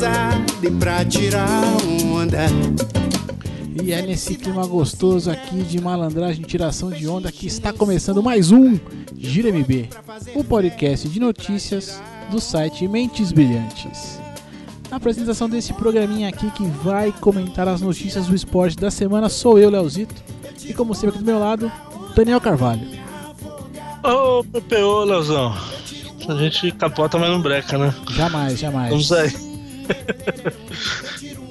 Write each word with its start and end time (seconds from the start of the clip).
dar 0.00 0.30
risada 0.30 0.44
e 0.62 0.70
pra 0.70 1.04
tirar 1.04 1.62
onda. 2.12 2.46
E 3.82 3.92
é 3.92 4.02
nesse 4.02 4.36
clima 4.36 4.66
gostoso 4.66 5.30
aqui 5.30 5.62
de 5.62 5.80
malandragem 5.80 6.42
e 6.42 6.46
tiração 6.46 6.90
de 6.90 7.08
onda 7.08 7.30
que 7.32 7.46
está 7.46 7.72
começando 7.72 8.22
mais 8.22 8.50
um 8.50 8.78
Gira 9.16 9.50
MB, 9.50 9.88
o 10.34 10.44
podcast 10.44 11.08
de 11.08 11.20
notícias 11.20 12.00
do 12.30 12.40
site 12.40 12.86
Mentes 12.86 13.32
Brilhantes. 13.32 14.20
Na 14.90 14.96
apresentação 14.96 15.48
desse 15.48 15.72
programinha 15.72 16.28
aqui 16.28 16.50
que 16.50 16.64
vai 16.64 17.12
comentar 17.12 17.68
as 17.68 17.80
notícias 17.80 18.26
do 18.26 18.34
esporte 18.34 18.76
da 18.76 18.90
semana 18.90 19.28
sou 19.28 19.58
eu, 19.58 19.70
Leozito, 19.70 20.14
e 20.64 20.74
como 20.74 20.94
sempre 20.94 21.16
aqui 21.16 21.18
do 21.18 21.24
meu 21.24 21.38
lado, 21.38 21.70
Daniel 22.14 22.40
Carvalho. 22.40 22.82
Ô, 24.02 24.44
PPO, 24.44 25.04
Leozão. 25.04 25.54
A 26.28 26.34
gente 26.34 26.72
capota, 26.72 27.18
mas 27.18 27.30
não 27.30 27.40
breca, 27.40 27.78
né? 27.78 27.94
Jamais, 28.10 28.58
jamais. 28.58 28.90
Vamos 28.90 29.12
aí. 29.12 29.47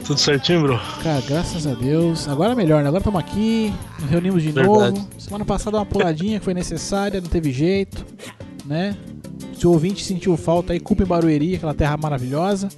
Tudo 0.06 0.20
certinho, 0.20 0.62
bro? 0.62 0.80
Cara, 1.04 1.22
graças 1.28 1.68
a 1.68 1.74
Deus. 1.74 2.28
Agora 2.28 2.54
é 2.54 2.56
melhor, 2.56 2.82
né? 2.82 2.88
Agora 2.88 3.02
estamos 3.02 3.20
aqui, 3.20 3.74
nos 4.00 4.10
reunimos 4.10 4.42
de 4.42 4.52
Verdade. 4.52 5.00
novo. 5.00 5.08
Semana 5.18 5.44
passada 5.44 5.78
uma 5.78 5.86
puladinha 5.86 6.40
que 6.40 6.46
foi 6.46 6.54
necessária, 6.54 7.20
não 7.20 7.30
teve 7.30 7.52
jeito, 7.52 8.06
né? 8.66 8.96
Se 9.58 9.68
o 9.68 9.72
ouvinte 9.72 10.04
sentiu 10.06 10.38
falta 10.38 10.72
aí, 10.74 10.80
culpa 10.80 11.04
em 11.04 11.06
Barueri, 11.06 11.56
aquela 11.56 11.74
terra 11.74 11.98
maravilhosa, 11.98 12.70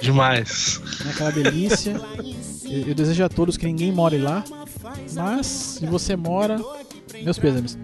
Demais. 0.00 0.80
né? 1.04 1.10
aquela 1.12 1.30
delícia. 1.30 2.00
Eu, 2.64 2.88
eu 2.88 2.94
desejo 2.94 3.24
a 3.24 3.28
todos 3.28 3.56
que 3.56 3.66
ninguém 3.66 3.92
more 3.92 4.18
lá, 4.18 4.42
mas 5.14 5.46
se 5.46 5.86
você 5.86 6.16
mora, 6.16 6.60
meus 7.22 7.38
pêsames. 7.38 7.78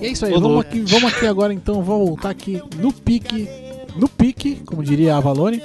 E 0.00 0.06
é 0.06 0.08
isso 0.08 0.24
aí, 0.24 0.32
vamos 0.32 0.60
aqui, 0.60 0.80
vamos 0.82 1.12
aqui 1.12 1.26
agora 1.26 1.52
então, 1.52 1.82
vamos 1.82 2.08
voltar 2.08 2.30
aqui 2.30 2.62
no 2.76 2.92
pique, 2.92 3.48
no 3.96 4.08
pique, 4.08 4.62
como 4.66 4.82
diria 4.82 5.16
a 5.16 5.20
Valone, 5.20 5.62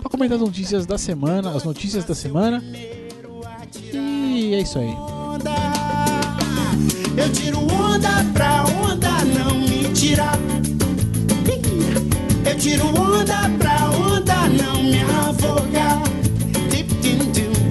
para 0.00 0.10
comentar 0.10 0.36
as 0.36 0.42
notícias 0.42 0.86
da 0.86 0.98
semana, 0.98 1.50
as 1.50 1.64
notícias 1.64 2.04
da 2.04 2.14
semana. 2.14 2.62
E 3.92 4.54
é 4.54 4.60
isso 4.60 4.78
aí. 4.78 4.94
Eu 7.16 7.32
tiro 7.32 7.58
onda 7.60 8.24
pra 8.32 8.64
onda 8.64 9.24
não 9.24 9.58
me 9.58 9.92
tirar. 9.92 10.38
Eu 12.44 12.56
tiro 12.58 12.86
onda 12.86 13.50
pra 13.58 13.90
onda 13.90 14.48
não 14.48 14.82
me 14.82 15.00
afogar. 15.02 16.02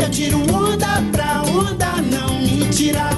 Eu 0.03 0.11
tiro 0.11 0.37
onda 0.53 1.01
pra 1.11 1.43
onda 1.43 2.01
não 2.01 2.39
me 2.41 2.69
tirar. 2.69 3.17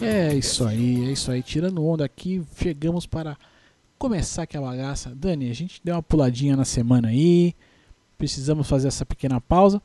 É 0.00 0.34
isso 0.34 0.64
aí, 0.64 1.08
é 1.08 1.12
isso 1.12 1.30
aí. 1.30 1.42
Tirando 1.42 1.84
onda 1.84 2.04
aqui, 2.04 2.42
chegamos 2.60 3.06
para 3.06 3.36
começar 3.98 4.42
aqui 4.42 4.56
a 4.56 4.60
bagaça. 4.60 5.12
Dani, 5.14 5.50
a 5.50 5.54
gente 5.54 5.80
deu 5.82 5.94
uma 5.94 6.02
puladinha 6.02 6.56
na 6.56 6.64
semana 6.64 7.08
aí. 7.08 7.54
Precisamos 8.16 8.68
fazer 8.68 8.88
essa 8.88 9.04
pequena 9.04 9.40
pausa. 9.40 9.82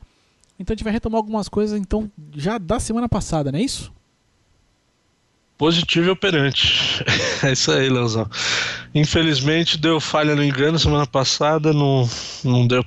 Então 0.58 0.72
a 0.72 0.76
gente 0.76 0.84
vai 0.84 0.92
retomar 0.92 1.18
algumas 1.18 1.48
coisas 1.48 1.78
então 1.78 2.10
já 2.34 2.58
da 2.58 2.78
semana 2.78 3.08
passada, 3.08 3.50
não 3.50 3.58
é 3.58 3.62
isso? 3.62 3.92
Positivo 5.58 6.06
e 6.06 6.10
operante. 6.10 7.04
É 7.42 7.52
isso 7.52 7.70
aí, 7.70 7.90
Leozão. 7.90 8.26
Infelizmente 8.94 9.76
deu 9.76 10.00
falha 10.00 10.34
no 10.34 10.42
engano 10.42 10.78
semana 10.78 11.06
passada, 11.06 11.74
não, 11.74 12.08
não 12.42 12.66
deu 12.66 12.82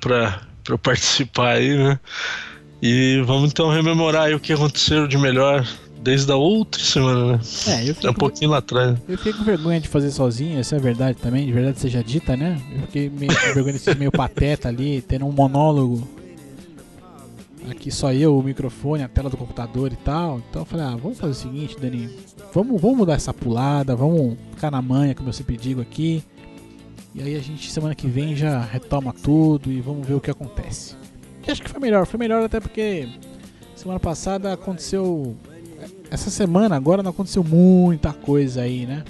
eu 0.68 0.78
participar 0.78 1.56
aí, 1.56 1.76
né? 1.76 2.00
E 2.82 3.22
vamos 3.24 3.50
então 3.50 3.70
rememorar 3.70 4.32
o 4.34 4.40
que 4.40 4.52
aconteceu 4.52 5.06
de 5.06 5.16
melhor 5.16 5.64
desde 6.02 6.30
a 6.32 6.36
outra 6.36 6.80
semana, 6.82 7.32
né? 7.32 7.40
É, 7.66 7.84
eu 7.88 7.90
É 7.90 7.94
fiquei, 7.94 8.10
um 8.10 8.12
com, 8.14 8.18
pouquinho 8.18 8.50
lá 8.50 8.58
atrás. 8.58 8.96
eu 9.08 9.16
fiquei 9.16 9.32
com 9.32 9.44
vergonha 9.44 9.80
de 9.80 9.88
fazer 9.88 10.10
sozinho, 10.10 10.58
essa 10.58 10.76
é 10.76 10.78
a 10.78 10.82
verdade 10.82 11.18
também, 11.18 11.46
de 11.46 11.52
verdade 11.52 11.78
seja 11.80 12.02
dita, 12.02 12.36
né? 12.36 12.60
Eu 12.74 12.80
fiquei 12.82 13.10
meio 13.10 13.32
com 13.34 13.54
vergonha 13.54 13.72
de 13.72 13.78
ser 13.78 13.96
meio 13.96 14.12
pateta 14.12 14.68
ali, 14.68 15.02
tendo 15.02 15.26
um 15.26 15.32
monólogo. 15.32 16.06
Aqui 17.70 17.90
só 17.90 18.12
eu, 18.12 18.38
o 18.38 18.42
microfone, 18.42 19.02
a 19.02 19.08
tela 19.08 19.28
do 19.28 19.36
computador 19.36 19.92
e 19.92 19.96
tal. 19.96 20.40
Então 20.48 20.62
eu 20.62 20.66
falei, 20.66 20.86
ah, 20.86 20.96
vamos 20.96 21.18
fazer 21.18 21.32
o 21.32 21.34
seguinte, 21.34 21.76
Dani. 21.78 22.08
Vamos, 22.54 22.80
vamos 22.80 22.96
mudar 22.96 23.14
essa 23.14 23.34
pulada, 23.34 23.94
vamos 23.94 24.38
ficar 24.54 24.70
na 24.70 24.80
manha, 24.80 25.14
como 25.14 25.28
eu 25.28 25.32
sempre 25.34 25.56
digo 25.56 25.80
aqui. 25.82 26.22
E 27.14 27.22
aí 27.22 27.36
a 27.36 27.40
gente 27.40 27.70
semana 27.70 27.94
que 27.94 28.06
vem 28.06 28.34
já 28.34 28.60
retoma 28.60 29.12
tudo 29.12 29.70
e 29.70 29.80
vamos 29.82 30.06
ver 30.06 30.14
o 30.14 30.20
que 30.20 30.30
acontece. 30.30 30.94
E 31.46 31.50
acho 31.50 31.60
que 31.62 31.68
foi 31.68 31.80
melhor, 31.80 32.06
foi 32.06 32.18
melhor 32.18 32.42
até 32.42 32.58
porque 32.58 33.06
semana 33.74 34.00
passada 34.00 34.52
aconteceu. 34.54 35.36
Essa 36.10 36.30
semana 36.30 36.74
agora 36.76 37.02
não 37.02 37.10
aconteceu 37.10 37.44
muita 37.44 38.12
coisa 38.12 38.62
aí, 38.62 38.86
né? 38.86 39.04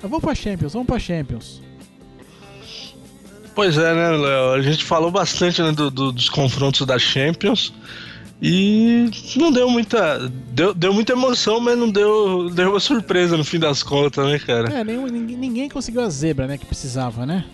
Mas 0.00 0.10
vamos 0.10 0.20
pra 0.24 0.34
Champions, 0.34 0.72
vamos 0.72 0.86
pra 0.86 0.98
Champions. 0.98 1.60
Pois 3.54 3.76
é, 3.76 3.94
né, 3.94 4.10
Léo? 4.16 4.52
A 4.52 4.62
gente 4.62 4.84
falou 4.84 5.10
bastante 5.10 5.60
né, 5.60 5.72
do- 5.72 5.90
do- 5.90 6.12
dos 6.12 6.28
confrontos 6.30 6.86
da 6.86 6.98
Champions 6.98 7.72
e 8.40 9.10
não 9.36 9.52
deu 9.52 9.68
muita. 9.68 10.30
Deu, 10.52 10.72
deu 10.72 10.94
muita 10.94 11.12
emoção, 11.12 11.60
mas 11.60 11.76
não 11.76 11.90
deu, 11.90 12.48
deu 12.48 12.70
uma 12.70 12.80
surpresa 12.80 13.36
no 13.36 13.44
fim 13.44 13.58
das 13.58 13.82
contas, 13.82 14.24
né, 14.26 14.38
cara? 14.38 14.72
É, 14.72 14.82
nenhum, 14.84 15.06
ninguém, 15.06 15.36
ninguém 15.36 15.68
conseguiu 15.68 16.00
a 16.00 16.08
zebra, 16.08 16.46
né? 16.46 16.56
Que 16.56 16.64
precisava, 16.64 17.26
né? 17.26 17.44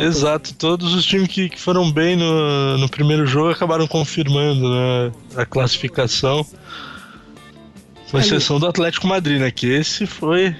Exato, 0.00 0.54
todos 0.54 0.94
os 0.94 1.04
times 1.06 1.28
que, 1.28 1.48
que 1.48 1.60
foram 1.60 1.90
bem 1.92 2.16
no, 2.16 2.76
no 2.78 2.88
primeiro 2.88 3.24
jogo 3.26 3.50
acabaram 3.50 3.86
confirmando 3.86 4.68
né, 4.68 5.12
a 5.36 5.46
classificação. 5.46 6.44
Com 8.10 8.16
Aí- 8.16 8.22
exceção 8.24 8.58
do 8.58 8.66
Atlético 8.66 9.06
Madrid, 9.06 9.40
né? 9.40 9.50
Que 9.50 9.66
esse 9.66 10.06
foi. 10.06 10.56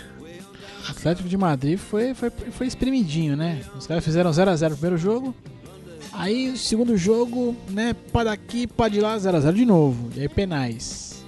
O 0.87 0.91
Atlético 0.91 1.29
de 1.29 1.37
Madrid 1.37 1.79
foi, 1.79 2.15
foi, 2.15 2.31
foi 2.31 2.67
espremidinho, 2.67 3.37
né? 3.37 3.61
Os 3.77 3.87
caras 3.87 4.05
fizeram 4.05 4.31
0x0 4.31 4.71
no 4.71 4.77
primeiro 4.77 4.97
jogo. 4.99 5.35
Aí, 6.13 6.57
segundo 6.57 6.97
jogo, 6.97 7.57
né? 7.69 7.95
Pá 8.13 8.25
daqui, 8.25 8.67
pá 8.67 8.89
de 8.89 9.01
lá, 9.01 9.17
0x0 9.17 9.53
de 9.53 9.65
novo. 9.65 10.11
E 10.15 10.21
aí, 10.21 10.29
penais. 10.29 11.25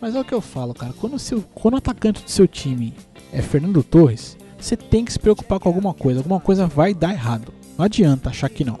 Mas 0.00 0.14
é 0.14 0.20
o 0.20 0.24
que 0.24 0.32
eu 0.34 0.40
falo, 0.40 0.74
cara. 0.74 0.92
Quando 0.98 1.18
seu, 1.18 1.42
quando 1.54 1.74
o 1.74 1.78
atacante 1.78 2.22
do 2.22 2.30
seu 2.30 2.46
time 2.48 2.94
é 3.32 3.42
Fernando 3.42 3.82
Torres, 3.82 4.36
você 4.58 4.76
tem 4.76 5.04
que 5.04 5.12
se 5.12 5.18
preocupar 5.18 5.58
com 5.60 5.68
alguma 5.68 5.94
coisa. 5.94 6.20
Alguma 6.20 6.40
coisa 6.40 6.66
vai 6.66 6.92
dar 6.94 7.12
errado. 7.12 7.52
Não 7.76 7.84
adianta 7.84 8.30
achar 8.30 8.48
que 8.48 8.64
não. 8.64 8.78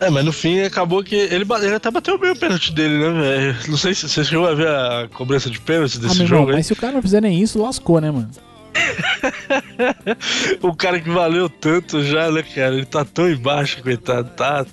É, 0.00 0.08
mas 0.08 0.24
no 0.24 0.32
fim 0.32 0.60
acabou 0.60 1.04
que. 1.04 1.14
Ele, 1.14 1.44
ele 1.62 1.74
até 1.74 1.90
bateu 1.90 2.18
bem 2.18 2.30
o 2.30 2.36
pênalti 2.36 2.72
dele, 2.72 2.96
né, 2.98 3.10
velho? 3.20 3.56
Não 3.68 3.76
sei 3.76 3.94
se 3.94 4.08
você 4.08 4.24
chegou 4.24 4.46
a 4.48 4.54
ver 4.54 4.66
a 4.68 5.08
cobrança 5.12 5.50
de 5.50 5.60
pênalti 5.60 5.98
Ah, 5.98 6.00
desse 6.00 6.22
irmão, 6.22 6.26
jogo 6.38 6.50
aí. 6.50 6.56
mas 6.56 6.66
se 6.66 6.72
o 6.72 6.76
cara 6.76 6.94
não 6.94 7.02
fizer 7.02 7.20
nem 7.20 7.38
isso, 7.40 7.60
lascou, 7.60 8.00
né, 8.00 8.10
mano? 8.10 8.30
O 10.62 10.74
cara 10.74 11.00
que 11.00 11.08
valeu 11.10 11.48
tanto 11.48 12.02
já, 12.02 12.30
né, 12.30 12.42
cara? 12.42 12.74
Ele 12.74 12.84
tá 12.86 13.04
tão 13.04 13.28
embaixo, 13.30 13.82
coitado. 13.82 14.30
Tá, 14.30 14.64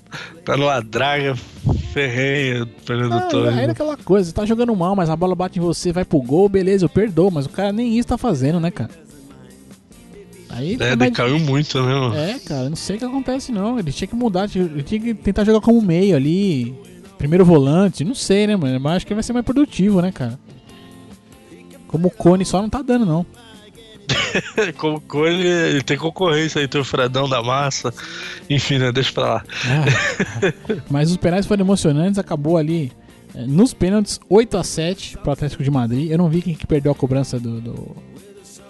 tá 0.46 0.58
numa 0.58 0.80
draga 0.82 1.36
ferrenha, 1.94 2.68
Fernando 2.86 3.14
Ah, 3.14 3.22
Torres. 3.22 3.58
é 3.58 3.66
aquela 3.66 3.98
coisa, 3.98 4.30
você 4.30 4.36
tá 4.36 4.46
jogando 4.46 4.76
mal, 4.76 4.96
mas 4.96 5.10
a 5.10 5.16
bola 5.16 5.36
bate 5.36 5.60
em 5.60 5.62
você, 5.62 5.92
vai 5.92 6.06
pro 6.06 6.22
gol, 6.22 6.48
beleza, 6.48 6.86
eu 6.86 6.90
perdoo, 6.90 7.32
mas 7.32 7.46
o 7.46 7.50
cara 7.50 7.72
nem 7.72 7.98
isso 7.98 8.08
tá 8.08 8.18
fazendo, 8.18 8.60
né, 8.60 8.70
cara? 8.72 8.92
Aí 10.50 10.78
É, 10.80 10.96
decaiu 10.96 11.40
muito, 11.40 11.82
né, 11.82 11.94
mano? 11.94 12.16
É, 12.16 12.40
cara, 12.40 12.70
não 12.70 12.76
sei 12.76 12.96
o 12.96 13.00
que 13.00 13.06
acontece 13.06 13.52
não. 13.52 13.78
Ele 13.78 13.92
tinha 13.92 14.08
que 14.08 14.16
mudar, 14.16 14.50
ele 14.56 14.82
tinha 14.84 15.00
que 15.00 15.14
tentar 15.14 15.44
jogar 15.44 15.60
como 15.62 15.82
meio 15.82 16.16
ali. 16.16 16.74
Primeiro 17.18 17.44
volante, 17.44 18.04
não 18.06 18.16
sei, 18.16 18.48
né, 18.48 18.56
mano? 18.56 18.80
Mas 18.80 18.98
acho 18.98 19.08
que 19.08 19.14
vai 19.14 19.24
ser 19.24 19.34
mais 19.34 19.46
produtivo, 19.46 20.02
né, 20.02 20.12
cara? 20.12 20.40
Como 21.88 22.08
o 22.08 22.12
Cone 22.12 22.46
só 22.46 22.62
não 22.62 22.70
tá 22.70 22.82
dando, 22.82 23.06
não. 23.06 23.26
Como 24.78 25.02
com 25.02 25.26
ele, 25.26 25.48
ele 25.48 25.82
tem 25.84 25.98
concorrência 25.98 26.62
aí, 26.62 26.68
tem 26.68 26.80
o 26.80 26.84
Fredão 26.86 27.28
da 27.28 27.42
Massa. 27.44 27.94
Enfim, 28.50 28.78
né? 28.78 28.92
Deixa 28.92 29.12
pra 29.12 29.24
lá. 29.36 29.44
Ah. 29.66 30.54
Mas 30.90 31.12
os 31.12 31.18
penais 31.18 31.46
foram 31.46 31.64
emocionantes, 31.64 32.18
acabou 32.18 32.58
ali. 32.58 32.92
eh, 33.36 33.46
Nos 33.48 33.74
pênaltis, 33.74 34.20
8 34.30 34.58
a 34.58 34.64
7 34.64 35.18
pro 35.18 35.32
Atlético 35.32 35.64
de 35.64 35.72
Madrid. 35.72 36.10
Eu 36.10 36.18
não 36.18 36.30
vi 36.30 36.42
quem 36.42 36.54
que 36.56 36.66
perdeu 36.68 36.92
a 36.92 36.96
cobrança 36.96 37.40
do, 37.40 37.60
do, 37.60 37.96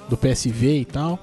do 0.10 0.18
PSV 0.18 0.80
e 0.80 0.86
tal. 0.86 1.20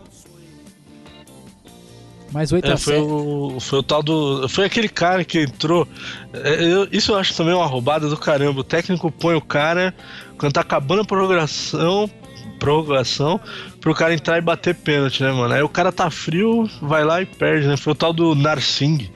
Mas 2.33 2.51
8 2.53 2.69
É, 2.69 2.73
a 2.73 2.77
foi, 2.77 2.95
7 2.95 3.05
o, 3.07 3.61
foi 3.61 3.79
o 3.79 3.83
tal 3.83 4.03
do. 4.03 4.49
Foi 4.49 4.65
aquele 4.65 4.89
cara 4.89 5.25
que 5.25 5.43
entrou. 5.43 5.87
é, 6.33 6.65
eu- 6.65 6.89
isso 6.91 7.13
eu 7.13 7.17
acho 7.17 7.35
também 7.37 7.55
uma 7.55 7.67
roubada 7.67 8.09
do 8.09 8.17
caramba. 8.17 8.61
O 8.61 8.65
técnico 8.65 9.11
põe 9.11 9.37
o 9.37 9.41
cara 9.41 9.95
quando 10.37 10.53
tá 10.53 10.61
acabando 10.61 11.03
a 11.03 11.05
prorrogação. 11.05 12.11
Prorrogação 12.59 13.39
pro 13.85 13.95
cara 13.95 14.15
entrar 14.15 14.39
e 14.39 14.41
bater 14.41 14.75
pênalti, 14.75 15.23
né, 15.23 15.31
mano? 15.31 15.53
Aí 15.53 15.63
o 15.63 15.69
cara 15.69 15.93
tá 15.93 16.09
frio, 16.11 16.67
vai 16.81 17.05
lá 17.05 17.21
e 17.21 17.27
perde, 17.27 17.69
né? 17.69 17.77
Foi 17.77 17.93
o 17.93 17.95
tal 17.95 18.15
do 18.15 18.35
Narsing. 18.35 19.11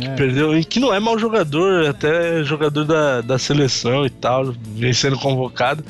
É. 0.00 0.14
Perdeu, 0.14 0.56
e 0.56 0.64
que 0.64 0.78
não 0.78 0.94
é 0.94 1.00
mau 1.00 1.18
jogador, 1.18 1.86
até 1.86 2.44
jogador 2.44 2.84
da, 2.84 3.20
da 3.20 3.36
seleção 3.36 4.06
e 4.06 4.10
tal, 4.10 4.54
vem 4.76 4.92
sendo 4.92 5.18
convocado. 5.18 5.84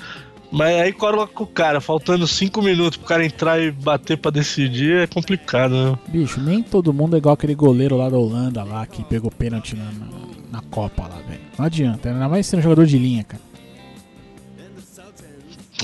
Mas 0.50 0.80
aí 0.80 0.92
coloca 0.94 1.42
o 1.42 1.46
cara, 1.46 1.78
faltando 1.78 2.26
5 2.26 2.62
minutos 2.62 2.96
pro 2.96 3.06
cara 3.06 3.22
entrar 3.22 3.60
e 3.60 3.70
bater 3.70 4.16
pra 4.16 4.30
decidir, 4.30 5.02
é 5.02 5.06
complicado, 5.06 5.74
né? 5.74 5.98
Bicho, 6.08 6.40
nem 6.40 6.62
todo 6.62 6.94
mundo 6.94 7.16
é 7.16 7.18
igual 7.18 7.34
aquele 7.34 7.54
goleiro 7.54 7.98
lá 7.98 8.08
da 8.08 8.16
Holanda 8.16 8.64
lá 8.64 8.86
que 8.86 9.04
pegou 9.04 9.30
pênalti 9.30 9.76
na, 9.76 9.84
na, 9.84 10.06
na 10.52 10.60
Copa 10.70 11.02
lá, 11.02 11.18
velho. 11.28 11.40
Não 11.58 11.66
adianta, 11.66 12.08
ainda 12.08 12.28
mais 12.30 12.46
sendo 12.46 12.62
jogador 12.62 12.86
de 12.86 12.96
linha, 12.96 13.24
cara. 13.24 13.42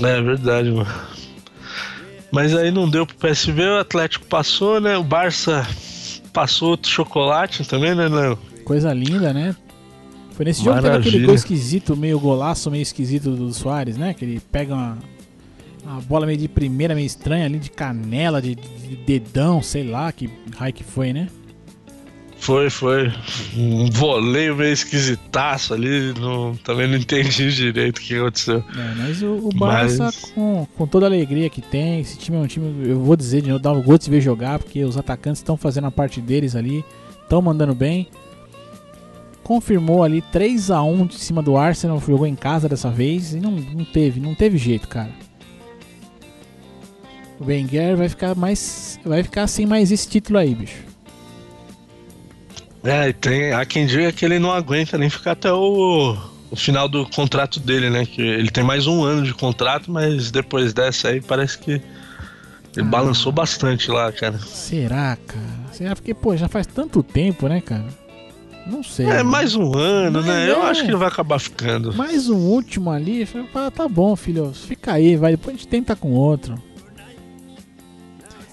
É 0.03 0.23
verdade, 0.23 0.71
mano. 0.71 1.22
Mas 2.33 2.57
aí 2.57 2.71
não 2.71 2.89
deu 2.89 3.07
pro 3.07 3.15
PSV, 3.17 3.63
o 3.63 3.79
Atlético 3.79 4.25
passou, 4.25 4.81
né? 4.81 4.97
O 4.97 5.05
Barça 5.05 5.67
passou 6.33 6.71
outro 6.71 6.91
chocolate 6.91 7.63
também, 7.65 7.95
né, 7.95 8.09
Léo? 8.09 8.39
Coisa 8.65 8.93
linda, 8.95 9.35
né? 9.35 9.55
Foi 10.31 10.47
nesse 10.47 10.65
jogo 10.65 10.77
que 10.77 10.83
teve 10.83 10.97
aquele 10.97 11.05
Maravilha. 11.05 11.27
gol 11.27 11.35
esquisito, 11.35 11.95
meio 11.95 12.19
golaço, 12.19 12.71
meio 12.71 12.81
esquisito 12.81 13.33
do 13.33 13.53
Soares, 13.53 13.99
né? 13.99 14.15
Que 14.15 14.25
ele 14.25 14.41
pega 14.51 14.73
uma, 14.75 14.99
uma 15.85 16.01
bola 16.01 16.25
meio 16.25 16.39
de 16.39 16.49
primeira, 16.49 16.95
meio 16.95 17.07
estranha 17.07 17.45
ali, 17.45 17.59
de 17.59 17.71
canela, 17.71 18.41
de, 18.41 18.55
de 18.55 18.97
dedão, 18.97 19.63
sei 19.63 19.85
lá 19.85 20.11
que 20.11 20.31
raio 20.57 20.73
que 20.73 20.83
foi, 20.83 21.13
né? 21.13 21.29
Foi, 22.43 22.69
foi. 22.71 23.13
Um 23.57 23.89
voleio 23.89 24.57
meio 24.57 24.73
esquisitaço 24.73 25.73
ali. 25.75 26.13
Não, 26.19 26.57
também 26.57 26.89
não 26.89 26.97
entendi 26.97 27.53
direito 27.53 27.99
o 27.99 28.01
que 28.01 28.17
aconteceu. 28.17 28.57
É, 28.77 28.95
mas 28.97 29.23
o, 29.23 29.35
o 29.35 29.49
Barça, 29.51 30.07
Mas- 30.07 30.17
com, 30.33 30.67
com 30.77 30.87
toda 30.89 31.07
a 31.07 31.09
alegria 31.09 31.49
que 31.49 31.63
tem, 31.63 32.01
esse 32.01 32.19
time 32.19 32.37
é 32.37 32.41
um 32.41 32.47
time, 32.49 32.89
eu 32.89 32.99
vou 32.99 33.15
dizer 33.15 33.43
de 33.43 33.49
novo, 33.49 33.63
dá 33.63 33.71
um 33.71 33.81
gosto 33.81 34.07
de 34.07 34.11
ver 34.11 34.21
jogar, 34.21 34.59
porque 34.59 34.85
os 34.85 34.97
atacantes 34.99 35.39
estão 35.39 35.57
fazendo 35.57 35.87
a 35.87 35.91
parte 35.93 36.21
deles 36.21 36.57
ali, 36.57 36.85
estão 37.23 37.41
mandando 37.41 37.77
bem. 37.77 38.09
Confirmou 39.45 40.03
ali 40.03 40.21
3 40.21 40.73
a 40.73 40.83
1 40.83 41.07
de 41.07 41.21
cima 41.21 41.45
do 41.45 41.57
Arsenal, 41.57 42.01
jogou 42.05 42.27
em 42.27 42.35
casa 42.35 42.69
dessa 42.69 42.91
vez 42.91 43.35
e 43.35 43.39
não, 43.39 43.53
não 43.53 43.85
teve, 43.85 44.19
não 44.19 44.35
teve 44.35 44.59
jeito, 44.59 44.89
cara. 44.89 45.11
O 47.39 47.45
Wenger 47.45 47.97
vai 47.97 48.09
ficar 48.09 48.35
mais 48.35 48.99
vai 49.05 49.23
ficar 49.23 49.47
sem 49.47 49.65
mais 49.65 49.93
esse 49.93 50.09
título 50.09 50.41
aí, 50.41 50.57
bicho. 50.57 50.91
É, 52.85 53.09
e 53.09 53.13
tem. 53.13 53.53
Há 53.53 53.65
quem 53.65 53.87
diga 53.87 54.11
que 54.13 54.25
ele 54.25 54.39
não 54.39 54.51
aguenta 54.51 54.99
nem 54.99 55.09
ficar 55.09 55.33
até 55.33 55.53
o, 55.53 56.17
o 56.51 56.57
final 56.57 56.89
do 56.89 57.07
contrato 57.07 57.61
dele, 57.61 57.89
né? 57.91 58.05
Que 58.05 58.21
ele 58.21 58.51
tem 58.51 58.65
mais 58.65 58.87
um 58.87 59.05
ano 59.05 59.23
de 59.23 59.33
contrato, 59.35 59.91
mas 59.91 60.31
depois 60.31 60.73
dessa 60.73 61.09
aí 61.09 61.21
parece 61.21 61.59
que 61.59 61.73
ele 61.73 61.83
Ah. 62.81 62.85
balançou 62.85 63.31
bastante 63.31 63.91
lá, 63.91 64.11
cara. 64.11 64.39
Será, 64.39 65.17
cara? 65.27 65.45
Será 65.73 65.95
porque 65.95 66.13
pô, 66.13 66.37
já 66.37 66.49
faz 66.49 66.67
tanto 66.67 67.03
tempo, 67.03 67.47
né, 67.49 67.61
cara? 67.61 67.87
Não 68.67 68.83
sei. 68.83 69.07
É, 69.07 69.23
mais 69.23 69.55
um 69.57 69.77
ano, 69.77 70.19
Mas 70.21 70.27
né? 70.27 70.51
Eu 70.51 70.63
é. 70.63 70.71
acho 70.71 70.83
que 70.83 70.89
ele 70.89 70.97
vai 70.97 71.09
acabar 71.09 71.39
ficando. 71.39 71.93
Mais 71.95 72.29
um 72.29 72.37
último 72.39 72.91
ali, 72.91 73.29
eu 73.35 73.71
tá 73.71 73.89
bom, 73.89 74.15
filho, 74.15 74.53
fica 74.55 74.93
aí, 74.93 75.17
vai, 75.17 75.33
depois 75.33 75.55
a 75.57 75.59
gente 75.59 75.69
tenta 75.69 75.97
com 75.97 76.11
outro. 76.13 76.55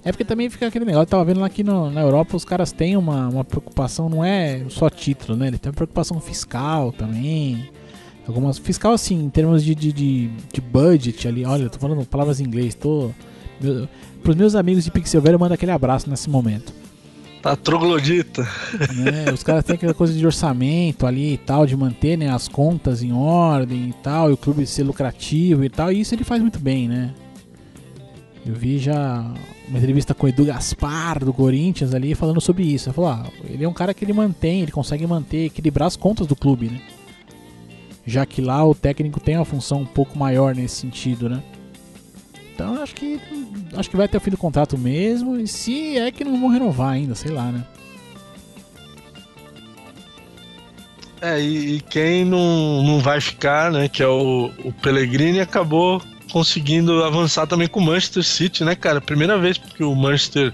É 0.10 0.12
porque 0.12 0.26
também 0.26 0.50
fica 0.50 0.66
aquele 0.66 0.86
negócio, 0.86 1.04
eu 1.04 1.08
tava 1.08 1.24
vendo 1.24 1.40
lá 1.40 1.46
aqui 1.46 1.64
no- 1.64 1.92
na 1.92 2.02
Europa, 2.02 2.36
os 2.36 2.44
caras 2.44 2.72
têm 2.72 2.98
uma, 2.98 3.28
uma 3.30 3.44
preocupação, 3.44 4.10
não 4.10 4.26
é 4.26 4.64
só 4.70 4.90
título, 4.90 5.38
né? 5.38 5.50
Eles 5.50 5.60
têm 5.60 5.70
uma 5.70 5.76
preocupação 5.76 6.20
fiscal 6.20 6.92
também. 6.92 7.70
Algumas. 8.28 8.58
Fiscal 8.58 8.92
assim, 8.94 9.24
em 9.24 9.30
termos 9.30 9.64
de, 9.64 9.76
de, 9.76 9.94
de, 9.94 10.28
de 10.52 10.62
budget 10.62 11.28
ali. 11.28 11.46
Olha, 11.46 11.64
eu 11.64 11.70
tô 11.70 11.78
falando 11.78 12.04
palavras 12.08 12.40
em 12.40 12.44
inglês, 12.46 12.74
tô. 12.74 13.12
Meu, 13.62 13.88
pros 14.24 14.36
meus 14.36 14.56
amigos 14.56 14.84
de 14.84 14.90
Pixel 14.90 15.22
Velho, 15.22 15.36
eu 15.36 15.40
mando 15.40 15.54
aquele 15.54 15.72
abraço 15.72 16.10
nesse 16.10 16.28
momento. 16.28 16.74
Tá 17.44 17.56
troglodita. 17.56 18.42
né? 18.96 19.32
Os 19.32 19.44
caras 19.44 19.64
têm 19.64 19.76
aquela 19.76 19.94
coisa 19.94 20.12
de 20.14 20.26
orçamento 20.26 21.06
ali 21.06 21.34
e 21.34 21.38
tal, 21.38 21.68
de 21.68 21.78
manter 21.78 22.18
né, 22.18 22.30
as 22.30 22.48
contas 22.48 23.04
em 23.04 23.14
ordem 23.14 23.90
e 23.90 23.94
tal, 24.02 24.32
e 24.32 24.34
o 24.34 24.38
clube 24.38 24.66
ser 24.66 24.84
lucrativo 24.84 25.64
e 25.64 25.70
tal, 25.70 25.92
e 25.92 26.02
isso 26.02 26.16
ele 26.16 26.24
faz 26.24 26.42
muito 26.42 26.58
bem, 26.60 26.88
né? 26.88 27.14
Eu 28.46 28.56
vi 28.56 28.78
já 28.80 29.32
uma 29.70 29.78
entrevista 29.78 30.16
com 30.16 30.26
o 30.26 30.30
Edu 30.30 30.46
Gaspar 30.46 31.24
do 31.24 31.32
Corinthians 31.32 31.94
ali 31.94 32.16
falando 32.16 32.42
sobre 32.42 32.64
isso. 32.64 32.90
Ele 32.90 32.96
falou: 32.96 33.12
ah, 33.12 33.28
ele 33.44 33.64
é 33.64 33.70
um 33.70 33.74
cara 33.74 33.94
que 33.94 34.04
ele 34.04 34.14
mantém, 34.14 34.62
ele 34.62 34.72
consegue 34.72 35.06
manter, 35.06 35.46
equilibrar 35.46 35.88
as 35.88 35.96
contas 35.96 36.26
do 36.26 36.36
clube, 36.36 36.70
né? 36.70 36.82
Já 38.06 38.26
que 38.26 38.42
lá 38.42 38.66
o 38.66 38.74
técnico 38.74 39.20
tem 39.20 39.36
uma 39.36 39.46
função 39.46 39.82
um 39.82 39.86
pouco 39.86 40.18
maior 40.18 40.56
nesse 40.56 40.76
sentido, 40.76 41.30
né? 41.30 41.44
Então 42.54 42.82
acho 42.82 42.96
que 42.96 43.20
acho 43.76 43.90
que 43.90 43.96
vai 43.96 44.08
até 44.08 44.18
o 44.18 44.22
fim 44.22 44.32
do 44.32 44.38
contrato 44.38 44.78
mesmo, 44.78 45.38
e 45.40 45.48
se 45.48 45.98
é 45.98 46.12
que 46.12 46.26
não 46.26 46.40
vão 46.40 46.50
renovar 46.50 46.90
ainda, 46.90 47.14
sei 47.14 47.32
lá, 47.32 47.52
né? 47.52 47.64
É, 51.22 51.40
e, 51.40 51.76
e 51.76 51.82
quem 51.82 52.26
não, 52.26 52.82
não 52.82 53.00
vai 53.00 53.22
ficar, 53.22 53.72
né? 53.72 53.88
Que 53.88 54.02
é 54.02 54.08
o, 54.08 54.50
o 54.64 54.74
Pellegrini, 54.74 55.40
acabou 55.40 56.02
conseguindo 56.30 57.04
avançar 57.04 57.48
também 57.48 57.68
com 57.68 57.80
o 57.80 57.84
Manchester 57.84 58.24
City, 58.24 58.64
né, 58.64 58.76
cara? 58.76 59.02
Primeira 59.02 59.38
vez 59.38 59.58
que 59.58 59.84
o 59.84 59.96
Manchester 59.96 60.54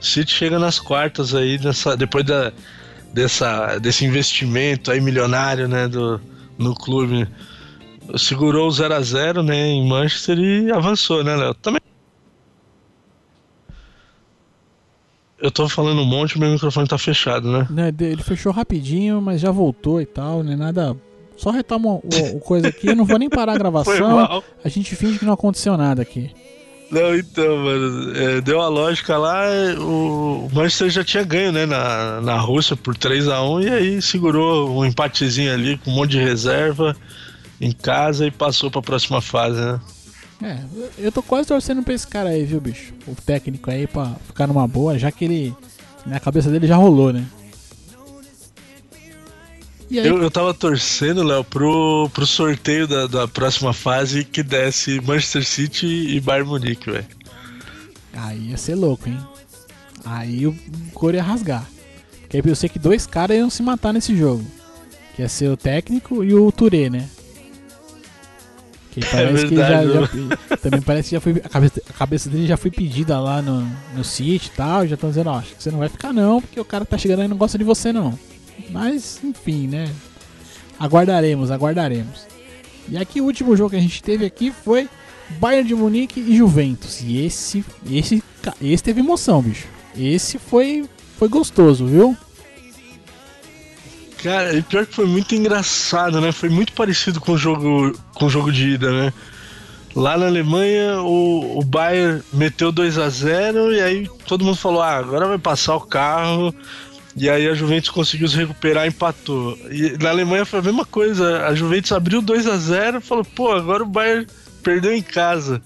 City 0.00 0.32
chega 0.32 0.58
nas 0.58 0.78
quartas 0.78 1.34
aí, 1.34 1.58
nessa, 1.58 1.96
depois 1.96 2.24
da, 2.24 2.52
dessa, 3.12 3.78
desse 3.78 4.04
investimento 4.04 4.90
aí 4.90 5.00
milionário, 5.00 5.68
né, 5.68 5.88
do, 5.88 6.20
no 6.56 6.74
clube. 6.74 7.28
Segurou 8.16 8.68
o 8.68 8.70
0 8.70 8.94
a 8.94 9.00
0 9.00 9.42
né, 9.42 9.66
em 9.66 9.86
Manchester 9.86 10.38
e 10.38 10.72
avançou, 10.72 11.22
né, 11.22 11.36
Léo? 11.36 11.54
Também. 11.54 11.80
Eu 15.40 15.52
tô 15.52 15.68
falando 15.68 16.00
um 16.00 16.06
monte, 16.06 16.38
meu 16.38 16.50
microfone 16.50 16.88
tá 16.88 16.98
fechado, 16.98 17.50
né? 17.50 17.66
Né, 17.70 17.94
Ele 18.00 18.22
fechou 18.22 18.50
rapidinho, 18.50 19.20
mas 19.22 19.40
já 19.40 19.52
voltou 19.52 20.00
e 20.00 20.06
tal, 20.06 20.42
né? 20.42 20.56
Nada. 20.56 20.96
Só 21.38 21.50
retoma 21.50 21.88
o, 21.88 22.02
o 22.34 22.40
coisa 22.40 22.68
aqui, 22.68 22.88
eu 22.88 22.96
não 22.96 23.04
vou 23.04 23.18
nem 23.18 23.30
parar 23.30 23.52
a 23.52 23.56
gravação. 23.58 24.42
A 24.62 24.68
gente 24.68 24.94
finge 24.94 25.18
que 25.18 25.24
não 25.24 25.32
aconteceu 25.32 25.76
nada 25.76 26.02
aqui. 26.02 26.30
Não, 26.90 27.14
então, 27.14 27.56
mano, 27.58 28.16
é, 28.16 28.40
deu 28.40 28.60
a 28.62 28.68
lógica 28.68 29.16
lá, 29.18 29.44
o 29.78 30.48
Manchester 30.52 30.88
já 30.88 31.04
tinha 31.04 31.22
ganho, 31.22 31.52
né, 31.52 31.66
na, 31.66 32.20
na 32.22 32.38
Rússia 32.38 32.74
por 32.76 32.96
3 32.96 33.28
a 33.28 33.42
1 33.42 33.60
e 33.60 33.68
aí 33.68 34.02
segurou 34.02 34.70
um 34.70 34.86
empatezinho 34.86 35.52
ali 35.52 35.76
com 35.76 35.90
um 35.90 35.94
monte 35.94 36.12
de 36.12 36.18
reserva 36.18 36.96
em 37.60 37.72
casa 37.72 38.26
e 38.26 38.30
passou 38.30 38.70
pra 38.70 38.80
próxima 38.80 39.20
fase, 39.20 39.60
né? 39.60 39.80
É, 40.42 40.58
eu 40.98 41.12
tô 41.12 41.22
quase 41.22 41.48
torcendo 41.48 41.82
pra 41.82 41.92
esse 41.92 42.06
cara 42.06 42.30
aí, 42.30 42.44
viu, 42.44 42.60
bicho? 42.60 42.94
O 43.06 43.14
técnico 43.14 43.70
aí 43.70 43.86
pra 43.86 44.14
ficar 44.26 44.46
numa 44.46 44.66
boa, 44.66 44.98
já 44.98 45.10
que 45.10 45.24
ele. 45.24 45.54
Na 46.06 46.20
cabeça 46.20 46.48
dele 46.48 46.66
já 46.66 46.76
rolou, 46.76 47.12
né? 47.12 47.24
Aí, 49.90 50.06
Eu, 50.06 50.22
eu 50.22 50.30
tava 50.30 50.52
torcendo, 50.52 51.22
Léo, 51.22 51.42
pro, 51.44 52.10
pro 52.12 52.26
sorteio 52.26 52.86
da, 52.86 53.06
da 53.06 53.28
próxima 53.28 53.72
fase 53.72 54.24
que 54.24 54.42
desse 54.42 55.00
Manchester 55.00 55.44
City 55.46 55.86
e 55.86 56.20
Bayern 56.20 56.48
Munique, 56.48 56.90
velho. 56.90 57.06
aí 58.12 58.50
ia 58.50 58.56
ser 58.56 58.74
louco, 58.74 59.08
hein? 59.08 59.18
Aí 60.04 60.46
o 60.46 60.54
couro 60.92 61.16
ia 61.16 61.22
rasgar. 61.22 61.66
Porque 62.20 62.36
aí 62.36 62.42
eu 62.44 62.56
sei 62.56 62.68
que 62.68 62.78
dois 62.78 63.06
caras 63.06 63.36
iam 63.36 63.48
se 63.50 63.62
matar 63.62 63.92
nesse 63.92 64.14
jogo. 64.16 64.44
Que 65.16 65.22
ia 65.22 65.28
ser 65.28 65.48
o 65.50 65.56
técnico 65.56 66.22
e 66.22 66.34
o 66.34 66.52
Touré, 66.52 66.90
né? 66.90 67.08
Que 68.92 69.00
parece 69.04 69.46
que 69.48 69.56
já, 69.56 69.68
verdade, 69.82 70.28
já- 70.50 70.56
também 70.56 70.80
parece 70.80 71.08
que 71.10 71.14
já 71.16 71.20
foi 71.20 71.32
a 71.44 71.48
cabeça, 71.48 71.82
a 71.88 71.92
cabeça 71.92 72.30
dele 72.30 72.46
já 72.46 72.56
foi 72.56 72.70
pedida 72.70 73.18
lá 73.20 73.40
no, 73.42 73.60
no 73.94 74.02
City 74.04 74.48
e 74.52 74.56
tal, 74.56 74.86
já 74.86 74.94
estão 74.94 75.10
dizendo, 75.10 75.30
ó, 75.30 75.38
acho 75.38 75.54
que 75.54 75.62
você 75.62 75.70
não 75.70 75.78
vai 75.78 75.88
ficar 75.88 76.12
não, 76.12 76.40
porque 76.40 76.58
o 76.58 76.64
cara 76.64 76.84
tá 76.84 76.96
chegando 76.98 77.20
aí 77.20 77.26
e 77.26 77.28
não 77.28 77.36
gosta 77.36 77.58
de 77.58 77.64
você 77.64 77.92
não. 77.92 78.18
Mas, 78.70 79.20
enfim, 79.22 79.66
né? 79.66 79.92
Aguardaremos, 80.78 81.50
aguardaremos. 81.50 82.26
E 82.88 82.96
aqui 82.96 83.20
o 83.20 83.24
último 83.24 83.56
jogo 83.56 83.70
que 83.70 83.76
a 83.76 83.80
gente 83.80 84.02
teve 84.02 84.24
aqui 84.24 84.50
foi 84.50 84.88
Bayern 85.40 85.68
de 85.68 85.74
Munique 85.74 86.20
e 86.20 86.36
Juventus. 86.36 87.00
E 87.02 87.24
esse, 87.24 87.64
esse, 87.90 88.22
esse 88.62 88.82
teve 88.82 89.00
emoção, 89.00 89.42
bicho. 89.42 89.66
Esse 89.96 90.38
foi, 90.38 90.88
foi 91.18 91.28
gostoso, 91.28 91.86
viu? 91.86 92.16
Cara, 94.22 94.54
e 94.54 94.62
pior 94.62 94.86
que 94.86 94.94
foi 94.94 95.06
muito 95.06 95.34
engraçado, 95.34 96.20
né? 96.20 96.32
Foi 96.32 96.48
muito 96.48 96.72
parecido 96.72 97.20
com 97.20 97.32
o 97.32 97.38
jogo, 97.38 97.96
com 98.14 98.26
o 98.26 98.30
jogo 98.30 98.50
de 98.50 98.70
ida, 98.70 98.90
né? 98.90 99.12
Lá 99.94 100.16
na 100.16 100.26
Alemanha, 100.26 101.00
o, 101.02 101.58
o 101.58 101.64
Bayern 101.64 102.22
meteu 102.32 102.70
2 102.70 102.98
a 102.98 103.08
0 103.08 103.72
e 103.72 103.80
aí 103.80 104.08
todo 104.26 104.44
mundo 104.44 104.56
falou: 104.56 104.82
ah, 104.82 104.96
agora 104.96 105.26
vai 105.26 105.38
passar 105.38 105.76
o 105.76 105.80
carro. 105.80 106.54
E 107.18 107.28
aí 107.28 107.48
a 107.48 107.54
Juventus 107.54 107.90
conseguiu 107.90 108.28
se 108.28 108.36
recuperar 108.36 108.84
e 108.84 108.88
empatou. 108.88 109.56
E 109.70 109.96
na 110.00 110.10
Alemanha 110.10 110.44
foi 110.44 110.60
a 110.60 110.62
mesma 110.62 110.84
coisa. 110.84 111.46
A 111.46 111.54
Juventus 111.54 111.90
abriu 111.92 112.22
2 112.22 112.46
a 112.46 112.56
0 112.56 112.98
e 112.98 113.00
falou: 113.00 113.24
pô, 113.24 113.52
agora 113.52 113.82
o 113.82 113.86
Bayern 113.86 114.26
perdeu 114.62 114.94
em 114.94 115.02
casa. 115.02 115.60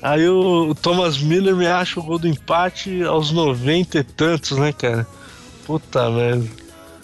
Aí 0.00 0.28
o, 0.28 0.74
Thomas 0.74 1.18
Miller 1.18 1.56
me 1.56 1.66
acha 1.66 1.98
o 1.98 2.02
gol 2.02 2.18
do 2.18 2.28
empate 2.28 3.02
aos 3.02 3.32
90 3.32 3.98
e 3.98 4.04
tantos, 4.04 4.56
né, 4.56 4.72
cara? 4.72 5.06
Puta 5.66 6.08
merda. 6.10 6.48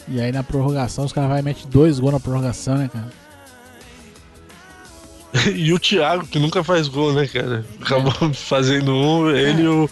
E 0.07 0.21
aí 0.21 0.31
na 0.31 0.43
prorrogação 0.43 1.05
os 1.05 1.13
caras 1.13 1.31
vai 1.31 1.41
e 1.41 1.43
metem 1.43 1.69
dois 1.69 1.99
gols 1.99 2.13
na 2.13 2.21
prorrogação, 2.21 2.77
né, 2.77 2.89
cara? 2.93 3.25
E 5.53 5.73
o 5.73 5.81
Thiago, 5.81 6.25
que 6.27 6.39
nunca 6.39 6.63
faz 6.63 6.87
gol, 6.87 7.13
né, 7.13 7.27
cara? 7.27 7.65
Acabou 7.81 8.13
fazendo 8.33 8.95
um, 8.95 9.29
ele 9.31 9.63
e 9.63 9.67
o, 9.67 9.91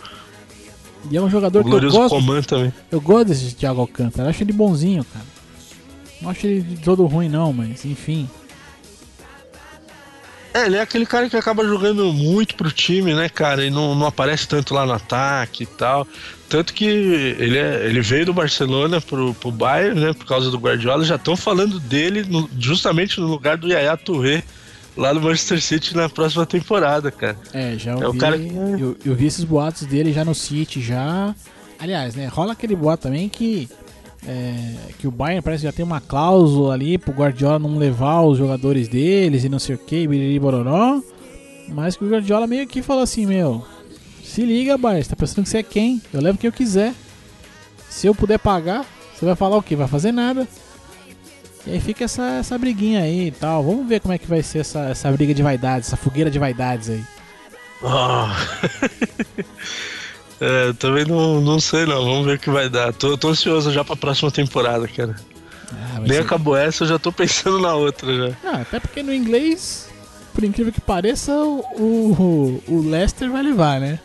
E 1.11 1.17
é 1.17 1.21
um 1.21 1.29
jogador 1.31 1.61
que 1.63 1.67
eu 1.67 1.71
glorioso 1.71 1.97
gosto, 1.99 2.15
Coman 2.15 2.43
também. 2.43 2.73
eu 2.91 3.01
gosto 3.01 3.29
desse 3.29 3.55
Thiago 3.55 3.81
Alcântara. 3.81 4.31
Acho 4.31 4.43
ele 4.43 4.53
bonzinho, 4.53 5.05
cara. 5.05 5.25
Não 6.21 6.31
acho 6.31 6.47
ele 6.47 6.79
todo 6.85 7.05
ruim, 7.07 7.29
não, 7.29 7.53
mas 7.53 7.85
enfim. 7.85 8.29
É, 10.55 10.67
ele 10.67 10.77
é 10.77 10.81
aquele 10.83 11.07
cara 11.07 11.31
que 11.31 11.37
acaba 11.37 11.65
jogando 11.67 12.13
muito 12.13 12.55
pro 12.57 12.71
time, 12.71 13.15
né, 13.15 13.27
cara? 13.29 13.65
E 13.65 13.71
não, 13.71 13.95
não 13.95 14.07
aparece 14.07 14.47
tanto 14.47 14.75
lá 14.75 14.85
no 14.85 14.93
ataque 14.93 15.63
e 15.63 15.67
tal. 15.67 16.07
Tanto 16.47 16.75
que 16.75 16.85
ele, 16.85 17.57
é- 17.57 17.87
ele 17.87 18.03
veio 18.03 18.27
do 18.27 18.35
Barcelona 18.35 19.01
pro, 19.01 19.33
pro 19.33 19.51
Bayern, 19.51 19.99
né, 19.99 20.13
por 20.13 20.27
causa 20.27 20.51
do 20.51 20.59
Guardiola. 20.59 21.05
Já 21.07 21.17
estão 21.17 21.35
falando 21.37 21.81
dele 21.81 22.23
no- 22.29 22.51
justamente 22.59 23.19
no 23.19 23.27
lugar 23.29 23.57
do 23.57 23.67
Yaya 23.67 23.97
Touré, 23.97 24.43
lá 24.97 25.13
no 25.15 25.21
Manchester 25.21 25.61
City 25.63 25.97
na 25.97 26.09
próxima 26.09 26.45
temporada, 26.47 27.11
cara. 27.11 27.37
É, 27.53 27.77
já 27.79 27.93
É 27.93 28.07
ouvi, 28.07 28.19
o 28.19 28.21
cara 28.21 28.37
eu, 28.37 28.97
eu 29.05 29.15
vi 29.15 29.27
esses 29.27 29.45
boatos 29.45 29.87
dele 29.87 30.13
já 30.13 30.25
no 30.25 30.35
City, 30.35 30.81
já. 30.81 31.35
Aliás, 31.79 32.15
né, 32.15 32.27
rola 32.27 32.53
aquele 32.53 32.77
boato 32.77 33.05
também 33.05 33.29
que 33.29 33.69
é, 34.27 34.75
que 34.99 35.07
o 35.09 35.11
Bayern 35.11 35.43
parece 35.43 35.63
que 35.63 35.67
já 35.67 35.73
tem 35.73 35.85
uma 35.85 36.01
cláusula 36.01 36.75
ali 36.75 36.97
pro 36.97 37.13
Guardiola 37.13 37.59
não 37.59 37.77
levar 37.77 38.21
os 38.23 38.39
jogadores 38.39 38.87
deles 38.89 39.43
e 39.45 39.49
não 39.49 39.59
sei 39.59 39.75
o 39.75 39.79
que, 39.79 40.07
biriri 40.07 40.39
bororó. 40.39 41.01
Mas 41.69 41.97
que 41.97 42.05
o 42.05 42.09
Guardiola 42.09 42.47
meio 42.47 42.67
que 42.67 42.83
falou 42.83 43.03
assim, 43.03 43.27
meu, 43.27 43.65
se 44.23 44.43
liga, 44.45 44.79
Bayern, 44.79 45.03
você 45.03 45.11
tá 45.11 45.17
pensando 45.17 45.43
que 45.45 45.51
você 45.51 45.59
é 45.59 45.63
quem? 45.63 46.01
Eu 46.13 46.21
levo 46.21 46.39
quem 46.39 46.49
eu 46.49 46.53
quiser. 46.53 46.95
Se 47.89 48.07
eu 48.07 48.15
puder 48.15 48.39
pagar, 48.39 48.87
você 49.15 49.25
vai 49.25 49.35
falar 49.35 49.57
o 49.57 49.63
quê? 49.63 49.75
Vai 49.75 49.89
fazer 49.89 50.13
nada. 50.13 50.47
E 51.67 51.73
aí 51.73 51.81
fica 51.81 52.05
essa, 52.05 52.23
essa 52.41 52.59
briguinha 52.59 53.03
aí 53.03 53.29
e 53.29 53.31
tal. 53.31 53.63
Vamos 53.63 53.87
ver 53.89 54.01
como 54.01 54.13
é 54.13 54.19
que 54.19 54.27
vai 54.27 54.43
ser 54.43 54.59
essa, 54.61 54.81
essa 54.91 55.11
briga 55.13 55.33
de 55.33 55.43
vaidades, 55.43 55.89
essa 55.89 55.97
fogueira 55.97 56.31
de 56.31 56.39
vaidades 56.39 56.89
aí. 56.91 57.03
Ah. 57.85 58.37
é, 60.41 60.73
também 60.75 61.05
não, 61.05 61.41
não 61.41 61.61
sei 61.61 61.87
não, 61.87 62.05
vamos 62.05 62.27
ver 62.27 62.37
o 62.37 62.39
que 62.39 62.51
vai 62.51 62.69
dar. 62.69 62.93
Tô, 62.93 63.17
tô 63.17 63.29
ansioso 63.29 63.71
já 63.71 63.85
pra 63.85 63.97
próxima 63.97 64.31
temporada, 64.31 64.89
cara. 64.89 65.15
Ah, 65.73 66.01
Nem 66.01 66.15
ser- 66.15 66.21
acabou 66.23 66.57
essa, 66.57 66.85
eu 66.85 66.89
já 66.89 66.99
tô 66.99 67.13
pensando 67.13 67.61
na 67.61 67.75
outra 67.75 68.13
já. 68.29 68.37
Ah, 68.45 68.61
até 68.63 68.81
porque 68.81 69.03
no 69.03 69.15
inglês, 69.15 69.89
por 70.35 70.43
incrível 70.45 70.73
que 70.73 70.81
pareça, 70.81 71.33
o, 71.33 71.61
o, 71.79 72.63
o 72.69 72.89
Leicester 72.89 73.31
vai 73.31 73.43
levar, 73.43 73.81
né? 73.81 73.99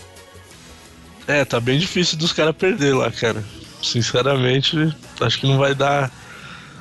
É, 1.27 1.43
tá 1.43 1.59
bem 1.59 1.77
difícil 1.77 2.17
dos 2.17 2.31
caras 2.31 2.55
perder 2.55 2.93
lá, 2.95 3.11
cara. 3.11 3.43
Sinceramente, 3.83 4.95
acho 5.19 5.39
que 5.39 5.47
não 5.47 5.57
vai 5.57 5.75
dar. 5.75 6.09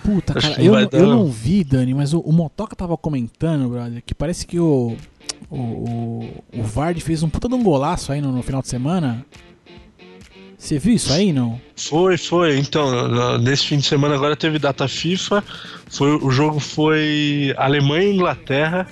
Puta, 0.07 0.39
Acho 0.39 0.51
cara, 0.51 0.63
eu, 0.63 0.75
eu 0.93 1.07
não. 1.09 1.27
vi, 1.27 1.65
Dani, 1.65 1.93
mas 1.93 2.15
o, 2.15 2.21
o 2.21 2.33
Motoca 2.33 2.77
tava 2.77 2.97
comentando, 2.97 3.69
brother, 3.69 4.01
que 4.07 4.15
parece 4.15 4.47
que 4.47 4.61
o, 4.61 4.97
o, 5.51 5.57
o, 5.57 6.45
o 6.59 6.63
Vard 6.63 7.01
fez 7.01 7.25
um 7.25 7.29
puta 7.29 7.49
de 7.49 7.55
um 7.57 7.63
golaço 7.63 8.13
aí 8.13 8.21
no, 8.21 8.31
no 8.31 8.41
final 8.41 8.63
de 8.63 8.69
semana. 8.69 9.27
Você 10.57 10.79
viu 10.79 10.95
isso 10.95 11.13
aí, 11.13 11.33
não? 11.33 11.61
Foi, 11.75 12.17
foi. 12.17 12.57
Então, 12.57 13.39
nesse 13.39 13.67
fim 13.67 13.79
de 13.79 13.87
semana 13.87 14.15
agora 14.15 14.37
teve 14.37 14.61
data 14.61 14.87
FIFA. 14.87 15.43
Foi, 15.91 16.17
o 16.17 16.31
jogo 16.31 16.61
foi 16.61 17.53
Alemanha 17.57 18.09
e 18.09 18.15
Inglaterra, 18.15 18.87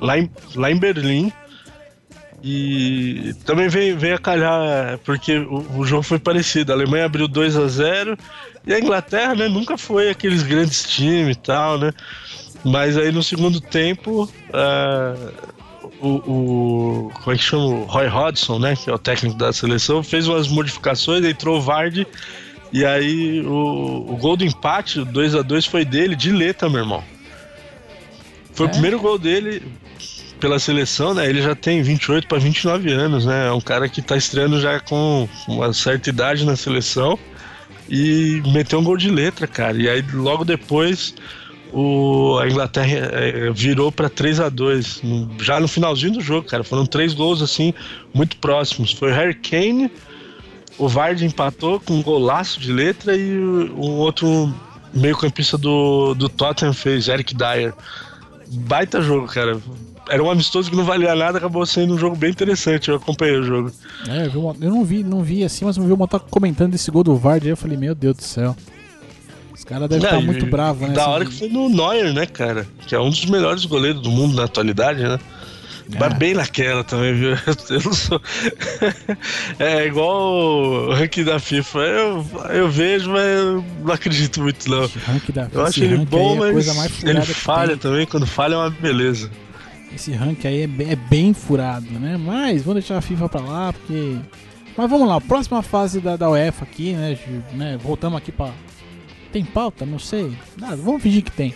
lá 0.00 0.18
em, 0.18 0.28
lá 0.56 0.68
em 0.70 0.76
Berlim. 0.76 1.32
E 2.42 3.34
também 3.44 3.68
veio, 3.68 3.96
veio 3.96 4.16
a 4.16 4.18
calhar, 4.18 4.98
porque 5.04 5.38
o, 5.38 5.78
o 5.78 5.86
jogo 5.86 6.02
foi 6.02 6.18
parecido. 6.18 6.72
A 6.72 6.74
Alemanha 6.74 7.06
abriu 7.06 7.26
2 7.26 7.56
a 7.56 7.66
0 7.66 8.18
e 8.66 8.74
a 8.74 8.78
Inglaterra, 8.80 9.34
né, 9.34 9.48
nunca 9.48 9.78
foi 9.78 10.10
aqueles 10.10 10.42
grandes 10.42 10.82
times 10.82 11.36
e 11.36 11.40
tal, 11.40 11.78
né? 11.78 11.92
Mas 12.64 12.96
aí 12.98 13.12
no 13.12 13.22
segundo 13.22 13.60
tempo, 13.60 14.28
ah, 14.52 15.14
o, 16.00 16.08
o- 16.08 17.10
Como 17.22 17.34
é 17.34 17.38
que 17.38 17.44
chama? 17.44 17.64
O 17.64 17.84
Roy 17.84 18.08
Hodgson, 18.08 18.58
né? 18.58 18.74
Que 18.76 18.90
é 18.90 18.92
o 18.92 18.98
técnico 18.98 19.36
da 19.38 19.52
seleção, 19.52 20.02
fez 20.02 20.26
umas 20.26 20.48
modificações, 20.48 21.24
entrou 21.24 21.58
o 21.58 21.60
Vardy. 21.60 22.06
E 22.72 22.84
aí 22.84 23.40
o, 23.46 24.04
o 24.08 24.16
gol 24.16 24.36
do 24.36 24.44
empate, 24.44 24.98
o 25.00 25.04
2 25.04 25.34
a 25.36 25.42
2 25.42 25.64
foi 25.66 25.84
dele, 25.84 26.16
de 26.16 26.32
letra, 26.32 26.68
meu 26.68 26.80
irmão. 26.80 27.04
Foi 28.52 28.66
É? 28.66 28.68
o 28.68 28.72
primeiro 28.72 28.98
gol 28.98 29.16
dele 29.18 29.62
pela 30.40 30.58
seleção, 30.58 31.14
né? 31.14 31.28
Ele 31.28 31.40
já 31.40 31.54
tem 31.54 31.82
28 31.82 32.26
para 32.26 32.38
29 32.38 32.90
anos, 32.92 33.24
né? 33.24 33.46
É 33.46 33.52
um 33.52 33.60
cara 33.60 33.88
que 33.88 34.02
tá 34.02 34.16
estreando 34.16 34.60
já 34.60 34.80
com 34.80 35.28
uma 35.46 35.72
certa 35.72 36.10
idade 36.10 36.44
na 36.44 36.56
seleção 36.56 37.18
e 37.88 38.42
meteu 38.52 38.78
um 38.78 38.84
gol 38.84 38.96
de 38.96 39.10
letra, 39.10 39.46
cara. 39.46 39.76
E 39.76 39.88
aí 39.88 40.04
logo 40.12 40.44
depois 40.44 41.14
o, 41.72 42.38
a 42.40 42.48
Inglaterra 42.48 43.10
eh, 43.12 43.50
virou 43.52 43.90
para 43.92 44.08
3 44.08 44.40
a 44.40 44.48
2 44.48 45.02
no- 45.02 45.30
já 45.42 45.58
no 45.60 45.68
finalzinho 45.68 46.12
do 46.14 46.20
jogo, 46.20 46.46
cara. 46.48 46.64
Foram 46.64 46.86
três 46.86 47.12
gols 47.14 47.42
assim 47.42 47.72
muito 48.14 48.36
próximos. 48.38 48.92
Foi 48.92 49.12
Harry 49.12 49.34
Kane, 49.34 49.90
o 50.78 50.88
Vardy 50.88 51.24
empatou 51.24 51.80
com 51.80 51.94
um 51.94 52.02
golaço 52.02 52.60
de 52.60 52.72
letra 52.72 53.16
e 53.16 53.36
o 53.38 53.80
outro 53.98 54.52
meio-campista 54.94 55.58
do, 55.58 56.14
do 56.14 56.28
Tottenham 56.28 56.72
fez, 56.72 57.08
Eric 57.08 57.34
Dyer. 57.34 57.74
Baita 58.48 59.00
jogo, 59.02 59.26
cara. 59.26 59.58
Era 60.08 60.22
um 60.22 60.30
amistoso 60.30 60.70
que 60.70 60.76
não 60.76 60.84
valia 60.84 61.14
nada, 61.14 61.38
acabou 61.38 61.66
sendo 61.66 61.94
um 61.94 61.98
jogo 61.98 62.14
bem 62.16 62.30
interessante. 62.30 62.88
Eu 62.88 62.96
acompanhei 62.96 63.36
o 63.38 63.42
jogo. 63.42 63.72
É, 64.08 64.26
eu, 64.26 64.56
eu 64.60 64.70
não 64.70 64.84
vi, 64.84 65.02
não 65.02 65.22
vi 65.22 65.42
assim, 65.44 65.64
mas 65.64 65.76
eu 65.76 65.84
vi 65.84 65.92
o 65.92 65.96
Motoca 65.96 66.26
comentando 66.30 66.74
esse 66.74 66.90
gol 66.90 67.02
do 67.02 67.16
Vard 67.16 67.42
aí, 67.44 67.50
eu 67.50 67.56
falei, 67.56 67.76
meu 67.76 67.94
Deus 67.94 68.16
do 68.16 68.22
céu. 68.22 68.56
Os 69.52 69.64
caras 69.64 69.88
devem 69.88 70.04
estar 70.04 70.20
e- 70.20 70.24
muito 70.24 70.46
bravos, 70.46 70.86
né? 70.88 70.94
Da 70.94 71.02
assim, 71.02 71.10
hora 71.10 71.24
que 71.24 71.32
foi 71.32 71.48
no 71.48 71.68
Neuer, 71.68 72.12
né, 72.12 72.26
cara? 72.26 72.66
Que 72.86 72.94
é 72.94 73.00
um 73.00 73.10
dos 73.10 73.24
melhores 73.24 73.64
goleiros 73.64 74.00
do 74.02 74.10
mundo 74.10 74.36
na 74.36 74.44
atualidade, 74.44 75.02
né? 75.02 75.18
É. 75.92 75.98
Mas 75.98 76.14
bem 76.14 76.34
naquela 76.34 76.82
também, 76.84 77.14
viu? 77.14 77.30
Eu 77.70 77.80
não 77.84 77.92
sou. 77.92 78.20
é 79.58 79.86
igual 79.86 80.32
o 80.32 80.92
ranking 80.92 81.24
da 81.24 81.38
FIFA. 81.38 81.78
Eu, 81.78 82.26
eu 82.50 82.68
vejo, 82.68 83.10
mas 83.10 83.24
eu 83.24 83.64
não 83.84 83.92
acredito 83.94 84.42
muito, 84.42 84.68
não. 84.68 84.84
Esse 84.84 84.98
rank 84.98 85.30
da 85.30 85.48
Eu 85.52 85.64
acho 85.64 85.82
ele 85.82 85.96
bom, 86.04 86.44
é 86.44 86.52
mas 86.52 87.02
ele 87.04 87.20
falha 87.22 87.68
tem. 87.70 87.78
também. 87.78 88.06
Quando 88.06 88.26
falha 88.26 88.54
é 88.54 88.56
uma 88.58 88.70
beleza. 88.70 89.30
Esse 89.94 90.12
rank 90.12 90.44
aí 90.44 90.62
é 90.62 90.66
bem, 90.66 90.90
é 90.90 90.96
bem 90.96 91.32
furado, 91.32 91.86
né? 91.98 92.16
Mas 92.16 92.62
vamos 92.62 92.82
deixar 92.82 92.98
a 92.98 93.00
FIFA 93.00 93.28
pra 93.28 93.40
lá, 93.40 93.72
porque. 93.72 94.16
Mas 94.76 94.90
vamos 94.90 95.08
lá, 95.08 95.20
próxima 95.20 95.62
fase 95.62 96.00
da, 96.00 96.16
da 96.16 96.28
UEFA 96.30 96.64
aqui, 96.64 96.92
né, 96.92 97.18
né? 97.54 97.78
Voltamos 97.82 98.18
aqui 98.18 98.30
pra. 98.30 98.50
Tem 99.32 99.44
pauta? 99.44 99.86
Não 99.86 99.98
sei. 99.98 100.36
Nada, 100.58 100.76
vamos 100.76 101.02
fingir 101.02 101.22
que 101.22 101.30
tem. 101.30 101.54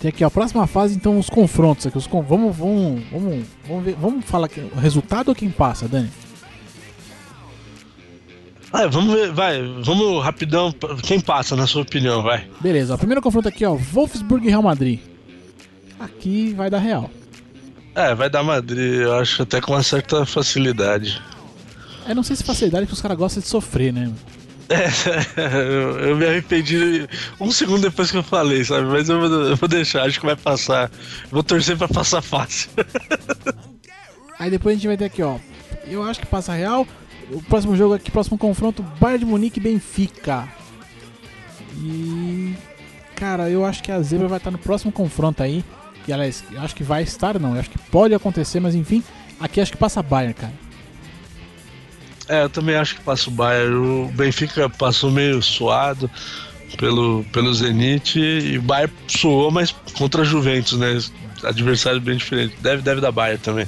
Tem 0.00 0.10
aqui, 0.10 0.22
ó, 0.24 0.28
próxima 0.30 0.66
fase, 0.66 0.94
então, 0.94 1.18
os 1.18 1.30
confrontos 1.30 1.86
aqui. 1.86 1.96
Os 1.96 2.06
con- 2.06 2.22
vamos, 2.22 2.54
vamos, 2.54 3.02
vamos, 3.10 3.46
vamos, 3.66 3.84
ver, 3.84 3.96
vamos 3.98 4.24
falar 4.26 4.46
aqui, 4.46 4.60
o 4.60 4.78
resultado 4.78 5.28
ou 5.30 5.34
quem 5.34 5.48
passa, 5.50 5.88
Dani? 5.88 6.10
Ah, 8.72 8.86
vamos 8.88 9.14
ver, 9.14 9.32
vai, 9.32 9.62
vamos 9.82 10.22
rapidão. 10.22 10.72
Quem 11.02 11.18
passa, 11.18 11.56
na 11.56 11.66
sua 11.66 11.82
opinião, 11.82 12.22
vai? 12.22 12.46
Beleza, 12.60 12.92
ó, 12.94 12.96
primeiro 12.98 13.22
confronto 13.22 13.48
aqui, 13.48 13.64
ó, 13.64 13.74
Wolfsburg 13.74 14.46
e 14.46 14.50
Real 14.50 14.62
Madrid. 14.62 15.00
Aqui 15.98 16.52
vai 16.54 16.70
dar 16.70 16.78
Real. 16.78 17.10
É, 17.94 18.14
vai 18.14 18.28
dar 18.28 18.42
Madrid, 18.42 19.00
eu 19.00 19.14
acho 19.16 19.42
até 19.42 19.60
com 19.60 19.72
uma 19.72 19.82
certa 19.82 20.26
facilidade. 20.26 21.22
É, 22.06 22.14
não 22.14 22.22
sei 22.22 22.36
se 22.36 22.44
facilidade 22.44 22.86
que 22.86 22.92
os 22.92 23.00
caras 23.00 23.16
gostam 23.16 23.42
de 23.42 23.48
sofrer, 23.48 23.92
né? 23.92 24.12
É, 24.68 24.90
eu, 25.62 25.98
eu 26.00 26.16
me 26.16 26.26
arrependi 26.26 27.08
um 27.40 27.50
segundo 27.50 27.82
depois 27.82 28.10
que 28.10 28.16
eu 28.16 28.22
falei, 28.22 28.64
sabe? 28.64 28.86
Mas 28.86 29.08
eu 29.08 29.18
vou, 29.18 29.42
eu 29.44 29.56
vou 29.56 29.68
deixar, 29.68 30.02
acho 30.02 30.20
que 30.20 30.26
vai 30.26 30.36
passar. 30.36 30.90
Vou 31.30 31.42
torcer 31.42 31.76
pra 31.76 31.88
passar 31.88 32.20
fácil. 32.20 32.70
Aí 34.38 34.50
depois 34.50 34.74
a 34.74 34.76
gente 34.76 34.86
vai 34.86 34.96
ter 34.96 35.06
aqui, 35.06 35.22
ó. 35.22 35.38
Eu 35.86 36.02
acho 36.02 36.20
que 36.20 36.26
passa 36.26 36.52
Real. 36.52 36.86
O 37.30 37.42
próximo 37.42 37.74
jogo 37.74 37.94
aqui, 37.94 38.10
próximo 38.10 38.38
confronto, 38.38 38.82
Bayern 39.00 39.24
de 39.24 39.30
Munique 39.30 39.58
e 39.58 39.62
Benfica. 39.62 40.48
E. 41.76 42.54
Cara, 43.14 43.48
eu 43.48 43.64
acho 43.64 43.82
que 43.82 43.90
a 43.90 44.00
zebra 44.02 44.28
vai 44.28 44.38
estar 44.38 44.50
no 44.50 44.58
próximo 44.58 44.92
confronto 44.92 45.42
aí. 45.42 45.64
E 46.06 46.12
aliás, 46.12 46.44
eu 46.52 46.60
acho 46.60 46.74
que 46.74 46.84
vai 46.84 47.02
estar, 47.02 47.38
não. 47.38 47.54
Eu 47.54 47.60
acho 47.60 47.70
que 47.70 47.78
pode 47.78 48.14
acontecer, 48.14 48.60
mas 48.60 48.74
enfim. 48.74 49.02
Aqui 49.40 49.60
acho 49.60 49.72
que 49.72 49.78
passa 49.78 50.02
Bayern, 50.02 50.34
cara. 50.34 50.52
É, 52.28 52.42
eu 52.42 52.50
também 52.50 52.74
acho 52.74 52.96
que 52.96 53.02
passa 53.02 53.28
o 53.28 53.32
Bayern. 53.32 53.74
O 53.74 54.08
Benfica 54.14 54.68
passou 54.68 55.10
meio 55.10 55.42
suado 55.42 56.10
pelo, 56.78 57.24
pelo 57.32 57.52
Zenit 57.54 58.18
e 58.18 58.58
o 58.58 58.62
Bayern 58.62 58.92
suou, 59.06 59.50
mas 59.50 59.74
contra 59.96 60.22
a 60.22 60.24
Juventus, 60.24 60.78
né? 60.78 60.98
Adversário 61.44 62.00
bem 62.00 62.16
diferente. 62.16 62.56
Deve, 62.60 62.82
deve 62.82 63.00
dar 63.00 63.12
Bayern 63.12 63.40
também. 63.42 63.66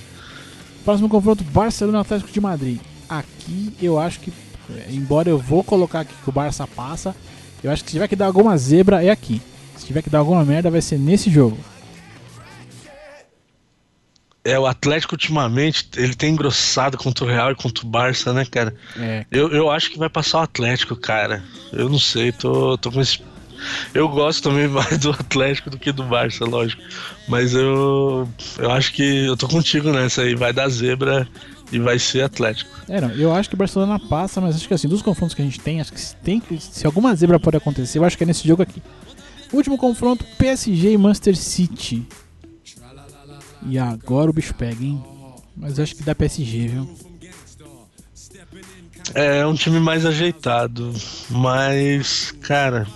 Próximo 0.84 1.08
confronto, 1.08 1.44
Barcelona 1.44 2.00
Atlético 2.00 2.32
de 2.32 2.40
Madrid. 2.40 2.80
Aqui 3.08 3.74
eu 3.80 3.98
acho 3.98 4.20
que, 4.20 4.32
é, 4.70 4.86
embora 4.90 5.28
eu 5.28 5.38
vou 5.38 5.62
colocar 5.62 6.00
aqui 6.00 6.14
que 6.22 6.28
o 6.28 6.32
Barça 6.32 6.66
passa, 6.66 7.14
eu 7.62 7.70
acho 7.70 7.84
que 7.84 7.90
se 7.90 7.96
tiver 7.96 8.08
que 8.08 8.16
dar 8.16 8.26
alguma 8.26 8.56
zebra 8.56 9.04
é 9.04 9.10
aqui. 9.10 9.40
Se 9.76 9.86
tiver 9.86 10.02
que 10.02 10.10
dar 10.10 10.18
alguma 10.18 10.44
merda 10.44 10.70
vai 10.70 10.80
ser 10.80 10.98
nesse 10.98 11.30
jogo. 11.30 11.58
É, 14.48 14.58
o 14.58 14.66
Atlético 14.66 15.14
ultimamente, 15.14 15.88
ele 15.94 16.14
tem 16.14 16.32
engrossado 16.32 16.96
contra 16.96 17.22
o 17.24 17.28
Real 17.28 17.52
e 17.52 17.54
contra 17.54 17.84
o 17.84 17.88
Barça, 17.88 18.32
né, 18.32 18.46
cara? 18.46 18.74
É, 18.98 19.26
Eu, 19.30 19.50
eu 19.50 19.70
acho 19.70 19.90
que 19.90 19.98
vai 19.98 20.08
passar 20.08 20.38
o 20.38 20.42
Atlético, 20.42 20.96
cara. 20.96 21.44
Eu 21.70 21.88
não 21.90 21.98
sei, 21.98 22.32
tô, 22.32 22.78
tô 22.78 22.90
com 22.90 22.98
esse. 22.98 23.20
Eu 23.92 24.08
gosto 24.08 24.44
também 24.44 24.66
mais 24.68 24.96
do 24.96 25.10
Atlético 25.10 25.68
do 25.68 25.78
que 25.78 25.92
do 25.92 26.02
Barça, 26.02 26.46
lógico. 26.46 26.80
Mas 27.28 27.52
eu, 27.52 28.26
eu 28.58 28.70
acho 28.70 28.94
que 28.94 29.26
eu 29.26 29.36
tô 29.36 29.46
contigo 29.46 29.92
nessa 29.92 30.22
aí. 30.22 30.34
Vai 30.34 30.50
dar 30.50 30.68
zebra 30.70 31.28
e 31.70 31.78
vai 31.78 31.98
ser 31.98 32.22
Atlético. 32.22 32.70
É, 32.88 33.02
não, 33.02 33.10
eu 33.10 33.34
acho 33.34 33.50
que 33.50 33.54
o 33.54 33.58
Barcelona 33.58 34.00
passa, 34.00 34.40
mas 34.40 34.56
acho 34.56 34.66
que 34.66 34.72
assim, 34.72 34.88
dos 34.88 35.02
confrontos 35.02 35.34
que 35.34 35.42
a 35.42 35.44
gente 35.44 35.60
tem, 35.60 35.78
acho 35.82 35.92
que 35.92 36.00
se, 36.00 36.16
tem 36.16 36.42
se 36.58 36.86
alguma 36.86 37.14
zebra 37.14 37.38
pode 37.38 37.58
acontecer, 37.58 37.98
eu 37.98 38.04
acho 38.04 38.16
que 38.16 38.24
é 38.24 38.26
nesse 38.26 38.48
jogo 38.48 38.62
aqui. 38.62 38.82
Último 39.52 39.76
confronto, 39.76 40.24
PSG 40.38 40.92
e 40.92 40.96
Manchester 40.96 41.36
City. 41.36 42.06
E 43.66 43.78
agora 43.78 44.30
o 44.30 44.32
bicho 44.32 44.54
pega, 44.54 44.84
hein? 44.84 45.02
Mas 45.56 45.78
eu 45.78 45.84
acho 45.84 45.96
que 45.96 46.02
dá 46.02 46.14
PSG, 46.14 46.68
viu? 46.68 46.88
É 49.14 49.46
um 49.46 49.54
time 49.54 49.80
mais 49.80 50.04
ajeitado, 50.04 50.92
mas, 51.30 52.32
cara. 52.42 52.86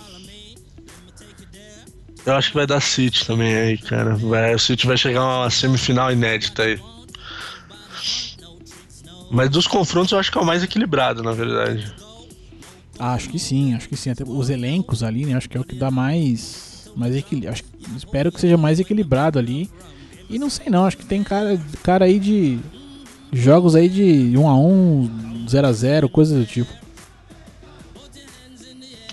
Eu 2.25 2.35
acho 2.35 2.51
que 2.51 2.57
vai 2.57 2.67
dar 2.67 2.81
City 2.81 3.27
também 3.27 3.55
aí, 3.55 3.79
cara. 3.79 4.15
Vai, 4.15 4.55
o 4.55 4.59
City 4.59 4.87
vai 4.87 4.97
chegar 4.97 5.25
uma 5.25 5.51
semifinal 5.51 6.13
inédita 6.13 6.63
aí. 6.63 6.79
Mas 9.31 9.49
dos 9.49 9.67
confrontos 9.67 10.13
eu 10.13 10.19
acho 10.19 10.31
que 10.31 10.39
é 10.39 10.41
o 10.41 10.47
mais 10.47 10.63
equilibrado, 10.63 11.23
na 11.23 11.33
verdade. 11.33 11.93
Ah, 12.99 13.15
acho 13.15 13.31
que 13.31 13.39
sim, 13.39 13.75
acho 13.75 13.89
que 13.89 13.97
sim. 13.97 14.11
Até 14.11 14.23
os 14.25 14.51
elencos 14.51 15.03
ali, 15.03 15.25
né? 15.25 15.35
Acho 15.35 15.49
que 15.49 15.57
é 15.57 15.61
o 15.61 15.65
que 15.65 15.75
dá 15.75 15.91
mais. 15.91 16.91
mais 16.95 17.17
equilíbrio. 17.17 17.53
Espero 17.97 18.31
que 18.31 18.41
seja 18.41 18.57
mais 18.57 18.79
equilibrado 18.79 19.39
ali. 19.39 19.69
E 20.29 20.39
não 20.39 20.51
sei 20.51 20.67
não, 20.69 20.85
acho 20.85 20.97
que 20.97 21.07
tem 21.07 21.23
cara, 21.23 21.61
cara 21.83 22.05
aí 22.05 22.19
de. 22.19 22.59
Jogos 23.33 23.75
aí 23.75 23.89
de 23.89 24.37
1 24.37 24.49
a 24.49 24.59
1 24.59 25.47
0 25.49 25.67
a 25.67 25.73
0 25.73 26.09
coisas 26.09 26.39
do 26.39 26.45
tipo. 26.45 26.73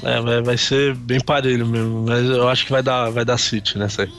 É, 0.03 0.21
vai, 0.21 0.41
vai 0.41 0.57
ser 0.57 0.95
bem 0.95 1.19
parelho 1.19 1.65
mesmo, 1.65 2.05
mas 2.07 2.25
eu 2.25 2.47
acho 2.47 2.65
que 2.65 2.71
vai 2.71 2.81
dar, 2.81 3.09
vai 3.09 3.25
dar 3.25 3.37
City 3.37 3.77
nessa 3.77 4.03
aí. 4.03 4.09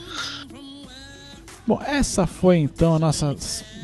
Bom, 1.67 1.81
essa 1.87 2.27
foi 2.27 2.59
então 2.59 2.97
a 2.97 2.99
nossa 2.99 3.35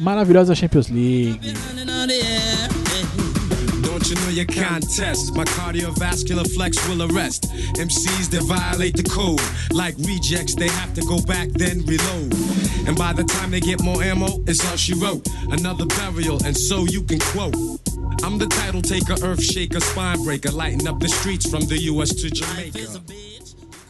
maravilhosa 0.01 0.55
Champions 0.55 0.89
League. 0.89 1.55
Know 4.15 4.29
your 4.29 4.47
contest? 4.47 5.35
My 5.35 5.45
cardiovascular 5.45 6.47
flex 6.55 6.79
will 6.89 7.03
arrest 7.03 7.51
MCs 7.75 8.31
that 8.31 8.43
violate 8.45 8.97
the 8.97 9.03
code. 9.03 9.43
Like 9.73 9.97
rejects, 9.99 10.55
they 10.55 10.69
have 10.69 10.95
to 10.95 11.01
go 11.03 11.21
back, 11.23 11.49
then 11.49 11.85
reload. 11.85 12.33
And 12.87 12.97
by 12.97 13.13
the 13.13 13.25
time 13.25 13.51
they 13.51 13.59
get 13.59 13.83
more 13.83 14.01
ammo, 14.01 14.29
it's 14.47 14.65
all 14.71 14.77
she 14.77 14.95
wrote. 14.95 15.27
Another 15.51 15.87
burial, 15.87 16.39
and 16.45 16.57
so 16.57 16.87
you 16.87 17.03
can 17.03 17.19
quote. 17.19 17.57
I'm 18.23 18.39
the 18.39 18.47
title 18.47 18.81
taker, 18.81 19.17
earth 19.25 19.43
shaker, 19.43 19.81
spine 19.81 20.23
breaker, 20.23 20.53
lighting 20.53 20.87
up 20.87 21.01
the 21.01 21.09
streets 21.09 21.51
from 21.51 21.67
the 21.67 21.77
US 21.91 22.11
to 22.15 22.29
Jamaica. 22.29 23.03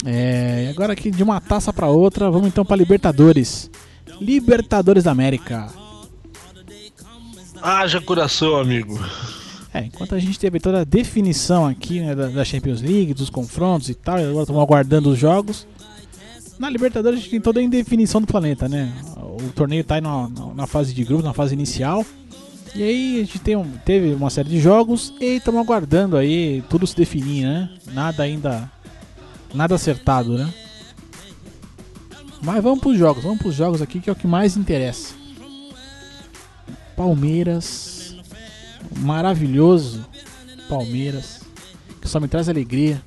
É, 0.04 0.68
agora 0.70 0.94
aqui 0.94 1.10
de 1.10 1.22
uma 1.22 1.40
taça 1.42 1.72
para 1.74 1.88
outra, 1.88 2.30
vamos 2.30 2.48
então 2.48 2.64
para 2.64 2.76
Libertadores. 2.76 3.70
Libertadores 4.18 5.04
da 5.04 5.10
América. 5.10 5.68
Haja 7.60 8.00
coração, 8.00 8.56
amigo. 8.56 8.98
É, 9.76 9.84
enquanto 9.84 10.14
a 10.14 10.18
gente 10.18 10.38
teve 10.38 10.58
toda 10.58 10.80
a 10.80 10.84
definição 10.84 11.66
aqui 11.66 12.00
né, 12.00 12.14
da, 12.14 12.44
Champions 12.46 12.80
League, 12.80 13.12
dos 13.12 13.28
confrontos 13.28 13.90
e 13.90 13.94
tal, 13.94 14.18
e 14.18 14.22
agora 14.22 14.44
estamos 14.44 14.62
aguardando 14.62 15.10
os 15.10 15.18
jogos. 15.18 15.66
Na 16.58 16.70
Libertadores 16.70 17.18
a 17.18 17.20
gente 17.20 17.30
tem 17.30 17.40
toda 17.42 17.60
a 17.60 17.62
indefinição 17.62 18.18
do 18.22 18.26
planeta, 18.26 18.66
né? 18.66 18.90
O 19.18 19.52
torneio 19.52 19.82
está 19.82 20.00
na, 20.00 20.30
na, 20.54 20.66
fase 20.66 20.94
de 20.94 21.04
grupos, 21.04 21.26
na 21.26 21.34
fase 21.34 21.52
inicial. 21.52 22.06
E 22.74 22.82
aí 22.82 23.20
a 23.20 23.24
gente 23.26 23.56
um, 23.56 23.70
teve 23.84 24.14
uma 24.14 24.30
série 24.30 24.48
de 24.48 24.58
jogos 24.58 25.12
e 25.20 25.36
estamos 25.36 25.60
aguardando 25.60 26.16
aí 26.16 26.64
tudo 26.70 26.86
se 26.86 26.96
definir, 26.96 27.44
né? 27.44 27.70
Nada 27.92 28.22
ainda. 28.22 28.72
Nada 29.52 29.74
acertado, 29.74 30.38
né? 30.38 30.52
Mas 32.42 32.62
vamos 32.62 32.80
para 32.80 32.88
os 32.88 32.98
jogos, 32.98 33.22
vamos 33.22 33.38
para 33.38 33.48
os 33.48 33.54
jogos 33.54 33.82
aqui 33.82 34.00
que 34.00 34.08
é 34.08 34.12
o 34.12 34.16
que 34.16 34.26
mais 34.26 34.56
interessa. 34.56 35.14
Palmeiras, 36.96 37.95
maravilhoso 38.98 40.04
Palmeiras, 40.68 41.40
que 42.00 42.08
só 42.08 42.20
me 42.20 42.28
traz 42.28 42.48
alegria. 42.48 43.02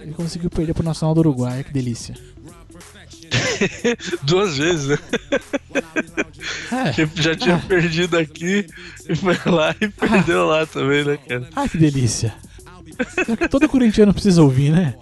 Ele 0.00 0.12
conseguiu 0.12 0.50
perder 0.50 0.74
pro 0.74 0.84
Nacional 0.84 1.14
do 1.14 1.20
Uruguai, 1.20 1.64
que 1.64 1.72
delícia. 1.72 2.14
Duas 4.22 4.56
vezes, 4.58 4.88
né? 4.88 4.98
É. 6.72 7.20
Já 7.20 7.34
tinha 7.34 7.56
ah. 7.56 7.62
perdido 7.66 8.16
aqui 8.16 8.66
e 9.08 9.14
foi 9.14 9.38
lá 9.46 9.74
e 9.80 9.88
perdeu 9.88 10.42
ah. 10.42 10.58
lá 10.58 10.66
também, 10.66 11.04
né, 11.04 11.16
cara? 11.16 11.48
Ah, 11.54 11.68
que 11.68 11.78
delícia. 11.78 12.34
Todo 13.50 13.68
corintiano 13.68 14.12
precisa 14.12 14.42
ouvir, 14.42 14.70
né? 14.70 14.94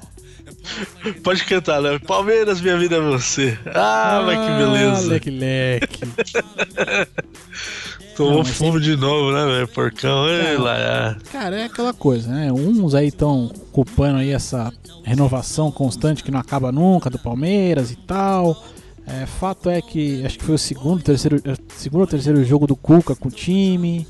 Pode 1.23 1.45
cantar, 1.45 1.81
né? 1.81 1.99
Palmeiras, 1.99 2.61
minha 2.61 2.77
vida 2.77 2.97
é 2.97 3.01
você. 3.01 3.59
Ah, 3.67 4.19
ah 4.19 4.23
mas 4.23 4.39
que 4.39 4.57
beleza. 4.57 5.09
Leque, 5.09 5.31
leque. 5.31 6.01
Tomou 8.17 8.45
fumo 8.45 8.81
de 8.81 8.97
novo, 8.97 9.31
né, 9.31 9.45
velho? 9.45 9.69
Porcão, 9.69 10.27
ei, 10.27 10.57
lá. 10.57 10.79
É. 10.79 11.17
Cara, 11.31 11.57
é 11.57 11.65
aquela 11.65 11.93
coisa, 11.93 12.31
né? 12.33 12.51
Uns 12.51 12.95
aí 12.95 13.09
estão 13.09 13.51
culpando 13.71 14.19
aí 14.19 14.31
essa 14.31 14.73
renovação 15.05 15.71
constante 15.71 16.25
que 16.25 16.31
não 16.31 16.41
acaba 16.41 16.73
nunca 16.73 17.11
do 17.11 17.19
Palmeiras 17.19 17.91
e 17.91 17.97
tal. 17.97 18.65
É, 19.07 19.27
fato 19.27 19.69
é 19.69 19.83
que 19.83 20.25
acho 20.25 20.39
que 20.39 20.45
foi 20.45 20.55
o 20.55 20.59
segundo, 20.59 21.03
terceiro, 21.03 21.37
é, 21.45 21.55
segundo 21.77 22.01
ou 22.01 22.07
terceiro 22.07 22.43
jogo 22.43 22.67
do 22.67 22.75
Cuca 22.75 23.15
com 23.15 23.29
o 23.29 23.31
time. 23.31 24.07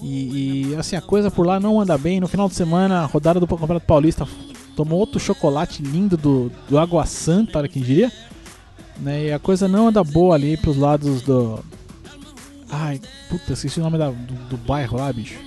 E, 0.00 0.70
e, 0.70 0.76
assim, 0.76 0.94
a 0.94 1.00
coisa 1.00 1.28
por 1.28 1.44
lá 1.44 1.58
não 1.58 1.80
anda 1.80 1.98
bem. 1.98 2.20
No 2.20 2.28
final 2.28 2.48
de 2.48 2.54
semana, 2.54 3.00
a 3.00 3.06
rodada 3.06 3.40
do 3.40 3.48
Campeonato 3.48 3.84
Paulista 3.84 4.28
tomou 4.76 5.00
outro 5.00 5.18
chocolate 5.18 5.82
lindo 5.82 6.16
do, 6.16 6.52
do 6.68 6.78
Água 6.78 7.04
Santa, 7.04 7.58
olha 7.58 7.68
quem 7.68 7.82
diria. 7.82 8.12
Né, 9.00 9.26
e 9.26 9.32
a 9.32 9.38
coisa 9.38 9.68
não 9.68 9.88
anda 9.88 10.02
boa 10.02 10.34
ali 10.34 10.56
pros 10.56 10.76
lados 10.76 11.22
do, 11.22 11.64
Ai, 12.70 13.00
puta, 13.28 13.52
esqueci 13.52 13.80
o 13.80 13.82
nome 13.82 13.98
da, 13.98 14.10
do, 14.10 14.34
do 14.50 14.56
bairro 14.56 14.98
lá, 14.98 15.12
bicho. 15.12 15.38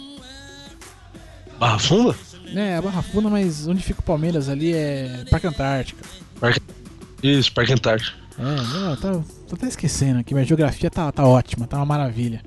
Barra 1.60 1.80
Funda? 1.80 2.16
É, 2.56 2.82
Barra 2.82 3.02
Funda, 3.02 3.30
mas 3.30 3.68
onde 3.68 3.84
fica 3.84 4.00
o 4.00 4.04
Palmeiras 4.04 4.50
ali 4.50 4.74
é 4.74 5.24
Parque 5.30 5.48
Antártica. 5.48 6.04
Parque... 6.40 6.60
Isso, 7.22 7.54
Parque 7.54 7.74
Antártica. 7.74 8.18
É, 8.40 8.44
não, 8.44 8.96
tá, 8.96 9.24
tô 9.48 9.56
até 9.56 9.68
esquecendo 9.68 10.20
aqui, 10.20 10.34
minha 10.34 10.46
geografia 10.46 10.90
tá, 10.90 11.12
tá 11.12 11.26
ótima, 11.26 11.68
tá 11.68 11.78
uma 11.78 11.86
maravilha. 11.86 12.42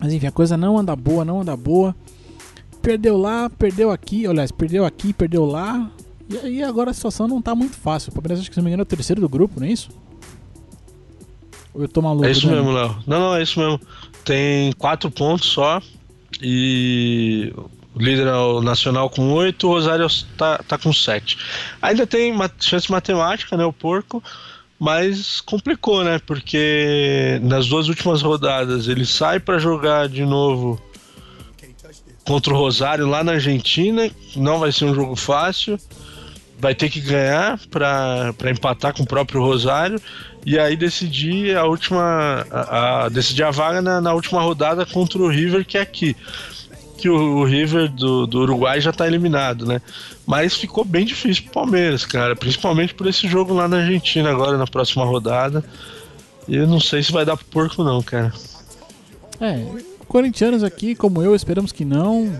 Mas 0.00 0.12
enfim, 0.12 0.26
a 0.26 0.32
coisa 0.32 0.56
não 0.56 0.76
anda 0.76 0.94
boa, 0.96 1.24
não 1.24 1.40
anda 1.40 1.56
boa. 1.56 1.94
Perdeu 2.82 3.16
lá, 3.16 3.48
perdeu 3.48 3.90
aqui, 3.90 4.26
aliás, 4.26 4.50
perdeu 4.50 4.84
aqui, 4.84 5.12
perdeu 5.12 5.44
lá. 5.46 5.90
E 6.28 6.36
aí 6.38 6.62
agora 6.62 6.90
a 6.90 6.94
situação 6.94 7.28
não 7.28 7.40
tá 7.40 7.54
muito 7.54 7.76
fácil. 7.76 8.10
O 8.10 8.14
Palmeiras, 8.14 8.40
acho 8.40 8.50
que 8.50 8.54
se 8.54 8.60
não 8.60 8.64
me 8.64 8.70
engano, 8.70 8.82
é 8.82 8.84
o 8.84 8.86
terceiro 8.86 9.20
do 9.20 9.28
grupo, 9.28 9.60
não 9.60 9.66
é 9.66 9.70
isso? 9.70 9.90
Eu 11.74 11.88
tô 11.88 12.00
maluco? 12.00 12.24
É 12.26 12.30
isso 12.30 12.46
né? 12.46 12.54
mesmo, 12.54 12.72
Léo. 12.72 12.96
Não, 13.06 13.20
não, 13.20 13.34
é 13.34 13.42
isso 13.42 13.58
mesmo. 13.58 13.80
Tem 14.24 14.72
quatro 14.72 15.10
pontos 15.10 15.48
só. 15.48 15.80
E 16.40 17.52
o 17.94 17.98
líder 17.98 18.26
é 18.26 18.34
o 18.34 18.60
Nacional 18.60 19.08
com 19.08 19.32
oito, 19.32 19.68
o 19.68 19.70
Rosário 19.70 20.06
tá, 20.36 20.58
tá 20.58 20.76
com 20.76 20.92
sete. 20.92 21.38
Ainda 21.80 22.06
tem 22.06 22.34
chance 22.58 22.90
matemática, 22.90 23.56
né? 23.56 23.64
O 23.64 23.72
porco. 23.72 24.22
Mas 24.78 25.40
complicou, 25.40 26.02
né? 26.02 26.18
Porque 26.18 27.40
nas 27.42 27.68
duas 27.68 27.88
últimas 27.88 28.22
rodadas 28.22 28.88
ele 28.88 29.06
sai 29.06 29.38
para 29.38 29.58
jogar 29.58 30.08
de 30.08 30.24
novo 30.24 30.80
contra 32.26 32.52
o 32.52 32.56
Rosário 32.56 33.06
lá 33.06 33.22
na 33.22 33.32
Argentina. 33.32 34.10
Não 34.34 34.58
vai 34.58 34.72
ser 34.72 34.86
um 34.86 34.94
jogo 34.94 35.14
fácil. 35.14 35.78
Vai 36.58 36.74
ter 36.74 36.90
que 36.90 37.00
ganhar 37.00 37.58
para 37.70 38.50
empatar 38.50 38.94
com 38.94 39.04
o 39.04 39.06
próprio 39.06 39.40
Rosário 39.40 40.00
e 40.46 40.58
aí 40.58 40.76
decidir 40.76 41.56
a 41.56 41.64
última. 41.64 42.46
A, 42.50 43.04
a 43.04 43.08
decidir 43.08 43.42
a 43.44 43.50
vaga 43.50 43.80
na, 43.80 44.00
na, 44.00 44.12
última 44.12 44.42
rodada 44.42 44.84
contra 44.84 45.18
o 45.18 45.28
River, 45.28 45.64
que 45.64 45.78
é 45.78 45.80
aqui. 45.80 46.14
Que 46.98 47.08
o, 47.08 47.38
o 47.38 47.44
River 47.44 47.90
do, 47.90 48.26
do 48.26 48.40
Uruguai 48.40 48.80
já 48.80 48.90
está 48.90 49.06
eliminado, 49.06 49.64
né? 49.64 49.80
Mas 50.26 50.54
ficou 50.54 50.84
bem 50.84 51.04
difícil 51.04 51.44
pro 51.44 51.52
Palmeiras, 51.52 52.04
cara. 52.04 52.36
Principalmente 52.36 52.94
por 52.94 53.06
esse 53.06 53.26
jogo 53.26 53.54
lá 53.54 53.66
na 53.66 53.78
Argentina, 53.78 54.30
agora 54.30 54.58
na 54.58 54.66
próxima 54.66 55.04
rodada. 55.04 55.64
E 56.46 56.56
eu 56.56 56.66
não 56.66 56.78
sei 56.78 57.02
se 57.02 57.10
vai 57.10 57.24
dar 57.24 57.36
pro 57.36 57.46
porco, 57.46 57.82
não, 57.82 58.02
cara. 58.02 58.32
É, 59.40 59.64
corintianos 60.06 60.62
aqui, 60.62 60.94
como 60.94 61.22
eu, 61.22 61.34
esperamos 61.34 61.72
que 61.72 61.86
não. 61.86 62.30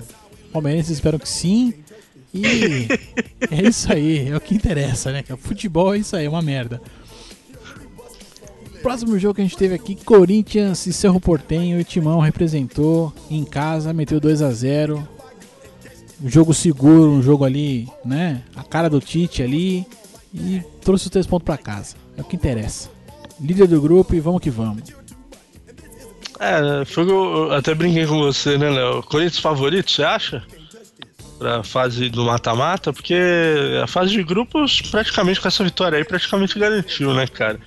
Palmeirenses 0.52 0.90
esperam 0.90 1.18
que 1.18 1.28
sim. 1.28 1.72
E 2.34 2.86
é 3.50 3.62
isso 3.66 3.90
aí, 3.90 4.28
é 4.28 4.36
o 4.36 4.40
que 4.40 4.54
interessa, 4.54 5.10
né? 5.10 5.24
Futebol 5.38 5.94
é 5.94 5.98
isso 5.98 6.14
aí, 6.14 6.26
é 6.26 6.28
uma 6.28 6.42
merda 6.42 6.80
próximo 8.84 9.18
jogo 9.18 9.36
que 9.36 9.40
a 9.40 9.44
gente 9.44 9.56
teve 9.56 9.74
aqui, 9.74 9.94
Corinthians 9.94 10.86
e 10.86 10.92
Cerro 10.92 11.18
Portenho, 11.18 11.80
o 11.80 11.84
Timão 11.84 12.20
representou 12.20 13.14
em 13.30 13.42
casa, 13.42 13.94
meteu 13.94 14.20
2 14.20 14.42
a 14.42 14.50
0 14.50 15.08
Um 16.22 16.28
jogo 16.28 16.52
seguro, 16.52 17.10
um 17.10 17.22
jogo 17.22 17.46
ali, 17.46 17.88
né? 18.04 18.42
A 18.54 18.62
cara 18.62 18.90
do 18.90 19.00
Tite 19.00 19.42
ali. 19.42 19.86
E 20.34 20.62
trouxe 20.82 21.06
os 21.06 21.10
três 21.10 21.26
pontos 21.26 21.46
para 21.46 21.56
casa. 21.56 21.96
É 22.14 22.20
o 22.20 22.24
que 22.24 22.36
interessa. 22.36 22.90
Líder 23.40 23.68
do 23.68 23.80
grupo 23.80 24.14
e 24.14 24.20
vamos 24.20 24.42
que 24.42 24.50
vamos. 24.50 24.82
É, 26.38 26.84
foi 26.84 27.10
eu 27.10 27.52
até 27.52 27.74
brinquei 27.74 28.06
com 28.06 28.18
você, 28.18 28.58
né, 28.58 28.68
Léo? 28.68 29.02
Corinthians 29.04 29.38
favorito, 29.38 29.90
você 29.90 30.02
acha? 30.02 30.42
Pra 31.38 31.62
fase 31.62 32.10
do 32.10 32.26
mata-mata, 32.26 32.92
porque 32.92 33.16
a 33.82 33.86
fase 33.86 34.12
de 34.12 34.22
grupos, 34.22 34.82
praticamente 34.82 35.40
com 35.40 35.48
essa 35.48 35.64
vitória 35.64 35.96
aí, 35.96 36.04
praticamente 36.04 36.58
garantiu, 36.58 37.14
né, 37.14 37.26
cara? 37.26 37.58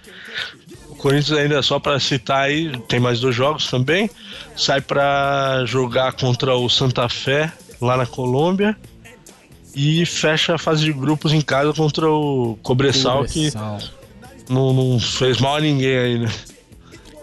Corinthians 1.08 1.40
ainda 1.40 1.62
só 1.62 1.80
para 1.80 1.98
citar 2.02 2.42
aí, 2.42 2.78
tem 2.86 3.00
mais 3.00 3.22
dois 3.22 3.34
jogos 3.34 3.70
também. 3.70 4.10
Sai 4.58 4.82
para 4.82 5.64
jogar 5.66 6.12
contra 6.12 6.54
o 6.54 6.70
Santa 6.70 7.08
Fé 7.08 7.50
lá 7.80 7.96
na 7.96 8.06
Colômbia 8.06 8.76
e 9.74 10.06
fecha 10.06 10.56
a 10.56 10.58
fase 10.58 10.84
de 10.84 10.92
grupos 10.92 11.32
em 11.32 11.40
casa 11.40 11.72
contra 11.72 12.12
o 12.12 12.60
Cobressal, 12.62 13.24
que 13.24 13.54
não, 14.50 14.74
não, 14.74 15.00
fez 15.00 15.40
mal 15.40 15.56
a 15.56 15.62
ninguém 15.62 15.98
aí, 15.98 16.20
né? 16.20 16.30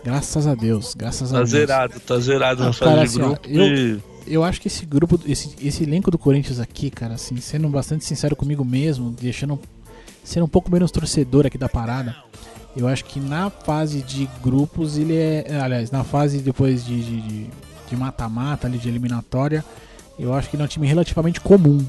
Graças 0.03 0.47
a 0.47 0.55
Deus, 0.55 0.95
graças 0.95 1.31
tá 1.31 1.37
a 1.37 1.41
Deus. 1.41 1.51
Zerado, 1.51 2.01
tá 2.01 2.19
zerado 2.19 2.63
ah, 2.63 2.67
na 2.67 2.73
fase 2.73 2.91
cara, 2.91 3.01
de 3.01 3.05
assim, 3.05 3.19
grupo. 3.19 3.49
Eu, 3.49 3.77
e... 3.77 4.03
eu 4.27 4.45
acho 4.45 4.63
que 4.63 4.69
esse 4.69 4.87
grupo, 4.87 5.21
esse, 5.27 5.55
esse 5.61 5.83
elenco 5.83 6.11
do 6.11 6.17
Corinthians 6.17 6.59
aqui, 6.59 6.91
cara, 6.91 7.15
assim, 7.15 7.37
sendo 7.37 7.69
bastante 7.69 8.03
sincero 8.07 8.35
comigo 8.35 8.65
mesmo, 8.65 9.11
deixando 9.11 9.61
sendo 10.23 10.47
um 10.47 10.49
pouco 10.49 10.73
menos 10.73 10.91
torcedor 10.91 11.45
aqui 11.45 11.59
da 11.59 11.69
parada, 11.69 12.17
eu 12.77 12.89
acho 12.89 13.05
que 13.05 13.21
na 13.21 13.51
fase 13.51 14.03
de 14.03 14.29
grupos 14.43 14.97
ele 14.99 15.17
é, 15.17 15.59
aliás, 15.63 15.91
na 15.91 16.03
fase 16.05 16.39
depois 16.39 16.85
de 16.85 17.01
de- 17.03 17.21
de- 17.21 17.47
de 17.89 17.97
mata-mata 17.97 18.67
ali 18.67 18.79
de 18.79 18.89
eliminatória, 18.89 19.65
eu 20.19 20.33
acho 20.35 20.49
que 20.49 20.57
ele 20.57 20.63
é 20.63 20.65
um 20.65 20.69
time 20.69 20.87
relativamente 20.87 21.41
comum, 21.41 21.85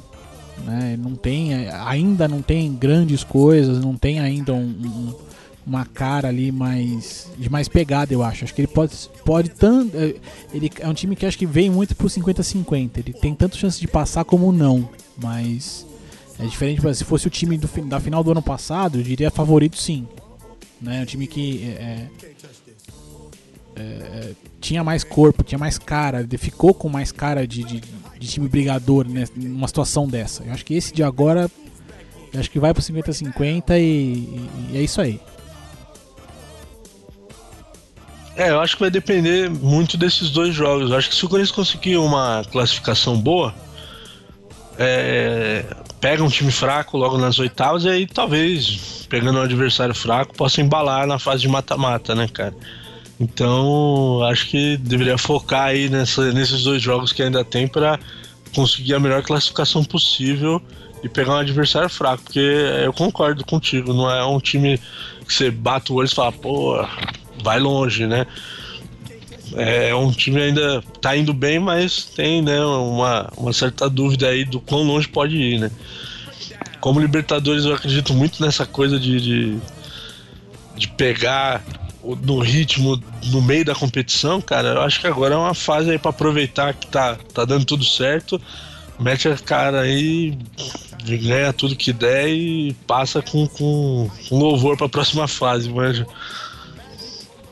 né? 0.65 0.97
Não 1.01 1.15
tem, 1.15 1.53
ainda 1.69 2.27
não 2.27 2.41
tem 2.41 2.73
grandes 2.73 3.23
coisas, 3.23 3.79
não 3.83 3.95
tem 3.95 4.19
ainda 4.19 4.53
um- 4.53 4.57
um- 4.59 5.13
uma 5.65 5.83
cara 5.85 6.27
ali 6.27 6.51
mais 6.51 7.27
de 7.39 7.49
mais 7.49 7.67
pegada, 7.67 8.13
eu 8.13 8.21
acho. 8.21 8.43
Acho 8.43 8.53
que 8.53 8.61
ele 8.61 8.67
pode 8.67 8.93
pode 9.23 9.49
tanto, 9.49 9.95
ele 10.53 10.71
é 10.79 10.87
um 10.87 10.93
time 10.93 11.15
que 11.15 11.25
acho 11.25 11.37
que 11.37 11.45
vem 11.47 11.69
muito 11.71 11.95
pro 11.95 12.07
50-50. 12.09 12.99
Ele 12.99 13.13
tem 13.13 13.33
tanto 13.33 13.57
chance 13.57 13.79
de 13.79 13.87
passar 13.87 14.23
como 14.25 14.51
não, 14.51 14.87
mas 15.17 15.85
é 16.39 16.45
diferente, 16.45 16.81
se 16.95 17.03
fosse 17.03 17.25
o 17.25 17.29
time 17.31 17.57
do, 17.57 17.67
da 17.87 17.99
final 17.99 18.23
do 18.23 18.31
ano 18.31 18.41
passado, 18.43 18.99
eu 18.99 19.03
diria 19.03 19.31
favorito 19.31 19.77
sim. 19.77 20.07
Né? 20.81 21.01
Um 21.01 21.05
time 21.05 21.25
que 21.27 21.63
é, 21.77 22.07
é, 23.75 23.81
é, 23.81 24.31
tinha 24.61 24.83
mais 24.83 25.03
corpo, 25.03 25.43
tinha 25.43 25.57
mais 25.59 25.77
cara, 25.77 26.25
ficou 26.37 26.73
com 26.73 26.89
mais 26.89 27.11
cara 27.11 27.47
de, 27.47 27.63
de, 27.63 27.81
de 28.19 28.27
time 28.27 28.47
brigador 28.47 29.07
né, 29.07 29.25
numa 29.35 29.67
situação 29.67 30.07
dessa. 30.07 30.43
Eu 30.43 30.53
acho 30.53 30.65
que 30.65 30.73
esse 30.73 30.93
de 30.93 31.03
agora, 31.03 31.49
eu 32.33 32.39
acho 32.39 32.49
que 32.49 32.59
vai 32.59 32.73
pro 32.73 32.81
50-50 32.83 33.71
e, 33.71 33.81
e- 33.81 34.49
e 34.73 34.77
é 34.77 34.81
isso 34.81 35.01
aí. 35.01 35.19
É, 38.37 38.49
eu 38.49 38.59
acho 38.59 38.75
que 38.75 38.81
vai 38.81 38.91
depender 38.91 39.49
muito 39.49 39.95
desses 39.97 40.29
dois 40.29 40.53
jogos. 40.53 40.91
Eu 40.91 40.97
acho 40.97 41.09
que 41.09 41.15
se 41.15 41.25
o 41.25 41.29
Corinthians 41.29 41.55
conseguir 41.55 41.95
uma 41.95 42.43
classificação 42.51 43.17
boa, 43.17 43.55
é, 44.77 45.65
pega 45.99 46.23
um 46.23 46.29
time 46.29 46.51
fraco 46.51 46.97
logo 46.97 47.17
nas 47.17 47.39
oitavas 47.39 47.83
e 47.85 47.89
aí 47.89 48.07
talvez, 48.07 49.05
pegando 49.09 49.39
um 49.39 49.41
adversário 49.41 49.95
fraco, 49.95 50.35
possa 50.35 50.61
embalar 50.61 51.07
na 51.07 51.17
fase 51.19 51.41
de 51.41 51.47
mata-mata, 51.47 52.13
né, 52.13 52.27
cara? 52.27 52.55
Então, 53.19 54.21
acho 54.23 54.47
que 54.47 54.77
deveria 54.77 55.17
focar 55.17 55.67
aí 55.67 55.89
nessa- 55.89 56.33
nesses 56.33 56.63
dois 56.63 56.81
jogos 56.81 57.13
que 57.13 57.23
ainda 57.23 57.43
tem 57.45 57.67
para 57.67 57.99
conseguir 58.53 58.93
a 58.93 58.99
melhor 58.99 59.23
classificação 59.23 59.83
possível 59.83 60.61
e 61.03 61.09
pegar 61.09 61.33
um 61.33 61.37
adversário 61.37 61.89
fraco, 61.89 62.23
porque 62.23 62.39
eu 62.39 62.91
concordo 62.91 63.45
contigo, 63.45 63.93
não 63.93 64.09
é 64.09 64.25
um 64.25 64.39
time 64.39 64.79
que 65.25 65.33
você 65.33 65.49
bate 65.49 65.91
o 65.91 65.95
olho 65.95 66.07
e 66.07 66.13
fala, 66.13 66.31
pô, 66.31 66.85
vai 67.43 67.59
longe, 67.59 68.05
né? 68.05 68.25
É 69.53 69.93
um 69.93 70.11
time 70.11 70.41
ainda 70.41 70.83
tá 71.01 71.15
indo 71.15 71.33
bem, 71.33 71.59
mas 71.59 72.05
tem 72.05 72.41
né, 72.41 72.59
uma, 72.63 73.31
uma 73.37 73.53
certa 73.53 73.89
dúvida 73.89 74.27
aí 74.27 74.43
do 74.43 74.59
quão 74.59 74.83
longe 74.83 75.07
pode 75.07 75.35
ir, 75.35 75.59
né? 75.59 75.71
Como 76.79 76.99
Libertadores, 76.99 77.65
eu 77.65 77.73
acredito 77.73 78.13
muito 78.13 78.43
nessa 78.43 78.65
coisa 78.65 78.99
de, 78.99 79.19
de, 79.19 79.57
de 80.75 80.87
pegar 80.89 81.63
no 82.21 82.39
ritmo 82.39 83.01
no 83.25 83.41
meio 83.41 83.65
da 83.65 83.73
competição, 83.73 84.39
cara. 84.39 84.69
Eu 84.69 84.81
acho 84.81 84.99
que 84.99 85.07
agora 85.07 85.33
é 85.33 85.37
uma 85.37 85.53
fase 85.53 85.89
aí 85.89 85.97
pra 85.97 86.11
aproveitar 86.11 86.73
que 86.73 86.87
tá, 86.87 87.17
tá 87.33 87.45
dando 87.45 87.65
tudo 87.65 87.83
certo, 87.83 88.39
mete 88.99 89.27
a 89.27 89.35
cara 89.35 89.81
aí, 89.81 90.37
ganha 91.03 91.51
tudo 91.51 91.75
que 91.75 91.91
der 91.91 92.29
e 92.29 92.73
passa 92.85 93.21
com, 93.21 93.47
com, 93.47 94.09
com 94.29 94.37
louvor 94.37 94.77
pra 94.77 94.89
próxima 94.89 95.27
fase, 95.27 95.69
manja. 95.69 96.05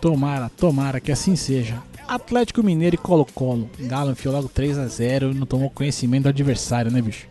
Tomara, 0.03 0.51
tomara 0.57 0.99
que 0.99 1.13
assim 1.13 1.33
seja. 1.33 1.81
Atlético 2.05 2.61
Mineiro 2.61 2.95
e 2.95 2.97
Colo-Colo. 2.97 3.69
Galo 3.79 4.11
enfiou 4.11 4.33
logo 4.33 4.49
3 4.49 4.77
a 4.77 4.85
0 4.85 5.31
e 5.31 5.33
não 5.33 5.45
tomou 5.45 5.69
conhecimento 5.69 6.23
do 6.23 6.29
adversário, 6.29 6.91
né, 6.91 7.01
bicho? 7.01 7.25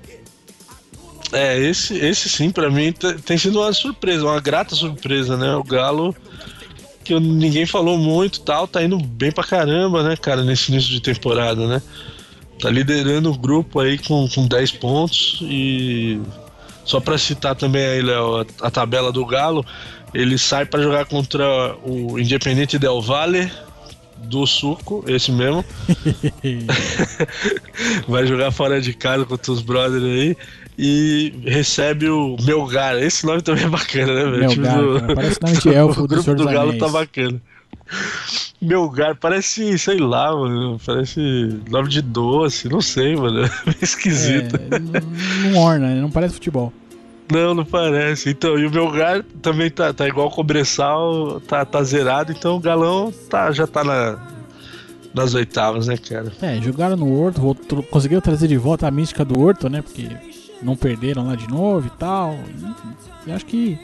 É, 1.31 1.59
esse, 1.61 1.95
esse 1.99 2.31
sim, 2.31 2.51
pra 2.51 2.71
mim, 2.71 2.91
te- 2.91 3.13
tem 3.21 3.37
sido 3.37 3.61
uma 3.61 3.71
surpresa, 3.75 4.25
uma 4.25 4.41
grata 4.41 4.75
surpresa, 4.75 5.37
né? 5.37 5.55
O 5.55 5.63
Galo, 5.63 6.17
que 7.05 7.13
ninguém 7.21 7.67
falou 7.67 7.99
muito 7.99 8.41
tal, 8.41 8.67
tá 8.67 8.83
indo 8.83 8.97
bem 8.99 9.31
pra 9.31 9.45
caramba, 9.45 10.03
né, 10.03 10.17
cara, 10.17 10.43
nesse 10.43 10.73
início 10.73 10.89
de 10.89 11.01
temporada, 11.03 11.67
né? 11.69 11.83
Tá 12.59 12.71
liderando 12.71 13.31
o 13.31 13.37
grupo 13.37 13.81
aí 13.81 13.99
com, 13.99 14.27
com 14.35 14.47
10 14.49 14.73
pontos 14.73 15.41
e. 15.43 16.19
Só 16.87 17.01
pra 17.01 17.19
citar 17.19 17.55
também 17.55 17.85
aí, 17.85 18.01
Léo, 18.01 18.41
a, 18.41 18.47
a 18.67 18.71
tabela 18.71 19.13
do 19.13 19.27
Galo, 19.27 19.63
ele 20.15 20.39
sai 20.39 20.65
pra 20.67 20.83
jogar 20.83 21.05
contra 21.07 21.77
o 21.85 22.19
Independente 22.19 22.79
Del 22.79 23.01
Valle 23.01 23.51
do 24.25 24.47
Suco, 24.47 25.05
esse 25.09 25.33
mesmo. 25.33 25.65
vai 28.09 28.27
jogar 28.27 28.51
fora 28.53 28.81
de 28.81 28.93
casa 28.93 29.25
contra 29.25 29.53
os 29.53 29.63
brothers 29.63 30.05
aí 30.05 30.37
e 30.79 31.33
recebe 31.45 32.09
o 32.09 32.37
Melgar. 32.45 32.97
Esse 33.03 33.27
nome 33.27 33.43
também 33.43 33.65
é 33.65 33.69
bacana, 33.69 34.13
né, 34.15 34.31
velho? 34.31 34.49
Melgar, 34.61 35.01
cara, 35.01 35.15
parece 35.15 35.39
nome 35.43 35.57
de 35.59 35.69
elfo 35.75 36.03
o 36.03 36.07
do 36.07 36.23
do 36.23 36.35
dos 36.35 36.47
Galo 36.47 36.71
Anéis. 36.71 36.79
tá 36.79 36.89
bacana. 36.89 37.41
Melgar, 38.61 39.17
parece, 39.17 39.77
sei 39.79 39.99
lá, 39.99 40.35
mano. 40.35 40.81
Parece 40.85 41.21
nome 41.69 41.89
de 41.89 42.01
doce, 42.01 42.69
não 42.69 42.81
sei, 42.81 43.17
mano. 43.17 43.43
É 43.67 43.85
esquisito. 43.85 44.57
É, 44.57 44.79
não- 44.79 45.51
não 45.53 45.59
orna, 45.61 45.89
né? 45.95 46.01
não 46.01 46.11
parece 46.11 46.35
futebol. 46.35 46.73
Não, 47.33 47.55
não 47.55 47.65
parece. 47.65 48.29
Então, 48.29 48.59
e 48.59 48.67
o 48.67 48.71
Melgar 48.71 49.25
também 49.41 49.71
tá, 49.71 49.91
tá 49.93 50.07
igual 50.07 50.27
o 50.27 50.31
Cobressal, 50.31 51.41
tá, 51.41 51.65
tá 51.65 51.83
zerado, 51.83 52.31
então 52.31 52.57
o 52.57 52.61
Galão 52.61 53.11
tá, 53.31 53.51
já 53.51 53.67
tá 53.67 53.83
na, 53.83 54.19
nas 55.15 55.33
oitavas, 55.33 55.87
né, 55.87 55.97
cara? 55.97 56.31
É, 56.43 56.61
jogaram 56.61 56.95
no 56.95 57.11
Horto, 57.11 57.57
conseguiram 57.91 58.21
trazer 58.21 58.49
de 58.49 58.59
volta 58.59 58.87
a 58.87 58.91
mística 58.91 59.25
do 59.25 59.41
Horto, 59.41 59.71
né? 59.71 59.81
Porque 59.81 60.11
não 60.61 60.77
perderam 60.77 61.27
lá 61.27 61.35
de 61.35 61.49
novo 61.49 61.87
e 61.87 61.99
tal. 61.99 62.35
E, 63.27 63.31
e 63.31 63.33
acho 63.33 63.47
que. 63.47 63.79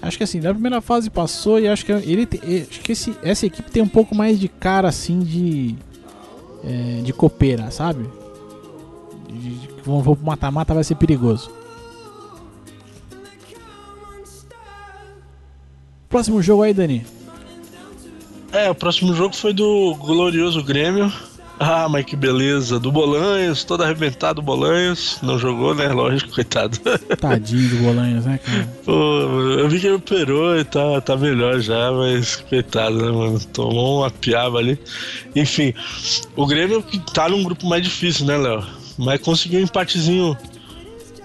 Acho 0.00 0.18
que 0.18 0.24
assim, 0.24 0.40
da 0.40 0.52
primeira 0.52 0.80
fase 0.80 1.08
passou 1.08 1.58
e 1.58 1.66
acho 1.66 1.84
que 1.84 1.90
ele 1.90 2.28
acho 2.70 2.80
que 2.80 2.92
esse, 2.92 3.16
essa 3.22 3.46
equipe 3.46 3.70
tem 3.70 3.82
um 3.82 3.88
pouco 3.88 4.14
mais 4.14 4.38
de 4.38 4.46
cara 4.46 4.88
assim 4.88 5.18
de. 5.20 5.74
eh, 6.62 7.00
de 7.02 7.12
copeira, 7.12 7.70
sabe? 7.70 8.06
De, 9.28 9.54
de, 9.54 9.68
vão 9.82 10.02
pro 10.02 10.18
mata-mata 10.22 10.74
vai 10.74 10.84
ser 10.84 10.96
perigoso. 10.96 11.50
Próximo 16.08 16.42
jogo 16.42 16.62
aí, 16.62 16.72
Dani. 16.72 17.04
É, 18.52 18.70
o 18.70 18.74
próximo 18.74 19.14
jogo 19.14 19.34
foi 19.34 19.52
do 19.52 19.94
glorioso 19.96 20.62
Grêmio. 20.62 21.12
Ah, 21.58 21.88
mas 21.88 22.04
que 22.04 22.14
beleza. 22.14 22.78
Do 22.78 22.92
Bolanhos, 22.92 23.64
todo 23.64 23.82
arrebentado 23.82 24.42
Bolanhos. 24.42 25.18
Não 25.22 25.38
jogou, 25.38 25.74
né? 25.74 25.88
Lógico, 25.88 26.34
coitado. 26.34 26.78
Tadinho 27.18 27.70
do 27.70 27.76
Bolanhos, 27.82 28.26
né, 28.26 28.38
cara? 28.38 28.68
Pô, 28.84 28.92
eu 29.58 29.68
vi 29.68 29.80
que 29.80 29.86
ele 29.86 29.96
operou 29.96 30.56
e 30.56 30.64
tá, 30.64 31.00
tá 31.00 31.16
melhor 31.16 31.58
já, 31.60 31.90
mas 31.92 32.36
coitado, 32.36 32.96
né, 32.96 33.10
mano? 33.10 33.40
Tomou 33.52 34.00
uma 34.00 34.10
piaba 34.10 34.58
ali. 34.58 34.78
Enfim, 35.34 35.72
o 36.34 36.46
Grêmio 36.46 36.82
que 36.82 36.98
tá 37.12 37.28
num 37.28 37.42
grupo 37.42 37.66
mais 37.66 37.82
difícil, 37.82 38.26
né, 38.26 38.36
Léo? 38.36 38.64
Mas 38.98 39.20
conseguiu 39.20 39.60
um 39.60 39.64
empatezinho 39.64 40.36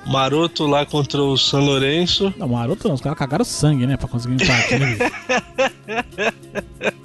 maroto 0.06 0.66
lá 0.68 0.86
contra 0.86 1.22
o 1.22 1.38
São 1.38 1.64
Lourenço. 1.64 2.34
Não, 2.38 2.48
maroto 2.50 2.88
não, 2.88 2.96
os 2.96 3.02
caras 3.02 3.18
cagaram 3.18 3.46
sangue, 3.46 3.86
né? 3.86 3.98
Pra 3.98 4.08
conseguir 4.08 4.34
um 4.34 4.38
empate, 4.38 4.80
né? 4.80 4.98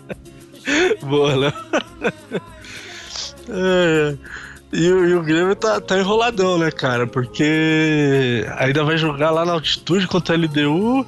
Boa, 1.02 1.34
Léo. 1.36 1.52
É, 3.48 4.16
E, 4.72 4.90
o- 4.90 5.08
e 5.08 5.14
o 5.14 5.22
Grêmio 5.22 5.54
tá, 5.54 5.80
tá 5.80 5.98
enroladão, 5.98 6.58
né, 6.58 6.70
cara? 6.70 7.06
Porque 7.06 8.44
ainda 8.58 8.82
vai 8.84 8.98
jogar 8.98 9.30
lá 9.30 9.44
na 9.44 9.52
altitude 9.52 10.06
contra 10.08 10.34
a 10.34 10.38
LDU 10.38 11.06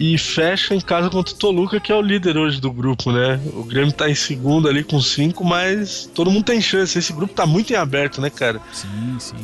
e 0.00 0.18
fecha 0.18 0.74
em 0.74 0.80
casa 0.80 1.08
contra 1.08 1.32
o 1.32 1.36
Toluca, 1.38 1.78
que 1.78 1.92
é 1.92 1.94
o 1.94 2.02
líder 2.02 2.36
hoje 2.36 2.60
do 2.60 2.72
grupo, 2.72 3.12
né? 3.12 3.40
O 3.54 3.62
Grêmio 3.62 3.92
tá 3.92 4.10
em 4.10 4.14
segundo 4.16 4.68
ali 4.68 4.82
com 4.82 5.00
cinco, 5.00 5.44
mas 5.44 6.10
todo 6.12 6.30
mundo 6.30 6.44
tem 6.44 6.60
chance. 6.60 6.98
Esse 6.98 7.12
grupo 7.12 7.32
tá 7.34 7.46
muito 7.46 7.72
em 7.72 7.76
aberto, 7.76 8.20
né, 8.20 8.28
cara? 8.28 8.60
Sim, 8.72 9.16
sim. 9.20 9.36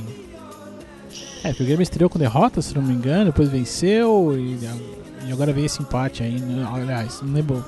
É, 1.48 1.52
porque 1.52 1.62
o 1.62 1.66
Grêmio 1.66 1.82
estreou 1.82 2.10
com 2.10 2.18
derrota, 2.18 2.60
se 2.60 2.74
não 2.74 2.82
me 2.82 2.92
engano, 2.92 3.26
depois 3.26 3.48
venceu 3.48 4.34
e, 4.38 4.58
e 5.26 5.32
agora 5.32 5.52
veio 5.52 5.66
esse 5.66 5.80
empate 5.80 6.22
aí. 6.22 6.38
né? 6.38 6.68
Aliás, 6.72 7.20
não 7.22 7.32
lembro. 7.32 7.64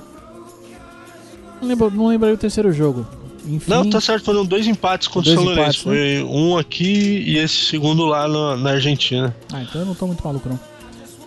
Não 1.61 1.67
lembro, 1.67 1.91
não 1.91 2.07
lembro 2.07 2.31
o 2.33 2.37
terceiro 2.37 2.71
jogo. 2.71 3.05
Enfim, 3.47 3.71
Não, 3.71 3.89
tá 3.89 3.99
certo, 3.99 4.25
foram 4.25 4.45
dois 4.45 4.67
empates 4.67 5.07
contra 5.07 5.31
o 5.31 5.33
São 5.33 5.43
Lourenço. 5.43 5.89
né? 5.89 5.95
Foi 5.95 6.23
um 6.23 6.57
aqui 6.57 7.23
e 7.25 7.37
esse 7.37 7.65
segundo 7.65 8.05
lá 8.05 8.27
na, 8.27 8.55
na 8.57 8.69
Argentina. 8.71 9.35
Ah, 9.51 9.63
então 9.63 9.81
eu 9.81 9.87
não 9.87 9.95
tô 9.95 10.05
muito 10.05 10.23
maluco, 10.23 10.47
não. 10.47 10.59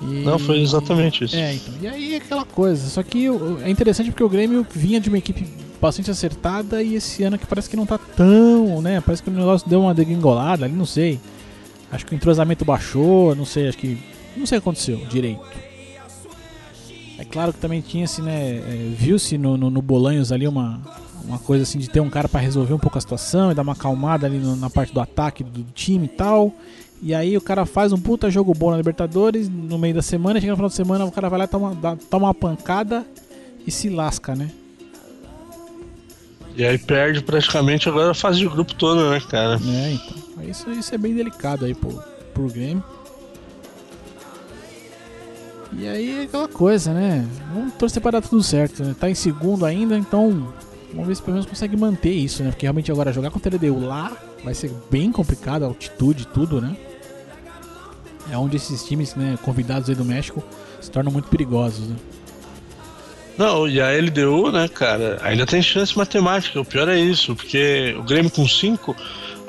E- 0.02 0.22
Não, 0.24 0.38
foi 0.38 0.60
exatamente 0.60 1.24
isso. 1.24 1.34
É, 1.36 1.54
então. 1.54 1.74
E 1.82 1.86
aí 1.88 2.14
aquela 2.16 2.44
coisa. 2.44 2.88
Só 2.88 3.02
que 3.02 3.26
é 3.64 3.68
interessante 3.70 4.10
porque 4.10 4.22
o 4.22 4.28
Grêmio 4.28 4.64
vinha 4.72 5.00
de 5.00 5.08
uma 5.08 5.18
equipe 5.18 5.44
bastante 5.80 6.10
acertada 6.10 6.82
e 6.82 6.94
esse 6.94 7.22
ano 7.24 7.36
que 7.38 7.46
parece 7.46 7.68
que 7.68 7.76
não 7.76 7.86
tá 7.86 7.98
tão, 7.98 8.80
né? 8.80 9.00
Parece 9.04 9.22
que 9.22 9.30
o 9.30 9.32
negócio 9.32 9.68
deu 9.68 9.80
uma 9.82 9.94
degringolada 9.94 10.64
ali, 10.66 10.74
não 10.74 10.86
sei. 10.86 11.18
Acho 11.94 12.04
que 12.06 12.14
o 12.14 12.16
entrosamento 12.16 12.64
baixou, 12.64 13.34
não 13.34 13.44
sei, 13.44 13.68
acho 13.68 13.78
que. 13.78 13.96
Não 14.36 14.46
sei 14.46 14.58
o 14.58 14.60
que 14.60 14.68
aconteceu 14.68 14.96
direito. 15.08 15.40
É 17.18 17.24
claro 17.24 17.52
que 17.52 17.60
também 17.60 17.80
tinha-se, 17.80 18.20
né? 18.20 18.56
é, 18.56 18.92
Viu-se 18.96 19.38
no, 19.38 19.56
no, 19.56 19.70
no 19.70 19.80
Bolanhos 19.80 20.32
ali 20.32 20.48
uma, 20.48 20.80
uma 21.24 21.38
coisa 21.38 21.62
assim 21.62 21.78
de 21.78 21.88
ter 21.88 22.00
um 22.00 22.10
cara 22.10 22.28
pra 22.28 22.40
resolver 22.40 22.74
um 22.74 22.78
pouco 22.78 22.98
a 22.98 23.00
situação 23.00 23.52
e 23.52 23.54
dar 23.54 23.62
uma 23.62 23.72
acalmada 23.74 24.26
ali 24.26 24.38
no- 24.38 24.56
na 24.56 24.68
parte 24.68 24.92
do 24.92 25.00
ataque 25.00 25.44
do 25.44 25.62
time 25.72 26.06
e 26.06 26.08
tal. 26.08 26.52
E 27.00 27.14
aí 27.14 27.36
o 27.36 27.40
cara 27.40 27.64
faz 27.64 27.92
um 27.92 28.00
puta 28.00 28.28
jogo 28.30 28.52
bom 28.54 28.70
na 28.72 28.76
Libertadores, 28.76 29.48
no 29.48 29.78
meio 29.78 29.94
da 29.94 30.02
semana, 30.02 30.40
chega 30.40 30.50
no 30.52 30.56
final 30.56 30.68
de 30.70 30.74
semana, 30.74 31.04
o 31.04 31.12
cara 31.12 31.28
vai 31.28 31.38
lá, 31.38 31.46
toma, 31.46 31.74
dá, 31.74 31.96
toma 32.10 32.26
uma 32.26 32.34
pancada 32.34 33.06
e 33.64 33.70
se 33.70 33.88
lasca, 33.88 34.34
né? 34.34 34.50
E 36.56 36.64
aí 36.64 36.78
perde 36.78 37.20
praticamente 37.22 37.88
agora 37.88 38.12
a 38.12 38.14
fase 38.14 38.38
de 38.38 38.48
grupo 38.48 38.74
toda, 38.74 39.10
né, 39.10 39.20
cara? 39.28 39.58
É, 39.66 39.92
então. 39.92 40.44
Isso, 40.48 40.70
isso 40.70 40.94
é 40.94 40.98
bem 40.98 41.14
delicado 41.14 41.64
aí 41.64 41.74
pro, 41.74 42.00
pro 42.32 42.46
Grêmio. 42.48 42.84
E 45.76 45.88
aí 45.88 46.20
é 46.20 46.22
aquela 46.22 46.46
coisa, 46.46 46.92
né? 46.92 47.26
Vamos 47.52 47.74
torcer 47.74 48.00
para 48.00 48.20
dar 48.20 48.28
tudo 48.28 48.42
certo, 48.42 48.84
né? 48.84 48.94
Tá 48.98 49.10
em 49.10 49.14
segundo 49.14 49.66
ainda, 49.66 49.98
então 49.98 50.52
vamos 50.92 51.08
ver 51.08 51.16
se 51.16 51.22
pelo 51.22 51.34
menos 51.34 51.46
consegue 51.46 51.76
manter 51.76 52.12
isso, 52.12 52.44
né? 52.44 52.50
Porque 52.50 52.64
realmente 52.64 52.92
agora 52.92 53.12
jogar 53.12 53.30
contra 53.30 53.52
o 53.52 53.56
LDU 53.56 53.84
lá 53.84 54.16
vai 54.44 54.54
ser 54.54 54.70
bem 54.88 55.10
complicado, 55.10 55.64
a 55.64 55.66
altitude 55.66 56.22
e 56.22 56.26
tudo, 56.26 56.60
né? 56.60 56.76
É 58.30 58.38
onde 58.38 58.56
esses 58.56 58.84
times, 58.84 59.14
né, 59.16 59.36
convidados 59.42 59.88
aí 59.88 59.94
do 59.94 60.04
México 60.04 60.42
se 60.80 60.90
tornam 60.90 61.10
muito 61.10 61.28
perigosos, 61.28 61.88
né? 61.88 61.96
Não, 63.36 63.66
e 63.66 63.80
a 63.80 63.90
LDU, 63.90 64.52
né, 64.52 64.68
cara, 64.68 65.18
ainda 65.22 65.44
tem 65.44 65.60
chance 65.60 65.96
matemática. 65.98 66.60
O 66.60 66.64
pior 66.64 66.88
é 66.88 66.98
isso, 66.98 67.34
porque 67.34 67.94
o 67.98 68.02
Grêmio 68.02 68.30
com 68.30 68.46
5, 68.46 68.94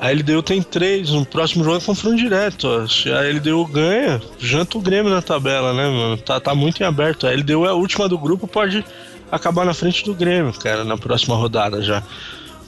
a 0.00 0.10
LDU 0.10 0.42
tem 0.42 0.60
3. 0.60 1.10
No 1.10 1.24
próximo 1.24 1.62
jogo 1.62 1.76
é 1.76 1.80
confronto 1.80 2.16
direto. 2.16 2.66
Ó. 2.66 2.86
Se 2.88 3.12
a 3.12 3.20
LDU 3.20 3.64
ganha, 3.66 4.20
janta 4.38 4.76
o 4.76 4.80
Grêmio 4.80 5.10
na 5.10 5.22
tabela, 5.22 5.72
né, 5.72 5.88
mano? 5.88 6.16
Tá, 6.16 6.40
tá 6.40 6.54
muito 6.54 6.82
em 6.82 6.86
aberto. 6.86 7.26
A 7.26 7.30
LDU 7.30 7.64
é 7.64 7.68
a 7.68 7.74
última 7.74 8.08
do 8.08 8.18
grupo, 8.18 8.48
pode 8.48 8.84
acabar 9.30 9.64
na 9.64 9.74
frente 9.74 10.04
do 10.04 10.14
Grêmio, 10.14 10.52
cara, 10.52 10.84
na 10.84 10.96
próxima 10.96 11.36
rodada 11.36 11.80
já. 11.80 12.02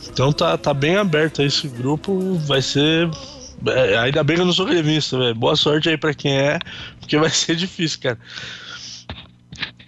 Então 0.09 0.33
tá, 0.33 0.57
tá 0.57 0.72
bem 0.72 0.96
aberto 0.96 1.42
esse 1.42 1.66
grupo. 1.68 2.35
Vai 2.46 2.62
ser. 2.62 3.09
é, 3.66 3.98
ainda 3.98 4.22
bem 4.22 4.37
que 4.37 4.42
eu 4.42 4.46
não 4.46 4.52
sou 4.52 4.66
gremista, 4.66 5.18
velho. 5.18 5.35
Boa 5.35 5.57
sorte 5.57 5.88
aí 5.88 5.96
pra 5.96 6.14
quem 6.14 6.38
é, 6.38 6.59
porque 7.00 7.18
vai 7.18 7.31
ser 7.31 7.57
difícil, 7.57 8.00
cara. 8.00 8.18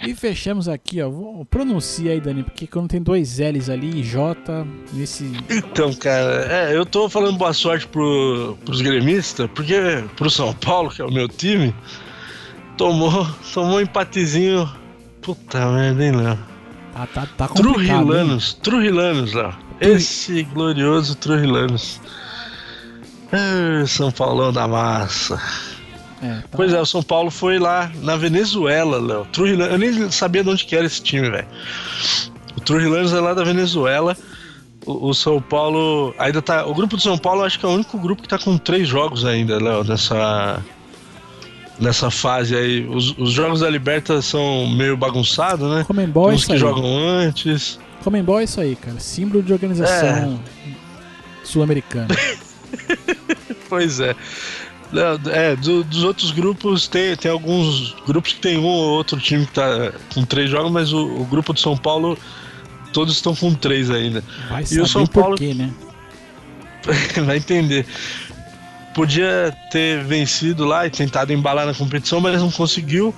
E 0.07 0.15
fechamos 0.15 0.67
aqui, 0.69 1.01
ó. 1.03 1.11
Pronuncia 1.51 2.13
aí, 2.13 2.21
Dani, 2.21 2.43
porque 2.43 2.67
quando 2.67 2.89
tem 2.89 3.03
dois 3.03 3.39
L's 3.39 3.69
ali 3.69 4.03
J 4.03 4.67
nesse. 4.93 5.31
Então, 5.51 5.93
cara, 5.95 6.47
é, 6.51 6.77
eu 6.77 6.87
tô 6.87 7.09
falando 7.09 7.37
boa 7.37 7.53
sorte 7.53 7.87
pro, 7.87 8.57
pros 8.65 8.81
gremistas, 8.81 9.49
porque 9.55 10.03
pro 10.17 10.31
São 10.31 10.55
Paulo, 10.55 10.91
que 10.91 11.03
é 11.03 11.05
o 11.05 11.13
meu 11.13 11.29
time, 11.29 11.75
tomou, 12.77 13.27
tomou 13.53 13.77
um 13.77 13.81
empatezinho. 13.81 14.71
Puta 15.21 15.71
merda, 15.71 16.05
hein, 16.05 16.13
Léo? 16.13 16.39
Tá, 16.95 17.07
tá, 17.07 17.29
tá 17.37 17.49
complicado. 17.49 17.75
hein? 17.77 17.85
Trujillanus, 18.07 18.55
Trujillanus, 18.55 19.33
Léo. 19.35 19.55
Esse 19.81 20.43
glorioso 20.45 21.15
Trujillanus. 21.17 22.01
Ah, 23.33 23.87
São 23.87 24.11
Paulão 24.11 24.53
da 24.53 24.67
massa. 24.67 25.41
É, 26.23 26.41
tá. 26.41 26.45
Pois 26.51 26.73
é, 26.73 26.81
o 26.81 26.87
São 26.87 27.03
Paulo 27.03 27.31
foi 27.31 27.59
lá 27.59 27.91
na 28.03 28.17
Venezuela, 28.17 28.99
Léo. 28.99 29.27
Eu 29.71 29.79
nem 29.79 30.11
sabia 30.11 30.45
de 30.45 30.51
onde 30.51 30.65
que 30.65 30.77
era 30.77 30.85
esse 30.85 31.03
time, 31.03 31.31
velho. 31.31 31.47
O 32.57 32.61
Trujillanus 32.61 33.13
é 33.13 33.21
lá 33.21 33.33
da 33.33 33.43
Venezuela. 33.43 34.17
O, 34.85 35.09
o 35.09 35.15
São 35.15 35.41
Paulo 35.41 36.15
ainda 36.19 36.43
tá. 36.43 36.67
O 36.67 36.75
grupo 36.75 36.97
do 36.97 37.03
São 37.03 37.17
Paulo 37.17 37.43
acho 37.43 37.59
que 37.59 37.65
é 37.65 37.69
o 37.69 37.73
único 37.73 37.99
grupo 37.99 38.23
que 38.23 38.29
tá 38.29 38.39
com 38.39 38.59
três 38.59 38.87
jogos 38.89 39.25
ainda, 39.25 39.63
Léo, 39.63 39.85
nessa. 39.85 40.63
Nessa 41.79 42.11
fase 42.11 42.55
aí. 42.55 42.87
Os, 42.87 43.17
os 43.17 43.33
jogos 43.33 43.61
da 43.61 43.71
Liberta 43.71 44.21
são 44.21 44.69
meio 44.69 44.99
bagunçados, 44.99 45.71
né? 45.71 45.85
Comembol 45.85 46.31
é 46.31 46.35
Uns 46.35 46.45
que 46.45 46.53
aí. 46.53 46.59
jogam 46.59 46.85
antes. 46.85 47.79
Comembol 48.05 48.41
é 48.41 48.45
isso 48.45 48.61
aí, 48.61 48.77
cara. 48.77 49.01
Símbolo 49.01 49.43
de 49.43 49.53
organização 49.53 50.39
sul-americana. 51.43 52.09
Pois 53.71 54.01
é. 54.01 54.17
É, 55.33 55.55
do- 55.57 55.85
dos 55.85 56.03
outros 56.03 56.31
grupos 56.33 56.89
tem, 56.89 57.15
tem 57.17 57.31
alguns 57.31 57.95
grupos 58.07 58.33
que 58.33 58.41
tem 58.41 58.59
um 58.59 58.65
ou 58.65 58.91
outro 58.97 59.21
time 59.21 59.47
que 59.47 59.53
tá 59.53 59.93
com 60.13 60.25
três 60.25 60.51
jogos, 60.51 60.71
mas 60.73 60.93
o, 60.93 61.07
o 61.21 61.25
grupo 61.25 61.53
do 61.53 61.61
São 61.61 61.77
Paulo 61.77 62.19
todos 62.93 63.15
estão 63.15 63.35
com 63.37 63.55
três 63.55 63.89
ainda. 63.91 64.25
Vai 64.49 64.65
E 64.71 64.81
o 64.81 64.87
São 64.87 65.07
Paulo- 65.07 65.37
porquê, 65.37 65.55
né? 65.55 65.71
Vai 67.25 67.37
entender. 67.37 67.87
Podia 68.95 69.57
ter 69.71 70.03
vencido 70.03 70.65
lá 70.65 70.87
e 70.87 70.91
tentado 70.91 71.33
embalar 71.33 71.65
na 71.67 71.75
competição, 71.75 72.21
mas 72.21 72.41
não 72.41 72.51
conseguiu. 72.51 73.15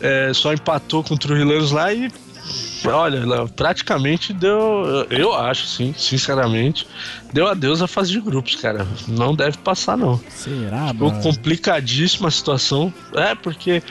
É, 0.00 0.30
só 0.32 0.52
empatou 0.54 1.02
com 1.04 1.14
o 1.14 1.18
Trujillanus 1.18 1.72
lá 1.72 1.92
e. 1.92 2.10
Olha, 2.84 3.46
praticamente 3.56 4.32
deu. 4.32 5.06
Eu 5.10 5.34
acho, 5.34 5.66
sim, 5.66 5.94
sinceramente. 5.96 6.86
Deu 7.32 7.46
adeus 7.48 7.82
à 7.82 7.86
fase 7.86 8.12
de 8.12 8.20
grupos, 8.20 8.54
cara. 8.56 8.86
Não 9.06 9.34
deve 9.34 9.58
passar, 9.58 9.96
não. 9.96 10.20
Será, 10.28 10.88
Ficou 10.92 11.10
mano? 11.10 11.22
complicadíssima 11.22 12.28
a 12.28 12.30
situação. 12.30 12.92
É, 13.14 13.34
porque 13.34 13.82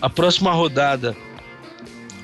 a 0.00 0.08
próxima 0.08 0.50
rodada. 0.52 1.14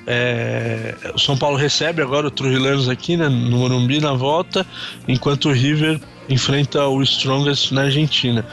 é, 0.06 0.94
o 1.14 1.18
São 1.18 1.36
Paulo 1.36 1.56
recebe 1.56 2.00
agora 2.00 2.28
o 2.28 2.30
Trujillanus 2.30 2.88
aqui, 2.88 3.16
né, 3.16 3.28
no 3.28 3.58
Morumbi 3.58 4.00
na 4.00 4.12
volta, 4.14 4.64
enquanto 5.08 5.48
o 5.48 5.52
River 5.52 6.00
enfrenta 6.28 6.86
o 6.86 7.02
Strongest 7.02 7.72
na 7.72 7.82
Argentina. 7.82 8.46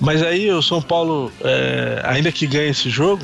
Mas 0.00 0.22
aí 0.22 0.50
o 0.52 0.62
São 0.62 0.80
Paulo, 0.80 1.32
é, 1.42 2.00
ainda 2.04 2.30
que 2.30 2.46
ganhe 2.46 2.70
esse 2.70 2.88
jogo, 2.90 3.22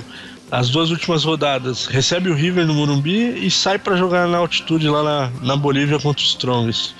as 0.52 0.68
duas 0.70 0.90
últimas 0.90 1.24
rodadas 1.24 1.86
recebe 1.86 2.28
o 2.30 2.34
River 2.34 2.64
no 2.66 2.74
Morumbi 2.74 3.44
e 3.44 3.50
sai 3.50 3.78
para 3.78 3.96
jogar 3.96 4.28
na 4.28 4.36
altitude 4.38 4.86
lá 4.88 5.02
na, 5.02 5.30
na 5.42 5.56
Bolívia 5.56 5.98
contra 5.98 6.22
o 6.22 6.26
Strongest 6.26 6.94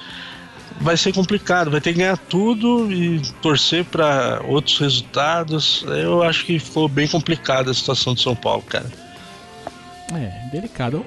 vai 0.80 0.96
ser 0.96 1.12
complicado, 1.12 1.70
vai 1.70 1.80
ter 1.80 1.92
que 1.92 1.98
ganhar 2.00 2.16
tudo 2.16 2.90
e 2.90 3.20
torcer 3.40 3.84
para 3.84 4.42
outros 4.48 4.78
resultados. 4.80 5.84
Eu 5.86 6.24
acho 6.24 6.44
que 6.44 6.58
ficou 6.58 6.88
bem 6.88 7.06
complicada 7.06 7.70
a 7.70 7.74
situação 7.74 8.14
de 8.14 8.20
São 8.22 8.34
Paulo, 8.34 8.62
cara. 8.62 8.90
É, 10.12 10.48
delicado. 10.50 11.04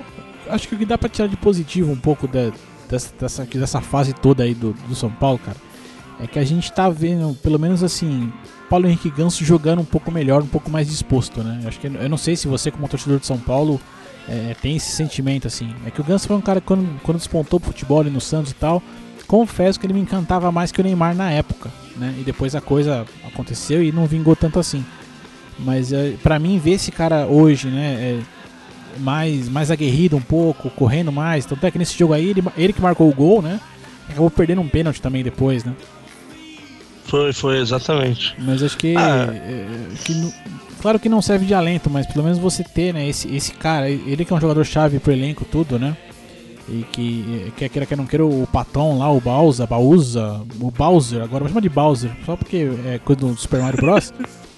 Acho 0.48 0.68
que 0.70 0.76
o 0.76 0.78
que 0.78 0.86
dá 0.86 0.98
pra 0.98 1.10
tirar 1.10 1.28
de 1.28 1.36
positivo 1.36 1.92
um 1.92 1.98
pouco 1.98 2.26
da- 2.26 2.54
dessa, 2.90 3.12
dessa, 3.20 3.44
dessa 3.46 3.82
fase 3.82 4.14
toda 4.14 4.44
aí 4.44 4.54
do, 4.54 4.72
do 4.88 4.96
São 4.96 5.12
Paulo, 5.12 5.40
cara, 5.40 5.58
é 6.22 6.28
que 6.28 6.40
a 6.40 6.46
gente 6.46 6.72
tá 6.72 6.90
vendo, 6.90 7.34
pelo 7.44 7.60
menos 7.60 7.84
assim, 7.84 8.32
Paulo 8.70 8.88
Henrique 8.88 9.10
Ganso 9.10 9.44
jogando 9.46 9.82
um 9.82 9.86
pouco 9.86 10.12
melhor, 10.12 10.42
um 10.42 10.48
pouco 10.48 10.70
mais 10.70 10.88
disposto, 10.88 11.44
né? 11.44 11.60
Eu 11.64 11.70
acho 11.70 11.80
que 11.80 11.88
eu 11.88 12.10
não 12.10 12.18
sei 12.18 12.36
se 12.36 12.48
você, 12.48 12.72
como 12.72 12.88
torcedor 12.88 13.20
de 13.20 13.26
São 13.26 13.38
Paulo, 13.38 13.80
é, 14.28 14.56
tem 14.62 14.76
esse 14.76 14.92
sentimento 14.92 15.48
assim. 15.48 15.74
É 15.86 15.92
que 15.92 16.02
o 16.02 16.04
Ganso 16.04 16.28
foi 16.28 16.36
um 16.36 16.42
cara 16.42 16.60
que 16.60 16.68
quando, 16.68 16.88
quando 17.02 17.18
despontou 17.18 17.60
pro 17.60 17.72
futebol 17.72 18.02
ali 18.02 18.10
no 18.10 18.22
Santos 18.22 18.52
e 18.52 18.56
tal, 18.56 18.82
confesso 19.28 19.80
que 19.80 19.86
ele 19.86 19.94
me 19.94 20.00
encantava 20.00 20.52
mais 20.52 20.72
que 20.72 20.82
o 20.82 20.84
Neymar 20.84 21.16
na 21.16 21.32
época, 21.32 21.72
né? 21.96 22.16
E 22.20 22.24
depois 22.24 22.56
a 22.56 22.62
coisa 22.62 23.06
aconteceu 23.26 23.84
e 23.84 23.92
não 23.92 24.06
vingou 24.06 24.36
tanto 24.36 24.60
assim. 24.60 24.84
Mas 25.60 25.94
é, 25.94 26.16
para 26.22 26.38
mim 26.40 26.60
ver 26.60 26.72
esse 26.72 26.92
cara 26.92 27.26
hoje, 27.28 27.70
né, 27.70 27.94
é, 28.02 29.00
mais, 29.00 29.48
mais 29.50 29.72
aguerrido 29.72 30.18
um 30.18 30.22
pouco, 30.22 30.70
correndo 30.70 31.12
mais. 31.12 31.46
Tanto 31.46 31.66
é 31.66 31.72
que 31.72 31.78
nesse 31.78 31.98
jogo 31.98 32.14
aí, 32.14 32.30
ele, 32.30 32.44
ele 32.58 32.74
que 32.74 32.82
marcou 32.82 33.10
o 33.10 33.14
gol, 33.14 33.42
né? 33.42 33.60
Acabou 34.10 34.30
perdendo 34.30 34.62
um 34.62 34.68
pênalti 34.68 35.02
também 35.02 35.24
depois, 35.24 35.64
né? 35.64 35.74
Foi, 37.06 37.32
foi 37.34 37.60
exatamente. 37.60 38.36
Mas 38.40 38.62
acho 38.64 38.78
que. 38.78 38.96
Ah. 38.98 39.28
é, 39.32 39.68
que 40.04 40.14
no- 40.14 40.34
claro 40.82 41.00
que 41.00 41.08
não 41.10 41.22
serve 41.22 41.46
de 41.46 41.54
alento, 41.54 41.90
mas 41.90 42.06
pelo 42.08 42.24
menos 42.24 42.38
você 42.40 42.64
ter, 42.64 42.94
né, 42.94 43.08
esse, 43.08 43.34
esse 43.36 43.52
cara, 43.54 43.90
ele 43.90 44.26
que 44.26 44.34
é 44.34 44.36
um 44.36 44.42
jogador 44.42 44.64
chave 44.66 45.00
pro 45.00 45.12
elenco, 45.14 45.46
tudo, 45.46 45.78
né? 45.80 45.96
E 46.68 46.84
que 46.92 47.54
quer 47.58 47.70
queira 47.70 47.86
que 47.86 47.96
não 47.96 48.08
queira 48.08 48.26
o 48.26 48.48
Paton 48.52 48.98
lá, 48.98 49.12
o 49.12 49.22
Bowser, 49.22 49.68
Bausa, 49.68 50.42
o 50.60 50.72
Bowser, 50.72 51.22
agora 51.22 51.44
vou 51.44 51.48
chamar 51.50 51.62
de 51.62 51.70
Bowser, 51.70 52.10
só 52.26 52.36
porque 52.36 52.68
é 52.88 52.98
coisa 52.98 53.22
do 53.22 53.38
Super 53.38 53.62
Mario 53.62 53.80
Bros. 53.80 54.12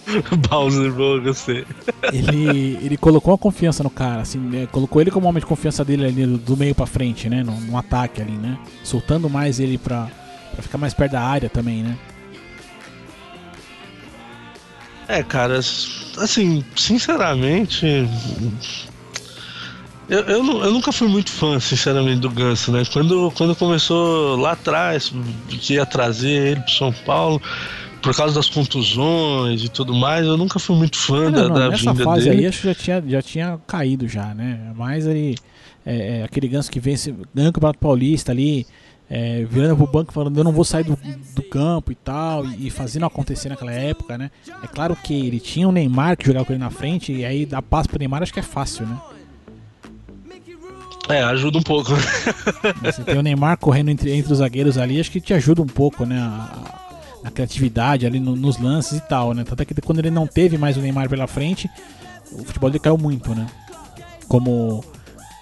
Bowser, 0.50 0.90
boa, 0.94 1.20
gostei. 1.20 1.66
ele, 2.14 2.80
ele 2.82 2.96
colocou 2.96 3.34
a 3.34 3.38
confiança 3.38 3.84
no 3.84 3.90
cara, 3.90 4.22
assim, 4.22 4.38
né, 4.40 4.68
colocou 4.72 5.02
ele 5.02 5.12
como 5.12 5.28
homem 5.28 5.42
de 5.42 5.46
confiança 5.46 5.84
dele 5.84 6.06
ali 6.06 6.26
do, 6.26 6.38
do 6.38 6.56
meio 6.56 6.74
pra 6.74 6.86
frente, 6.86 7.28
né? 7.30 7.44
No, 7.44 7.60
no 7.60 7.78
ataque 7.78 8.22
ali, 8.22 8.32
né? 8.32 8.58
Soltando 8.86 9.30
mais 9.30 9.60
ele 9.60 9.78
pra, 9.78 10.08
pra 10.54 10.62
ficar 10.64 10.78
mais 10.78 10.94
perto 10.94 11.12
da 11.12 11.22
área 11.22 11.50
também, 11.50 11.84
né? 11.84 11.98
É, 15.08 15.24
cara, 15.24 15.58
assim, 15.60 16.64
sinceramente. 16.76 17.86
Eu, 20.10 20.20
eu, 20.22 20.38
eu 20.64 20.72
nunca 20.72 20.92
fui 20.92 21.08
muito 21.08 21.30
fã, 21.32 21.60
sinceramente, 21.60 22.22
do 22.22 22.30
Ganso, 22.30 22.72
né? 22.72 22.84
Quando, 22.94 23.32
quando 23.36 23.56
começou 23.56 24.38
lá 24.38 24.54
atrás, 24.54 25.12
que 25.50 25.74
ia 25.74 25.86
trazer 25.86 26.30
ele 26.52 26.62
pro 26.62 26.72
São 26.72 26.94
Paulo, 27.06 27.42
por 28.02 28.16
causa 28.16 28.34
das 28.36 28.48
contusões 28.50 29.64
e 29.64 29.70
tudo 29.70 29.94
mais, 29.94 30.26
eu 30.26 30.38
nunca 30.38 30.60
fui 30.60 30.78
muito 30.78 30.98
fã 30.98 31.28
Ah, 31.28 31.32
da, 31.32 31.42
não, 31.42 31.48
não, 31.50 31.56
da 31.56 31.70
nessa 31.72 31.92
vinda 31.92 32.04
fase 32.06 32.30
dele. 32.30 32.42
aí 32.42 32.48
acho 32.48 32.62
que 32.62 32.68
já 32.68 32.76
tinha, 32.76 33.04
já 33.08 33.22
tinha 33.22 33.60
caído 33.68 34.08
já, 34.08 34.34
né? 34.34 34.72
Mais 34.78 35.06
ali, 35.06 35.36
é, 35.86 36.20
é, 36.20 36.24
aquele 36.24 36.48
ganso 36.48 36.72
que 36.72 36.80
vence, 36.80 37.14
ganha 37.36 37.50
o 37.50 37.54
Campeonato 37.54 37.80
Paulista 37.80 38.32
ali, 38.32 38.66
é, 39.10 39.46
virando 39.50 39.78
pro 39.78 39.88
banco 39.88 40.12
falando 40.14 40.38
eu 40.38 40.44
não 40.44 40.52
vou 40.52 40.66
sair 40.66 40.84
do, 40.84 40.98
do 41.36 41.44
campo 41.44 41.92
e 41.92 41.96
tal, 41.96 42.46
e, 42.46 42.68
e 42.68 42.70
fazendo 42.70 43.06
acontecer 43.06 43.50
naquela 43.50 43.72
época, 43.72 44.18
né? 44.18 44.30
É 44.64 44.68
claro 44.68 44.96
que 44.96 45.14
ele 45.28 45.40
tinha 45.40 45.68
o 45.68 45.72
Neymar 45.72 46.18
que 46.18 46.26
jogava 46.26 46.46
com 46.46 46.54
ele 46.54 46.60
na 46.60 46.70
frente, 46.70 47.12
e 47.14 47.24
aí 47.26 47.46
dar 47.46 47.62
passo 47.62 47.88
pro 47.90 48.00
Neymar 48.00 48.22
acho 48.24 48.34
que 48.34 48.40
é 48.40 48.44
fácil, 48.44 48.86
né? 48.86 48.98
É, 51.10 51.24
ajuda 51.24 51.58
um 51.58 51.64
pouco. 51.64 51.92
Você 52.84 53.02
tem 53.04 53.18
o 53.18 53.22
Neymar 53.22 53.58
correndo 53.58 53.90
entre, 53.90 54.12
entre 54.12 54.32
os 54.34 54.40
zagueiros 54.40 54.78
ali, 54.78 55.00
acho 55.00 55.10
que 55.12 55.22
te 55.22 55.34
ajuda 55.34 55.62
um 55.62 55.68
pouco, 55.68 56.06
né? 56.06 56.20
A, 56.20 56.74
a 57.24 57.32
criatividade 57.32 58.06
ali 58.06 58.20
no- 58.20 58.36
nos 58.36 58.58
lances 58.60 58.98
e 58.98 59.02
tal, 59.02 59.34
né? 59.34 59.44
Tanto 59.46 59.62
é 59.62 59.66
que 59.66 59.74
quando 59.82 60.00
ele 60.00 60.12
não 60.12 60.28
teve 60.28 60.58
mais 60.58 60.76
o 60.76 60.82
Neymar 60.82 61.08
pela 61.10 61.26
frente, 61.26 61.70
o 62.34 62.44
futebol 62.44 62.70
dele 62.70 62.82
caiu 62.82 62.98
muito, 62.98 63.34
né? 63.34 63.48
Como, 64.28 64.84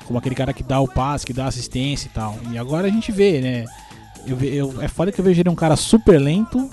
como 0.05 0.17
aquele 0.19 0.35
cara 0.35 0.53
que 0.53 0.63
dá 0.63 0.79
o 0.79 0.87
passe, 0.87 1.25
que 1.25 1.33
dá 1.33 1.45
assistência 1.47 2.07
e 2.07 2.09
tal. 2.09 2.37
E 2.51 2.57
agora 2.57 2.87
a 2.87 2.89
gente 2.89 3.11
vê, 3.11 3.41
né? 3.41 3.65
Eu, 4.25 4.39
eu- 4.41 4.81
é 4.81 4.87
foda 4.87 5.11
que 5.11 5.19
eu 5.19 5.25
vejo 5.25 5.41
ele 5.41 5.49
um 5.49 5.55
cara 5.55 5.75
super 5.75 6.19
lento, 6.19 6.69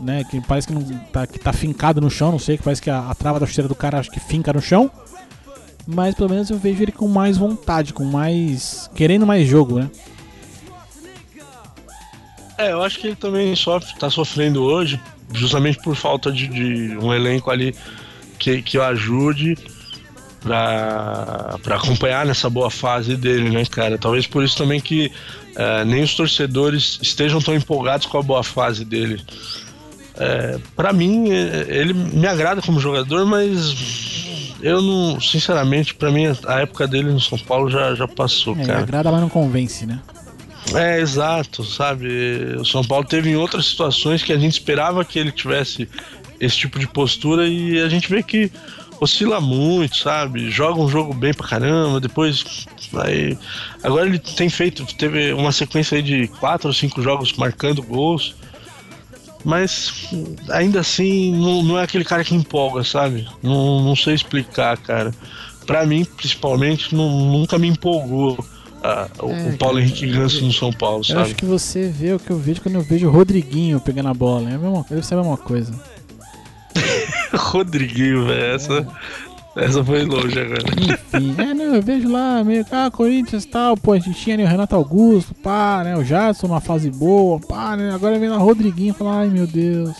né? 0.00 0.24
Que 0.24 0.40
parece 0.40 0.66
que, 0.66 0.72
não 0.74 0.82
tá, 1.12 1.26
que 1.26 1.38
tá 1.38 1.52
fincado 1.52 2.00
no 2.00 2.10
chão, 2.10 2.30
não 2.32 2.38
sei, 2.38 2.56
que 2.56 2.62
parece 2.62 2.80
que 2.80 2.90
a, 2.90 3.10
a 3.10 3.14
trava 3.14 3.40
da 3.40 3.46
chuteira 3.46 3.68
do 3.68 3.74
cara 3.74 3.98
acho 3.98 4.10
que 4.10 4.20
finca 4.20 4.52
no 4.52 4.60
chão. 4.60 4.90
Mas 5.86 6.14
pelo 6.14 6.28
menos 6.28 6.50
eu 6.50 6.58
vejo 6.58 6.82
ele 6.82 6.92
com 6.92 7.08
mais 7.08 7.36
vontade, 7.38 7.92
com 7.94 8.04
mais. 8.04 8.90
querendo 8.94 9.26
mais 9.26 9.46
jogo, 9.48 9.78
né? 9.80 9.90
É, 12.56 12.72
eu 12.72 12.82
acho 12.82 12.98
que 12.98 13.06
ele 13.06 13.16
também 13.16 13.54
sofre, 13.54 13.96
tá 13.98 14.10
sofrendo 14.10 14.62
hoje, 14.64 15.00
justamente 15.32 15.78
por 15.80 15.94
falta 15.94 16.30
de, 16.32 16.48
de 16.48 16.96
um 16.98 17.14
elenco 17.14 17.50
ali 17.50 17.74
que, 18.38 18.60
que 18.62 18.76
o 18.76 18.82
ajude 18.82 19.56
pra, 20.40 21.56
pra 21.62 21.76
acompanhar 21.76 22.24
nessa 22.26 22.48
boa 22.48 22.70
fase 22.70 23.16
dele, 23.16 23.50
né, 23.50 23.64
cara? 23.66 23.98
Talvez 23.98 24.26
por 24.26 24.42
isso 24.44 24.56
também 24.56 24.80
que 24.80 25.10
é, 25.56 25.84
nem 25.84 26.02
os 26.02 26.14
torcedores 26.14 26.98
estejam 27.02 27.40
tão 27.40 27.54
empolgados 27.54 28.06
com 28.06 28.18
a 28.18 28.22
boa 28.22 28.42
fase 28.42 28.84
dele. 28.84 29.20
É, 30.16 30.58
para 30.74 30.92
mim, 30.92 31.30
é, 31.30 31.66
ele 31.68 31.92
me 31.94 32.26
agrada 32.26 32.60
como 32.62 32.80
jogador, 32.80 33.24
mas 33.24 34.56
eu 34.60 34.82
não, 34.82 35.20
sinceramente, 35.20 35.94
pra 35.94 36.10
mim 36.10 36.26
a 36.46 36.60
época 36.60 36.86
dele 36.88 37.10
no 37.12 37.20
São 37.20 37.38
Paulo 37.38 37.70
já, 37.70 37.94
já 37.94 38.08
passou, 38.08 38.56
É, 38.58 38.64
cara. 38.64 38.78
agrada, 38.80 39.12
mas 39.12 39.20
não 39.20 39.28
convence, 39.28 39.86
né? 39.86 40.00
É, 40.74 41.00
exato, 41.00 41.64
sabe? 41.64 42.08
O 42.58 42.64
São 42.64 42.84
Paulo 42.84 43.04
teve 43.04 43.30
em 43.30 43.36
outras 43.36 43.66
situações 43.66 44.22
que 44.22 44.32
a 44.32 44.38
gente 44.38 44.52
esperava 44.52 45.04
que 45.04 45.18
ele 45.18 45.32
tivesse 45.32 45.88
esse 46.38 46.56
tipo 46.56 46.78
de 46.78 46.86
postura 46.86 47.46
e 47.46 47.80
a 47.80 47.88
gente 47.88 48.08
vê 48.08 48.22
que 48.22 48.50
oscila 49.00 49.40
muito, 49.40 49.96
sabe? 49.96 50.50
Joga 50.50 50.80
um 50.80 50.88
jogo 50.88 51.12
bem 51.14 51.32
pra 51.34 51.46
caramba, 51.46 52.00
depois 52.00 52.66
aí 52.96 53.36
agora 53.82 54.06
ele 54.06 54.18
tem 54.18 54.48
feito, 54.48 54.84
teve 54.96 55.32
uma 55.32 55.52
sequência 55.52 55.96
aí 55.96 56.02
de 56.02 56.28
quatro 56.40 56.68
ou 56.68 56.74
cinco 56.74 57.02
jogos 57.02 57.32
marcando 57.34 57.82
gols. 57.82 58.34
Mas 59.44 60.08
ainda 60.50 60.80
assim 60.80 61.32
não, 61.32 61.62
não 61.62 61.78
é 61.78 61.84
aquele 61.84 62.04
cara 62.04 62.24
que 62.24 62.34
empolga, 62.34 62.82
sabe? 62.82 63.26
Não, 63.42 63.82
não 63.84 63.94
sei 63.94 64.14
explicar, 64.14 64.76
cara. 64.78 65.14
Pra 65.64 65.86
mim, 65.86 66.04
principalmente, 66.04 66.94
não- 66.94 67.08
nunca 67.30 67.56
me 67.58 67.68
empolgou 67.68 68.36
ah, 68.82 69.08
o, 69.22 69.30
É, 69.30 69.48
o 69.50 69.56
Paulo 69.58 69.78
Henrique 69.78 70.06
Ganso 70.06 70.44
no 70.44 70.52
São 70.52 70.72
Paulo, 70.72 71.00
Eu 71.00 71.04
sabe? 71.04 71.20
acho 71.20 71.34
que 71.36 71.44
você 71.44 71.88
vê 71.88 72.12
o 72.14 72.18
que 72.18 72.30
eu 72.30 72.38
vejo 72.38 72.60
quando 72.60 72.74
eu 72.76 72.82
vejo 72.82 73.06
o 73.06 73.10
Rodriguinho 73.10 73.78
pegando 73.80 74.08
a 74.08 74.14
bola. 74.14 74.50
É 74.50 74.54
a 74.54 74.58
mesma, 74.58 74.84
deve 74.90 75.06
ser 75.06 75.14
a 75.14 75.18
mesma 75.18 75.36
coisa. 75.36 75.72
Rodriguinho, 77.36 78.26
velho, 78.26 78.54
essa, 78.54 78.86
essa 79.56 79.84
foi 79.84 80.04
longe 80.04 80.38
agora. 80.38 80.62
Enfim, 80.78 81.34
é, 81.38 81.54
não, 81.54 81.74
eu 81.74 81.82
vejo 81.82 82.10
lá 82.10 82.42
meio 82.44 82.64
que, 82.64 82.74
ah, 82.74 82.90
Corinthians 82.90 83.44
e 83.44 83.48
tal, 83.48 83.76
pô, 83.76 83.92
a 83.92 83.98
gente 83.98 84.14
tinha 84.18 84.34
ali 84.36 84.44
o 84.44 84.48
Renato 84.48 84.74
Augusto, 84.76 85.34
pá, 85.34 85.82
né? 85.84 85.96
O 85.96 86.04
Jadson 86.04 86.46
numa 86.48 86.60
fase 86.60 86.90
boa, 86.90 87.38
pá, 87.40 87.76
né? 87.76 87.92
Agora 87.94 88.18
vem 88.18 88.28
lá 88.28 88.36
o 88.38 88.44
Rodriguinho 88.44 88.92
e 88.92 88.94
fala, 88.96 89.20
ai 89.20 89.28
meu 89.28 89.46
Deus. 89.46 89.96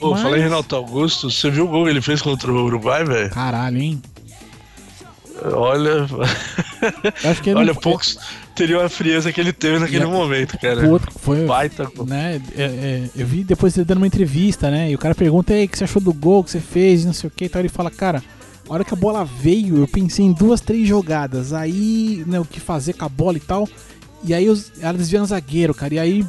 Pô, 0.00 0.10
Mas- 0.10 0.22
falei 0.22 0.42
Renato 0.42 0.76
Augusto, 0.76 1.30
você 1.30 1.50
viu 1.50 1.64
o 1.64 1.68
gol 1.68 1.84
que 1.84 1.90
ele 1.90 2.02
fez 2.02 2.20
contra 2.20 2.52
o 2.52 2.64
Uruguai, 2.64 3.04
velho? 3.04 3.30
Caralho, 3.30 3.78
hein? 3.78 4.02
Olha, 5.52 6.06
acho 7.24 7.42
que 7.42 7.52
olha, 7.54 7.74
poucos 7.74 8.18
teriam 8.54 8.80
a 8.80 8.88
frieza 8.88 9.32
que 9.32 9.40
ele 9.40 9.52
teve 9.52 9.78
naquele 9.78 10.04
a- 10.04 10.08
momento, 10.08 10.58
cara. 10.58 10.86
o 10.86 10.90
outro 10.90 11.10
foi, 11.18 11.44
Baita 11.46 11.88
né? 12.06 12.40
é, 12.56 12.62
é, 12.62 13.10
eu 13.16 13.26
vi 13.26 13.44
depois 13.44 13.76
ele 13.76 13.84
dando 13.84 13.98
uma 13.98 14.06
entrevista, 14.06 14.70
né? 14.70 14.90
E 14.90 14.94
o 14.94 14.98
cara 14.98 15.14
pergunta, 15.14 15.52
aí, 15.52 15.64
o 15.64 15.68
que 15.68 15.76
você 15.78 15.84
achou 15.84 16.00
do 16.00 16.12
gol 16.12 16.42
que 16.44 16.50
você 16.50 16.60
fez, 16.60 17.04
não 17.04 17.12
sei 17.12 17.28
o 17.28 17.30
que 17.30 17.44
e 17.44 17.48
tal. 17.48 17.60
Ele 17.60 17.68
fala, 17.68 17.90
cara, 17.90 18.22
a 18.68 18.72
hora 18.72 18.84
que 18.84 18.94
a 18.94 18.96
bola 18.96 19.24
veio, 19.24 19.76
eu 19.78 19.88
pensei 19.88 20.24
em 20.24 20.32
duas, 20.32 20.60
três 20.60 20.88
jogadas. 20.88 21.52
Aí, 21.52 22.24
né, 22.26 22.40
o 22.40 22.44
que 22.44 22.58
fazer 22.60 22.94
com 22.94 23.04
a 23.04 23.08
bola 23.08 23.36
e 23.36 23.40
tal. 23.40 23.68
E 24.24 24.32
aí 24.34 24.48
os, 24.48 24.72
ela 24.80 24.96
desvia 24.96 25.20
no 25.20 25.26
zagueiro, 25.26 25.74
cara. 25.74 25.94
E 25.94 25.98
aí 25.98 26.26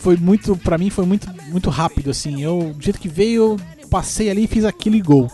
foi 0.00 0.16
muito, 0.16 0.56
pra 0.56 0.76
mim 0.78 0.90
foi 0.90 1.04
muito, 1.06 1.28
muito 1.50 1.70
rápido, 1.70 2.10
assim. 2.10 2.42
Eu, 2.42 2.74
do 2.76 2.82
jeito 2.82 2.98
que 2.98 3.08
veio, 3.08 3.56
eu 3.82 3.88
passei 3.88 4.30
ali 4.30 4.44
e 4.44 4.48
fiz 4.48 4.64
aquele 4.64 5.00
gol. 5.00 5.30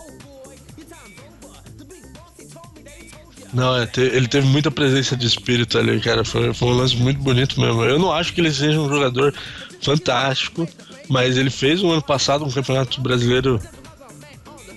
Não, 3.53 3.75
é, 3.77 3.89
ele 3.97 4.27
teve 4.27 4.47
muita 4.47 4.69
presença 4.69 5.15
de 5.15 5.25
espírito 5.25 5.77
ali, 5.77 5.99
cara. 5.99 6.23
Foi, 6.23 6.53
foi 6.53 6.67
um 6.67 6.73
lance 6.73 6.95
muito 6.95 7.19
bonito 7.19 7.59
mesmo. 7.59 7.83
Eu 7.83 7.99
não 7.99 8.11
acho 8.11 8.33
que 8.33 8.41
ele 8.41 8.51
seja 8.51 8.79
um 8.79 8.89
jogador 8.89 9.33
fantástico, 9.81 10.67
mas 11.07 11.37
ele 11.37 11.49
fez 11.49 11.81
um 11.81 11.91
ano 11.91 12.01
passado 12.01 12.45
um 12.45 12.51
campeonato 12.51 12.99
brasileiro 13.01 13.59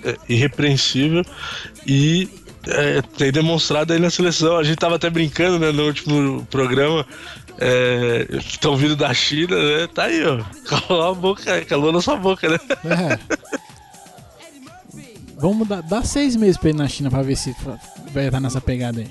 é, 0.04 0.16
irrepreensível 0.28 1.24
e 1.86 2.28
é, 2.66 3.02
tem 3.02 3.32
demonstrado 3.32 3.92
aí 3.92 3.98
na 3.98 4.10
seleção. 4.10 4.58
A 4.58 4.62
gente 4.62 4.78
tava 4.78 4.96
até 4.96 5.10
brincando 5.10 5.58
né, 5.58 5.72
no 5.72 5.86
último 5.86 6.46
programa. 6.50 7.06
É, 7.62 8.24
que 8.26 8.52
estão 8.52 8.74
vindo 8.74 8.96
da 8.96 9.12
China, 9.12 9.54
né? 9.54 9.86
Tá 9.92 10.04
aí, 10.04 10.24
ó. 10.24 10.42
Calou 10.64 11.10
a 11.10 11.14
boca, 11.14 11.64
calou 11.66 11.92
na 11.92 12.00
sua 12.00 12.16
boca, 12.16 12.48
né? 12.48 12.58
É. 12.86 13.70
Vamos 15.40 15.66
dar, 15.66 15.82
dar 15.82 16.04
seis 16.04 16.36
meses 16.36 16.56
pra 16.56 16.68
ele 16.68 16.78
na 16.78 16.88
China 16.88 17.10
pra 17.10 17.22
ver 17.22 17.36
se 17.36 17.54
vai 18.12 18.26
estar 18.26 18.40
nessa 18.40 18.60
pegada 18.60 19.00
aí. 19.00 19.08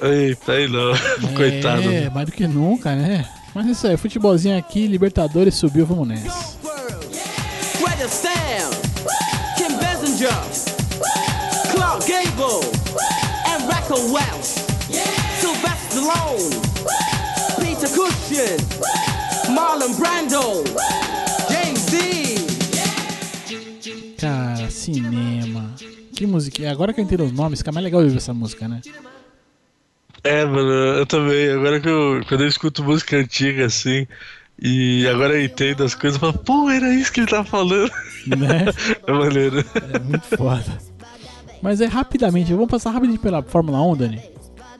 Eita, 0.00 0.52
aí 0.52 0.68
não. 0.68 0.92
Coitado. 1.36 1.82
É, 1.82 2.10
mais 2.10 2.26
do 2.26 2.32
que 2.32 2.46
nunca, 2.46 2.94
né? 2.94 3.28
Mas 3.54 3.66
é 3.66 3.70
isso 3.70 3.86
aí, 3.86 3.96
futebolzinho 3.96 4.58
aqui, 4.58 4.86
Libertadores 4.86 5.54
subiu, 5.54 5.86
vamos 5.86 6.08
nessa. 6.08 6.54
Kim 9.56 9.76
Bessinger, 9.78 10.28
Clark 11.72 12.04
Gable, 12.06 12.60
and 13.46 13.66
Racco 13.68 13.94
Welch, 14.12 14.58
Sylvester 15.40 16.02
Stallone, 16.02 16.50
Peter 17.60 17.88
Cushing, 17.88 18.58
Marlon 19.54 19.94
Brando, 19.94 20.64
cinema. 24.84 25.74
Que 26.14 26.26
música. 26.26 26.70
Agora 26.70 26.92
que 26.92 27.00
eu 27.00 27.04
entendo 27.04 27.24
os 27.24 27.32
nomes, 27.32 27.58
fica 27.60 27.72
mais 27.72 27.84
legal 27.84 28.00
ouvir 28.02 28.16
essa 28.16 28.32
música, 28.34 28.68
né? 28.68 28.80
É, 30.22 30.44
mano, 30.44 30.70
eu 30.70 31.06
também. 31.06 31.50
Agora 31.50 31.80
que 31.80 31.88
eu, 31.88 32.22
quando 32.28 32.42
eu 32.42 32.48
escuto 32.48 32.82
música 32.84 33.16
antiga 33.16 33.66
assim, 33.66 34.06
e 34.60 35.06
agora 35.08 35.34
eu 35.34 35.44
entendo 35.44 35.84
as 35.84 35.94
coisas, 35.94 36.20
eu 36.20 36.32
falo, 36.32 36.44
pô, 36.44 36.70
era 36.70 36.92
isso 36.94 37.12
que 37.12 37.20
ele 37.20 37.26
tava 37.26 37.44
falando. 37.44 37.90
né? 38.26 38.66
É 39.06 39.12
maneiro. 39.12 39.64
É 39.92 39.98
muito 39.98 40.24
foda. 40.36 40.78
Mas 41.60 41.80
é 41.80 41.86
rapidamente, 41.86 42.52
vamos 42.52 42.70
passar 42.70 42.90
rapidinho 42.90 43.18
pela 43.18 43.42
Fórmula 43.42 43.82
1, 43.82 43.96
Dani. 43.96 44.22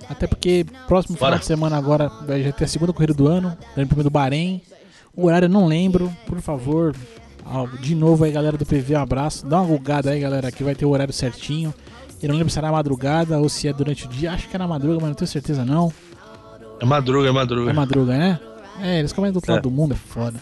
Até 0.08 0.26
porque 0.26 0.66
próximo 0.86 1.16
final 1.16 1.30
Bora. 1.30 1.40
de 1.40 1.46
semana 1.46 1.76
agora 1.76 2.08
vai 2.26 2.42
já 2.42 2.52
ter 2.52 2.64
a 2.64 2.68
segunda 2.68 2.92
corrida 2.92 3.14
do 3.14 3.26
ano, 3.26 3.56
Grande 3.74 3.88
Prêmio 3.88 4.04
do 4.04 4.10
Bahrein. 4.10 4.60
O 5.16 5.26
horário 5.26 5.46
eu 5.46 5.50
não 5.50 5.66
lembro, 5.66 6.14
por 6.26 6.40
favor. 6.40 6.94
De 7.80 7.94
novo 7.94 8.24
aí, 8.24 8.32
galera 8.32 8.56
do 8.56 8.64
PV, 8.66 8.96
um 8.96 9.00
abraço. 9.00 9.46
Dá 9.46 9.58
uma 9.60 9.66
gulgada 9.66 10.10
aí, 10.10 10.20
galera, 10.20 10.50
que 10.50 10.64
vai 10.64 10.74
ter 10.74 10.84
o 10.86 10.90
horário 10.90 11.12
certinho. 11.12 11.72
Eu 12.22 12.28
não 12.30 12.36
lembro 12.36 12.50
se 12.50 12.58
é 12.58 12.62
na 12.62 12.72
madrugada 12.72 13.38
ou 13.38 13.48
se 13.48 13.68
é 13.68 13.72
durante 13.72 14.06
o 14.06 14.08
dia. 14.08 14.32
Acho 14.32 14.48
que 14.48 14.56
é 14.56 14.58
na 14.58 14.66
madruga, 14.66 14.94
mas 15.00 15.08
não 15.08 15.14
tenho 15.14 15.28
certeza 15.28 15.64
não. 15.64 15.92
É 16.80 16.84
madruga, 16.84 17.28
é 17.28 17.32
madruga. 17.32 17.70
É 17.70 17.74
madruga, 17.74 18.16
né? 18.16 18.40
É, 18.80 18.98
eles 18.98 19.12
comentam 19.12 19.34
do 19.34 19.36
outro 19.36 19.52
É. 19.52 19.54
lado 19.56 19.62
do 19.64 19.70
mundo, 19.70 19.92
é 19.92 19.96
foda. 19.96 20.38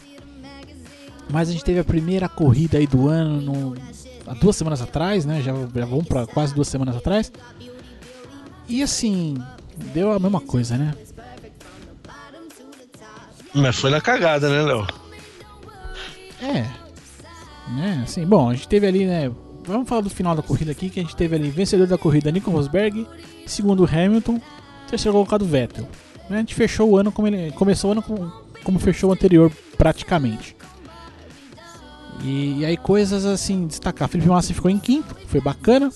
Mas 1.31 1.49
a 1.49 1.53
gente 1.53 1.65
teve 1.65 1.81
a 1.81 1.85
primeira 1.85 2.29
corrida 2.29 2.79
aí 2.79 2.87
do 2.87 3.09
ano 3.09 3.41
no- 3.41 3.77
há 4.27 4.35
duas 4.35 4.55
semanas 4.57 4.81
atrás, 4.81 5.25
né? 5.27 5.41
Já, 5.43 5.53
já 5.53 5.85
vamos 5.87 6.07
pra 6.07 6.27
quase 6.27 6.55
duas 6.55 6.69
semanas 6.69 6.97
atrás. 6.97 7.33
E 8.69 8.83
assim, 8.83 9.37
deu 9.93 10.13
a 10.13 10.19
mesma 10.19 10.41
coisa, 10.41 10.77
né? 10.79 10.95
Mas 13.55 13.77
foi 13.77 13.91
na 13.91 14.01
cagada, 14.01 14.49
né, 14.49 14.63
Léo? 14.63 14.87
É. 16.41 16.82
Né? 17.69 18.03
Assim, 18.05 18.25
bom, 18.27 18.51
a 18.51 18.55
gente 18.55 18.69
teve 18.69 18.87
ali, 18.87 19.07
né? 19.07 19.31
Vamos 19.65 19.89
falar 19.89 20.01
do 20.01 20.11
final 20.11 20.35
da 20.35 20.43
corrida 20.43 20.73
aqui, 20.73 20.91
que 20.91 20.99
a 20.99 21.03
gente 21.03 21.15
teve 21.15 21.37
ali 21.37 21.49
vencedor 21.49 21.87
da 21.87 21.97
corrida 21.97 22.31
Nico 22.31 22.51
Rosberg, 22.51 23.07
segundo 23.47 23.85
Hamilton, 23.85 24.41
terceiro 24.89 25.13
colocado 25.15 25.45
Vettel. 25.45 25.89
Né? 26.29 26.37
A 26.37 26.41
gente 26.41 26.55
fechou 26.55 26.91
o 26.91 26.97
ano 26.97 27.13
como 27.13 27.29
ele 27.29 27.53
começou 27.53 27.91
o 27.91 27.93
ano 27.93 28.03
como, 28.03 28.33
como 28.65 28.79
fechou 28.79 29.11
o 29.11 29.13
anterior 29.13 29.53
praticamente. 29.79 30.57
E, 32.25 32.61
e 32.61 32.65
aí 32.65 32.77
coisas 32.77 33.25
assim 33.25 33.67
destacar, 33.67 34.09
Felipe 34.09 34.29
Massa 34.29 34.53
ficou 34.53 34.71
em 34.71 34.79
quinto, 34.79 35.15
foi 35.27 35.41
bacana. 35.41 35.91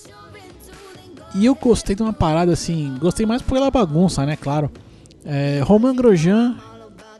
E 1.35 1.45
eu 1.45 1.55
gostei 1.55 1.95
de 1.95 2.01
uma 2.01 2.13
parada 2.13 2.53
assim, 2.53 2.97
gostei 2.99 3.25
mais 3.25 3.41
pela 3.41 3.69
bagunça, 3.69 4.25
né, 4.25 4.35
claro. 4.35 4.71
É, 5.25 5.61
Romain 5.63 5.95
Grosjean 5.95 6.57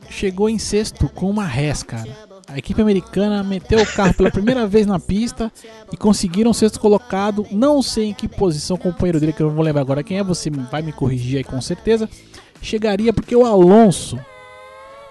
chegou 0.09 0.49
em 0.49 0.57
sexto 0.57 1.09
com 1.09 1.29
uma 1.29 1.45
res, 1.45 1.83
cara. 1.83 2.26
A 2.47 2.57
equipe 2.57 2.81
americana 2.81 3.43
meteu 3.43 3.81
o 3.81 3.85
carro 3.85 4.13
pela 4.13 4.31
primeira 4.31 4.65
vez 4.65 4.87
na 4.87 4.99
pista 4.99 5.51
e 5.91 5.97
conseguiram 5.97 6.51
o 6.51 6.53
sexto 6.53 6.79
colocado. 6.79 7.45
Não 7.51 7.81
sei 7.81 8.05
em 8.09 8.13
que 8.13 8.27
posição 8.27 8.75
o 8.77 8.79
companheiro 8.79 9.19
dele, 9.19 9.33
que 9.33 9.41
eu 9.43 9.47
não 9.47 9.55
vou 9.55 9.63
lembrar 9.65 9.81
agora 9.81 10.03
quem 10.03 10.17
é, 10.17 10.23
você 10.23 10.49
vai 10.49 10.81
me 10.81 10.93
corrigir 10.93 11.37
aí 11.37 11.43
com 11.43 11.59
certeza. 11.59 12.09
Chegaria 12.61 13.11
porque 13.11 13.35
o 13.35 13.45
Alonso, 13.45 14.17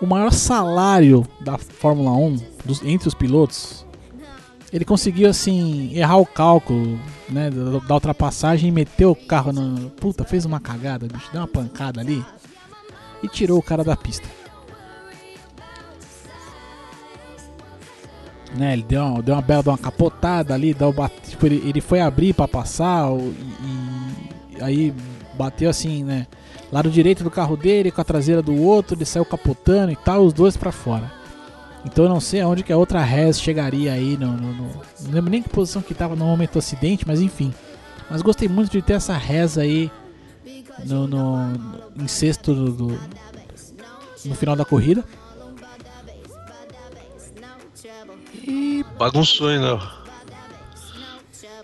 o 0.01 0.07
maior 0.07 0.33
salário 0.33 1.27
da 1.41 1.59
Fórmula 1.59 2.11
1 2.13 2.39
dos- 2.65 2.83
entre 2.83 3.07
os 3.07 3.15
pilotos, 3.15 3.85
ele 4.73 4.85
conseguiu 4.85 5.29
assim 5.29 5.95
errar 5.95 6.17
o 6.17 6.27
cálculo 6.27 6.99
né, 7.29 7.51
da, 7.51 7.79
da 7.81 7.95
ultrapassagem 7.95 8.69
e 8.71 8.73
meteu 8.73 9.11
o 9.11 9.15
carro 9.17 9.53
no. 9.53 9.91
Puta, 9.91 10.25
fez 10.25 10.45
uma 10.47 10.59
cagada, 10.59 11.07
bicho, 11.07 11.29
deu 11.31 11.43
uma 11.43 11.47
pancada 11.47 12.01
ali 12.01 12.25
e 13.23 13.29
tirou 13.29 13.59
o 13.59 13.63
cara 13.63 13.85
da 13.85 13.95
pista. 13.97 14.27
Né, 18.57 18.73
ele 18.73 18.83
deu 18.83 19.05
uma, 19.05 19.23
deu 19.23 19.35
uma 19.35 19.43
bela 19.43 19.63
deu 19.63 19.73
uma 19.73 19.79
capotada 19.79 20.55
ali, 20.55 20.73
deu, 20.73 20.95
tipo, 21.29 21.45
ele, 21.47 21.63
ele 21.69 21.81
foi 21.81 22.01
abrir 22.01 22.33
pra 22.33 22.49
passar 22.49 23.11
e, 23.13 24.57
e 24.59 24.63
aí 24.63 24.95
bateu 25.35 25.69
assim, 25.69 26.03
né? 26.03 26.27
Lado 26.73 26.91
direito 26.91 27.23
do 27.23 27.31
carro 27.31 27.57
dele 27.57 27.91
com 27.91 28.01
a 28.01 28.05
traseira 28.05 28.41
do 28.43 28.55
outro, 28.61 28.97
ele 28.97 29.05
saiu 29.05 29.25
capotando 29.27 29.93
e 29.93 29.97
tal, 29.97 30.25
os 30.25 30.33
dois 30.33 30.57
pra 30.57 30.73
fora. 30.73 31.13
Então 31.85 32.05
eu 32.05 32.09
não 32.09 32.19
sei 32.21 32.41
aonde 32.41 32.63
que 32.65 32.73
a 32.73 32.77
outra 32.77 33.03
res 33.03 33.39
chegaria 33.41 33.93
aí, 33.93 34.17
no, 34.17 34.29
no- 34.33 34.53
no- 34.55 34.71
não 35.03 35.11
lembro 35.13 35.31
nem 35.31 35.43
que 35.43 35.49
posição 35.49 35.83
que 35.83 35.95
tava 35.95 36.17
no 36.17 36.25
momento 36.25 36.55
do 36.55 36.59
acidente, 36.59 37.07
mas 37.07 37.21
enfim. 37.21 37.53
Mas 38.11 38.23
gostei 38.23 38.49
muito 38.49 38.71
de 38.73 38.81
ter 38.83 38.95
essa 38.95 39.17
res 39.17 39.59
aí 39.59 39.91
no, 40.85 41.07
no- 41.07 41.53
em 41.97 42.09
sexto 42.09 42.55
do, 42.55 42.73
do- 42.73 43.01
no 44.25 44.35
final 44.35 44.57
da 44.57 44.65
corrida. 44.65 45.05
E 48.47 48.85
Bagunçou, 48.99 49.51
hein, 49.51 49.59
não. 49.59 49.81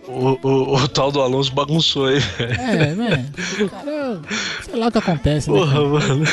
O, 0.08 0.36
o, 0.42 0.74
o 0.74 0.88
tal 0.88 1.12
do 1.12 1.20
Alonso 1.22 1.52
bagunçou 1.52 2.06
aí. 2.06 2.18
é, 2.38 2.92
né? 2.94 3.30
O 3.62 3.68
cara, 3.68 4.20
sei 4.64 4.76
lá 4.76 4.88
o 4.88 4.92
que 4.92 4.98
acontece, 4.98 5.48
né? 5.50 5.56
Porra, 5.56 5.80
mano. 5.80 6.24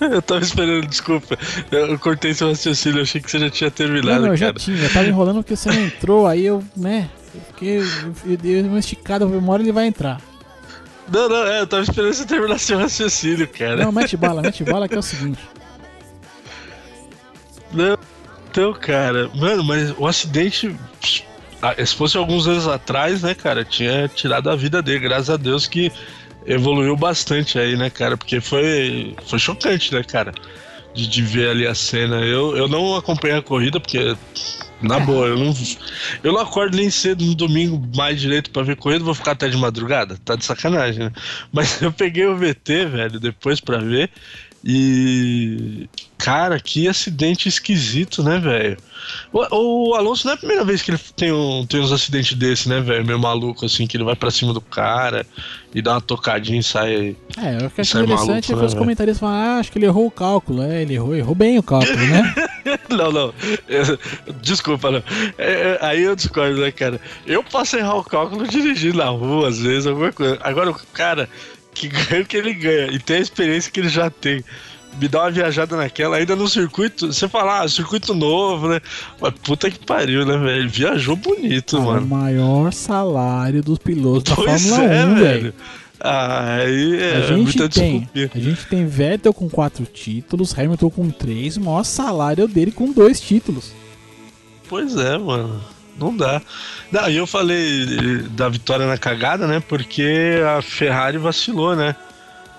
Eu 0.12 0.20
tava 0.20 0.42
esperando, 0.42 0.86
desculpa. 0.86 1.38
Eu 1.70 1.98
cortei 1.98 2.34
seu 2.34 2.48
raciocínio, 2.48 2.98
eu 2.98 3.02
achei 3.04 3.18
que 3.20 3.30
você 3.30 3.38
já 3.38 3.48
tinha 3.48 3.70
Não, 3.70 3.74
terminado, 3.74 4.22
não, 4.22 4.28
eu 4.28 4.36
já 4.36 4.46
cara. 4.46 4.58
tinha, 4.58 4.76
eu 4.76 4.92
tava 4.92 5.06
enrolando 5.08 5.36
porque 5.36 5.56
você 5.56 5.70
não 5.70 5.86
entrou, 5.86 6.26
aí 6.26 6.44
eu, 6.44 6.62
né? 6.76 7.08
Eu 7.34 7.40
fiquei. 7.48 7.78
Eu, 7.78 7.84
eu 8.26 8.36
dei 8.36 8.60
uma 8.62 8.78
esticada, 8.78 9.26
uma 9.26 9.52
hora 9.52 9.62
ele 9.62 9.72
vai 9.72 9.86
entrar. 9.86 10.20
Não, 11.10 11.28
não, 11.30 11.46
é, 11.46 11.60
eu 11.60 11.66
tava 11.66 11.82
esperando 11.82 12.12
você 12.12 12.26
terminar 12.26 12.58
seu 12.58 12.78
raciocínio, 12.78 13.48
cara. 13.48 13.76
Não, 13.76 13.90
mete 13.92 14.16
bala, 14.18 14.42
mete 14.42 14.62
bala 14.64 14.86
que 14.86 14.94
é 14.94 14.98
o 14.98 15.02
seguinte. 15.02 15.40
Não, 17.72 17.96
então, 18.56 18.72
cara, 18.72 19.28
mano, 19.34 19.62
mas 19.62 19.94
o 19.98 20.06
acidente, 20.06 20.74
se 21.84 21.94
fosse 21.94 22.16
alguns 22.16 22.48
anos 22.48 22.66
atrás, 22.66 23.20
né, 23.20 23.34
cara, 23.34 23.66
tinha 23.66 24.08
tirado 24.08 24.48
a 24.48 24.56
vida 24.56 24.80
dele, 24.80 25.00
graças 25.00 25.28
a 25.28 25.36
Deus 25.36 25.66
que 25.66 25.92
evoluiu 26.46 26.96
bastante 26.96 27.58
aí, 27.58 27.76
né, 27.76 27.90
cara, 27.90 28.16
porque 28.16 28.40
foi, 28.40 29.14
foi 29.26 29.38
chocante, 29.38 29.92
né, 29.92 30.02
cara, 30.02 30.32
de, 30.94 31.06
de 31.06 31.20
ver 31.20 31.50
ali 31.50 31.66
a 31.66 31.74
cena. 31.74 32.16
Eu, 32.20 32.56
eu 32.56 32.66
não 32.66 32.96
acompanhei 32.96 33.36
a 33.36 33.42
corrida, 33.42 33.78
porque, 33.78 34.16
na 34.80 34.98
boa, 35.00 35.26
eu 35.26 35.36
não, 35.36 35.52
eu 36.24 36.32
não 36.32 36.40
acordo 36.40 36.78
nem 36.78 36.88
cedo 36.88 37.26
no 37.26 37.34
domingo 37.34 37.86
mais 37.94 38.18
direito 38.18 38.50
pra 38.50 38.62
ver 38.62 38.76
corrida, 38.76 39.04
vou 39.04 39.12
ficar 39.12 39.32
até 39.32 39.50
de 39.50 39.56
madrugada, 39.58 40.16
tá 40.24 40.34
de 40.34 40.46
sacanagem, 40.46 41.04
né? 41.04 41.12
Mas 41.52 41.76
eu 41.82 41.92
peguei 41.92 42.24
o 42.24 42.38
VT, 42.38 42.86
velho, 42.86 43.20
depois 43.20 43.60
pra 43.60 43.76
ver. 43.76 44.10
E. 44.68 45.88
Cara, 46.18 46.58
que 46.58 46.88
acidente 46.88 47.48
esquisito, 47.48 48.20
né, 48.20 48.38
velho? 48.38 48.76
O, 49.32 49.90
o 49.90 49.94
Alonso 49.94 50.26
não 50.26 50.32
é 50.32 50.34
a 50.34 50.38
primeira 50.38 50.64
vez 50.64 50.82
que 50.82 50.90
ele 50.90 50.98
tem, 51.14 51.30
um, 51.30 51.64
tem 51.64 51.78
uns 51.78 51.92
acidentes 51.92 52.36
desse, 52.36 52.68
né, 52.68 52.80
velho? 52.80 53.06
Meio 53.06 53.18
maluco, 53.18 53.64
assim, 53.64 53.86
que 53.86 53.96
ele 53.96 54.02
vai 54.02 54.16
pra 54.16 54.30
cima 54.30 54.52
do 54.52 54.60
cara 54.60 55.24
e 55.72 55.80
dá 55.80 55.92
uma 55.92 56.00
tocadinha 56.00 56.58
e 56.58 56.62
sai. 56.64 57.16
É, 57.36 57.64
o 57.64 57.70
que 57.70 57.82
achei 57.82 58.00
é 58.00 58.04
interessante 58.04 58.08
maluco, 58.08 58.46
foi 58.46 58.56
né, 58.56 58.64
os 58.64 58.72
velho? 58.72 58.82
comentaristas 58.82 59.20
falando, 59.20 59.36
ah, 59.36 59.58
acho 59.60 59.70
que 59.70 59.78
ele 59.78 59.86
errou 59.86 60.06
o 60.06 60.10
cálculo. 60.10 60.62
É, 60.62 60.82
ele 60.82 60.94
errou, 60.94 61.14
errou 61.14 61.34
bem 61.34 61.58
o 61.58 61.62
cálculo, 61.62 61.96
né? 61.96 62.34
Não, 62.90 63.12
não. 63.12 63.34
É, 63.68 64.32
Desculpa, 64.42 64.90
não. 64.90 65.02
É, 65.38 65.78
é, 65.78 65.78
aí 65.82 66.02
eu 66.02 66.16
discordo, 66.16 66.60
né, 66.60 66.72
cara? 66.72 67.00
Eu 67.24 67.42
posso 67.44 67.76
errar 67.76 67.94
o 67.94 68.02
cálculo 68.02 68.46
dirigindo 68.46 68.98
na 68.98 69.06
rua, 69.08 69.48
às 69.48 69.60
vezes, 69.60 69.86
alguma 69.86 70.12
coisa. 70.12 70.38
Agora, 70.42 70.70
o 70.70 70.74
cara 70.92 71.28
que 71.76 71.88
ganha 71.88 72.22
o 72.22 72.26
que 72.26 72.36
ele 72.36 72.54
ganha 72.54 72.86
e 72.90 72.98
tem 72.98 73.18
a 73.18 73.20
experiência 73.20 73.70
que 73.70 73.80
ele 73.80 73.88
já 73.88 74.10
tem. 74.10 74.42
Me 74.98 75.08
dá 75.08 75.24
uma 75.24 75.30
viajada 75.30 75.76
naquela, 75.76 76.16
ainda 76.16 76.34
no 76.34 76.48
circuito. 76.48 77.12
Você 77.12 77.28
fala, 77.28 77.60
ah, 77.60 77.68
circuito 77.68 78.14
novo, 78.14 78.68
né? 78.68 78.80
Mas 79.20 79.34
puta 79.42 79.70
que 79.70 79.78
pariu, 79.78 80.24
né, 80.24 80.38
velho? 80.38 80.70
Viajou 80.70 81.14
bonito, 81.14 81.76
o 81.76 81.82
mano. 81.82 82.06
maior 82.06 82.72
salário 82.72 83.62
dos 83.62 83.78
pilotos 83.78 84.22
da 84.22 84.34
Pois 84.34 84.66
Fórmula 84.66 84.94
é, 84.94 85.04
1, 85.04 85.14
velho. 85.16 85.54
Ah, 86.00 86.54
aí 86.56 87.02
é 87.02 87.16
a 87.16 87.20
gente 87.26 87.42
muita 87.42 87.68
tem, 87.68 88.08
a 88.34 88.38
gente 88.38 88.66
tem 88.66 88.86
Vettel 88.86 89.34
com 89.34 89.48
quatro 89.48 89.84
títulos, 89.84 90.58
Hamilton 90.58 90.90
com 90.90 91.10
três, 91.10 91.56
o 91.56 91.62
maior 91.62 91.84
salário 91.84 92.46
dele 92.48 92.70
com 92.70 92.92
dois 92.92 93.20
títulos. 93.20 93.72
Pois 94.68 94.96
é, 94.96 95.16
mano. 95.18 95.60
Não 95.98 96.16
dá. 96.16 96.42
Não, 96.92 97.08
e 97.08 97.16
eu 97.16 97.26
falei 97.26 97.84
eh, 97.84 98.22
da 98.30 98.48
vitória 98.48 98.86
na 98.86 98.98
cagada, 98.98 99.46
né? 99.46 99.62
Porque 99.66 100.40
a 100.56 100.60
Ferrari 100.62 101.16
vacilou, 101.18 101.74
né? 101.74 101.96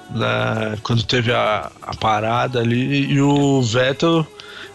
Na, 0.09 0.77
quando 0.83 1.03
teve 1.03 1.33
a, 1.33 1.69
a 1.81 1.95
parada 1.95 2.59
ali 2.59 3.11
e 3.11 3.21
o 3.21 3.61
Vettel 3.61 4.25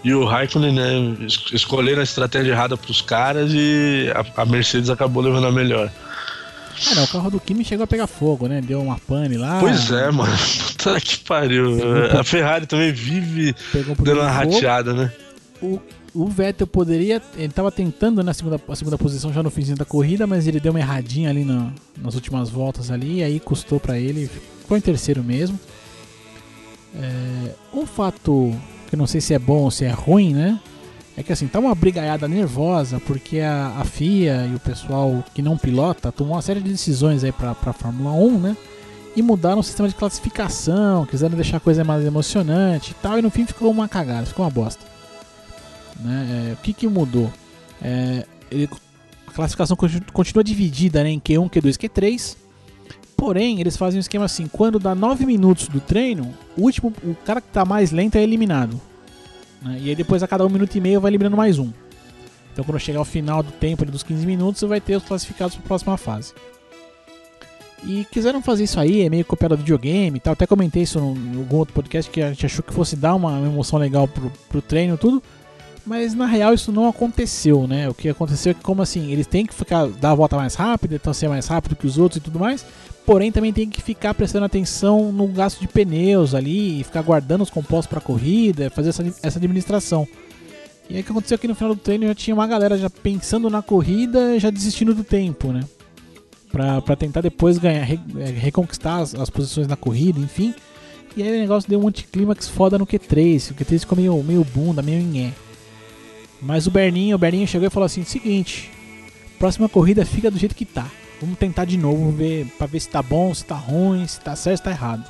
e 0.05 0.13
o 0.13 0.25
Raikkonen, 0.25 0.73
né? 0.75 1.17
es- 1.27 1.53
Escolheram 1.53 2.01
a 2.01 2.05
estratégia 2.05 2.53
errada 2.53 2.77
pros 2.77 3.01
caras 3.01 3.51
e 3.53 4.13
a, 4.37 4.43
a 4.43 4.45
Mercedes 4.45 4.91
acabou 4.91 5.23
levando 5.23 5.47
a 5.47 5.53
melhor. 5.53 5.91
Ah, 6.91 6.95
não, 6.97 7.05
o 7.05 7.09
carro 7.09 7.31
do 7.31 7.41
Kimi 7.41 7.65
chegou 7.65 7.85
a 7.85 7.87
pegar 7.87 8.07
fogo, 8.07 8.47
né? 8.49 8.61
Deu 8.61 8.83
uma 8.83 8.99
pane 8.99 9.37
lá. 9.37 9.59
Pois 9.61 9.91
é, 9.91 10.11
mano. 10.11 10.33
Puta 10.77 11.01
que 11.01 11.19
pariu. 11.19 11.71
Um 11.79 12.19
A 12.21 12.25
Ferrari 12.25 12.67
também 12.67 12.93
vive 12.93 13.55
um 13.99 14.03
dando 14.03 14.21
uma 14.21 14.31
rateada, 14.31 14.93
né? 14.93 15.13
O, 15.63 15.81
o 16.15 16.27
Vettel 16.27 16.67
poderia. 16.67 17.21
Ele 17.37 17.53
tava 17.53 17.71
tentando 17.73 18.23
na 18.23 18.33
segunda, 18.35 18.61
a 18.69 18.77
segunda 18.77 18.99
posição 18.99 19.33
já 19.33 19.43
no 19.43 19.51
finzinho 19.51 19.77
da 19.77 19.85
corrida, 19.85 20.27
mas 20.27 20.47
ele 20.47 20.61
deu 20.61 20.73
uma 20.73 20.81
erradinha 20.81 21.31
ali 21.31 21.45
na- 21.45 21.73
nas 22.01 22.15
últimas 22.15 22.51
voltas 22.51 22.91
ali, 22.91 23.19
e 23.19 23.23
aí 23.25 23.41
custou 23.41 23.79
pra 23.81 23.99
ele. 23.99 24.29
Ficou 24.61 24.77
em 24.77 24.81
terceiro 24.81 25.23
mesmo. 25.23 25.59
É, 26.95 27.55
um 27.73 27.87
fato 27.87 28.55
que 28.89 28.95
eu 28.95 28.99
não 28.99 29.07
sei 29.07 29.21
se 29.21 29.33
é 29.33 29.39
bom 29.39 29.63
ou 29.63 29.71
se 29.71 29.85
é 29.85 29.91
ruim, 29.91 30.35
né? 30.35 30.61
É 31.17 31.23
que 31.23 31.33
assim, 31.33 31.47
tá 31.47 31.59
uma 31.59 31.75
brigaiada 31.75 32.27
nervosa 32.27 32.99
porque 33.07 33.41
a, 33.41 33.77
a 33.79 33.85
FIA 33.85 34.47
e 34.51 34.55
o 34.55 34.61
pessoal 34.61 35.23
que 35.35 35.43
não 35.43 35.59
pilota 35.59 36.11
tomou 36.11 36.35
uma 36.35 36.43
série 36.43 36.61
de 36.61 36.71
decisões 36.71 37.23
aí 37.23 37.33
pra 37.33 37.55
Fórmula 37.55 38.13
1, 38.13 38.39
né? 38.39 38.57
E 39.15 39.21
mudaram 39.21 39.59
o 39.61 39.63
sistema 39.63 39.89
de 39.91 39.95
classificação, 39.95 41.05
quiseram 41.05 41.35
deixar 41.37 41.59
a 41.59 41.61
coisa 41.61 41.85
mais 41.85 42.03
emocionante 42.05 42.93
e 42.93 42.95
tal, 42.95 43.19
e 43.19 43.23
no 43.23 43.29
fim 43.31 43.45
ficou 43.45 43.71
uma 43.71 43.87
cagada, 43.87 44.25
ficou 44.27 44.43
uma 44.45 44.51
bosta. 44.51 44.92
Né? 46.01 46.49
É, 46.51 46.53
o 46.55 46.57
que, 46.59 46.73
que 46.73 46.87
mudou? 46.89 47.33
É, 47.83 48.25
ele- 48.51 48.69
a 49.27 49.31
classificação 49.33 49.77
continu- 49.77 50.05
continua 50.13 50.45
dividida 50.45 51.03
né, 51.03 51.11
em 51.11 51.19
Q1, 51.21 51.49
Q2, 51.51 51.77
Q3. 51.79 52.37
Porém, 53.17 53.61
eles 53.61 53.77
fazem 53.77 53.99
um 53.99 54.01
esquema 54.01 54.25
assim: 54.25 54.47
quando 54.47 54.79
dá 54.79 54.95
9 54.95 55.25
minutos 55.25 55.69
do 55.69 55.81
treino, 55.81 56.35
o 56.57 56.63
último, 56.63 56.93
o 57.05 57.15
cara 57.25 57.41
que 57.41 57.49
tá 57.49 57.65
mais 57.65 57.91
lento 57.93 58.17
é 58.17 58.23
eliminado. 58.23 58.81
né? 59.63 59.79
E 59.81 59.89
aí 59.91 59.95
depois 59.95 60.23
a 60.23 60.29
cada 60.29 60.45
um 60.45 60.49
minuto 60.49 60.75
e 60.77 60.81
meio 60.81 61.01
vai 61.01 61.11
eliminando 61.11 61.37
mais 61.37 61.59
um. 61.59 61.71
Então 62.53 62.65
quando 62.65 62.79
chegar 62.81 62.99
ao 62.99 63.05
final 63.05 63.43
do 63.43 63.53
tempo 63.53 63.85
dos 63.87 64.03
15 64.03 64.27
minutos, 64.27 64.61
você 64.61 64.67
vai 64.67 64.81
ter 64.81 64.97
os 64.97 65.05
classificados 65.05 65.55
para 65.55 65.65
a 65.65 65.69
próxima 65.69 65.97
fase. 65.97 66.35
E 67.85 68.05
quiseram 68.13 68.41
fazer 68.43 68.65
isso 68.65 68.79
aí, 68.79 69.03
é 69.03 69.09
meio 69.11 69.25
copiado 69.25 69.57
do 69.57 69.61
videogame 69.61 70.17
e 70.17 70.21
tal. 70.21 70.35
Até 70.35 70.47
comentei 70.47 70.83
isso 70.83 70.99
em 70.99 71.37
algum 71.39 71.57
outro 71.57 71.75
podcast 71.75 72.11
que 72.11 72.23
a 72.23 72.29
gente 72.29 72.47
achou 72.47 72.63
que 72.63 72.73
fosse 72.73 72.95
dar 72.95 73.15
uma 73.15 73.39
emoção 73.41 73.79
legal 73.79 74.07
pro, 74.07 74.31
pro 74.49 74.63
treino 74.63 74.97
tudo. 74.97 75.23
Mas 75.85 76.15
na 76.15 76.27
real 76.27 76.55
isso 76.55 76.71
não 76.71 76.89
aconteceu, 76.89 77.67
né? 77.67 77.89
O 77.89 77.95
que 77.95 78.09
aconteceu 78.09 78.53
é 78.53 78.55
que, 78.55 78.61
como 78.63 78.83
assim, 78.83 79.11
eles 79.11 79.27
têm 79.27 79.45
que 79.45 79.55
ficar 79.55 79.89
dar 79.89 80.13
a 80.13 80.15
volta 80.15 80.37
mais 80.37 80.55
rápida, 80.55 80.95
então 80.95 81.13
ser 81.13 81.29
mais 81.29 81.47
rápido 81.49 81.75
que 81.75 81.87
os 81.87 81.99
outros 81.99 82.19
e 82.19 82.21
tudo 82.21 82.39
mais. 82.39 82.65
Porém, 83.05 83.33
também 83.33 83.53
tem 83.53 83.69
que 83.69 83.83
ficar 83.83 84.15
prestando 84.15 84.45
atenção 84.45 85.11
no 85.11 85.27
gasto 85.27 85.59
de 85.61 85.67
pneus 85.67 86.35
ali, 86.37 86.81
e 86.81 86.85
ficar 86.85 87.03
guardando 87.03 87.43
os 87.43 87.51
compostos 87.51 87.89
para 87.89 88.01
corrida, 88.01 88.71
fazer 88.71 88.91
essa, 88.91 89.05
essa 89.25 89.39
administração. 89.41 90.07
E 90.89 90.95
aí 90.95 91.01
o 91.01 91.05
que 91.05 91.11
aconteceu 91.11 91.35
aqui 91.35 91.49
no 91.49 91.55
final 91.57 91.75
do 91.75 91.81
treino 91.81 92.07
já 92.07 92.15
tinha 92.15 92.35
uma 92.35 92.47
galera 92.47 92.79
já 92.79 92.89
pensando 92.89 93.51
na 93.51 93.61
corrida, 93.61 94.39
já 94.39 94.51
desistindo 94.51 94.95
do 94.95 95.03
tempo, 95.03 95.53
né? 95.53 95.63
Pra 96.51 96.95
tentar 96.95 97.23
depois 97.23 97.59
ganhar, 97.59 97.83
re- 97.83 97.99
é, 98.19 98.27
reconquistar 98.27 98.99
as, 99.01 99.15
as 99.15 99.31
posições 99.31 99.67
na 99.67 99.75
corrida, 99.75 100.21
enfim. 100.21 100.55
E 101.17 101.23
aí 101.23 101.37
o 101.39 101.41
negócio 101.41 101.69
deu 101.69 101.81
um 101.83 101.89
anticlímax 101.89 102.47
foda 102.49 102.79
no 102.79 102.87
Q3. 102.87 103.51
O 103.51 103.55
Q3 103.55 103.81
ficou 103.81 103.97
meio, 103.99 104.23
meio 104.23 104.45
bunda, 104.45 104.81
meio 104.83 105.03
nhé. 105.03 105.33
Mas 106.43 106.67
o 106.67 106.71
Berninho, 106.71 107.15
o 107.15 107.19
Berninho 107.19 107.47
chegou 107.47 107.69
e 107.69 107.71
falou 107.71 107.87
assim: 107.87 108.05
seguinte, 108.05 108.71
próxima 109.39 109.69
corrida 109.69 110.05
fica 110.05 110.31
do 110.31 110.39
jeito 110.39 110.55
que 110.55 110.65
tá. 110.65 110.91
Vamos 111.21 111.39
tentar 111.39 111.65
de 111.65 111.77
novo 111.77 112.11
ver 112.11 112.47
para 112.59 112.67
ver 112.67 112.81
se 112.81 112.89
tá 112.89 113.01
bom, 113.01 113.33
se 113.33 113.45
tá 113.45 113.55
ruim, 113.55 114.05
se 114.07 114.21
tá 114.21 114.35
certo, 114.35 114.59
se 114.59 114.65
tá 114.65 114.71
errado. 114.73 115.05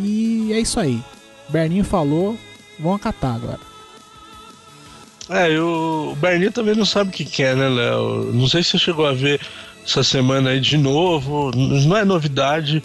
E 0.00 0.50
é 0.52 0.58
isso 0.58 0.80
aí. 0.80 1.02
Berninho 1.50 1.84
falou, 1.84 2.38
vão 2.80 2.94
acatar 2.94 3.34
agora. 3.34 3.60
É, 5.28 5.58
o 5.60 5.92
o 6.12 6.16
Berninho 6.16 6.52
também 6.52 6.74
não 6.74 6.84
sabe 6.84 7.10
o 7.10 7.12
que 7.12 7.24
quer, 7.24 7.56
né, 7.56 7.68
Léo? 7.68 8.32
Não 8.32 8.46
sei 8.46 8.62
se 8.62 8.70
você 8.70 8.78
chegou 8.78 9.06
a 9.06 9.12
ver 9.12 9.40
essa 9.84 10.02
semana 10.02 10.50
aí 10.50 10.60
de 10.60 10.76
novo. 10.76 11.50
Não 11.56 11.96
é 11.96 12.04
novidade 12.04 12.82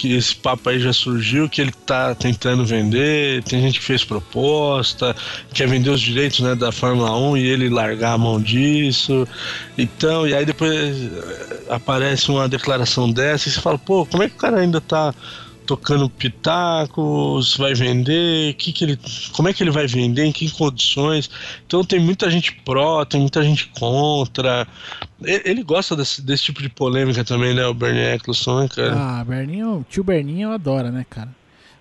que 0.00 0.14
esse 0.14 0.34
papo 0.34 0.70
aí 0.70 0.80
já 0.80 0.94
surgiu, 0.94 1.46
que 1.46 1.60
ele 1.60 1.72
tá 1.72 2.14
tentando 2.14 2.64
vender. 2.64 3.42
Tem 3.42 3.60
gente 3.60 3.78
que 3.78 3.84
fez 3.84 4.02
proposta, 4.02 5.14
quer 5.52 5.68
vender 5.68 5.90
os 5.90 6.00
direitos 6.00 6.40
né, 6.40 6.54
da 6.54 6.72
Fórmula 6.72 7.14
1 7.14 7.36
e 7.36 7.46
ele 7.46 7.68
largar 7.68 8.14
a 8.14 8.18
mão 8.18 8.40
disso. 8.40 9.28
Então, 9.76 10.26
e 10.26 10.34
aí 10.34 10.46
depois 10.46 10.72
eh, 10.72 11.64
aparece 11.68 12.30
uma 12.30 12.48
declaração 12.48 13.12
dessa 13.12 13.48
e 13.48 13.52
você 13.52 13.60
fala, 13.60 13.78
pô, 13.78 14.06
como 14.06 14.22
é 14.22 14.28
que 14.28 14.36
o 14.36 14.38
cara 14.38 14.60
ainda 14.60 14.80
tá 14.80 15.14
tocando 15.66 16.08
pitaco, 16.08 17.40
se 17.42 17.58
vai 17.58 17.74
vender, 17.74 18.54
que 18.54 18.72
que 18.72 18.84
ele, 18.84 18.98
como 19.32 19.48
é 19.48 19.52
que 19.52 19.62
ele 19.62 19.70
vai 19.70 19.86
vender, 19.86 20.24
em 20.24 20.32
que 20.32 20.50
condições. 20.50 21.30
Então 21.66 21.84
tem 21.84 22.00
muita 22.00 22.30
gente 22.30 22.52
pró, 22.64 23.04
tem 23.04 23.20
muita 23.20 23.42
gente 23.42 23.66
contra. 23.78 24.66
Ele, 25.22 25.62
gosta 25.62 25.94
desse, 25.94 26.22
desse 26.22 26.44
tipo 26.44 26.62
de 26.62 26.68
polêmica 26.68 27.22
também, 27.24 27.54
né, 27.54 27.66
o 27.66 27.74
Bernie 27.74 28.00
Eccleston, 28.14 28.60
né, 28.62 28.68
cara? 28.68 28.94
Ah, 28.96 29.24
Berninho, 29.24 29.84
tio 29.88 30.02
Berninho 30.02 30.50
adora, 30.50 30.90
né, 30.90 31.04
cara? 31.08 31.28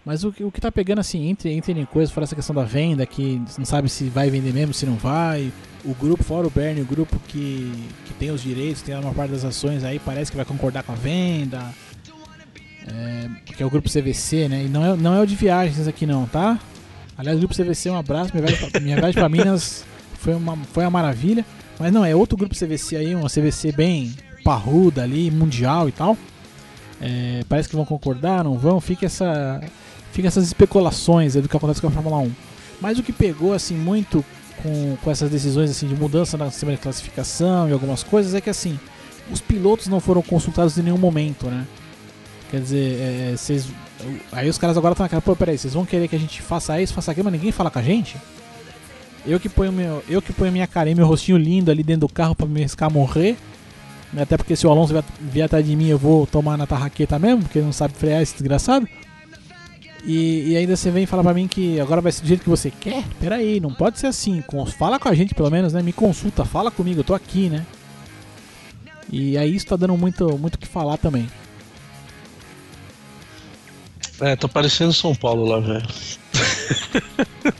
Mas 0.06 0.24
o, 0.24 0.32
que- 0.32 0.44
o 0.44 0.52
que 0.52 0.60
tá 0.60 0.72
pegando 0.72 1.00
assim, 1.00 1.28
entre, 1.30 1.52
entre 1.52 1.86
coisas, 1.86 2.14
fora 2.14 2.24
essa 2.26 2.36
questão 2.36 2.56
da 2.56 2.64
venda, 2.64 3.06
que 3.06 3.42
não 3.58 3.66
sabe 3.66 3.88
se 3.90 4.06
vai 4.06 4.30
vender 4.30 4.54
mesmo, 4.54 4.74
se 4.74 4.86
não 4.86 4.96
vai. 4.96 5.52
O 5.86 5.94
grupo, 5.94 6.24
fora 6.24 6.48
o 6.48 6.50
Bernie, 6.50 6.82
o 6.82 6.86
grupo 6.86 7.20
que, 7.28 7.72
que 8.06 8.14
tem 8.14 8.32
os 8.32 8.42
direitos, 8.42 8.82
tem 8.82 8.96
uma 8.96 9.14
parte 9.14 9.32
das 9.32 9.46
ações 9.46 9.84
aí, 9.84 10.00
parece 10.00 10.32
que 10.32 10.38
vai 10.38 10.46
concordar 10.46 10.84
com 10.84 10.92
a 10.92 10.96
venda. 10.96 11.64
É, 12.88 13.30
que 13.56 13.62
é 13.62 13.66
o 13.66 13.70
grupo 13.70 13.90
CVC, 13.90 14.48
né? 14.50 14.64
E 14.66 14.68
não 14.68 14.86
é, 14.86 14.96
não 14.98 15.14
é 15.14 15.22
o 15.22 15.26
de 15.26 15.36
viagens 15.36 15.88
aqui 15.88 16.06
não, 16.06 16.26
tá? 16.26 16.60
Aliás, 17.18 17.38
o 17.38 17.40
grupo 17.42 17.54
CVC, 17.54 17.90
um 17.90 17.98
abraço. 17.98 18.32
Minha 18.34 18.48
viagem 18.48 18.70
pra, 18.70 18.80
minha 18.80 18.96
viagem 18.96 19.14
pra 19.14 19.30
Minas 19.30 19.86
foi 20.18 20.34
uma, 20.34 20.56
foi 20.74 20.84
uma 20.86 20.90
maravilha. 20.90 21.46
Mas 21.80 21.94
não, 21.94 22.04
é 22.04 22.14
outro 22.14 22.38
grupo 22.38 22.54
CVC 22.54 22.98
aí, 22.98 23.16
uma 23.16 23.30
CVC 23.30 23.72
bem 23.72 24.14
parruda 24.44 25.04
ali, 25.04 25.32
mundial 25.32 25.88
e 25.88 25.92
tal. 25.92 26.18
É, 27.02 27.44
parece 27.48 27.70
que 27.70 27.76
vão 27.76 27.86
concordar, 27.86 28.44
não 28.44 28.58
vão. 28.58 28.82
Fica, 28.82 29.06
essa, 29.06 29.62
fica 30.12 30.28
essas 30.28 30.46
especulações 30.46 31.36
do 31.36 31.48
que 31.48 31.56
acontece 31.56 31.80
com 31.80 31.88
a 31.88 31.92
Fórmula 31.92 32.18
1. 32.18 32.32
Mas 32.82 33.00
o 33.00 33.04
que 33.04 33.14
pegou 33.14 33.54
assim 33.54 33.76
muito 33.76 34.24
com, 34.62 34.98
com 35.02 35.10
essas 35.10 35.30
decisões 35.30 35.72
assim 35.72 35.88
de 35.88 35.96
mudança 35.96 36.38
na 36.38 36.52
sistema 36.52 36.74
de 36.74 36.80
classificação 36.80 37.70
e 37.70 37.72
algumas 37.72 38.04
coisas 38.04 38.34
é 38.34 38.42
que 38.42 38.50
assim 38.50 38.78
os 39.32 39.40
pilotos 39.40 39.88
não 39.88 40.00
foram 40.00 40.22
consultados 40.22 40.78
em 40.78 40.84
nenhum 40.84 40.98
momento, 40.98 41.48
né? 41.48 41.66
Quer 42.50 42.62
dizer, 42.62 43.00
é, 43.00 43.38
vocês. 43.38 43.68
Aí 44.32 44.50
os 44.50 44.58
caras 44.58 44.76
agora 44.76 44.94
estão 44.94 45.04
naquela, 45.04 45.22
pô, 45.22 45.36
peraí, 45.36 45.58
vocês 45.58 45.74
vão 45.74 45.86
querer 45.86 46.08
que 46.08 46.16
a 46.16 46.20
gente 46.20 46.42
faça 46.42 46.82
isso, 46.82 46.94
faça 46.94 47.12
aquilo, 47.12 47.26
mas 47.26 47.34
ninguém 47.34 47.52
fala 47.52 47.70
com 47.70 47.80
a 47.80 47.82
gente? 47.82 48.18
Eu 49.26 49.40
que 49.40 49.50
ponho, 49.50 49.72
meu, 49.72 50.04
eu 50.08 50.22
que 50.22 50.34
ponho 50.34 50.52
minha 50.52 50.66
cara 50.68 50.90
e 50.90 50.96
meu 50.96 51.06
rostinho 51.06 51.38
lindo 51.38 51.70
ali 51.70 51.84
dentro 51.84 52.02
do 52.08 52.10
carro 52.14 52.34
pra 52.36 52.46
me 52.48 52.60
arriscar 52.62 52.90
a 52.90 52.94
morrer. 52.94 53.38
Até 54.18 54.38
porque 54.38 54.56
se 54.56 54.66
o 54.66 54.72
Alonso 54.72 54.92
vier, 54.94 55.04
vier 55.20 55.46
atrás 55.46 55.66
de 55.66 55.76
mim, 55.76 55.88
eu 55.88 55.98
vou 55.98 56.26
tomar 56.26 56.58
na 56.58 56.66
tarraqueta 56.66 57.20
mesmo, 57.20 57.44
porque 57.44 57.60
ele 57.60 57.66
não 57.66 57.74
sabe 57.74 57.94
frear 57.94 58.22
esse 58.22 58.34
desgraçado. 58.34 58.88
E, 60.04 60.52
e 60.52 60.58
ainda 60.58 60.76
você 60.76 60.90
vem 60.90 61.06
falar 61.06 61.22
pra 61.24 61.34
mim 61.34 61.48
que 61.48 61.80
agora 61.80 62.02
vai 62.02 62.12
ser 62.12 62.22
do 62.22 62.28
jeito 62.28 62.44
que 62.44 62.50
você 62.50 62.72
quer? 62.72 63.04
Peraí, 63.20 63.60
não 63.60 63.72
pode 63.74 64.00
ser 64.00 64.08
assim. 64.08 64.42
Com- 64.42 64.66
Fala 64.66 64.98
com 64.98 65.10
a 65.10 65.14
gente 65.14 65.36
pelo 65.36 65.52
menos, 65.52 65.74
né? 65.74 65.84
Me 65.84 65.94
consulta, 65.94 66.44
fala 66.46 66.72
comigo, 66.72 67.02
eu 67.02 67.04
tô 67.04 67.14
aqui, 67.14 67.50
né? 67.50 67.66
E 69.12 69.38
aí 69.38 69.56
isso 69.56 69.66
tá 69.68 69.76
dando 69.76 69.98
muito 69.98 70.38
muito 70.38 70.56
o 70.56 70.58
que 70.58 70.68
falar 70.68 70.98
também. 70.98 71.28
É, 74.22 74.36
tá 74.36 74.48
parecendo 74.48 74.94
São 74.94 75.14
Paulo 75.16 75.46
lá, 75.46 75.60
velho. 75.60 75.88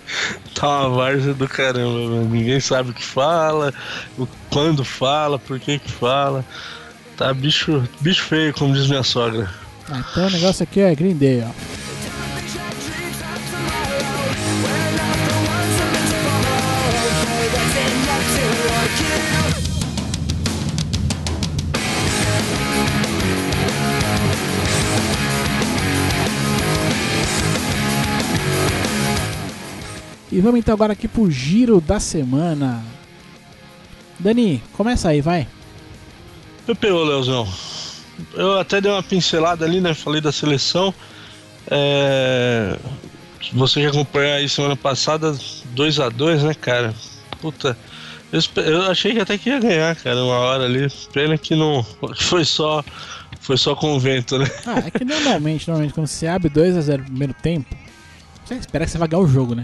tá 0.60 0.88
uma 0.88 0.90
várzea 0.90 1.34
do 1.34 1.48
caramba, 1.48 2.00
velho. 2.00 2.30
Ninguém 2.30 2.60
sabe 2.60 2.92
o 2.92 2.94
que 2.94 3.04
fala, 3.04 3.74
o, 4.18 4.28
quando 4.50 4.84
fala, 4.84 5.40
por 5.40 5.60
que 5.60 5.80
que 5.80 5.92
fala. 5.92 6.46
Tá 7.16 7.34
bicho, 7.34 7.84
bicho 8.00 8.24
feio, 8.24 8.54
como 8.54 8.74
diz 8.74 8.88
minha 8.88 9.04
sogra. 9.04 9.50
Ah, 9.90 10.04
então 10.12 10.28
o 10.28 10.30
negócio 10.30 10.64
aqui 10.64 10.80
é 10.82 10.94
Green 10.94 11.18
ó. 11.46 11.79
E 30.32 30.40
vamos 30.42 30.60
então 30.60 30.74
agora 30.74 30.94
aqui 30.94 31.08
pro 31.08 31.30
giro 31.30 31.82
da 31.82 32.00
semana. 32.00 32.84
Dani, 34.20 34.62
começa 34.74 35.10
aí, 35.10 35.22
vai. 35.22 35.48
PPO, 36.68 37.04
Leozão. 37.04 37.48
Eu 38.36 38.60
até 38.60 38.80
dei 38.80 38.92
uma 38.92 39.02
pincelada 39.02 39.66
ali, 39.66 39.82
né? 39.82 39.94
Falei 39.94 40.22
da 40.22 40.32
seleção. 40.32 40.94
É... 41.70 42.78
Você 43.54 43.82
que 43.82 43.88
acompanhou 43.88 44.34
aí 44.34 44.48
semana 44.48 44.76
passada, 44.76 45.36
2 45.72 46.00
a 46.00 46.10
2 46.10 46.44
né, 46.44 46.54
cara? 46.54 46.94
Puta. 47.42 47.76
Eu, 48.32 48.40
eu 48.64 48.84
achei 48.84 49.14
que 49.14 49.20
até 49.20 49.38
que 49.38 49.50
ia 49.50 49.60
ganhar, 49.60 49.96
cara, 49.96 50.24
uma 50.24 50.38
hora 50.38 50.66
ali. 50.66 50.88
Pena 51.12 51.38
que 51.38 51.56
não. 51.56 51.84
Foi 52.16 52.46
só. 52.46 52.84
Foi 53.40 53.58
só 53.58 53.74
com 53.74 53.96
o 53.96 54.00
vento, 54.00 54.38
né? 54.38 54.46
Ah, 54.68 54.84
é 54.86 54.92
que 54.92 55.04
normalmente, 55.04 55.68
normalmente 55.68 55.94
quando 55.94 56.08
você 56.08 56.28
abre 56.28 56.50
2x0 56.50 56.98
no 57.00 57.06
primeiro 57.06 57.34
tempo, 57.34 57.76
você 58.46 58.56
espera 58.56 58.86
que 58.86 58.92
você 58.92 58.98
vai 58.98 59.08
ganhar 59.08 59.24
o 59.24 59.28
jogo, 59.28 59.56
né? 59.56 59.64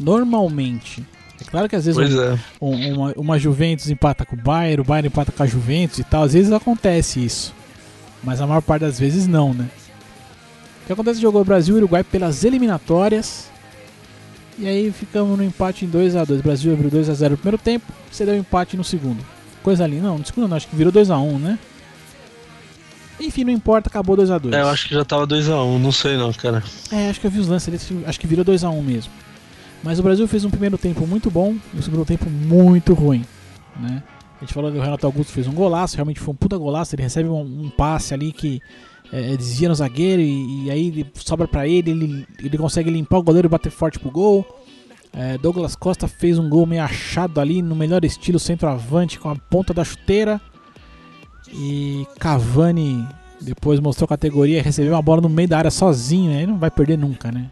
Normalmente. 0.00 1.04
É 1.40 1.44
claro 1.44 1.68
que 1.68 1.74
às 1.76 1.84
vezes 1.84 2.14
um- 2.14 2.22
é. 2.22 2.38
um- 2.60 2.94
uma, 2.94 3.12
uma 3.16 3.38
Juventus 3.38 3.88
empata 3.90 4.24
com 4.24 4.36
o 4.36 4.38
Bayern, 4.38 4.80
o 4.80 4.84
Bayern 4.84 5.08
empata 5.08 5.32
com 5.32 5.42
a 5.42 5.46
Juventus 5.46 5.98
e 5.98 6.04
tal. 6.04 6.22
Às 6.24 6.32
vezes 6.34 6.52
acontece 6.52 7.24
isso. 7.24 7.54
Mas 8.22 8.40
a 8.40 8.46
maior 8.46 8.62
parte 8.62 8.82
das 8.82 8.98
vezes 9.00 9.26
não, 9.26 9.52
né? 9.52 9.68
O 10.82 10.86
que 10.86 10.92
acontece? 10.92 11.20
Jogou 11.20 11.44
Brasil 11.44 11.74
e 11.76 11.78
Uruguai 11.78 12.04
pelas 12.04 12.44
eliminatórias. 12.44 13.50
E 14.58 14.66
aí 14.68 14.92
ficamos 14.92 15.36
no 15.36 15.42
empate 15.44 15.84
em 15.84 15.88
2x2. 15.90 16.38
O 16.38 16.42
Brasil 16.42 16.72
abriu 16.72 16.90
2x0 16.90 17.30
no 17.30 17.36
primeiro 17.36 17.58
tempo, 17.58 17.86
você 18.10 18.24
deu 18.24 18.36
empate 18.36 18.76
no 18.76 18.84
segundo. 18.84 19.24
Coisa 19.62 19.82
ali, 19.84 19.96
não, 19.96 20.18
no 20.18 20.26
segundo 20.26 20.48
não, 20.48 20.56
acho 20.56 20.68
que 20.68 20.76
virou 20.76 20.92
2x1, 20.92 21.38
né? 21.38 21.58
Enfim, 23.20 23.44
não 23.44 23.52
importa, 23.52 23.88
acabou 23.88 24.16
2x2. 24.16 24.52
É, 24.52 24.60
eu 24.62 24.68
acho 24.68 24.88
que 24.88 24.94
já 24.94 25.04
tava 25.04 25.26
2x1, 25.26 25.78
não 25.78 25.92
sei 25.92 26.16
não, 26.16 26.32
cara. 26.32 26.62
É, 26.90 27.08
acho 27.10 27.20
que 27.20 27.26
eu 27.26 27.30
vi 27.30 27.38
os 27.38 27.46
lances 27.48 27.68
ali, 27.90 28.04
acho 28.06 28.18
que 28.20 28.26
virou 28.26 28.44
2x1 28.44 28.82
mesmo. 28.82 29.12
Mas 29.82 29.98
o 29.98 30.02
Brasil 30.02 30.26
fez 30.28 30.44
um 30.44 30.50
primeiro 30.50 30.78
tempo 30.78 31.06
muito 31.06 31.30
bom 31.30 31.56
e 31.74 31.78
um 31.78 31.82
segundo 31.82 32.04
tempo 32.04 32.30
muito 32.30 32.94
ruim, 32.94 33.24
né? 33.80 34.02
A 34.40 34.44
gente 34.44 34.54
falou 34.54 34.72
que 34.72 34.78
o 34.78 34.82
Renato 34.82 35.06
Augusto 35.06 35.32
fez 35.32 35.46
um 35.46 35.52
golaço, 35.52 35.96
realmente 35.96 36.20
foi 36.20 36.32
um 36.34 36.36
puta 36.36 36.58
golaço, 36.58 36.94
ele 36.94 37.02
recebe 37.02 37.28
um, 37.28 37.40
um 37.40 37.70
passe 37.70 38.12
ali 38.12 38.32
que 38.32 38.60
é, 39.12 39.36
desvia 39.36 39.68
no 39.68 39.74
zagueiro 39.74 40.20
e, 40.20 40.64
e 40.64 40.70
aí 40.70 41.06
sobra 41.14 41.46
pra 41.46 41.66
ele, 41.66 41.90
ele, 41.90 42.26
ele 42.40 42.58
consegue 42.58 42.90
limpar 42.90 43.18
o 43.18 43.22
goleiro 43.22 43.46
e 43.46 43.48
bater 43.48 43.70
forte 43.70 43.98
pro 43.98 44.10
gol. 44.10 44.46
É, 45.12 45.36
Douglas 45.36 45.76
Costa 45.76 46.08
fez 46.08 46.38
um 46.38 46.48
gol 46.48 46.66
meio 46.66 46.82
achado 46.82 47.40
ali, 47.40 47.60
no 47.60 47.76
melhor 47.76 48.04
estilo 48.04 48.38
centroavante, 48.38 49.18
com 49.18 49.28
a 49.28 49.36
ponta 49.36 49.74
da 49.74 49.84
chuteira. 49.84 50.40
E 51.52 52.06
Cavani 52.18 53.06
depois 53.40 53.78
mostrou 53.78 54.08
categoria 54.08 54.58
e 54.58 54.62
recebeu 54.62 54.94
uma 54.94 55.02
bola 55.02 55.20
no 55.20 55.28
meio 55.28 55.48
da 55.48 55.58
área 55.58 55.70
sozinho, 55.70 56.30
né? 56.30 56.46
Não 56.46 56.56
vai 56.56 56.70
perder 56.70 56.96
nunca, 56.96 57.30
né? 57.30 57.50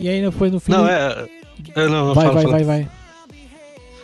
E 0.00 0.08
aí 0.08 0.22
depois 0.22 0.50
no 0.50 0.58
fim. 0.58 0.72
Não, 0.72 0.88
é. 0.88 1.28
é 1.76 1.86
não, 1.86 2.14
vai, 2.14 2.26
fala, 2.26 2.34
vai, 2.34 2.42
fala. 2.42 2.54
vai, 2.56 2.64
vai. 2.64 2.88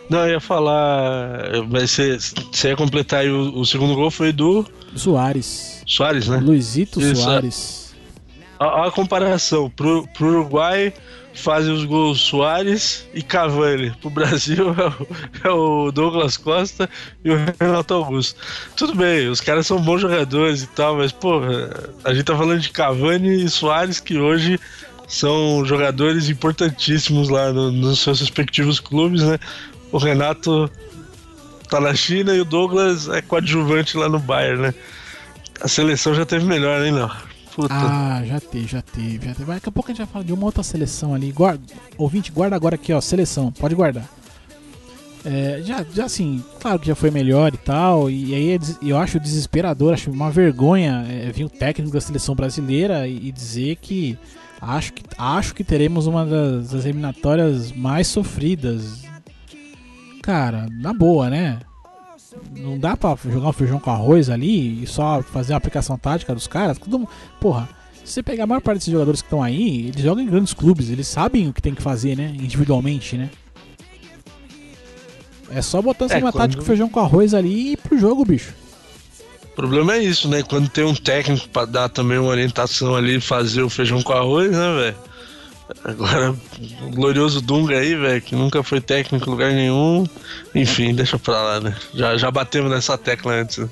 Não, 0.08 0.20
eu 0.20 0.32
ia 0.32 0.40
falar. 0.40 1.50
Mas 1.68 1.90
você, 1.90 2.18
você 2.18 2.68
ia 2.68 2.76
completar 2.76 3.20
aí 3.20 3.30
o, 3.30 3.58
o 3.58 3.66
segundo 3.66 3.94
gol 3.94 4.10
foi 4.10 4.32
do 4.32 4.64
Soares. 4.94 5.82
Soares, 5.86 6.28
né? 6.28 6.38
Luizito 6.38 7.00
Isso, 7.00 7.12
é. 7.12 7.14
Soares. 7.14 7.94
Olha 8.58 8.88
a 8.88 8.92
comparação. 8.92 9.68
Pro, 9.70 10.06
pro 10.14 10.28
Uruguai 10.28 10.92
fazem 11.34 11.72
os 11.72 11.84
gols 11.84 12.20
Soares 12.20 13.06
e 13.12 13.22
Cavani. 13.22 13.90
Pro 14.00 14.10
Brasil 14.10 14.74
é 15.44 15.48
o, 15.48 15.48
é 15.48 15.50
o 15.50 15.92
Douglas 15.92 16.36
Costa 16.36 16.88
e 17.24 17.30
o 17.30 17.36
Renato 17.60 17.94
Augusto. 17.94 18.40
Tudo 18.76 18.94
bem, 18.94 19.28
os 19.28 19.40
caras 19.40 19.66
são 19.66 19.80
bons 19.80 20.00
jogadores 20.00 20.62
e 20.62 20.66
tal, 20.68 20.96
mas, 20.96 21.12
pô, 21.12 21.40
a 22.04 22.14
gente 22.14 22.24
tá 22.24 22.36
falando 22.36 22.60
de 22.60 22.70
Cavani 22.70 23.44
e 23.44 23.50
Soares 23.50 24.00
que 24.00 24.18
hoje 24.18 24.58
são 25.06 25.64
jogadores 25.64 26.28
importantíssimos 26.28 27.28
lá 27.28 27.52
no- 27.52 27.70
nos 27.72 28.00
seus 28.00 28.20
respectivos 28.20 28.80
clubes, 28.80 29.22
né? 29.22 29.38
O 29.92 29.98
Renato 29.98 30.70
tá 31.70 31.80
na 31.80 31.94
China 31.94 32.34
e 32.34 32.40
o 32.40 32.44
Douglas 32.44 33.08
é 33.08 33.22
coadjuvante 33.22 33.96
lá 33.96 34.08
no 34.08 34.18
Bayern, 34.18 34.62
né? 34.62 34.74
A 35.60 35.68
seleção 35.68 36.14
já 36.14 36.26
teve 36.26 36.44
melhor, 36.44 36.84
hein, 36.84 36.92
Léo? 36.92 37.10
Puta. 37.54 37.72
Ah, 37.72 38.22
já 38.26 38.38
teve, 38.38 38.66
já 38.66 38.82
teve, 38.82 39.26
já 39.28 39.34
teve. 39.34 39.44
Daqui 39.54 39.68
a 39.68 39.72
pouco 39.72 39.90
a 39.90 39.92
gente 39.94 40.04
vai 40.04 40.06
falar 40.12 40.24
de 40.24 40.32
uma 40.32 40.44
outra 40.44 40.62
seleção 40.62 41.14
ali. 41.14 41.32
Guarda, 41.32 41.62
ouvinte, 41.96 42.30
guarda 42.30 42.54
agora 42.54 42.74
aqui, 42.74 42.92
ó. 42.92 43.00
Seleção, 43.00 43.50
pode 43.50 43.74
guardar. 43.74 44.04
É, 45.24 45.60
já, 45.64 45.84
já 45.92 46.04
assim, 46.04 46.44
claro 46.60 46.78
que 46.78 46.86
já 46.86 46.94
foi 46.94 47.10
melhor 47.10 47.52
e 47.54 47.56
tal. 47.56 48.10
E 48.10 48.34
aí 48.34 48.50
é 48.50 48.58
eu 48.82 48.98
acho 48.98 49.18
desesperador, 49.18 49.94
acho 49.94 50.10
uma 50.10 50.30
vergonha 50.30 51.04
é, 51.08 51.32
vir 51.32 51.44
o 51.44 51.48
técnico 51.48 51.92
da 51.92 52.00
seleção 52.00 52.34
brasileira 52.34 53.08
e, 53.08 53.28
e 53.28 53.32
dizer 53.32 53.76
que 53.76 54.16
Acho 54.60 54.92
que, 54.92 55.02
acho 55.18 55.54
que 55.54 55.62
teremos 55.62 56.06
uma 56.06 56.24
das, 56.24 56.70
das 56.70 56.84
eliminatórias 56.84 57.72
mais 57.72 58.06
sofridas. 58.06 59.02
Cara, 60.22 60.66
na 60.72 60.92
boa, 60.92 61.28
né? 61.30 61.58
Não 62.56 62.78
dá 62.78 62.96
pra 62.96 63.16
jogar 63.24 63.48
um 63.48 63.52
feijão 63.52 63.78
com 63.78 63.90
arroz 63.90 64.28
ali 64.28 64.82
e 64.82 64.86
só 64.86 65.22
fazer 65.22 65.52
uma 65.52 65.58
aplicação 65.58 65.96
tática 65.98 66.34
dos 66.34 66.46
caras. 66.46 66.78
Todo, 66.78 66.98
mu- 66.98 67.08
porra, 67.40 67.68
se 68.04 68.12
você 68.12 68.22
pegar 68.22 68.44
a 68.44 68.46
maior 68.46 68.60
parte 68.60 68.78
desses 68.78 68.92
jogadores 68.92 69.20
que 69.22 69.26
estão 69.26 69.42
aí, 69.42 69.88
eles 69.88 70.02
jogam 70.02 70.22
em 70.22 70.26
grandes 70.26 70.52
clubes, 70.52 70.90
eles 70.90 71.06
sabem 71.06 71.48
o 71.48 71.52
que 71.52 71.62
tem 71.62 71.74
que 71.74 71.82
fazer, 71.82 72.16
né? 72.16 72.34
Individualmente, 72.34 73.16
né? 73.16 73.30
É 75.50 75.62
só 75.62 75.80
botar 75.80 76.06
É, 76.06 76.18
uma 76.18 76.32
quando- 76.32 76.42
tática 76.42 76.62
feijão 76.62 76.88
com 76.88 76.98
arroz 76.98 77.32
ali 77.32 77.48
e 77.48 77.72
ir 77.72 77.76
pro 77.76 77.96
jogo, 77.98 78.24
bicho. 78.24 78.52
O 79.56 79.62
problema 79.66 79.94
é 79.94 80.02
isso, 80.02 80.28
né? 80.28 80.42
Quando 80.42 80.68
tem 80.68 80.84
um 80.84 80.94
técnico 80.94 81.48
pra 81.48 81.64
dar 81.64 81.88
também 81.88 82.18
uma 82.18 82.28
orientação 82.28 82.94
ali, 82.94 83.18
fazer 83.18 83.62
o 83.62 83.70
feijão 83.70 84.02
com 84.02 84.12
arroz, 84.12 84.50
né, 84.50 84.74
velho? 84.74 84.96
Agora, 85.82 86.34
o 86.82 86.90
glorioso 86.90 87.40
Dunga 87.40 87.78
aí, 87.78 87.94
velho, 87.94 88.20
que 88.20 88.36
nunca 88.36 88.62
foi 88.62 88.82
técnico 88.82 89.26
em 89.26 89.30
lugar 89.30 89.52
nenhum. 89.52 90.04
Enfim, 90.54 90.94
deixa 90.94 91.18
pra 91.18 91.40
lá, 91.40 91.60
né? 91.60 91.74
Já, 91.94 92.18
já 92.18 92.30
batemos 92.30 92.70
nessa 92.70 92.98
tecla 92.98 93.32
antes. 93.32 93.56
né? 93.56 93.68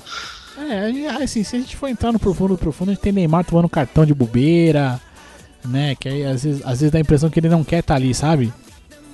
É, 0.56 1.22
assim, 1.22 1.44
se 1.44 1.54
a 1.54 1.58
gente 1.58 1.76
for 1.76 1.88
entrar 1.88 2.12
no 2.12 2.18
profundo, 2.18 2.56
profundo, 2.56 2.90
a 2.90 2.94
gente 2.94 3.02
tem 3.02 3.12
Neymar 3.12 3.44
tomando 3.44 3.68
cartão 3.68 4.06
de 4.06 4.14
bobeira, 4.14 4.98
né? 5.62 5.94
Que 5.94 6.08
aí 6.08 6.24
às 6.24 6.44
vezes, 6.44 6.62
às 6.64 6.80
vezes 6.80 6.90
dá 6.90 6.98
a 6.98 7.02
impressão 7.02 7.28
que 7.28 7.38
ele 7.38 7.50
não 7.50 7.62
quer 7.62 7.80
estar 7.80 7.96
ali, 7.96 8.14
sabe? 8.14 8.50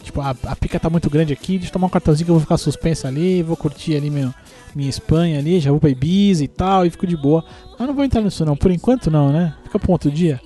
Tipo, 0.03 0.21
a, 0.21 0.35
a 0.45 0.57
pica 0.57 0.81
tá 0.81 0.89
muito 0.89 1.11
grande 1.11 1.33
aqui, 1.33 1.53
deixa 1.53 1.69
eu 1.69 1.73
tomar 1.73 1.87
um 1.87 1.91
cartãozinho 1.91 2.25
que 2.25 2.31
eu 2.31 2.35
vou 2.35 2.41
ficar 2.41 2.57
suspenso 2.57 3.07
ali, 3.07 3.43
vou 3.43 3.57
curtir 3.57 3.97
ali 3.97 4.11
meu, 4.11 4.33
minha 4.75 4.89
Espanha 4.89 5.39
ali, 5.39 5.61
já 5.61 5.71
vou 5.71 5.81
pra 5.81 5.91
Ibiza 5.91 6.43
e 6.43 6.49
tal, 6.49 6.87
e 6.87 6.91
fico 6.91 7.07
de 7.07 7.17
boa. 7.17 7.45
Mas 7.79 7.87
não 7.87 7.95
vou 7.95 8.05
entrar 8.05 8.21
nisso 8.21 8.45
não, 8.45 8.57
por 8.57 8.71
enquanto 8.71 9.11
não, 9.11 9.31
né? 9.31 9.55
Fica 9.65 9.79
pro 9.79 9.93
outro 9.93 10.11
dia. 10.11 10.41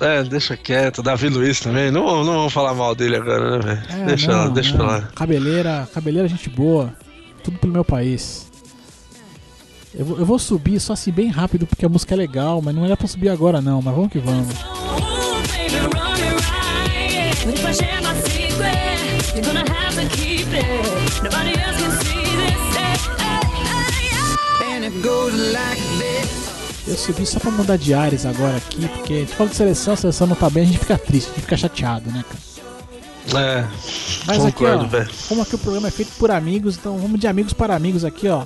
É, 0.00 0.24
deixa 0.24 0.56
quieto. 0.56 1.02
Davi 1.02 1.28
Luiz 1.28 1.60
também. 1.60 1.90
Não, 1.90 2.24
não 2.24 2.32
vamos 2.34 2.52
falar 2.52 2.74
mal 2.74 2.92
dele 2.94 3.16
agora, 3.16 3.58
né, 3.58 3.58
velho? 3.64 4.02
É, 4.02 4.06
deixa 4.06 4.32
não, 4.32 4.38
lá, 4.38 4.48
deixa 4.48 4.76
não. 4.76 4.86
lá. 4.86 5.02
Cabeleira, 5.14 5.88
cabeleira 5.94 6.26
gente 6.26 6.50
boa, 6.50 6.92
tudo 7.44 7.58
pelo 7.58 7.72
meu 7.72 7.84
país. 7.84 8.50
Eu 9.94 10.04
vou, 10.04 10.18
eu 10.18 10.26
vou 10.26 10.38
subir 10.38 10.80
só 10.80 10.94
assim 10.94 11.12
bem 11.12 11.28
rápido 11.28 11.66
porque 11.66 11.84
a 11.84 11.88
música 11.88 12.14
é 12.14 12.16
legal, 12.16 12.60
mas 12.62 12.74
não 12.74 12.84
é 12.84 12.96
pra 12.96 13.06
subir 13.06 13.28
agora 13.28 13.60
não, 13.60 13.80
mas 13.80 13.94
vamos 13.94 14.10
que 14.10 14.18
vamos. 14.18 14.54
Ooh, 14.54 15.22
baby, 18.58 19.46
run 19.46 19.56
it 19.56 19.68
right. 19.68 19.72
But 19.72 19.72
if 19.72 19.72
I 19.72 19.72
share 19.72 19.72
my 19.72 19.72
secret, 19.72 19.72
you're 19.72 19.72
gonna 19.72 19.72
have 19.72 19.94
to 19.96 20.06
keep 20.16 20.46
it. 20.52 21.22
Nobody 21.22 21.52
else 21.60 21.78
can 21.80 21.92
see 22.02 22.24
this. 22.40 22.60
Hey, 22.76 22.96
hey, 23.18 23.44
hey, 24.60 24.76
And 24.76 24.84
it 24.84 25.02
goes 25.02 25.34
like 25.52 25.80
this. 25.98 26.42
Eu 26.86 26.96
subi 26.96 27.24
só 27.24 27.38
pra 27.38 27.50
mudar 27.52 27.76
de 27.76 27.94
ares 27.94 28.26
agora 28.26 28.56
aqui, 28.56 28.86
porque 28.88 29.12
a 29.14 29.16
gente 29.18 29.34
fala 29.34 29.48
de 29.48 29.56
seleção, 29.56 29.94
a 29.94 29.96
seleção 29.96 30.26
não 30.26 30.34
tá 30.34 30.50
bem, 30.50 30.64
a 30.64 30.66
gente 30.66 30.78
fica 30.78 30.98
triste, 30.98 31.28
a 31.30 31.34
gente 31.34 31.42
fica 31.42 31.56
chateado, 31.56 32.10
né, 32.10 32.24
cara? 32.28 32.52
É, 33.40 33.64
Mas 34.26 34.38
concordo, 34.38 34.84
aqui, 34.84 34.96
ó, 34.96 34.98
velho. 34.98 35.10
como 35.28 35.42
aqui 35.42 35.54
o 35.54 35.58
programa 35.58 35.86
é 35.88 35.90
feito 35.92 36.10
por 36.18 36.32
amigos, 36.32 36.76
então 36.76 36.98
vamos 36.98 37.20
de 37.20 37.28
amigos 37.28 37.52
para 37.52 37.76
amigos 37.76 38.04
aqui, 38.04 38.26
ó. 38.28 38.44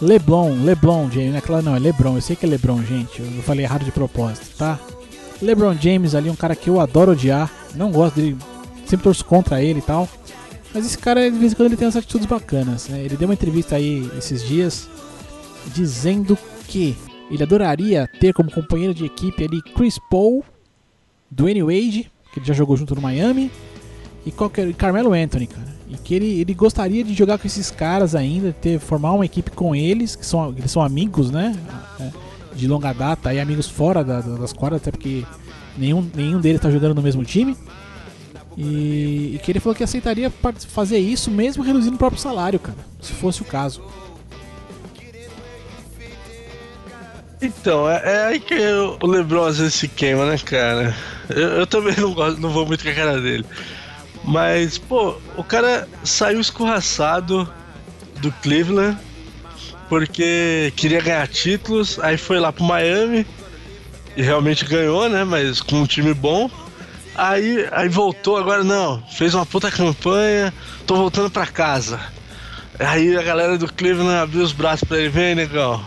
Leblon, 0.00 0.62
Leblon 0.62 1.10
James, 1.10 1.32
né? 1.32 1.40
Claro, 1.40 1.64
não, 1.64 1.74
é 1.74 1.78
Lebron, 1.80 2.14
eu 2.14 2.20
sei 2.22 2.36
que 2.36 2.46
é 2.46 2.48
Lebron, 2.48 2.82
gente, 2.84 3.20
eu 3.20 3.42
falei 3.42 3.64
errado 3.64 3.84
de 3.84 3.90
propósito, 3.90 4.46
tá? 4.56 4.78
Lebron 5.42 5.74
James 5.74 6.14
ali, 6.14 6.30
um 6.30 6.36
cara 6.36 6.54
que 6.54 6.70
eu 6.70 6.80
adoro 6.80 7.12
odiar, 7.12 7.50
não 7.74 7.90
gosto 7.90 8.14
dele, 8.14 8.36
sempre 8.86 9.04
torço 9.04 9.24
contra 9.24 9.62
ele 9.62 9.78
e 9.80 9.82
tal. 9.82 10.08
Mas 10.74 10.84
esse 10.86 10.98
cara, 10.98 11.30
de 11.30 11.38
vez 11.38 11.52
em 11.52 11.56
quando, 11.56 11.66
ele 11.68 11.76
tem 11.76 11.86
umas 11.86 11.96
atitudes 11.96 12.26
bacanas, 12.26 12.88
né? 12.88 13.00
Ele 13.02 13.16
deu 13.16 13.26
uma 13.28 13.34
entrevista 13.34 13.76
aí 13.76 14.10
esses 14.18 14.42
dias 14.46 14.88
dizendo 15.74 16.36
que 16.68 16.96
ele 17.30 17.42
adoraria 17.42 18.08
ter 18.20 18.32
como 18.32 18.50
companheiro 18.50 18.94
de 18.94 19.04
equipe 19.04 19.44
ali 19.44 19.60
Chris 19.74 19.98
Paul, 20.10 20.44
Dwayne 21.30 21.62
Wade, 21.62 22.10
que 22.32 22.38
ele 22.38 22.46
já 22.46 22.54
jogou 22.54 22.76
junto 22.76 22.94
no 22.94 23.00
Miami, 23.00 23.50
e 24.24 24.30
qualquer, 24.30 24.72
Carmelo 24.74 25.12
Anthony, 25.12 25.46
cara. 25.46 25.74
E 25.88 25.96
que 25.96 26.14
ele, 26.14 26.40
ele 26.40 26.52
gostaria 26.54 27.02
de 27.04 27.14
jogar 27.14 27.38
com 27.38 27.46
esses 27.46 27.70
caras 27.70 28.14
ainda, 28.14 28.52
ter, 28.52 28.78
formar 28.80 29.12
uma 29.12 29.24
equipe 29.24 29.50
com 29.52 29.74
eles, 29.74 30.16
que 30.16 30.26
são, 30.26 30.50
eles 30.56 30.70
são 30.70 30.82
amigos, 30.82 31.30
né? 31.30 31.54
É, 32.00 32.10
De 32.54 32.66
longa 32.66 32.92
data, 32.92 33.32
e 33.34 33.38
amigos 33.40 33.68
fora 33.68 34.02
da- 34.02 34.20
da- 34.20 34.36
das 34.36 34.52
quadras, 34.52 34.80
até 34.82 34.90
porque 34.90 35.24
nenhum, 35.76 36.08
nenhum 36.14 36.40
deles 36.40 36.60
tá 36.60 36.70
jogando 36.70 36.94
no 36.94 37.02
mesmo 37.02 37.24
time. 37.24 37.56
E, 38.56 39.32
e 39.34 39.40
que 39.42 39.52
ele 39.52 39.60
falou 39.60 39.74
que 39.76 39.84
aceitaria 39.84 40.32
fazer 40.68 40.98
isso 40.98 41.30
mesmo 41.30 41.62
reduzindo 41.62 41.96
o 41.96 41.98
próprio 41.98 42.20
salário, 42.20 42.58
cara, 42.58 42.78
se 43.00 43.12
fosse 43.12 43.42
o 43.42 43.44
caso. 43.44 43.82
Então, 47.40 47.88
é, 47.88 48.02
é 48.04 48.24
aí 48.26 48.40
que 48.40 48.54
eu- 48.54 48.96
o 49.02 49.06
Lebron 49.06 49.44
às 49.44 49.58
vezes 49.58 49.74
se 49.74 49.88
queima, 49.88 50.24
né, 50.26 50.38
cara? 50.38 50.94
Eu, 51.28 51.48
eu 51.48 51.66
também 51.66 51.94
não 51.98 52.14
gosto, 52.14 52.40
não 52.40 52.48
vou 52.50 52.64
muito 52.66 52.82
com 52.82 52.90
a 52.90 52.94
cara 52.94 53.20
dele. 53.20 53.44
Mas, 54.24 54.78
pô, 54.78 55.16
o 55.36 55.44
cara 55.44 55.86
saiu 56.02 56.40
escorraçado 56.40 57.48
do 58.20 58.32
Cleveland 58.32 58.96
porque 59.88 60.72
queria 60.76 61.00
ganhar 61.00 61.28
títulos, 61.28 61.98
aí 62.00 62.16
foi 62.16 62.40
lá 62.40 62.52
pro 62.52 62.64
Miami 62.64 63.26
e 64.16 64.22
realmente 64.22 64.64
ganhou, 64.64 65.08
né? 65.08 65.22
Mas 65.22 65.60
com 65.60 65.76
um 65.82 65.86
time 65.86 66.14
bom. 66.14 66.50
Aí, 67.16 67.66
aí 67.72 67.88
voltou, 67.88 68.36
agora 68.36 68.62
não, 68.62 69.02
fez 69.10 69.34
uma 69.34 69.46
puta 69.46 69.70
campanha, 69.70 70.52
tô 70.86 70.96
voltando 70.96 71.30
pra 71.30 71.46
casa. 71.46 71.98
Aí 72.78 73.16
a 73.16 73.22
galera 73.22 73.56
do 73.56 73.72
Cleveland 73.72 74.16
abriu 74.18 74.42
os 74.42 74.52
braços 74.52 74.86
pra 74.86 74.98
ele, 74.98 75.08
vem, 75.08 75.34
negão. 75.34 75.82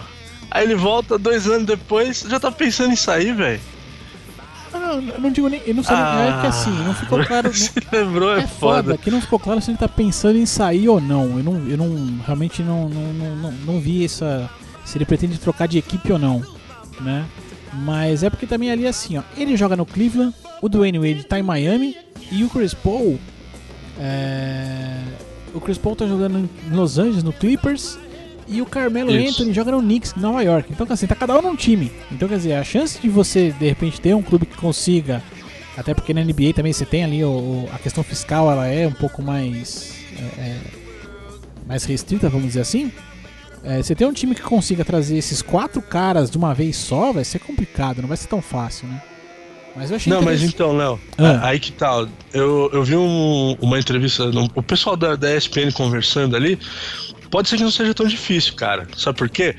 Aí 0.50 0.64
ele 0.64 0.74
volta 0.76 1.18
dois 1.20 1.46
anos 1.48 1.66
depois, 1.68 2.26
já 2.28 2.40
tá 2.40 2.52
pensando 2.52 2.92
em 2.92 2.96
sair, 2.96 3.34
velho. 3.36 3.62
Ah, 4.74 4.80
Não, 4.80 5.02
eu 5.02 5.20
não 5.22 5.32
digo 5.32 5.48
nem. 5.48 5.62
Eu 5.68 5.76
não 5.76 5.84
sei, 5.84 5.96
é 5.96 6.42
que 6.42 6.48
assim, 6.48 6.72
não 6.84 6.94
ficou 6.96 7.22
claro. 7.26 7.54
Se 7.54 7.72
não- 7.92 8.00
lembrou, 8.00 8.36
é, 8.36 8.40
É 8.42 8.48
foda, 8.48 8.84
foda. 8.84 8.98
que 8.98 9.12
não 9.12 9.22
ficou 9.22 9.38
claro 9.40 9.62
se 9.62 9.70
ele 9.70 9.78
tá 9.78 9.88
pensando 9.88 10.38
em 10.38 10.46
sair 10.48 10.90
ou 10.90 11.00
não. 11.00 11.38
Eu 11.38 11.44
não, 11.44 11.68
eu 11.68 11.78
não 11.78 12.20
realmente 12.26 12.64
não, 12.64 12.90
não, 12.90 13.14
não, 13.14 13.36
não, 13.36 13.52
não 13.52 13.80
vi 13.80 14.04
essa. 14.06 14.50
Se 14.86 14.98
ele 14.98 15.06
pretende 15.06 15.38
trocar 15.38 15.68
de 15.68 15.78
equipe 15.78 16.12
ou 16.12 16.18
não, 16.18 16.44
né? 17.02 17.26
Mas 17.74 18.24
é 18.24 18.30
porque 18.30 18.48
também 18.48 18.72
ali 18.72 18.86
é 18.86 18.90
assim, 18.90 19.18
ó. 19.18 19.24
Ele 19.38 19.56
joga 19.56 19.76
no 19.76 19.86
Cleveland, 19.86 20.36
o 20.62 20.70
Dwayne 20.70 21.00
Wade 21.00 21.24
tá 21.26 21.40
em 21.40 21.44
Miami 21.44 21.96
e 22.32 22.44
o 22.44 22.50
Chris 22.50 22.74
Paul. 22.74 23.20
É... 24.00 24.98
O 25.54 25.60
Chris 25.60 25.78
Paul 25.78 25.96
tá 25.96 26.06
jogando 26.08 26.40
em 26.40 26.76
Los 26.76 26.98
Angeles, 26.98 27.24
no 27.24 27.34
Clippers. 27.34 27.98
E 28.48 28.64
o 28.64 28.66
Carmelo 28.66 29.12
Isso. 29.12 29.30
Anthony 29.30 29.54
joga 29.54 29.72
no 29.72 29.80
Knicks, 29.80 30.16
em 30.18 30.20
Nova 30.20 30.42
York. 30.42 30.72
Então, 30.72 30.88
assim, 30.90 31.06
tá 31.06 31.14
cada 31.14 31.38
um 31.38 31.42
num 31.42 31.56
time. 31.56 31.92
Então, 32.12 32.28
quer 32.28 32.38
dizer, 32.38 32.54
a 32.54 32.64
chance 32.64 33.00
de 33.00 33.08
você, 33.08 33.52
de 33.52 33.68
repente, 33.68 34.02
ter 34.02 34.16
um 34.16 34.24
clube 34.24 34.48
que 34.48 34.58
consiga 34.58 35.22
até 35.80 35.94
porque 35.94 36.14
na 36.14 36.22
NBA 36.22 36.54
também 36.54 36.74
você 36.74 36.86
tem 36.86 37.06
ali 37.06 37.24
o, 37.24 37.70
a 37.74 37.80
questão 37.80 38.04
fiscal, 38.04 38.52
ela 38.52 38.68
é 38.68 38.86
um 38.86 38.92
pouco 38.92 39.22
mais 39.22 39.94
é, 40.18 40.42
é, 40.42 40.58
mais 41.66 41.86
restrita, 41.86 42.28
vamos 42.28 42.48
dizer 42.48 42.60
assim. 42.60 42.92
É, 43.64 43.82
você 43.84 43.94
tem 43.94 44.08
um 44.08 44.14
time 44.14 44.34
que 44.34 44.42
consiga 44.42 44.86
trazer 44.86 45.18
esses 45.18 45.42
quatro 45.42 45.82
caras 45.82 46.30
de 46.32 46.38
uma 46.38 46.54
vez 46.54 46.78
só, 46.78 47.12
vai 47.12 47.26
ser 47.26 47.40
complicado, 47.40 48.02
não 48.02 48.08
vai 48.08 48.18
ser 48.18 48.28
tão 48.28 48.42
fácil, 48.42 48.88
né? 48.88 49.02
Mas 49.76 49.90
eu 49.92 49.98
achei 49.98 50.12
Não, 50.12 50.22
mas 50.22 50.42
então, 50.44 50.76
Léo, 50.76 51.00
Ah. 51.18 51.48
aí 51.48 51.60
que 51.60 51.72
tal? 51.72 52.08
Eu, 52.34 52.70
eu 52.74 52.84
vi 52.84 52.96
um- 52.96 53.56
uma 53.62 53.78
entrevista, 53.80 54.26
no- 54.32 54.50
o 54.56 54.64
pessoal 54.64 54.96
da, 54.98 55.16
da 55.16 55.34
ESPN 55.36 55.72
conversando 55.72 56.36
ali. 56.36 56.58
Pode 57.30 57.48
ser 57.48 57.58
que 57.58 57.64
não 57.64 57.70
seja 57.70 57.94
tão 57.94 58.08
difícil, 58.08 58.56
cara. 58.56 58.88
Sabe 58.98 59.18
por 59.20 59.30
quê? 59.30 59.56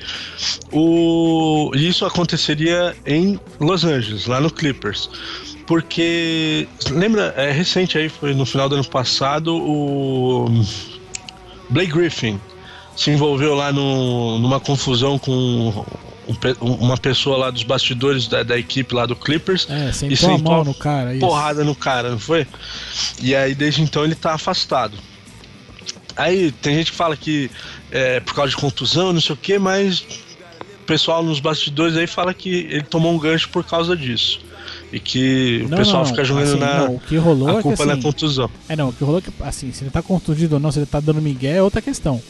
O, 0.73 1.71
isso 1.73 2.05
aconteceria 2.05 2.93
em 3.05 3.39
Los 3.59 3.85
Angeles, 3.85 4.25
lá 4.27 4.41
no 4.41 4.51
Clippers. 4.51 5.09
Porque, 5.65 6.67
lembra, 6.89 7.33
é 7.37 7.49
recente 7.51 7.97
aí, 7.97 8.09
foi 8.09 8.33
no 8.33 8.45
final 8.45 8.67
do 8.67 8.75
ano 8.75 8.85
passado, 8.85 9.55
o 9.55 10.49
Blake 11.69 11.91
Griffin 11.93 12.39
se 12.95 13.09
envolveu 13.11 13.55
lá 13.55 13.71
no- 13.71 14.39
numa 14.39 14.59
confusão 14.59 15.17
com 15.17 15.31
um 15.31 15.83
uma 16.79 16.95
pessoa 16.97 17.35
lá 17.35 17.51
dos 17.51 17.63
bastidores 17.63 18.27
da, 18.27 18.41
da 18.43 18.57
equipe 18.57 18.93
lá 18.95 19.05
do 19.05 19.15
Clippers 19.15 19.67
É, 19.69 19.89
e 19.89 19.93
sentou 19.93 20.13
a 20.29 20.37
sentou 20.37 20.53
mão 20.53 20.63
no 20.63 20.73
cara. 20.73 21.11
Isso. 21.13 21.19
porrada 21.19 21.63
no 21.63 21.75
cara, 21.75 22.11
não 22.11 22.19
foi? 22.19 22.47
E 23.21 23.35
aí 23.35 23.53
desde 23.53 23.81
então 23.81 24.03
ele 24.05 24.15
tá 24.15 24.33
afastado. 24.33 24.97
Aí 26.15 26.51
tem 26.51 26.75
gente 26.75 26.91
que 26.91 26.97
fala 26.97 27.15
que 27.17 27.49
é 27.91 28.19
por 28.19 28.33
causa 28.33 28.51
de 28.51 28.57
contusão, 28.57 29.11
não 29.13 29.19
sei 29.21 29.33
o 29.33 29.37
que, 29.37 29.57
mas 29.57 30.01
o 30.81 30.85
pessoal 30.85 31.23
nos 31.23 31.39
bastidores 31.39 31.97
aí 31.97 32.07
fala 32.07 32.33
que 32.33 32.49
ele 32.69 32.83
tomou 32.83 33.13
um 33.13 33.17
gancho 33.17 33.49
por 33.49 33.63
causa 33.65 33.95
disso. 33.95 34.39
E 34.93 34.99
que 34.99 35.63
o 35.65 35.69
Não, 35.69 35.77
pessoal 35.77 36.03
não, 36.03 36.09
fica 36.09 36.23
jogando 36.23 36.43
assim, 36.49 36.59
na. 36.59 36.79
não, 36.85 36.95
o 36.95 36.99
que 36.99 37.15
rolou 37.17 37.49
é 37.49 37.53
a 37.53 37.55
que 37.57 37.61
culpa 37.63 37.85
na 37.85 37.93
assim, 37.93 38.01
contusão. 38.01 38.49
É, 38.69 38.75
não, 38.75 38.89
o 38.89 38.93
que 38.93 39.03
rolou 39.03 39.19
é 39.19 39.21
que, 39.21 39.31
assim, 39.41 39.71
se 39.71 39.83
ele 39.83 39.91
tá 39.91 40.01
contundido 40.01 40.55
ou 40.55 40.59
não, 40.61 40.71
se 40.71 40.79
ele 40.79 40.85
tá 40.85 40.99
dando 40.99 41.21
migué 41.21 41.55
é 41.57 41.63
outra 41.63 41.81
questão. 41.81 42.21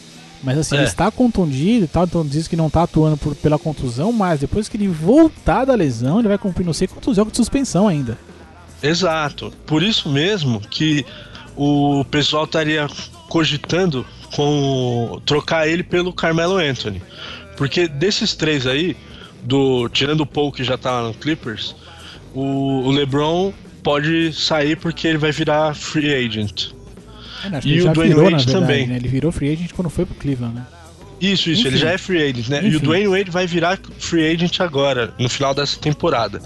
Mas 0.42 0.58
assim, 0.58 0.74
É. 0.74 0.78
ele 0.78 0.88
está 0.88 1.10
contundido 1.10 1.84
e 1.84 1.88
tal, 1.88 2.04
então 2.04 2.26
diz 2.26 2.48
que 2.48 2.56
não 2.56 2.68
tá 2.68 2.82
atuando 2.82 3.16
por- 3.16 3.34
pela 3.36 3.58
contusão, 3.58 4.12
mas 4.12 4.40
depois 4.40 4.68
que 4.68 4.76
ele 4.76 4.88
voltar 4.88 5.64
da 5.64 5.74
lesão, 5.74 6.18
ele 6.18 6.28
vai 6.28 6.38
cumprir 6.38 6.64
não 6.66 6.72
sei 6.72 6.88
quantos 6.88 7.14
jogos 7.16 7.32
de 7.32 7.36
suspensão 7.36 7.86
ainda. 7.86 8.18
Exato. 8.82 9.52
Por 9.66 9.82
isso 9.82 10.08
mesmo 10.08 10.60
que 10.60 11.06
o 11.56 12.04
pessoal 12.10 12.44
estaria 12.44 12.88
cogitando 13.28 14.04
com 14.34 15.20
trocar 15.24 15.68
ele 15.68 15.82
pelo 15.82 16.12
Carmelo 16.12 16.56
Anthony. 16.56 17.00
Porque 17.56 17.86
desses 17.86 18.34
três 18.34 18.66
aí, 18.66 18.96
do 19.44 19.88
tirando 19.88 20.22
o 20.22 20.26
Paul 20.26 20.50
que 20.50 20.64
já 20.64 20.76
tá 20.76 20.90
lá 21.00 21.08
no 21.08 21.14
Clippers, 21.14 21.76
o, 22.34 22.80
o 22.86 22.90
LeBron 22.90 23.52
pode 23.82 24.32
sair 24.32 24.76
porque 24.76 25.06
ele 25.06 25.18
vai 25.18 25.30
virar 25.32 25.74
free 25.74 26.12
agent. 26.14 26.70
É, 27.50 27.56
acho 27.56 27.68
E 27.68 27.72
ele 27.72 27.88
o 27.88 27.92
Dwayne 27.92 28.14
virou, 28.14 28.30
Wade 28.30 28.44
verdade, 28.44 28.52
também. 28.66 28.86
né? 28.86 28.96
Ele 28.96 29.08
virou 29.08 29.32
free 29.32 29.52
agent 29.52 29.72
quando 29.72 29.90
foi 29.90 30.04
pro 30.06 30.14
Cleveland, 30.14 30.54
né? 30.56 30.66
Isso, 31.20 31.50
isso, 31.50 31.62
ele 31.62 31.76
Enfim. 31.76 31.78
já 31.78 31.90
é 31.92 31.98
free 31.98 32.22
agent, 32.22 32.48
né? 32.48 32.60
E 32.62 32.66
o 32.66 32.68
Enfim. 32.68 32.78
Dwayne 32.84 33.06
Wade 33.08 33.30
vai 33.30 33.46
virar 33.46 33.78
free 33.98 34.26
agent 34.32 34.60
agora, 34.60 35.14
no 35.18 35.28
final 35.28 35.54
dessa 35.54 35.78
temporada. 35.78 36.42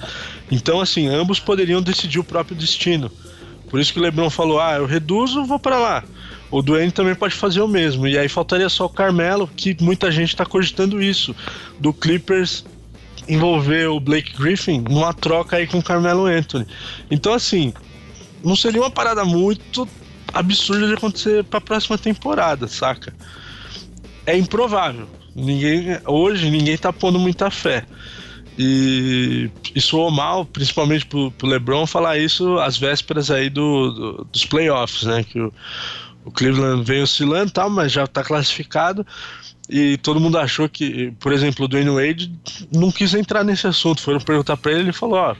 Então, 0.51 0.81
assim, 0.81 1.09
ambos 1.09 1.41
poderiam 1.41 1.81
decidir 1.81 2.19
o 2.19 2.25
próprio 2.25 2.55
destino. 2.57 3.11
Por 3.71 3.81
isso 3.81 3.93
que 3.93 3.99
o 3.99 4.03
LeBron 4.03 4.29
falou: 4.29 4.61
ah, 4.61 4.75
eu 4.77 4.87
reduzo, 4.87 5.45
vou 5.45 5.59
pra 5.59 5.79
lá. 5.79 6.05
O 6.51 6.63
Dwayne 6.63 6.93
também 6.93 7.15
pode 7.15 7.35
fazer 7.35 7.61
o 7.61 7.67
mesmo. 7.69 8.07
E 8.07 8.17
aí 8.19 8.29
faltaria 8.29 8.69
só 8.69 8.85
o 8.85 8.89
Carmelo, 8.91 9.49
que 9.57 9.77
muita 9.81 10.13
gente 10.13 10.37
tá 10.37 10.45
cogitando 10.47 11.03
isso. 11.03 11.35
Do 11.81 11.93
Clippers 11.93 12.65
envolver 13.29 13.87
o 13.89 13.99
Blake 13.99 14.37
Griffin 14.41 14.85
numa 14.89 15.13
troca 15.13 15.57
aí 15.57 15.67
com 15.67 15.79
o 15.79 15.83
Carmelo 15.83 16.27
Anthony. 16.27 16.67
Então, 17.11 17.33
assim, 17.33 17.73
não 18.45 18.55
seria 18.55 18.81
uma 18.81 18.91
parada 18.91 19.25
muito 19.25 19.89
absurda 20.33 20.87
de 20.87 20.95
acontecer 20.95 21.45
pra 21.45 21.61
próxima 21.61 21.97
temporada, 21.99 22.67
saca? 22.69 23.15
É 24.25 24.37
improvável. 24.37 25.09
Ninguém, 25.35 25.99
hoje 26.07 26.51
ninguém 26.51 26.77
tá 26.77 26.93
pondo 26.93 27.19
muita 27.19 27.51
fé. 27.51 27.85
E 28.59 29.51
isso 29.75 29.89
soou 29.89 30.11
mal, 30.11 30.45
principalmente 30.47 31.05
pro, 31.07 31.31
pro 31.33 31.47
LeBron, 31.47 31.87
falar 31.87 32.17
isso 32.19 32.59
às 32.59 32.77
vésperas 32.79 33.31
aí 33.31 33.51
do, 33.51 33.91
do- 33.91 34.25
dos 34.33 34.45
playoffs, 34.47 35.03
né? 35.03 35.23
Que 35.25 35.39
o, 35.39 35.53
o 36.25 36.31
Cleveland 36.31 36.83
vem 36.85 37.03
oscilando 37.03 37.51
tal, 37.53 37.69
mas 37.69 37.93
já 37.93 38.07
tá 38.07 38.25
classificado. 38.25 39.07
E 39.69 39.97
todo 39.99 40.21
mundo 40.21 40.39
achou 40.39 40.69
que, 40.69 41.13
por 41.21 41.33
exemplo, 41.33 41.65
o 41.65 41.69
Dwayne 41.69 41.91
Wade 41.91 42.33
não 42.73 42.91
quis 42.91 43.13
entrar 43.15 43.45
nesse 43.45 43.67
assunto. 43.67 44.01
Foram 44.01 44.21
perguntar 44.21 44.57
pra 44.57 44.73
ele 44.73 44.81
ele 44.83 44.93
falou: 44.93 45.17
Ó, 45.19 45.35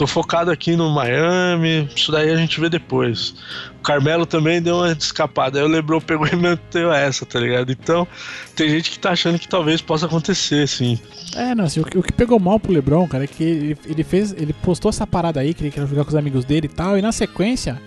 tô 0.00 0.06
focado 0.06 0.50
aqui 0.50 0.76
no 0.76 0.88
Miami, 0.88 1.86
isso 1.94 2.10
daí 2.10 2.30
a 2.30 2.36
gente 2.36 2.58
vê 2.58 2.70
depois. 2.70 3.34
O 3.78 3.82
Carmelo 3.82 4.24
também 4.24 4.62
deu 4.62 4.76
uma 4.76 4.92
escapada. 4.92 5.58
Aí 5.58 5.64
o 5.64 5.68
LeBron 5.68 6.00
pegou 6.00 6.26
e 6.26 6.34
meteu 6.36 6.90
essa, 6.90 7.26
tá 7.26 7.38
ligado? 7.38 7.70
Então, 7.70 8.08
tem 8.56 8.70
gente 8.70 8.90
que 8.90 8.98
tá 8.98 9.10
achando 9.10 9.38
que 9.38 9.46
talvez 9.46 9.82
possa 9.82 10.06
acontecer, 10.06 10.66
sim. 10.66 10.98
É, 11.36 11.54
não, 11.54 11.64
assim, 11.64 11.80
o, 11.80 11.84
que, 11.84 11.98
o 11.98 12.02
que 12.02 12.14
pegou 12.14 12.40
mal 12.40 12.58
pro 12.58 12.72
LeBron, 12.72 13.06
cara, 13.06 13.24
é 13.24 13.26
que 13.26 13.44
ele, 13.44 13.78
ele 13.84 14.02
fez. 14.02 14.32
Ele 14.32 14.54
postou 14.54 14.88
essa 14.88 15.06
parada 15.06 15.38
aí, 15.38 15.52
que 15.52 15.62
ele 15.62 15.70
queria 15.70 15.86
jogar 15.86 16.04
com 16.04 16.08
os 16.08 16.16
amigos 16.16 16.46
dele 16.46 16.64
e 16.64 16.74
tal, 16.74 16.96
e 16.96 17.02
na 17.02 17.12
sequência, 17.12 17.78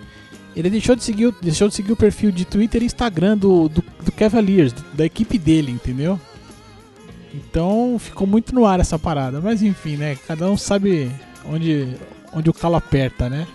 ele 0.55 0.69
deixou 0.69 0.95
de 0.95 1.03
seguir, 1.03 1.33
deixou 1.41 1.67
de 1.67 1.73
seguir 1.73 1.93
o 1.93 1.97
perfil 1.97 2.31
de 2.31 2.45
Twitter 2.45 2.83
e 2.83 2.85
Instagram 2.85 3.35
do, 3.35 3.69
do, 3.69 3.83
do 4.05 4.11
Cavaliers, 4.11 4.71
da 4.93 5.03
equipe 5.03 5.39
dele, 5.39 5.71
entendeu? 5.71 6.21
Então 7.33 7.97
ficou 7.97 8.27
muito 8.27 8.53
no 8.53 8.67
ar 8.67 8.79
essa 8.79 8.99
parada. 8.99 9.41
Mas 9.41 9.63
enfim, 9.63 9.97
né? 9.97 10.15
Cada 10.27 10.47
um 10.47 10.55
sabe 10.55 11.09
onde, 11.45 11.87
onde 12.33 12.49
o 12.49 12.53
calo 12.53 12.75
aperta, 12.75 13.29
né? 13.29 13.47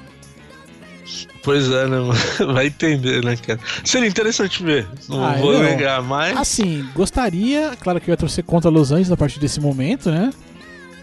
Pois 1.43 1.71
é, 1.71 1.87
né, 1.87 1.99
mano? 2.01 2.15
Vai 2.53 2.67
entender, 2.67 3.25
né, 3.25 3.37
cara? 3.37 3.59
Seria 3.85 4.09
interessante 4.09 4.63
ver. 4.63 4.87
Não 5.09 5.25
Ah, 5.25 5.35
vou 5.39 5.59
negar, 5.59 6.03
mas. 6.03 6.37
Assim, 6.37 6.85
gostaria, 6.95 7.73
claro 7.81 8.01
que 8.01 8.11
eu 8.11 8.13
ia 8.13 8.17
torcer 8.17 8.45
contra 8.45 8.71
Los 8.71 8.93
Angeles 8.93 9.11
a 9.13 9.17
partir 9.17 9.41
desse 9.41 9.61
momento, 9.61 10.11
né? 10.11 10.31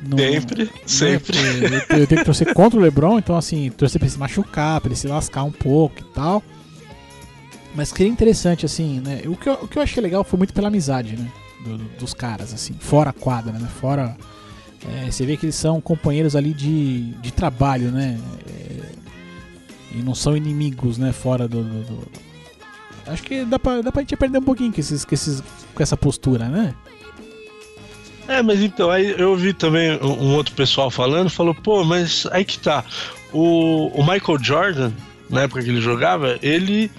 Não- 0.07 0.17
Sempre, 0.19 0.65
né, 0.65 0.69
sempre. 0.85 1.37
Eu, 1.89 1.99
eu 1.99 2.07
tenho 2.07 2.19
que 2.21 2.25
torcer 2.25 2.53
contra 2.53 2.77
o 2.79 2.81
LeBron, 2.83 3.17
então 3.17 3.35
assim, 3.35 3.71
torcer 3.71 3.97
pra 3.97 4.05
ele 4.05 4.13
se 4.13 4.19
machucar, 4.19 4.79
pra 4.79 4.89
ele 4.89 4.95
se 4.95 5.07
lascar 5.07 5.43
um 5.43 5.51
pouco 5.51 5.95
e 6.01 6.03
tal. 6.13 6.43
Mas 7.73 7.89
seria 7.89 8.07
interessante, 8.07 8.65
assim, 8.65 8.99
né? 8.99 9.21
O 9.25 9.35
que 9.35 9.49
eu, 9.49 9.53
o 9.53 9.67
que 9.67 9.77
eu 9.79 9.81
achei 9.81 10.01
legal 10.03 10.23
foi 10.23 10.37
muito 10.37 10.53
pela 10.53 10.67
amizade, 10.67 11.15
né? 11.17 11.27
do- 11.63 11.77
do- 11.79 11.97
dos 11.97 12.13
caras, 12.13 12.53
assim, 12.53 12.75
fora 12.79 13.09
a 13.09 13.13
quadra, 13.13 13.53
né? 13.53 13.67
Fora. 13.81 14.15
É, 14.89 15.09
você 15.11 15.25
vê 15.25 15.35
que 15.37 15.45
eles 15.45 15.55
são 15.55 15.79
companheiros 15.81 16.35
ali 16.35 16.53
de, 16.53 17.11
de 17.21 17.31
trabalho, 17.31 17.91
né? 17.91 18.19
É, 18.47 19.95
e 19.97 20.01
não 20.01 20.13
são 20.15 20.35
inimigos, 20.35 20.97
né? 20.97 21.11
Fora 21.11 21.47
do. 21.47 21.63
do- 21.63 21.83
do- 21.83 22.07
Acho 23.07 23.21
que 23.21 23.45
dá 23.45 23.59
pra, 23.59 23.81
dá 23.81 23.91
pra 23.91 24.01
gente 24.01 24.15
perder 24.17 24.39
um 24.39 24.43
pouquinho 24.43 24.73
com, 24.73 24.79
esses, 24.79 25.05
com, 25.05 25.13
esses, 25.13 25.43
com 25.75 25.83
essa 25.83 25.95
postura, 25.95 26.45
né? 26.49 26.73
É, 28.27 28.41
mas 28.41 28.59
então, 28.61 28.89
aí 28.89 29.13
eu 29.19 29.29
ouvi 29.31 29.53
também 29.53 29.91
um 30.01 30.33
outro 30.33 30.55
pessoal 30.55 30.89
falando, 30.89 31.29
falou, 31.29 31.53
pô, 31.53 31.83
mas 31.83 32.25
aí 32.31 32.43
que 32.43 32.57
tá. 32.57 32.83
O, 33.31 33.87
o 33.93 34.01
Michael 34.01 34.39
Jordan, 34.41 34.91
na 35.29 35.41
época 35.43 35.61
que 35.61 35.69
ele 35.69 35.81
jogava, 35.81 36.39
ele 36.41 36.89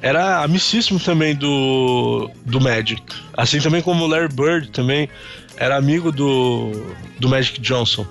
era 0.00 0.44
amicíssimo 0.44 1.00
também 1.00 1.34
do, 1.34 2.30
do 2.44 2.60
Magic. 2.60 3.02
Assim 3.36 3.58
também 3.58 3.82
como 3.82 4.04
o 4.04 4.06
Larry 4.06 4.32
Bird 4.32 4.68
também 4.70 5.08
era 5.56 5.76
amigo 5.76 6.12
do, 6.12 6.94
do 7.18 7.28
Magic 7.28 7.60
Johnson. 7.60 8.06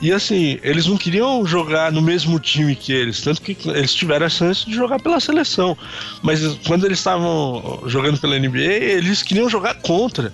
E 0.00 0.12
assim, 0.12 0.60
eles 0.62 0.86
não 0.86 0.96
queriam 0.96 1.44
jogar 1.44 1.90
no 1.90 2.00
mesmo 2.00 2.38
time 2.38 2.76
que 2.76 2.92
eles, 2.92 3.20
tanto 3.20 3.42
que 3.42 3.56
eles 3.68 3.92
tiveram 3.92 4.26
a 4.26 4.28
chance 4.28 4.64
de 4.64 4.74
jogar 4.74 5.00
pela 5.00 5.18
seleção. 5.18 5.76
Mas 6.22 6.40
quando 6.66 6.86
eles 6.86 6.98
estavam 6.98 7.82
jogando 7.86 8.18
pela 8.18 8.38
NBA, 8.38 8.58
eles 8.58 9.22
queriam 9.22 9.48
jogar 9.48 9.74
contra. 9.74 10.32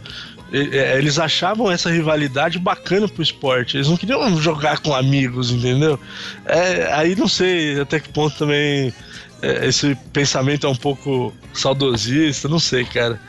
Eles 0.53 1.19
achavam 1.19 1.71
essa 1.71 1.91
rivalidade 1.91 2.59
bacana 2.59 3.09
pro 3.09 3.23
esporte. 3.23 3.77
Eles 3.77 3.89
não 3.89 3.97
queriam 3.97 4.41
jogar 4.41 4.79
com 4.79 4.95
amigos, 4.95 5.51
entendeu? 5.51 5.99
É, 6.45 6.93
aí 6.93 7.17
não 7.17 7.27
sei 7.27 7.81
até 7.81 7.99
que 7.99 8.11
ponto 8.11 8.37
também 8.37 8.93
é, 9.45 9.67
esse 9.67 9.95
pensamento 10.13 10.67
é 10.67 10.71
um 10.71 10.77
pouco 10.77 11.35
saudosista, 11.53 12.49
não 12.49 12.59
sei, 12.59 12.85
cara. 12.85 13.21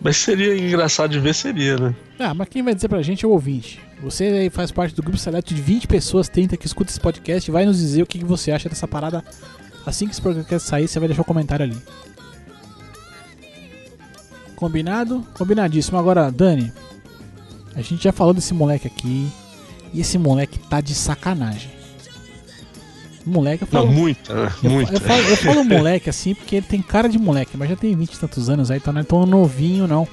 Mas 0.00 0.16
seria 0.18 0.56
engraçado 0.56 1.10
de 1.10 1.18
ver, 1.18 1.34
seria, 1.34 1.76
né? 1.76 1.94
Ah, 2.18 2.34
mas 2.34 2.48
quem 2.48 2.62
vai 2.62 2.74
dizer 2.74 2.88
pra 2.88 3.02
gente 3.02 3.24
é 3.24 3.28
o 3.28 3.30
ouvinte. 3.30 3.80
Você 4.02 4.50
faz 4.50 4.70
parte 4.70 4.94
do 4.94 5.02
grupo 5.02 5.16
seleto 5.16 5.54
de 5.54 5.62
20 5.62 5.86
pessoas, 5.86 6.28
30 6.28 6.56
que 6.56 6.66
escuta 6.66 6.90
esse 6.90 7.00
podcast, 7.00 7.50
vai 7.50 7.64
nos 7.64 7.78
dizer 7.78 8.02
o 8.02 8.06
que 8.06 8.22
você 8.24 8.52
acha 8.52 8.68
dessa 8.68 8.86
parada. 8.86 9.24
Assim 9.86 10.06
que 10.06 10.12
esse 10.12 10.20
podcast 10.22 10.68
sair, 10.68 10.88
você 10.88 10.98
vai 10.98 11.08
deixar 11.08 11.22
o 11.22 11.26
comentário 11.26 11.64
ali. 11.64 11.76
Combinado? 14.56 15.26
Combinadíssimo. 15.34 15.98
Agora, 15.98 16.30
Dani, 16.30 16.72
a 17.74 17.82
gente 17.82 18.04
já 18.04 18.12
falou 18.12 18.32
desse 18.32 18.54
moleque 18.54 18.86
aqui. 18.86 19.28
E 19.92 20.00
esse 20.00 20.18
moleque 20.18 20.58
tá 20.58 20.80
de 20.80 20.94
sacanagem. 20.94 21.70
Moleque, 23.26 23.62
eu 23.62 23.66
falo, 23.68 23.86
Não, 23.86 23.92
muita, 23.94 24.34
né? 24.34 24.52
eu, 24.62 24.70
Muita. 24.70 24.92
eu 24.94 25.00
falo, 25.00 25.22
eu 25.22 25.36
falo 25.38 25.64
moleque 25.64 26.10
assim 26.10 26.34
porque 26.34 26.56
ele 26.56 26.66
tem 26.66 26.82
cara 26.82 27.08
de 27.08 27.18
moleque, 27.18 27.56
mas 27.56 27.70
já 27.70 27.76
tem 27.76 27.94
20 27.96 28.12
e 28.12 28.18
tantos 28.18 28.50
anos 28.50 28.70
aí, 28.70 28.76
então 28.76 28.92
não 28.92 29.00
é 29.00 29.04
tão 29.04 29.24
novinho 29.24 29.86
não. 29.86 30.06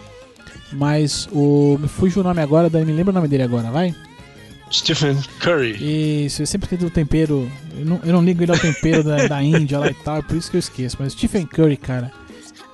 Mas 0.72 1.28
o. 1.32 1.78
Me 1.80 1.88
fugiu 1.88 2.22
o 2.22 2.24
nome 2.24 2.41
agora, 2.41 2.70
me 2.70 2.91
lembra 2.93 3.12
o 3.12 3.14
nome 3.14 3.28
dele 3.28 3.43
agora, 3.43 3.70
vai? 3.70 3.93
Stephen 4.72 5.18
Curry. 5.39 6.26
Isso, 6.26 6.41
eu 6.41 6.45
sempre 6.47 6.66
esqueço 6.66 6.86
do 6.86 6.89
tempero. 6.89 7.51
Eu 7.78 7.86
não, 7.86 7.99
eu 8.05 8.14
não 8.14 8.24
ligo 8.24 8.41
ele 8.41 8.51
ao 8.53 8.57
tempero 8.57 9.03
da, 9.03 9.28
da 9.28 9.43
Índia 9.43 9.78
lá 9.80 9.88
e 9.88 9.93
tal, 9.93 10.18
é 10.18 10.22
por 10.22 10.38
isso 10.38 10.49
que 10.49 10.55
eu 10.55 10.59
esqueço. 10.59 10.95
Mas 10.99 11.12
Stephen 11.14 11.45
Curry, 11.45 11.76
cara. 11.76 12.12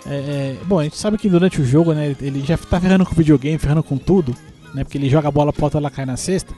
É, 0.05 0.13
é, 0.13 0.55
bom, 0.65 0.79
a 0.79 0.83
gente 0.83 0.95
sabe 0.95 1.17
que 1.17 1.27
durante 1.27 1.59
o 1.59 1.65
jogo, 1.65 1.93
né, 1.93 2.15
ele 2.21 2.41
já 2.45 2.55
tá 2.55 2.79
ferrando 2.79 3.03
com 3.05 3.11
o 3.13 3.15
videogame, 3.17 3.57
ferrando 3.57 3.83
com 3.83 3.97
tudo, 3.97 4.35
né? 4.73 4.83
Porque 4.83 4.97
ele 4.97 5.09
joga 5.09 5.27
a 5.27 5.31
bola 5.31 5.51
pro 5.51 5.65
alto 5.65 5.77
ela 5.77 5.89
cai 5.89 6.05
na 6.05 6.15
cesta. 6.15 6.53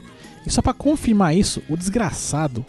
E 0.46 0.50
só 0.50 0.60
pra 0.60 0.74
confirmar 0.74 1.34
isso, 1.34 1.62
o 1.68 1.76
desgraçado. 1.76 2.64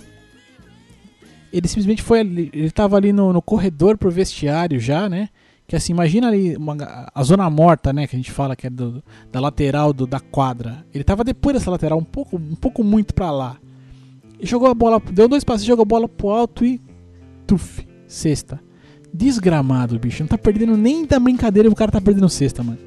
Ele 1.51 1.67
simplesmente 1.67 2.01
foi 2.01 2.19
ali, 2.21 2.49
ele 2.53 2.71
tava 2.71 2.95
ali 2.97 3.11
no, 3.11 3.33
no 3.33 3.41
corredor 3.41 3.97
pro 3.97 4.09
vestiário 4.11 4.79
já, 4.79 5.09
né? 5.09 5.29
Que 5.67 5.75
assim, 5.75 5.93
imagina 5.93 6.27
ali 6.27 6.55
uma- 6.55 7.09
a 7.13 7.23
zona 7.23 7.49
morta, 7.49 7.91
né? 7.93 8.07
Que 8.07 8.15
a 8.15 8.19
gente 8.19 8.31
fala 8.31 8.55
que 8.55 8.67
é 8.67 8.69
do- 8.69 9.03
da 9.31 9.39
lateral 9.39 9.91
do, 9.93 10.05
da 10.07 10.19
quadra. 10.19 10.85
Ele 10.93 11.03
tava 11.03 11.23
depois 11.23 11.53
dessa 11.55 11.69
lateral, 11.71 11.97
um 11.99 12.03
pouco, 12.03 12.37
um 12.37 12.55
pouco 12.55 12.83
muito 12.83 13.13
pra 13.13 13.31
lá. 13.31 13.57
E 14.39 14.45
jogou 14.45 14.67
a 14.69 14.73
bola, 14.73 14.99
deu 15.11 15.27
dois 15.27 15.43
passos, 15.43 15.65
jogou 15.65 15.83
a 15.83 15.85
bola 15.85 16.07
pro 16.09 16.29
alto 16.29 16.65
e. 16.65 16.79
Tuf, 17.47 17.85
sexta. 18.07 18.59
Desgramado, 19.13 19.99
bicho. 19.99 20.23
Não 20.23 20.27
tá 20.27 20.37
perdendo 20.37 20.75
nem 20.77 21.05
da 21.05 21.19
brincadeira 21.19 21.69
o 21.69 21.75
cara 21.75 21.91
tá 21.91 21.99
perdendo 22.01 22.27
sexta, 22.29 22.63
mano. 22.63 22.77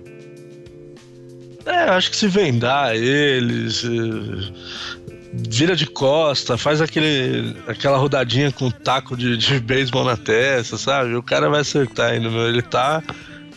É, 1.66 1.84
acho 1.90 2.10
que 2.10 2.16
se 2.16 2.28
vendar 2.28 2.94
eles, 2.96 3.84
eh, 3.84 5.03
vira 5.48 5.74
de 5.76 5.86
costa, 5.86 6.56
faz 6.56 6.80
aquele, 6.80 7.56
aquela 7.66 7.96
rodadinha 7.98 8.50
com 8.52 8.70
taco 8.70 9.16
de, 9.16 9.36
de 9.36 9.58
beisebol 9.60 10.04
na 10.04 10.16
testa, 10.16 10.76
sabe? 10.76 11.14
O 11.14 11.22
cara 11.22 11.48
vai 11.48 11.60
acertar 11.60 12.10
ainda, 12.12 12.30
meu. 12.30 12.48
Ele 12.48 12.62
tá. 12.62 13.02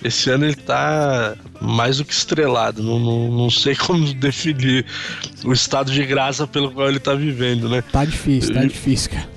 Esse 0.04 0.30
ano 0.30 0.46
ele 0.46 0.56
tá 0.56 1.36
mais 1.60 1.98
do 1.98 2.06
que 2.06 2.14
estrelado. 2.14 2.84
Não, 2.84 3.00
não, 3.00 3.32
não 3.32 3.50
sei 3.50 3.74
como 3.78 4.14
definir 4.14 4.86
o 5.44 5.52
estado 5.52 5.92
de 5.92 6.06
graça 6.06 6.46
pelo 6.46 6.72
qual 6.72 6.88
ele 6.88 7.00
tá 7.00 7.14
vivendo, 7.16 7.68
né? 7.68 7.84
Tá 7.92 8.06
difícil, 8.06 8.54
tá 8.54 8.64
E- 8.64 8.68
difícil, 8.68 9.12
cara. 9.12 9.28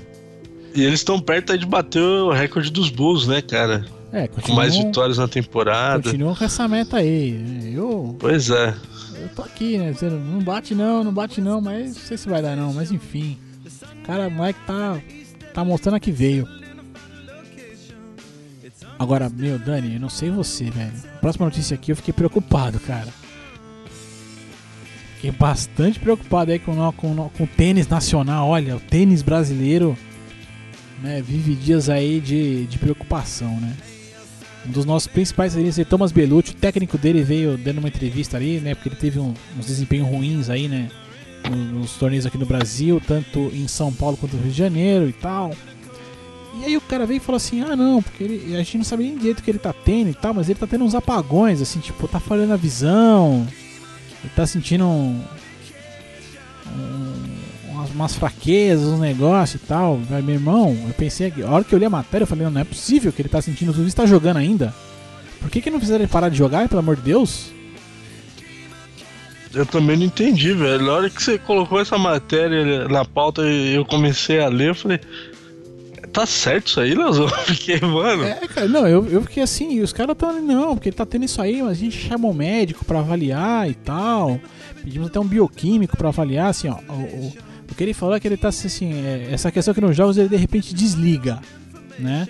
E 0.73 0.83
eles 0.83 0.99
estão 1.01 1.19
perto 1.19 1.51
aí 1.51 1.57
de 1.57 1.65
bater 1.65 1.99
o 2.01 2.31
recorde 2.31 2.71
dos 2.71 2.89
Bulls, 2.89 3.27
né, 3.27 3.41
cara? 3.41 3.83
É, 4.13 4.27
Com 4.27 4.35
continua. 4.35 4.55
mais 4.57 4.75
vitórias 4.75 5.17
na 5.17 5.27
temporada. 5.27 6.03
Continua 6.03 6.35
com 6.35 6.43
essa 6.45 6.67
meta 6.67 6.97
aí. 6.97 7.31
né? 7.31 7.71
Eu, 7.75 8.15
Pois 8.19 8.49
é. 8.49 8.73
Tô 9.31 9.41
aqui, 9.41 9.77
né? 9.77 9.91
Dizendo, 9.91 10.17
não 10.17 10.41
bate 10.41 10.75
não, 10.75 11.03
não 11.03 11.13
bate 11.13 11.41
não, 11.41 11.61
mas 11.61 11.95
não 11.95 12.01
sei 12.01 12.17
se 12.17 12.29
vai 12.29 12.41
dar 12.41 12.55
não, 12.55 12.73
mas 12.73 12.91
enfim. 12.91 13.37
Cara, 14.05 14.27
o 14.27 14.31
moleque 14.31 14.59
tá, 14.65 14.99
tá 15.53 15.63
mostrando 15.63 15.95
a 15.95 15.99
que 15.99 16.11
veio. 16.11 16.47
Agora, 18.97 19.29
meu, 19.29 19.57
Dani, 19.57 19.95
eu 19.95 19.99
não 19.99 20.09
sei 20.09 20.29
você, 20.29 20.69
velho. 20.69 20.93
Próxima 21.19 21.45
notícia 21.45 21.75
aqui 21.75 21.91
eu 21.91 21.95
fiquei 21.95 22.13
preocupado, 22.13 22.79
cara. 22.79 23.07
fiquei 25.15 25.31
bastante 25.31 25.99
preocupado 25.99 26.51
aí 26.51 26.59
com, 26.59 26.75
com, 26.93 27.29
com 27.29 27.43
o 27.43 27.47
tênis 27.47 27.87
nacional. 27.87 28.47
Olha, 28.47 28.75
o 28.75 28.79
tênis 28.79 29.21
brasileiro 29.21 29.97
né, 31.01 31.21
vive 31.21 31.55
dias 31.55 31.89
aí 31.89 32.19
de, 32.19 32.67
de 32.67 32.77
preocupação, 32.77 33.59
né? 33.59 33.75
Um 34.67 34.71
dos 34.71 34.85
nossos 34.85 35.07
principais 35.07 35.53
tenistas, 35.55 35.87
Thomas 35.87 36.11
Bellucci, 36.11 36.51
o 36.51 36.55
técnico 36.55 36.97
dele 36.97 37.23
veio 37.23 37.57
dando 37.57 37.79
uma 37.79 37.87
entrevista 37.87 38.37
ali, 38.37 38.59
né? 38.59 38.75
Porque 38.75 38.89
ele 38.89 38.95
teve 38.95 39.19
um- 39.19 39.33
uns 39.57 39.65
desempenhos 39.65 40.07
ruins 40.07 40.49
aí, 40.49 40.67
né? 40.67 40.89
no- 41.49 41.79
Nos 41.79 41.93
torneios 41.93 42.25
aqui 42.27 42.37
no 42.37 42.45
Brasil, 42.45 43.01
tanto 43.07 43.39
em 43.53 43.67
São 43.67 43.91
Paulo 43.91 44.15
quanto 44.15 44.35
no 44.35 44.43
Rio 44.43 44.51
de 44.51 44.57
Janeiro 44.57 45.09
e 45.09 45.13
tal. 45.13 45.51
E 46.59 46.65
aí 46.65 46.77
o 46.77 46.81
cara 46.81 47.07
veio 47.07 47.17
e 47.17 47.19
falou 47.19 47.37
assim, 47.37 47.61
ah 47.61 47.75
não, 47.75 47.99
porque 48.03 48.23
ele- 48.23 48.53
a 48.55 48.57
gente 48.59 48.77
não 48.77 48.83
sabe 48.83 49.03
nem 49.05 49.17
direito 49.17 49.41
que 49.41 49.49
ele 49.49 49.57
tá 49.57 49.73
tendo 49.73 50.09
e 50.11 50.13
tal, 50.13 50.35
mas 50.35 50.47
ele 50.49 50.59
tá 50.59 50.67
tendo 50.67 50.83
uns 50.85 50.93
apagões, 50.93 51.59
assim, 51.59 51.79
tipo, 51.79 52.07
tá 52.07 52.19
falhando 52.19 52.53
a 52.53 52.57
visão, 52.57 53.47
ele 54.23 54.31
tá 54.35 54.45
sentindo 54.45 54.85
um, 54.85 55.19
um- 56.77 57.30
umas, 57.81 57.91
umas 57.91 58.15
fraquezas, 58.15 58.87
uns 58.87 58.99
negócios 58.99 59.61
e 59.61 59.65
tal. 59.65 59.99
Meu 60.23 60.35
irmão, 60.35 60.77
eu 60.87 60.93
pensei, 60.93 61.33
a 61.45 61.49
hora 61.49 61.63
que 61.63 61.73
eu 61.73 61.79
li 61.79 61.85
a 61.85 61.89
matéria, 61.89 62.23
eu 62.23 62.27
falei, 62.27 62.45
não, 62.45 62.51
não 62.51 62.61
é 62.61 62.63
possível 62.63 63.11
que 63.11 63.21
ele 63.21 63.29
tá 63.29 63.41
sentindo 63.41 63.73
tudo 63.73 63.87
isso, 63.87 63.95
tá 63.95 64.05
jogando 64.05 64.37
ainda. 64.37 64.73
Por 65.39 65.49
que, 65.49 65.61
que 65.61 65.71
não 65.71 65.79
fizeram 65.79 66.03
ele 66.03 66.11
parar 66.11 66.29
de 66.29 66.37
jogar, 66.37 66.69
pelo 66.69 66.79
amor 66.79 66.95
de 66.95 67.01
Deus? 67.01 67.51
Eu 69.53 69.65
também 69.65 69.97
não 69.97 70.05
entendi, 70.05 70.53
velho. 70.53 70.85
Na 70.85 70.93
hora 70.93 71.09
que 71.09 71.21
você 71.21 71.37
colocou 71.37 71.81
essa 71.81 71.97
matéria 71.97 72.87
na 72.87 73.03
pauta 73.03 73.41
e 73.43 73.75
eu 73.75 73.83
comecei 73.83 74.39
a 74.39 74.47
ler, 74.47 74.69
eu 74.69 74.75
falei. 74.75 74.99
Tá 76.13 76.25
certo 76.25 76.67
isso 76.67 76.79
aí, 76.79 76.93
Leozão? 76.93 77.27
Porque, 77.47 77.79
mano. 77.85 78.23
É, 78.23 78.47
cara, 78.47 78.67
não, 78.67 78.87
eu, 78.87 79.07
eu 79.07 79.21
fiquei 79.23 79.41
assim, 79.41 79.73
e 79.73 79.81
os 79.81 79.93
caras 79.93 80.13
estão 80.13 80.29
ali, 80.29 80.41
não, 80.41 80.75
porque 80.75 80.89
ele 80.89 80.95
tá 80.95 81.05
tendo 81.05 81.23
isso 81.23 81.41
aí, 81.41 81.61
mas 81.61 81.71
a 81.71 81.73
gente 81.73 81.97
chamou 81.97 82.31
um 82.31 82.33
médico 82.33 82.83
pra 82.83 82.99
avaliar 82.99 83.69
e 83.69 83.73
tal. 83.73 84.39
Pedimos 84.83 85.07
até 85.07 85.19
um 85.19 85.25
bioquímico 85.25 85.95
pra 85.95 86.09
avaliar, 86.09 86.49
assim, 86.49 86.67
ó. 86.67 86.77
O, 86.89 86.93
o, 86.93 87.33
o 87.71 87.75
que 87.75 87.83
ele 87.83 87.93
falou 87.93 88.15
é 88.15 88.19
que 88.19 88.27
ele 88.27 88.37
tá 88.37 88.49
assim, 88.49 88.93
é, 88.93 89.29
essa 89.31 89.51
questão 89.51 89.73
que 89.73 89.81
nos 89.81 89.95
jogos 89.95 90.17
ele 90.17 90.29
de 90.29 90.35
repente 90.35 90.73
desliga, 90.73 91.39
né? 91.97 92.27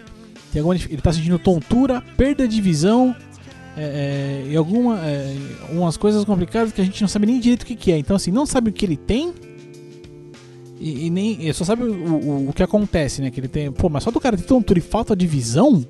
Tem 0.54 0.60
alguma, 0.60 0.76
ele 0.76 1.02
tá 1.02 1.12
sentindo 1.12 1.40
tontura, 1.40 2.02
perda 2.16 2.48
de 2.48 2.62
visão 2.62 3.16
é, 3.78 4.44
é, 4.46 4.52
e 4.52 4.56
alguma, 4.56 5.00
é, 5.00 5.36
umas 5.70 5.96
coisas 5.98 6.26
complicadas 6.26 6.74
que 6.74 6.82
a 6.82 6.84
gente 6.84 7.02
não 7.02 7.08
sabe 7.08 7.26
nem 7.26 7.40
direito 7.40 7.64
o 7.64 7.66
que, 7.66 7.76
que 7.76 7.92
é. 7.92 7.98
Então, 7.98 8.16
assim, 8.16 8.32
não 8.32 8.46
sabe 8.46 8.70
o 8.70 8.74
que 8.74 8.86
ele 8.86 8.98
tem 8.98 9.34
e, 10.80 11.06
e 11.06 11.10
nem. 11.10 11.54
só 11.54 11.64
sabe 11.64 11.84
o, 11.84 11.94
o, 11.94 12.50
o 12.50 12.54
que 12.54 12.64
acontece, 12.64 13.22
né? 13.22 13.32
Que 13.32 13.40
ele 13.40 13.48
tem. 13.48 13.72
Pô, 13.72 13.88
mas 13.88 14.04
só 14.04 14.12
do 14.12 14.20
cara 14.20 14.36
ter 14.36 14.44
tontura 14.44 14.80
e 14.80 14.82
falta 14.82 15.16
de 15.16 15.26
visão, 15.26 15.86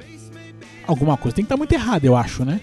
alguma 0.86 1.18
coisa 1.18 1.36
tem 1.36 1.44
que 1.44 1.48
estar 1.48 1.58
muito 1.58 1.72
errada, 1.72 2.06
eu 2.06 2.16
acho, 2.16 2.46
né? 2.46 2.60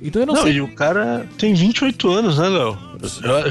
Então 0.00 0.20
eu 0.20 0.26
não, 0.26 0.34
Não, 0.34 0.42
sei. 0.42 0.54
e 0.54 0.60
o 0.60 0.74
cara 0.74 1.26
tem 1.38 1.54
28 1.54 2.08
anos, 2.10 2.38
né, 2.38 2.48
Léo? 2.48 2.78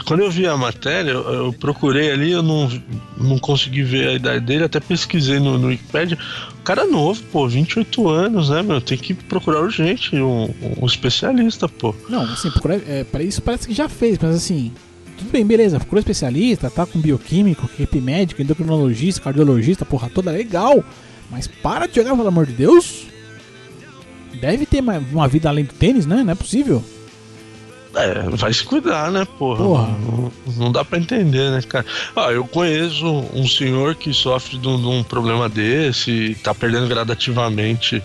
Quando 0.05 0.21
eu 0.21 0.31
vi 0.31 0.47
a 0.47 0.57
matéria, 0.57 1.11
eu, 1.11 1.53
procurei 1.53 2.11
ali, 2.11 2.31
eu 2.31 2.41
não, 2.41 2.69
não 3.17 3.37
consegui 3.37 3.83
ver 3.83 4.07
a 4.07 4.13
idade 4.13 4.45
dele, 4.45 4.63
até 4.63 4.79
pesquisei 4.79 5.39
no, 5.39 5.57
no 5.57 5.67
Wikipedia. 5.67 6.17
Cara 6.63 6.83
é 6.83 6.87
novo, 6.87 7.21
pô, 7.31 7.47
28 7.47 8.09
anos, 8.09 8.49
né, 8.49 8.63
meu? 8.63 8.81
Tem 8.81 8.97
que 8.97 9.13
procurar 9.13 9.61
urgente 9.61 10.15
um, 10.15 10.49
um 10.81 10.85
especialista, 10.85 11.69
pô. 11.69 11.93
Não, 12.09 12.23
assim, 12.23 12.49
procurar, 12.49 12.79
é, 12.87 13.03
para 13.03 13.23
isso 13.23 13.41
parece 13.41 13.67
que 13.67 13.73
já 13.73 13.87
fez, 13.87 14.17
mas 14.19 14.35
assim. 14.35 14.71
Tudo 15.17 15.31
bem, 15.31 15.45
beleza, 15.45 15.77
procurou 15.79 15.99
especialista, 15.99 16.69
tá 16.69 16.85
com 16.85 16.99
bioquímico, 16.99 17.69
equipe 17.73 18.01
médico, 18.01 18.41
endocrinologista, 18.41 19.21
cardiologista, 19.21 19.85
porra 19.85 20.09
toda 20.09 20.29
legal. 20.29 20.83
Mas 21.31 21.47
para 21.47 21.87
de 21.87 21.95
jogar, 21.95 22.15
pelo 22.15 22.27
amor 22.27 22.45
de 22.45 22.53
Deus. 22.53 23.05
Deve 24.41 24.65
ter 24.65 24.81
uma 24.81 25.27
vida 25.29 25.47
além 25.47 25.63
do 25.63 25.73
tênis, 25.73 26.05
né? 26.05 26.21
Não 26.21 26.31
é 26.33 26.35
possível. 26.35 26.83
É, 27.95 28.29
vai 28.35 28.53
se 28.53 28.63
cuidar, 28.63 29.09
né, 29.09 29.25
porra? 29.37 29.63
Porra. 29.63 29.87
Não, 29.87 30.31
não 30.57 30.71
dá 30.71 30.83
pra 30.83 30.99
entender, 30.99 31.49
né, 31.51 31.61
cara? 31.61 31.85
Ah, 32.15 32.31
eu 32.31 32.45
conheço 32.45 33.05
um 33.33 33.47
senhor 33.47 33.95
que 33.95 34.13
sofre 34.13 34.57
de 34.57 34.67
um, 34.67 34.79
de 34.79 34.87
um 34.87 35.03
problema 35.03 35.47
desse, 35.47 36.37
tá 36.43 36.53
perdendo 36.53 36.87
gradativamente 36.87 38.03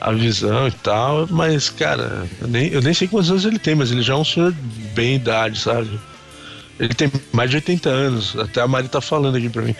a 0.00 0.12
visão 0.12 0.68
e 0.68 0.72
tal, 0.72 1.26
mas, 1.30 1.68
cara, 1.68 2.26
eu 2.40 2.48
nem, 2.48 2.68
eu 2.68 2.80
nem 2.80 2.94
sei 2.94 3.08
quantos 3.08 3.30
anos 3.30 3.44
ele 3.44 3.58
tem, 3.58 3.74
mas 3.74 3.90
ele 3.90 4.02
já 4.02 4.14
é 4.14 4.16
um 4.16 4.24
senhor 4.24 4.54
bem 4.94 5.16
idade, 5.16 5.58
sabe? 5.58 6.00
Ele 6.78 6.94
tem 6.94 7.10
mais 7.32 7.50
de 7.50 7.56
80 7.56 7.88
anos, 7.88 8.36
até 8.38 8.60
a 8.60 8.68
Mari 8.68 8.88
tá 8.88 9.00
falando 9.00 9.36
aqui 9.36 9.48
pra 9.48 9.62
mim. 9.62 9.74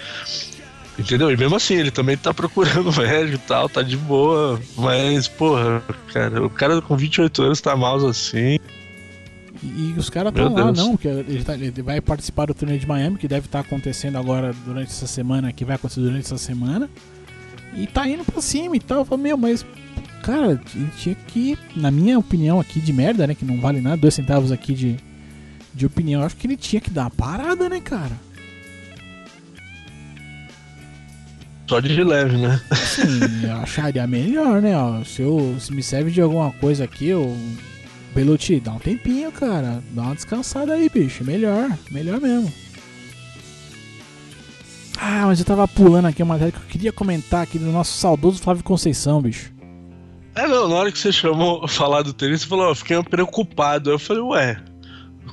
Entendeu? 0.98 1.30
E 1.30 1.36
mesmo 1.36 1.54
assim, 1.54 1.74
ele 1.74 1.92
também 1.92 2.16
tá 2.16 2.34
procurando 2.34 2.92
médico 3.00 3.36
e 3.36 3.46
tal, 3.46 3.68
tá 3.68 3.82
de 3.82 3.96
boa, 3.96 4.60
mas, 4.76 5.28
porra, 5.28 5.80
cara, 6.12 6.44
o 6.44 6.50
cara 6.50 6.82
com 6.82 6.96
28 6.96 7.42
anos 7.42 7.60
tá 7.60 7.76
mal 7.76 8.04
assim. 8.04 8.58
E, 9.62 9.66
e 9.66 9.94
os 9.98 10.08
caras 10.08 10.30
estão 10.32 10.52
lá, 10.54 10.72
não, 10.72 10.90
porque 10.92 11.08
ele, 11.08 11.42
tá- 11.44 11.54
ele 11.54 11.82
vai 11.82 12.00
participar 12.00 12.46
do 12.46 12.54
torneio 12.54 12.78
de 12.78 12.86
Miami, 12.86 13.16
que 13.18 13.26
deve 13.26 13.46
estar 13.46 13.60
acontecendo 13.60 14.16
agora 14.16 14.54
durante 14.64 14.90
essa 14.90 15.06
semana, 15.06 15.52
que 15.52 15.64
vai 15.64 15.74
acontecer 15.76 16.00
durante 16.00 16.26
essa 16.26 16.38
semana. 16.38 16.88
E 17.74 17.86
tá 17.86 18.08
indo 18.08 18.24
pra 18.24 18.40
cima 18.40 18.76
e 18.76 18.80
tal. 18.80 18.98
Eu 18.98 19.04
falo, 19.04 19.20
meu, 19.20 19.36
mas, 19.36 19.66
cara, 20.22 20.60
ele 20.74 20.88
tinha 20.96 21.14
que, 21.14 21.58
na 21.76 21.90
minha 21.90 22.18
opinião 22.18 22.60
aqui 22.60 22.80
de 22.80 22.92
merda, 22.92 23.26
né, 23.26 23.34
que 23.34 23.44
não 23.44 23.60
vale 23.60 23.80
nada, 23.80 23.96
dois 23.96 24.14
centavos 24.14 24.52
aqui 24.52 24.74
de, 24.74 24.96
de 25.74 25.86
opinião, 25.86 26.20
eu 26.20 26.26
acho 26.26 26.36
que 26.36 26.46
ele 26.46 26.56
tinha 26.56 26.80
que 26.80 26.90
dar 26.90 27.02
uma 27.02 27.10
parada, 27.10 27.68
né, 27.68 27.80
cara? 27.80 28.12
Só 31.68 31.80
de 31.80 32.02
leve, 32.02 32.36
né? 32.38 32.58
Assim, 32.70 33.44
eu 33.44 33.56
acharia 33.56 34.06
melhor, 34.06 34.62
né, 34.62 34.74
ó. 34.76 35.04
Se, 35.04 35.20
eu, 35.20 35.56
se 35.60 35.72
me 35.74 35.82
serve 35.82 36.10
de 36.10 36.20
alguma 36.20 36.50
coisa 36.52 36.84
aqui, 36.84 37.08
eu... 37.08 37.36
Beluti, 38.18 38.58
dá 38.58 38.72
um 38.72 38.80
tempinho, 38.80 39.30
cara. 39.30 39.80
Dá 39.92 40.02
uma 40.02 40.14
descansada 40.16 40.72
aí, 40.72 40.88
bicho. 40.88 41.22
Melhor, 41.22 41.70
melhor 41.88 42.20
mesmo. 42.20 42.52
Ah, 45.00 45.26
mas 45.26 45.38
eu 45.38 45.44
tava 45.44 45.68
pulando 45.68 46.06
aqui 46.06 46.20
uma 46.20 46.34
matéria 46.34 46.50
que 46.50 46.58
eu 46.58 46.68
queria 46.68 46.92
comentar 46.92 47.44
aqui 47.44 47.60
do 47.60 47.70
nosso 47.70 47.96
saudoso 47.96 48.42
Flávio 48.42 48.64
Conceição, 48.64 49.22
bicho. 49.22 49.52
É, 50.34 50.48
não, 50.48 50.68
na 50.68 50.74
hora 50.74 50.90
que 50.90 50.98
você 50.98 51.12
chamou 51.12 51.66
falar 51.70 52.02
do 52.02 52.12
tênis, 52.12 52.40
você 52.40 52.48
falou, 52.48 52.66
ó, 52.66 52.70
eu 52.72 52.74
fiquei 52.74 53.00
preocupado. 53.04 53.88
Eu 53.88 54.00
falei, 54.00 54.22
ué, 54.24 54.60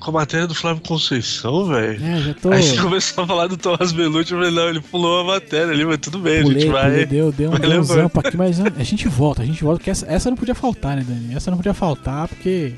com 0.05 0.11
a 0.11 0.13
matéria 0.21 0.45
do 0.45 0.53
Flávio 0.53 0.83
Conceição, 0.83 1.65
velho. 1.65 2.05
É, 2.05 2.21
já 2.21 2.33
tô. 2.35 2.51
Aí 2.51 2.61
você 2.61 2.77
começou 2.79 3.23
a 3.23 3.27
falar 3.27 3.47
do 3.47 3.57
Thomas 3.57 3.91
Belucci, 3.91 4.31
eu 4.31 4.37
falei, 4.37 4.53
não, 4.53 4.69
ele 4.69 4.79
pulou 4.79 5.21
a 5.21 5.23
matéria 5.23 5.73
ali, 5.73 5.83
mas 5.83 5.97
tudo 5.97 6.19
bem, 6.19 6.39
a 6.39 6.43
Pulei, 6.43 6.59
gente 6.61 6.71
vai. 6.71 6.91
pulei, 6.91 7.05
deu, 7.07 7.31
deu 7.31 7.49
um, 7.49 7.79
um 7.79 7.83
zampo 7.83 8.19
aqui, 8.19 8.37
mas 8.37 8.59
a 8.61 8.83
gente 8.83 9.07
volta, 9.07 9.41
a 9.41 9.45
gente 9.45 9.63
volta, 9.63 9.79
porque 9.79 9.89
essa, 9.89 10.05
essa 10.05 10.29
não 10.29 10.37
podia 10.37 10.53
faltar, 10.53 10.95
né, 10.95 11.03
Dani? 11.05 11.33
Essa 11.33 11.49
não 11.49 11.57
podia 11.57 11.73
faltar, 11.73 12.27
porque, 12.27 12.73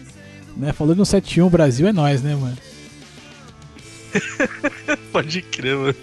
né, 0.55 0.71
falando 0.71 0.99
no 0.99 1.03
7-1, 1.03 1.49
Brasil 1.49 1.85
é 1.85 1.91
nós, 1.91 2.23
né, 2.23 2.33
mano? 2.33 2.57
Pode 5.11 5.41
crer, 5.41 5.75
mano. 5.75 5.95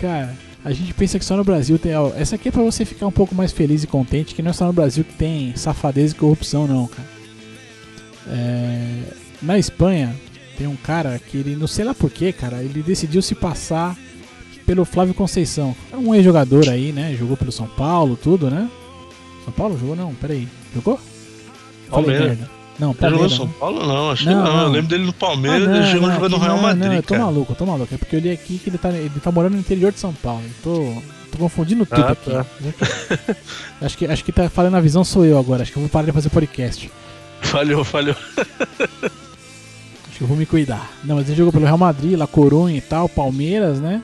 Cara, 0.00 0.34
a 0.64 0.72
gente 0.72 0.94
pensa 0.94 1.18
que 1.18 1.24
só 1.26 1.36
no 1.36 1.44
Brasil 1.44 1.78
tem. 1.78 1.94
ó, 1.94 2.10
essa 2.16 2.36
aqui 2.36 2.48
é 2.48 2.52
pra 2.52 2.62
você 2.62 2.86
ficar 2.86 3.06
um 3.06 3.12
pouco 3.12 3.34
mais 3.34 3.52
feliz 3.52 3.84
e 3.84 3.86
contente, 3.86 4.34
que 4.34 4.40
não 4.40 4.50
é 4.50 4.54
só 4.54 4.64
no 4.66 4.72
Brasil 4.72 5.04
que 5.04 5.12
tem 5.12 5.54
safadeza 5.56 6.14
e 6.14 6.16
corrupção, 6.18 6.66
não, 6.66 6.86
cara. 6.86 7.08
É, 8.28 9.20
na 9.42 9.58
Espanha, 9.58 10.14
tem 10.58 10.66
um 10.66 10.76
cara 10.76 11.18
que 11.18 11.36
ele, 11.38 11.56
não 11.56 11.66
sei 11.66 11.84
lá 11.84 11.94
porquê, 11.94 12.32
cara, 12.32 12.62
ele 12.62 12.82
decidiu 12.82 13.22
se 13.22 13.34
passar 13.34 13.96
pelo 14.66 14.84
Flávio 14.84 15.14
Conceição. 15.14 15.74
É 15.92 15.96
um 15.96 16.14
ex-jogador 16.14 16.68
aí, 16.68 16.92
né? 16.92 17.14
Jogou 17.18 17.36
pelo 17.36 17.50
São 17.52 17.66
Paulo, 17.66 18.16
tudo, 18.16 18.50
né? 18.50 18.68
São 19.44 19.52
Paulo 19.52 19.78
jogou? 19.78 19.96
Não, 19.96 20.14
peraí. 20.14 20.46
Jogou? 20.74 21.00
Palmeiras. 21.90 22.38
Não, 22.78 22.90
Ele 22.92 22.98
jogou 23.00 23.10
Palmeiras. 23.18 23.30
no 23.32 23.36
São 23.36 23.46
né? 23.46 23.52
Paulo? 23.58 23.86
Não, 23.86 24.10
acho 24.10 24.24
Não, 24.26 24.32
que 24.42 24.48
não. 24.48 24.56
não. 24.56 24.62
Eu 24.64 24.68
lembro 24.68 24.88
dele 24.88 25.04
no 25.04 25.10
Ah, 25.10 25.14
Palmeiras, 25.18 25.68
ele 25.76 25.86
chegou 25.86 26.08
não, 26.08 26.14
jogando 26.14 26.32
no 26.32 26.38
Real 26.38 26.56
não, 26.56 26.62
Madrid, 26.62 26.84
Não, 26.86 26.94
eu 26.94 27.02
tô 27.02 27.08
cara. 27.14 27.24
maluco, 27.24 27.52
eu 27.52 27.56
tô 27.56 27.66
maluco. 27.66 27.94
É 27.94 27.98
porque 27.98 28.16
eu 28.16 28.20
li 28.20 28.30
aqui 28.30 28.58
que 28.58 28.70
ele 28.70 28.78
tá, 28.78 28.90
ele 28.90 29.10
tá 29.22 29.32
morando 29.32 29.54
no 29.54 29.58
interior 29.58 29.90
de 29.92 29.98
São 29.98 30.12
Paulo. 30.12 30.42
Eu 30.44 30.52
tô, 30.62 31.02
tô 31.32 31.38
confundindo 31.38 31.84
tudo 31.84 32.02
Ah, 32.04 32.10
aqui. 32.12 32.30
tá. 32.30 32.46
acho, 33.82 33.98
que, 33.98 34.06
acho 34.06 34.24
que 34.24 34.32
tá 34.32 34.48
falando 34.48 34.76
a 34.76 34.80
visão 34.80 35.02
sou 35.04 35.24
eu 35.24 35.38
agora. 35.38 35.62
Acho 35.62 35.72
que 35.72 35.78
eu 35.78 35.82
vou 35.82 35.90
parar 35.90 36.06
de 36.06 36.12
fazer 36.12 36.30
podcast. 36.30 36.90
Falhou, 37.42 37.82
falhou. 37.84 38.14
Eu 40.20 40.26
vou 40.26 40.36
me 40.36 40.44
cuidar. 40.44 40.90
Não, 41.02 41.16
mas 41.16 41.28
ele 41.28 41.36
jogou 41.36 41.52
pelo 41.52 41.64
Real 41.64 41.78
Madrid, 41.78 42.18
La 42.18 42.26
Coruña 42.26 42.76
e 42.76 42.80
tal, 42.80 43.08
Palmeiras, 43.08 43.80
né? 43.80 44.02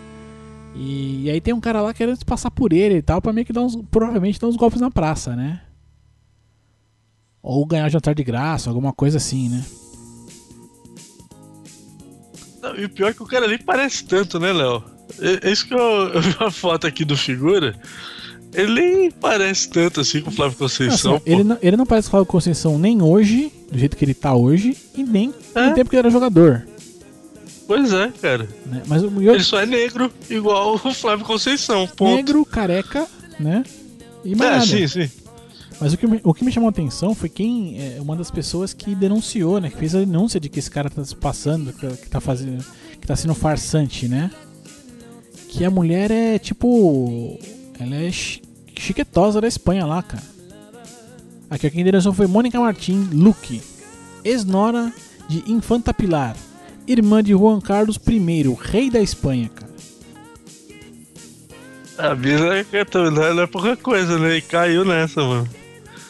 E, 0.74 1.24
e 1.24 1.30
aí 1.30 1.40
tem 1.40 1.52
um 1.52 1.60
cara 1.60 1.82
lá 1.82 1.92
querendo 1.92 2.24
passar 2.24 2.50
por 2.50 2.72
ele 2.72 2.96
e 2.96 3.02
tal, 3.02 3.20
pra 3.20 3.32
meio 3.32 3.46
que 3.46 3.52
dar 3.52 3.62
uns, 3.62 3.76
provavelmente 3.90 4.40
dar 4.40 4.46
uns 4.46 4.56
golpes 4.56 4.80
na 4.80 4.90
praça, 4.90 5.36
né? 5.36 5.60
Ou 7.42 7.64
ganhar 7.66 7.88
jantar 7.90 8.14
de 8.14 8.24
graça, 8.24 8.70
alguma 8.70 8.92
coisa 8.92 9.18
assim, 9.18 9.48
né? 9.50 9.64
Não, 12.62 12.76
E 12.76 12.86
o 12.86 12.90
pior 12.90 13.10
é 13.10 13.14
que 13.14 13.22
o 13.22 13.26
cara 13.26 13.46
nem 13.46 13.58
parece 13.58 14.04
tanto, 14.04 14.40
né, 14.40 14.52
Léo? 14.52 14.82
É 15.20 15.48
é 15.48 15.52
isso 15.52 15.66
que 15.68 15.74
eu, 15.74 15.78
eu 16.14 16.20
vi 16.20 16.34
uma 16.40 16.50
foto 16.50 16.86
aqui 16.86 17.04
do 17.04 17.16
figura. 17.16 17.78
Ele 18.56 18.72
nem 18.72 19.10
parece 19.10 19.68
tanto 19.68 20.00
assim 20.00 20.20
com 20.20 20.30
o 20.30 20.32
Flávio 20.32 20.56
Conceição. 20.56 21.16
Assim, 21.16 21.22
ele, 21.26 21.44
não, 21.44 21.58
ele 21.60 21.76
não 21.76 21.84
parece 21.86 22.08
Flávio 22.10 22.26
Conceição 22.26 22.78
nem 22.78 23.02
hoje, 23.02 23.52
do 23.70 23.78
jeito 23.78 23.96
que 23.96 24.04
ele 24.04 24.14
tá 24.14 24.34
hoje, 24.34 24.76
e 24.96 25.04
nem 25.04 25.32
É. 25.54 25.68
no 25.68 25.74
tempo 25.74 25.90
que 25.90 25.96
ele 25.96 26.00
era 26.00 26.10
jogador. 26.10 26.66
Pois 27.66 27.92
é, 27.92 28.12
cara. 28.22 28.48
Né? 28.64 28.82
Mas 28.86 29.02
o 29.02 29.20
Ele 29.20 29.42
só 29.42 29.60
é 29.60 29.66
negro, 29.66 30.10
igual 30.30 30.74
o 30.82 30.94
Flávio 30.94 31.24
Conceição. 31.26 31.86
Ponto. 31.86 32.14
negro, 32.16 32.44
careca, 32.44 33.06
né? 33.38 33.64
E 34.24 34.34
mais 34.34 34.50
É, 34.50 34.54
nada. 34.54 34.66
sim, 34.66 34.86
sim. 34.88 35.10
Mas 35.80 35.92
o 35.92 35.98
que, 35.98 36.06
me, 36.06 36.20
o 36.24 36.32
que 36.32 36.42
me 36.44 36.50
chamou 36.50 36.68
a 36.68 36.70
atenção 36.70 37.14
foi 37.14 37.28
quem. 37.28 37.76
É, 37.78 37.98
uma 38.00 38.16
das 38.16 38.30
pessoas 38.30 38.72
que 38.72 38.94
denunciou, 38.94 39.60
né? 39.60 39.68
Que 39.68 39.76
fez 39.76 39.94
a 39.94 39.98
denúncia 39.98 40.40
de 40.40 40.48
que 40.48 40.58
esse 40.58 40.70
cara 40.70 40.88
tá 40.88 41.04
se 41.04 41.14
passando, 41.14 41.70
que, 41.72 42.08
tá 42.08 42.18
fazendo. 42.20 42.64
que 42.98 43.06
tá 43.06 43.14
sendo 43.14 43.34
farsante, 43.34 44.08
né? 44.08 44.30
Que 45.48 45.64
a 45.64 45.70
mulher 45.70 46.10
é 46.10 46.38
tipo. 46.38 47.38
Ela 47.78 47.96
é 47.96 48.08
chiquetosa 48.80 49.40
da 49.40 49.48
Espanha 49.48 49.84
lá, 49.86 50.02
cara. 50.02 50.22
Aqui, 51.48 51.70
quem 51.70 51.84
denunciou 51.84 52.12
foi 52.12 52.26
Mônica 52.26 52.58
Martim 52.58 53.08
Luque, 53.12 53.62
ex-nora 54.24 54.92
de 55.28 55.44
Infanta 55.50 55.94
Pilar, 55.94 56.36
irmã 56.86 57.22
de 57.22 57.32
Juan 57.32 57.60
Carlos 57.60 57.96
I, 57.96 58.56
rei 58.60 58.90
da 58.90 59.00
Espanha, 59.00 59.48
cara. 59.48 59.66
A 61.98 62.14
Bisa 62.14 62.44
é, 62.44 62.66
não 63.10 63.22
é- 63.22 63.34
não 63.34 63.42
é 63.42 63.46
pouca 63.46 63.76
coisa, 63.76 64.18
né? 64.18 64.36
E 64.36 64.42
caiu 64.42 64.84
nessa, 64.84 65.22
mano. 65.22 65.48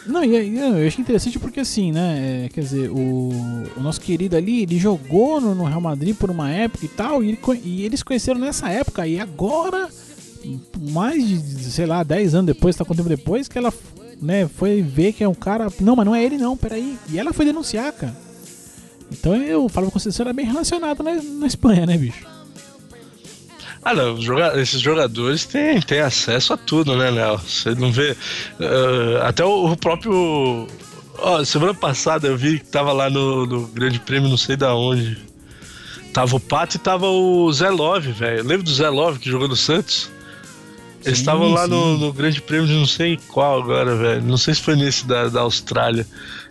Não, 0.06 0.24
e 0.24 0.36
aí, 0.36 0.56
eu 0.56 0.86
achei 0.86 1.02
interessante 1.02 1.38
porque 1.38 1.60
assim, 1.60 1.90
né? 1.90 2.44
é, 2.44 2.48
quer 2.48 2.60
dizer, 2.60 2.90
o, 2.90 3.30
o 3.76 3.80
nosso 3.80 4.00
querido 4.00 4.36
ali, 4.36 4.62
ele 4.62 4.78
jogou 4.78 5.40
no, 5.40 5.54
no 5.54 5.64
Real 5.64 5.80
Madrid 5.80 6.14
por 6.16 6.30
uma 6.30 6.48
época 6.50 6.84
e 6.84 6.88
tal, 6.88 7.24
e, 7.24 7.28
ele 7.28 7.38
e 7.64 7.84
eles 7.84 8.02
conheceram 8.04 8.38
nessa 8.38 8.70
época, 8.70 9.06
e 9.06 9.18
agora, 9.18 9.88
mais 10.90 11.26
de, 11.26 11.64
sei 11.70 11.86
lá, 11.86 12.02
10 12.02 12.34
anos 12.34 12.46
depois, 12.46 12.76
tá 12.76 12.84
quanto 12.84 12.98
tempo 12.98 13.08
depois, 13.08 13.48
que 13.48 13.58
ela 13.58 13.72
né, 14.20 14.48
foi 14.48 14.82
ver 14.82 15.12
que 15.12 15.22
é 15.24 15.28
um 15.28 15.34
cara. 15.34 15.68
Não, 15.80 15.96
mas 15.96 16.06
não 16.06 16.14
é 16.14 16.24
ele 16.24 16.38
não, 16.38 16.56
peraí. 16.56 16.96
E 17.10 17.18
ela 17.18 17.32
foi 17.32 17.44
denunciar, 17.44 17.92
cara. 17.92 18.16
Então 19.10 19.34
eu 19.36 19.68
falo 19.68 19.90
com 19.90 19.98
você, 19.98 20.10
era 20.20 20.32
bem 20.32 20.46
relacionado 20.46 21.02
na, 21.02 21.14
na 21.14 21.46
Espanha, 21.46 21.86
né, 21.86 21.96
bicho? 21.96 22.24
Ah, 23.84 23.94
não, 23.94 24.20
joga- 24.20 24.60
esses 24.60 24.80
jogadores 24.80 25.44
têm, 25.44 25.80
têm 25.80 26.00
acesso 26.00 26.52
a 26.52 26.56
tudo, 26.56 26.96
né, 26.96 27.08
Léo? 27.10 27.38
Você 27.38 27.72
não 27.76 27.92
vê. 27.92 28.16
eh, 28.58 29.20
até 29.22 29.44
o, 29.44 29.70
o 29.72 29.76
próprio. 29.76 30.66
Ó, 31.18 31.44
semana 31.44 31.72
passada 31.72 32.26
eu 32.26 32.36
vi 32.36 32.58
que 32.58 32.64
tava 32.66 32.92
lá 32.92 33.08
no, 33.08 33.46
no 33.46 33.66
Grande 33.68 34.00
Prêmio, 34.00 34.28
não 34.28 34.36
sei 34.36 34.56
da 34.56 34.74
onde. 34.74 35.16
Tava 36.12 36.34
o 36.34 36.40
Pato 36.40 36.76
e 36.76 36.80
tava 36.80 37.06
o 37.06 37.52
Zé 37.52 37.70
Love, 37.70 38.10
velho. 38.10 38.42
Lembra 38.44 38.64
do 38.64 38.74
Zé 38.74 38.88
Love 38.88 39.20
que 39.20 39.30
jogou 39.30 39.46
no 39.46 39.54
Santos? 39.56 40.10
Eles 41.04 41.18
estavam 41.18 41.52
lá 41.52 41.66
no, 41.66 41.98
no 41.98 42.12
Grande 42.12 42.40
Prêmio 42.42 42.66
de 42.66 42.74
não 42.74 42.86
sei 42.86 43.18
qual 43.28 43.62
agora, 43.62 43.94
velho. 43.94 44.22
Não 44.22 44.36
sei 44.36 44.54
se 44.54 44.62
foi 44.62 44.76
nesse 44.76 45.06
da, 45.06 45.28
da 45.28 45.40
Austrália. 45.40 46.06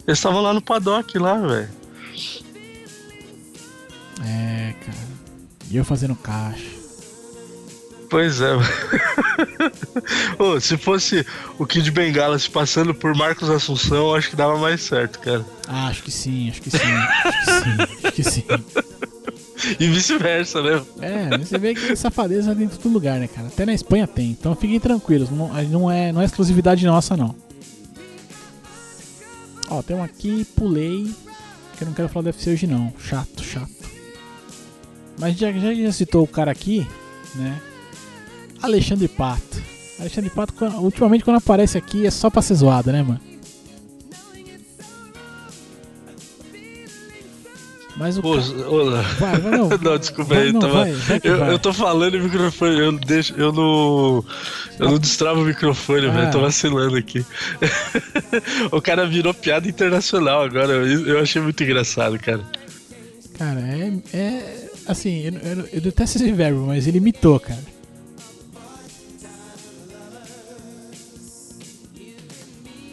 Eles 0.08 0.20
estavam 0.20 0.42
lá 0.42 0.54
no 0.54 0.62
paddock 0.62 1.18
lá, 1.18 1.36
velho. 1.38 1.70
É, 4.24 4.74
cara. 4.86 4.98
E 5.70 5.78
eu 5.78 5.84
fazendo 5.84 6.16
caixa. 6.16 6.76
Pois 8.10 8.40
é. 8.40 8.52
Ô, 10.40 10.60
se 10.60 10.78
fosse 10.78 11.26
o 11.58 11.66
Kid 11.66 11.90
Bengala 11.92 12.38
se 12.38 12.50
passando 12.50 12.94
por 12.94 13.16
Marcos 13.16 13.50
Assunção, 13.50 14.14
acho 14.14 14.30
que 14.30 14.36
dava 14.36 14.58
mais 14.58 14.82
certo, 14.82 15.20
cara. 15.20 15.46
Ah, 15.68 15.88
acho 15.88 16.04
que 16.04 16.12
sim, 16.12 16.50
acho 16.50 16.62
que 16.62 16.70
sim, 16.70 16.78
acho 16.78 17.46
que 17.46 17.52
sim, 17.52 17.78
acho 18.04 18.12
que 18.14 18.24
sim. 18.24 18.46
E 19.80 19.88
vice-versa, 19.88 20.62
né? 20.62 20.86
É, 21.02 21.38
você 21.38 21.58
vê 21.58 21.74
que 21.74 21.96
safadeza 21.96 22.56
tem 22.56 22.66
em 22.66 22.70
todo 22.70 22.92
lugar, 22.92 23.20
né, 23.20 23.28
cara? 23.28 23.48
Até 23.48 23.66
na 23.66 23.74
Espanha 23.74 24.08
tem. 24.08 24.32
Então 24.32 24.56
fiquem 24.56 24.80
tranquilos, 24.80 25.30
não, 25.30 25.48
não, 25.64 25.92
é, 25.92 26.12
não 26.12 26.22
é 26.22 26.26
exclusividade 26.26 26.86
nossa, 26.86 27.16
não. 27.16 27.36
Ó, 29.70 29.82
tem 29.82 29.96
um 29.96 30.04
aqui, 30.04 30.46
pulei. 30.56 31.12
Que 31.78 31.84
eu 31.84 31.88
não 31.88 31.94
quero 31.94 32.08
falar 32.08 32.24
do 32.24 32.26
UFC 32.28 32.52
hoje, 32.52 32.68
não. 32.68 32.94
Chato, 33.00 33.44
chato. 33.44 33.72
Mas 35.20 35.38
já, 35.38 35.52
já, 35.52 35.74
já 35.74 35.92
citou 35.92 36.24
o 36.24 36.28
cara 36.28 36.52
aqui, 36.52 36.88
né? 37.36 37.60
Alexandre 38.62 39.08
Pato. 39.08 39.62
Alexandre 40.00 40.30
Pato, 40.30 40.54
ultimamente, 40.80 41.24
quando 41.24 41.38
aparece 41.38 41.78
aqui, 41.78 42.06
é 42.06 42.12
só 42.12 42.30
pra 42.30 42.42
ser 42.42 42.56
zoado, 42.56 42.92
né, 42.92 43.02
mano? 43.02 43.20
Mas 47.98 48.18
o 48.18 48.22
Pô, 48.22 48.34
ca- 48.36 48.68
olá. 48.68 49.02
Vai, 49.20 49.40
vai, 49.40 49.52
não. 49.58 49.70
Não, 49.82 49.98
desculpa 49.98 50.36
aí, 50.36 50.52
não, 50.52 50.60
vai, 50.70 50.94
eu, 51.24 51.36
eu 51.46 51.60
tô 51.60 51.72
falando 51.72 52.16
e 52.16 52.20
o 52.20 52.24
microfone, 52.24 52.78
eu, 52.80 52.92
deixo, 52.92 53.34
eu 53.38 53.54
não. 53.54 54.26
Eu 54.78 54.90
não 54.92 55.00
destravo 55.00 55.42
o 55.42 55.46
microfone, 55.46 56.08
Ah. 56.08 56.12
velho. 56.12 56.32
Tô 56.32 56.42
vacilando 56.42 56.98
aqui. 56.98 57.26
o 58.72 58.82
cara 58.82 59.08
virou 59.08 59.34
piada 59.34 59.68
internacional 59.68 60.44
agora. 60.44 60.74
Eu, 60.74 61.08
eu 61.08 61.20
achei 61.20 61.42
muito 61.42 61.64
engraçado, 61.64 62.20
cara. 62.20 62.42
Cara, 63.38 63.60
é. 63.62 63.94
é 64.14 64.70
assim, 64.88 65.28
eu, 65.28 65.34
eu, 65.34 65.70
eu 65.74 65.82
detesto 65.82 66.18
esse 66.18 66.32
verbo, 66.34 66.66
mas 66.68 66.88
ele 66.88 66.98
imitou, 66.98 67.40
cara. 67.40 67.60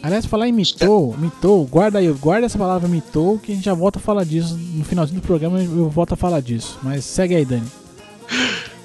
Aliás, 0.03 0.25
falar 0.25 0.49
em 0.49 0.51
mitou, 0.51 1.15
mitou, 1.17 1.65
guarda 1.65 1.97
aí, 1.99 2.11
guarda 2.11 2.45
essa 2.45 2.57
palavra 2.57 2.89
mitou, 2.89 3.39
que 3.39 3.53
a 3.53 3.55
gente 3.55 3.63
já 3.63 3.73
volta 3.73 3.99
a 3.99 4.01
falar 4.01 4.25
disso. 4.25 4.59
No 4.73 4.83
finalzinho 4.83 5.21
do 5.21 5.25
programa 5.25 5.61
eu 5.63 5.89
volto 5.89 6.13
a 6.13 6.17
falar 6.17 6.41
disso. 6.41 6.77
Mas 6.83 7.05
segue 7.05 7.33
aí, 7.35 7.45
Dani. 7.45 7.63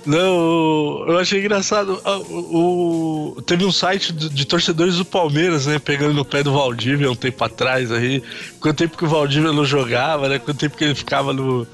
Não, 0.06 1.04
eu 1.08 1.18
achei 1.18 1.40
engraçado. 1.40 2.00
ah, 2.04 2.16
O, 2.18 3.34
o- 3.36 3.42
teve 3.42 3.64
um 3.64 3.72
site 3.72 4.12
de, 4.12 4.28
de 4.30 4.46
torcedores 4.46 4.96
do 4.96 5.04
Palmeiras, 5.04 5.66
né? 5.66 5.78
Pegando 5.78 6.14
no 6.14 6.24
pé 6.24 6.42
do 6.42 6.52
Valdívia 6.52 7.10
um 7.10 7.16
tempo 7.16 7.42
atrás 7.44 7.90
aí. 7.92 8.22
Quanto 8.60 8.76
tempo 8.78 8.96
que 8.96 9.04
o 9.04 9.08
Valdívia 9.08 9.52
não 9.52 9.64
jogava, 9.66 10.28
né? 10.28 10.38
Quanto 10.38 10.56
tempo 10.58 10.76
que 10.78 10.84
ele 10.84 10.94
ficava 10.94 11.32
no. 11.32 11.66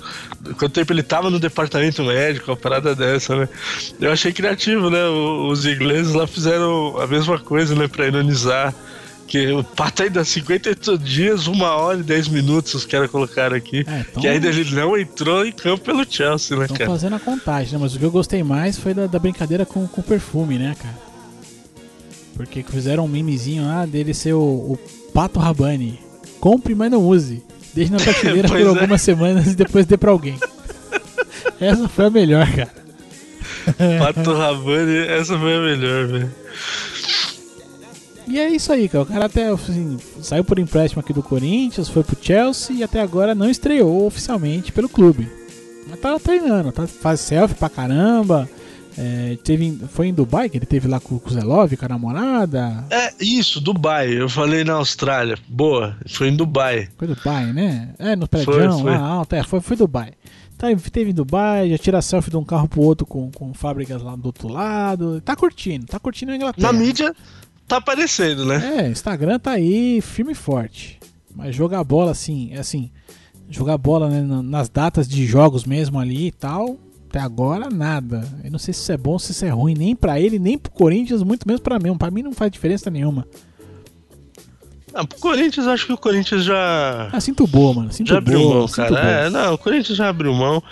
Quanto 0.58 0.70
tempo 0.70 0.92
ele 0.92 1.02
tava 1.02 1.30
no 1.30 1.38
departamento 1.38 2.02
médico, 2.02 2.50
uma 2.50 2.56
parada 2.56 2.94
dessa, 2.94 3.36
né? 3.36 3.48
Eu 4.00 4.10
achei 4.10 4.32
criativo, 4.32 4.88
né? 4.90 5.04
o- 5.06 5.48
Os 5.48 5.64
ingleses 5.66 6.14
lá 6.14 6.26
fizeram 6.26 6.98
a 6.98 7.06
mesma 7.06 7.38
coisa, 7.38 7.74
né? 7.74 7.86
Pra 7.86 8.06
ironizar. 8.08 8.74
Que 9.26 9.50
o 9.52 9.64
Pato 9.64 10.02
ainda 10.02 10.24
58 10.24 10.98
dias, 10.98 11.46
uma 11.46 11.70
hora 11.74 11.98
e 11.98 12.02
10 12.02 12.28
minutos 12.28 12.74
os 12.74 12.84
caras 12.84 13.10
colocaram 13.10 13.56
aqui. 13.56 13.84
É, 13.86 14.04
tão- 14.04 14.20
Que 14.22 14.28
ainda 14.28 14.48
ele 14.48 14.70
não 14.74 14.96
entrou 14.96 15.44
em 15.46 15.52
campo 15.52 15.82
pelo 15.84 16.04
Chelsea, 16.08 16.56
né, 16.56 16.64
Estão 16.64 16.76
cara? 16.76 16.90
fazendo 16.90 17.16
a 17.16 17.20
contagem, 17.20 17.72
né? 17.72 17.78
Mas 17.80 17.94
o 17.94 17.98
que 17.98 18.04
eu 18.04 18.10
gostei 18.10 18.42
mais 18.42 18.78
foi 18.78 18.92
da, 18.94 19.06
da 19.06 19.18
brincadeira 19.18 19.64
com 19.66 19.84
o 19.84 20.02
perfume, 20.02 20.58
né, 20.58 20.76
cara? 20.80 20.94
Porque 22.36 22.62
fizeram 22.62 23.04
um 23.04 23.08
memezinho 23.08 23.64
lá 23.64 23.86
dele 23.86 24.12
ser 24.12 24.34
o, 24.34 24.38
o 24.40 24.78
Pato 25.12 25.38
Rabanne. 25.38 25.98
Compre, 26.40 26.74
mas 26.74 26.90
não 26.90 27.00
use. 27.06 27.42
Deixe 27.72 27.90
na 27.90 27.98
prateleira 28.02 28.48
por 28.48 28.60
é. 28.60 28.64
algumas 28.64 29.00
semanas 29.02 29.46
e 29.52 29.54
depois 29.54 29.86
dê 29.86 29.96
pra 29.96 30.10
alguém. 30.10 30.38
Essa 31.60 31.88
foi 31.88 32.06
a 32.06 32.10
melhor, 32.10 32.46
cara. 32.52 32.84
Pato 33.98 34.34
Rabanne, 34.34 34.98
essa 35.08 35.38
foi 35.38 35.56
a 35.56 35.60
melhor, 35.60 36.06
velho. 36.06 36.30
E 38.34 38.40
é 38.40 38.48
isso 38.48 38.72
aí, 38.72 38.88
cara. 38.88 39.04
O 39.04 39.06
cara 39.06 39.26
até 39.26 39.46
assim, 39.46 39.96
saiu 40.20 40.42
por 40.42 40.58
empréstimo 40.58 40.98
aqui 40.98 41.12
do 41.12 41.22
Corinthians, 41.22 41.88
foi 41.88 42.02
pro 42.02 42.18
Chelsea 42.20 42.74
e 42.74 42.82
até 42.82 43.00
agora 43.00 43.32
não 43.32 43.48
estreou 43.48 44.04
oficialmente 44.04 44.72
pelo 44.72 44.88
clube. 44.88 45.30
Mas 45.88 46.00
tá 46.00 46.18
treinando, 46.18 46.72
tá, 46.72 46.84
faz 46.84 47.20
selfie 47.20 47.54
pra 47.54 47.68
caramba. 47.68 48.50
É, 48.98 49.38
teve, 49.44 49.78
foi 49.88 50.08
em 50.08 50.12
Dubai 50.12 50.48
que 50.50 50.56
ele 50.56 50.66
teve 50.66 50.88
lá 50.88 50.98
com, 50.98 51.16
com 51.16 51.30
o 51.30 51.32
Zelov, 51.32 51.76
com 51.76 51.84
a 51.84 51.88
namorada. 51.88 52.84
É, 52.90 53.12
isso, 53.20 53.60
Dubai. 53.60 54.12
Eu 54.20 54.28
falei 54.28 54.64
na 54.64 54.72
Austrália. 54.72 55.38
Boa, 55.46 55.96
foi 56.08 56.26
em 56.26 56.34
Dubai. 56.34 56.88
Foi 56.98 57.06
Dubai, 57.06 57.52
né? 57.52 57.94
É, 58.00 58.16
no 58.16 58.26
prédio 58.26 58.52
Foi, 58.52 58.68
foi. 58.68 58.90
lá 58.90 58.98
alto. 58.98 59.32
É, 59.36 59.44
foi, 59.44 59.60
foi 59.60 59.76
Dubai. 59.76 60.12
Tá, 60.58 60.66
teve 60.90 61.10
em 61.10 61.14
Dubai, 61.14 61.70
já 61.70 61.78
tira 61.78 62.02
selfie 62.02 62.30
de 62.30 62.36
um 62.36 62.44
carro 62.44 62.66
pro 62.66 62.80
outro 62.80 63.06
com, 63.06 63.30
com 63.30 63.54
fábricas 63.54 64.02
lá 64.02 64.16
do 64.16 64.26
outro 64.26 64.48
lado. 64.48 65.20
Tá 65.20 65.36
curtindo, 65.36 65.86
tá 65.86 66.00
curtindo 66.00 66.32
a 66.32 66.36
Inglaterra. 66.36 66.72
Na 66.72 66.76
mídia 66.76 67.14
tá 67.68 67.76
aparecendo, 67.78 68.44
né? 68.44 68.84
É, 68.84 68.88
Instagram 68.88 69.38
tá 69.38 69.52
aí 69.52 70.00
firme 70.00 70.32
e 70.32 70.34
forte. 70.34 70.98
Mas 71.34 71.54
jogar 71.54 71.82
bola 71.84 72.10
assim, 72.12 72.50
é 72.52 72.58
assim, 72.60 72.90
jogar 73.50 73.76
bola 73.78 74.08
né, 74.08 74.20
na- 74.22 74.42
nas 74.42 74.68
datas 74.68 75.08
de 75.08 75.26
jogos 75.26 75.64
mesmo 75.64 75.98
ali 75.98 76.28
e 76.28 76.32
tal, 76.32 76.78
até 77.08 77.18
agora 77.18 77.68
nada. 77.68 78.26
Eu 78.44 78.50
não 78.52 78.58
sei 78.58 78.72
se 78.72 78.80
isso 78.80 78.92
é 78.92 78.96
bom 78.96 79.18
se 79.18 79.32
isso 79.32 79.44
é 79.44 79.48
ruim, 79.50 79.74
nem 79.74 79.96
pra 79.96 80.20
ele, 80.20 80.38
nem 80.38 80.56
pro 80.56 80.70
Corinthians, 80.72 81.22
muito 81.22 81.46
menos 81.46 81.60
pra 81.60 81.78
mim. 81.78 81.96
Pra 81.96 82.10
mim 82.10 82.22
não 82.22 82.32
faz 82.32 82.50
diferença 82.52 82.90
nenhuma. 82.90 83.26
Ah, 84.96 85.04
pro 85.04 85.18
Corinthians, 85.18 85.66
acho 85.66 85.86
que 85.86 85.92
o 85.92 85.98
Corinthians 85.98 86.44
já. 86.44 87.08
Ah, 87.12 87.20
sinto 87.20 87.46
boa, 87.48 87.74
mano. 87.74 87.92
Sinto 87.92 88.08
Já 88.10 88.18
abriu 88.18 88.38
boa, 88.38 88.54
mão, 88.60 88.68
cara. 88.68 88.96
É, 89.00 89.30
não, 89.30 89.54
o 89.54 89.58
Corinthians 89.58 89.98
já 89.98 90.08
abriu 90.08 90.32
mão. 90.32 90.62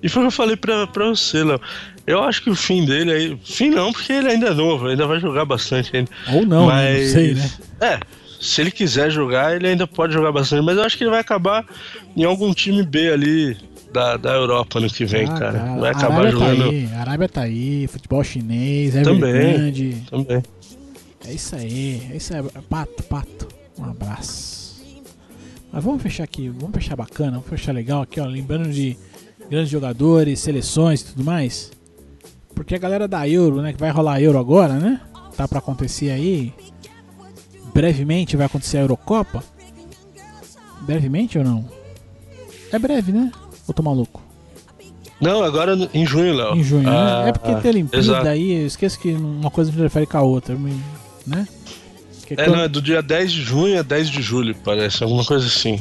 E 0.00 0.08
foi 0.08 0.22
o 0.22 0.24
que 0.24 0.28
eu 0.28 0.32
falei 0.32 0.56
pra, 0.56 0.86
pra 0.86 1.08
você, 1.08 1.42
Léo. 1.42 1.60
Eu 2.06 2.22
acho 2.22 2.42
que 2.42 2.50
o 2.50 2.54
fim 2.54 2.84
dele 2.84 3.12
aí. 3.12 3.38
Fim 3.44 3.70
não, 3.70 3.92
porque 3.92 4.12
ele 4.12 4.28
ainda 4.28 4.48
é 4.48 4.54
novo, 4.54 4.88
ainda 4.88 5.06
vai 5.06 5.20
jogar 5.20 5.44
bastante 5.44 5.96
ainda. 5.96 6.10
Ou 6.32 6.44
não, 6.44 6.66
né? 6.66 6.72
mas, 6.72 7.06
não 7.06 7.12
sei, 7.12 7.34
né? 7.34 7.50
É, 7.80 8.00
se 8.40 8.60
ele 8.60 8.70
quiser 8.72 9.10
jogar, 9.10 9.54
ele 9.54 9.68
ainda 9.68 9.86
pode 9.86 10.12
jogar 10.12 10.32
bastante. 10.32 10.64
Mas 10.64 10.76
eu 10.76 10.82
acho 10.84 10.98
que 10.98 11.04
ele 11.04 11.10
vai 11.10 11.20
acabar 11.20 11.64
em 12.16 12.24
algum 12.24 12.52
time 12.52 12.82
B 12.82 13.12
ali 13.12 13.56
da, 13.92 14.16
da 14.16 14.32
Europa 14.32 14.80
no 14.80 14.88
que 14.88 15.04
vem, 15.04 15.26
Ah, 15.26 15.38
cara. 15.38 15.52
cara, 15.60 15.80
Vai 15.80 15.90
acabar 15.90 16.14
Arábia 16.26 16.30
jogando 16.32 16.58
Tá 16.64 16.70
aí, 16.70 16.88
Arábia 16.94 17.28
tá 17.28 17.40
aí, 17.42 17.86
futebol 17.86 18.24
chinês, 18.24 18.94
Também. 18.94 19.30
Evergrande. 19.30 20.02
também. 20.10 20.42
É 21.24 21.32
isso 21.32 21.54
aí, 21.54 22.02
é 22.12 22.16
isso 22.16 22.34
aí. 22.34 22.42
Pato, 22.68 23.02
pato. 23.04 23.48
Um 23.78 23.84
abraço. 23.84 24.82
Mas 25.72 25.84
vamos 25.84 26.02
fechar 26.02 26.24
aqui, 26.24 26.48
vamos 26.48 26.74
fechar 26.74 26.96
bacana, 26.96 27.32
vamos 27.32 27.48
fechar 27.48 27.72
legal 27.72 28.02
aqui, 28.02 28.20
ó. 28.20 28.26
Lembrando 28.26 28.70
de 28.70 28.96
grandes 29.48 29.70
jogadores, 29.70 30.40
seleções 30.40 31.00
e 31.02 31.04
tudo 31.06 31.24
mais. 31.24 31.70
Porque 32.54 32.74
a 32.74 32.78
galera 32.78 33.08
da 33.08 33.28
Euro, 33.28 33.60
né? 33.62 33.72
Que 33.72 33.80
vai 33.80 33.90
rolar 33.90 34.14
a 34.14 34.20
Euro 34.22 34.38
agora, 34.38 34.74
né? 34.74 35.00
Tá 35.36 35.46
pra 35.48 35.58
acontecer 35.58 36.10
aí. 36.10 36.52
brevemente 37.74 38.36
vai 38.36 38.46
acontecer 38.46 38.78
a 38.78 38.80
Eurocopa? 38.82 39.42
Brevemente 40.82 41.38
ou 41.38 41.44
não? 41.44 41.64
É 42.70 42.78
breve, 42.78 43.12
né? 43.12 43.30
Ou 43.66 43.72
tô 43.74 43.82
maluco? 43.82 44.20
Não, 45.20 45.42
agora 45.44 45.76
em 45.94 46.04
junho, 46.04 46.34
Léo. 46.34 46.56
Em 46.56 46.62
junho, 46.64 46.88
Ah, 46.88 47.22
né? 47.24 47.28
É 47.28 47.32
porque 47.32 47.54
tem 47.62 47.70
Olimpíada 47.70 48.28
aí, 48.30 48.62
eu 48.62 48.66
esqueço 48.66 48.98
que 48.98 49.12
uma 49.12 49.50
coisa 49.50 49.70
me 49.70 49.80
refere 49.80 50.04
com 50.06 50.18
a 50.18 50.22
outra, 50.22 50.56
né? 51.26 51.46
Que 52.26 52.34
É, 52.34 52.36
quando- 52.44 52.56
não, 52.56 52.60
é 52.60 52.68
do 52.68 52.82
dia 52.82 53.00
10 53.02 53.30
de 53.30 53.40
junho 53.42 53.78
a 53.78 53.82
10 53.82 54.08
de 54.10 54.20
julho, 54.20 54.54
parece, 54.64 55.02
alguma 55.04 55.24
coisa 55.24 55.46
assim. 55.46 55.80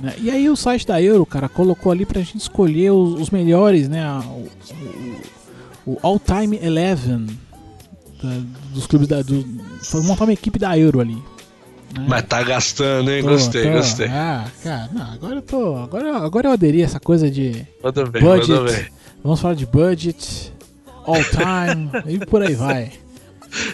né? 0.00 0.14
E 0.18 0.30
aí 0.30 0.48
o 0.48 0.56
site 0.56 0.86
da 0.86 1.02
Euro, 1.02 1.26
cara, 1.26 1.48
colocou 1.48 1.92
ali 1.92 2.06
pra 2.06 2.20
gente 2.22 2.38
escolher 2.38 2.90
os, 2.90 3.20
os 3.20 3.30
melhores, 3.30 3.88
né? 3.88 4.02
O, 5.88 5.98
All 6.02 6.18
Time 6.20 6.58
Eleven 6.62 7.26
da- 8.22 8.42
dos 8.74 8.86
clubes 8.86 9.08
da. 9.08 9.22
Do, 9.22 9.44
foi 9.82 10.02
montar 10.02 10.24
uma 10.24 10.32
equipe 10.32 10.58
da 10.58 10.76
Euro 10.78 11.00
ali. 11.00 11.14
né? 11.94 12.04
Mas 12.06 12.22
tá 12.26 12.42
gastando, 12.42 13.10
hein? 13.10 13.22
Tô, 13.22 13.30
gostei, 13.30 13.62
tô. 13.64 13.72
gostei. 13.72 14.06
Ah, 14.08 14.44
cara, 14.62 14.88
não, 14.92 15.12
agora 15.12 15.34
eu 15.36 15.42
tô. 15.42 15.76
Agora, 15.76 16.16
agora 16.18 16.48
eu 16.48 16.52
aderi 16.52 16.82
a 16.82 16.84
essa 16.84 17.00
coisa 17.00 17.30
de 17.30 17.66
Manda 17.82 18.04
bem, 18.06 18.22
manda 18.22 18.46
budget. 18.46 18.76
bem. 18.82 18.86
Vamos 19.24 19.40
falar 19.40 19.54
de 19.54 19.66
budget, 19.66 20.52
all 21.06 21.16
time 21.24 21.90
e 22.14 22.24
por 22.26 22.42
aí 22.42 22.54
vai. 22.54 22.92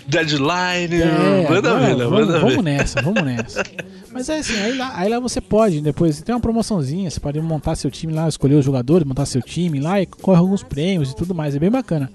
Deadline, 0.07 1.03
É, 1.03 1.49
manda 1.51 1.79
ver, 1.79 1.97
vamos, 1.97 2.11
manda 2.11 2.39
vamos 2.41 2.55
ver. 2.57 2.63
nessa, 2.63 3.03
vamos 3.03 3.23
nessa. 3.23 3.63
Mas 4.13 4.29
é 4.29 4.39
assim, 4.39 4.57
aí 4.57 4.77
lá, 4.77 4.93
aí 4.95 5.09
lá 5.09 5.19
você 5.19 5.41
pode, 5.41 5.81
depois 5.81 6.23
tem 6.23 6.35
uma 6.35 6.41
promoçãozinha, 6.41 7.11
você 7.11 7.19
pode 7.19 7.41
montar 7.41 7.75
seu 7.75 7.91
time 7.91 8.13
lá, 8.13 8.29
escolher 8.29 8.55
os 8.55 8.65
jogadores, 8.65 9.07
montar 9.07 9.27
seu 9.27 9.43
time 9.43 9.81
lá 9.81 10.01
e 10.01 10.07
corre 10.07 10.39
alguns 10.39 10.63
prêmios 10.63 11.11
e 11.11 11.17
tudo 11.17 11.35
mais, 11.35 11.57
é 11.57 11.59
bem 11.59 11.71
bacana. 11.71 12.11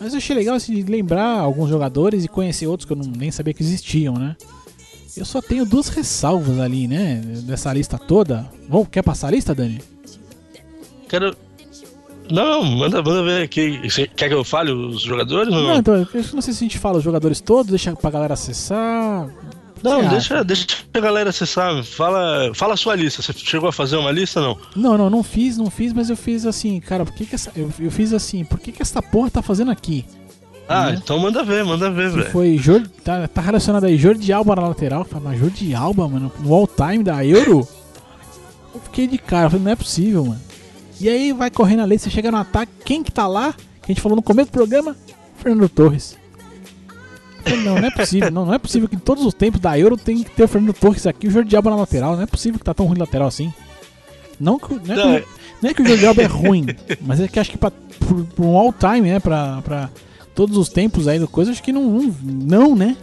Mas 0.00 0.12
eu 0.12 0.18
achei 0.18 0.34
legal 0.34 0.56
assim, 0.56 0.74
de 0.74 0.90
lembrar 0.90 1.38
alguns 1.40 1.68
jogadores 1.68 2.24
e 2.24 2.28
conhecer 2.28 2.66
outros 2.66 2.86
que 2.86 2.92
eu 2.92 2.96
não, 2.96 3.04
nem 3.06 3.30
sabia 3.30 3.52
que 3.54 3.62
existiam, 3.62 4.14
né? 4.14 4.36
Eu 5.16 5.24
só 5.24 5.40
tenho 5.40 5.64
duas 5.64 5.88
ressalvas 5.88 6.58
ali, 6.58 6.88
né? 6.88 7.22
Dessa 7.46 7.72
lista 7.72 7.96
toda. 7.96 8.50
Vamos, 8.68 8.88
quer 8.90 9.02
passar 9.02 9.28
a 9.28 9.30
lista, 9.30 9.54
Dani? 9.54 9.80
Quero. 11.08 11.36
Não, 12.30 12.64
manda, 12.64 13.02
manda 13.02 13.22
ver 13.22 13.42
aqui. 13.42 13.80
Você 13.88 14.06
Quer 14.06 14.28
que 14.28 14.34
eu 14.34 14.44
fale 14.44 14.72
os 14.72 15.02
jogadores 15.02 15.52
Não, 15.52 15.62
não? 15.62 15.76
então, 15.76 15.94
eu 15.94 16.06
não 16.32 16.40
sei 16.42 16.52
se 16.54 16.64
a 16.64 16.66
gente 16.66 16.78
fala 16.78 16.98
os 16.98 17.04
jogadores 17.04 17.40
todos, 17.40 17.70
deixa 17.70 17.94
pra 17.94 18.10
galera 18.10 18.34
acessar. 18.34 19.28
Não, 19.82 20.02
Você 20.02 20.08
deixa, 20.08 20.34
acha? 20.36 20.44
deixa 20.44 20.66
a 20.94 21.00
galera 21.00 21.28
acessar. 21.30 21.84
Fala, 21.84 22.50
fala 22.54 22.72
a 22.72 22.76
sua 22.76 22.94
lista. 22.96 23.20
Você 23.20 23.32
chegou 23.34 23.68
a 23.68 23.72
fazer 23.72 23.96
uma 23.98 24.10
lista 24.10 24.40
ou 24.40 24.46
não? 24.74 24.82
Não, 24.82 24.98
não, 24.98 25.10
não 25.10 25.22
fiz, 25.22 25.58
não 25.58 25.70
fiz, 25.70 25.92
mas 25.92 26.08
eu 26.08 26.16
fiz 26.16 26.46
assim, 26.46 26.80
cara, 26.80 27.04
por 27.04 27.12
que 27.14 27.26
que 27.26 27.34
essa. 27.34 27.52
Eu, 27.54 27.70
eu 27.78 27.90
fiz 27.90 28.14
assim, 28.14 28.44
por 28.44 28.58
que 28.58 28.72
que 28.72 28.80
essa 28.80 29.02
porra 29.02 29.30
tá 29.30 29.42
fazendo 29.42 29.70
aqui? 29.70 30.06
Ah, 30.66 30.86
Né? 30.92 31.00
então 31.04 31.18
manda 31.18 31.44
ver, 31.44 31.62
manda 31.62 31.90
ver, 31.90 32.08
velho. 32.10 32.30
foi 32.30 32.56
Jor, 32.56 32.88
tá, 33.04 33.28
tá 33.28 33.42
relacionado 33.42 33.84
aí 33.84 33.98
Jordi 33.98 34.32
Alba 34.32 34.56
na 34.56 34.66
lateral. 34.68 35.04
Falei, 35.04 35.28
mas 35.28 35.38
Jordi 35.38 35.74
Alba, 35.74 36.08
mano, 36.08 36.32
no 36.40 36.54
all 36.54 36.66
time 36.66 37.04
da 37.04 37.22
Euro? 37.22 37.68
Eu 38.74 38.80
fiquei 38.80 39.06
de 39.06 39.18
cara, 39.18 39.46
eu 39.46 39.50
falei, 39.50 39.64
não 39.66 39.72
é 39.72 39.76
possível, 39.76 40.24
mano. 40.24 40.40
E 41.00 41.08
aí 41.08 41.32
vai 41.32 41.50
correndo 41.50 41.80
a 41.80 41.84
lei, 41.84 41.98
você 41.98 42.08
chega 42.10 42.30
no 42.30 42.36
ataque, 42.38 42.72
quem 42.84 43.02
que 43.02 43.10
tá 43.10 43.26
lá? 43.26 43.52
Que 43.52 43.90
a 43.90 43.94
gente 43.94 44.00
falou 44.00 44.16
no 44.16 44.22
começo 44.22 44.48
do 44.48 44.52
programa? 44.52 44.96
Fernando 45.36 45.68
Torres. 45.68 46.16
Não, 47.64 47.74
não 47.78 47.86
é 47.86 47.90
possível, 47.90 48.30
não, 48.30 48.46
não 48.46 48.54
é 48.54 48.58
possível 48.58 48.88
que 48.88 48.96
em 48.96 48.98
todos 49.00 49.24
os 49.26 49.34
tempos 49.34 49.60
da 49.60 49.78
Euro 49.78 49.96
tem 49.98 50.22
que 50.22 50.30
ter 50.30 50.44
o 50.44 50.48
Fernando 50.48 50.72
Torres 50.74 51.06
aqui 51.06 51.26
e 51.26 51.28
o 51.28 51.30
Jordi 51.32 51.54
Alba 51.54 51.70
na 51.70 51.76
lateral. 51.76 52.16
Não 52.16 52.22
é 52.22 52.26
possível 52.26 52.58
que 52.58 52.64
tá 52.64 52.72
tão 52.72 52.86
ruim 52.86 52.98
lateral 52.98 53.28
assim. 53.28 53.52
Não, 54.40 54.58
que, 54.58 54.72
não, 54.74 54.94
é, 54.94 54.96
Não, 54.96 54.96
que, 54.96 55.24
o- 55.24 55.28
não 55.62 55.70
é 55.70 55.74
que 55.74 55.82
o 55.82 55.86
Jordi 55.86 56.06
Alba 56.06 56.22
é 56.22 56.26
ruim, 56.26 56.66
mas 57.02 57.20
é 57.20 57.28
que 57.28 57.38
acho 57.38 57.50
que 57.50 57.58
pra, 57.58 57.70
por, 57.70 58.24
por 58.24 58.46
um 58.46 58.56
all 58.56 58.72
time, 58.72 59.02
né, 59.10 59.20
pra, 59.20 59.60
pra 59.62 59.90
todos 60.34 60.56
os 60.56 60.68
tempos 60.70 61.06
aí 61.06 61.18
do 61.18 61.28
coisa, 61.28 61.50
acho 61.52 61.62
que 61.62 61.72
não, 61.72 61.82
não, 61.84 62.14
não 62.22 62.76
né? 62.76 62.96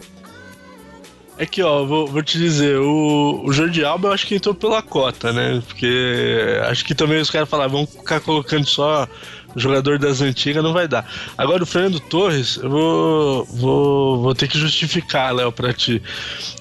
É 1.42 1.46
que, 1.46 1.60
ó, 1.60 1.84
vou, 1.84 2.06
vou 2.06 2.22
te 2.22 2.38
dizer, 2.38 2.78
o, 2.78 3.42
o 3.44 3.52
Jordi 3.52 3.84
Alba 3.84 4.06
eu 4.06 4.12
acho 4.12 4.28
que 4.28 4.36
entrou 4.36 4.54
pela 4.54 4.80
cota, 4.80 5.32
né? 5.32 5.60
Porque 5.66 6.56
acho 6.68 6.84
que 6.84 6.94
também 6.94 7.20
os 7.20 7.32
caras 7.32 7.48
falaram, 7.48 7.72
vamos 7.72 7.90
ficar 7.90 8.20
colocando 8.20 8.64
só 8.64 9.08
jogador 9.56 9.98
das 9.98 10.20
antigas, 10.20 10.62
não 10.62 10.72
vai 10.72 10.86
dar. 10.86 11.04
Agora 11.36 11.64
o 11.64 11.66
Fernando 11.66 11.98
Torres, 11.98 12.58
eu 12.58 12.70
vou, 12.70 13.44
vou, 13.46 14.22
vou 14.22 14.34
ter 14.36 14.46
que 14.46 14.56
justificar, 14.56 15.34
Léo, 15.34 15.50
pra 15.50 15.72
ti. 15.72 16.00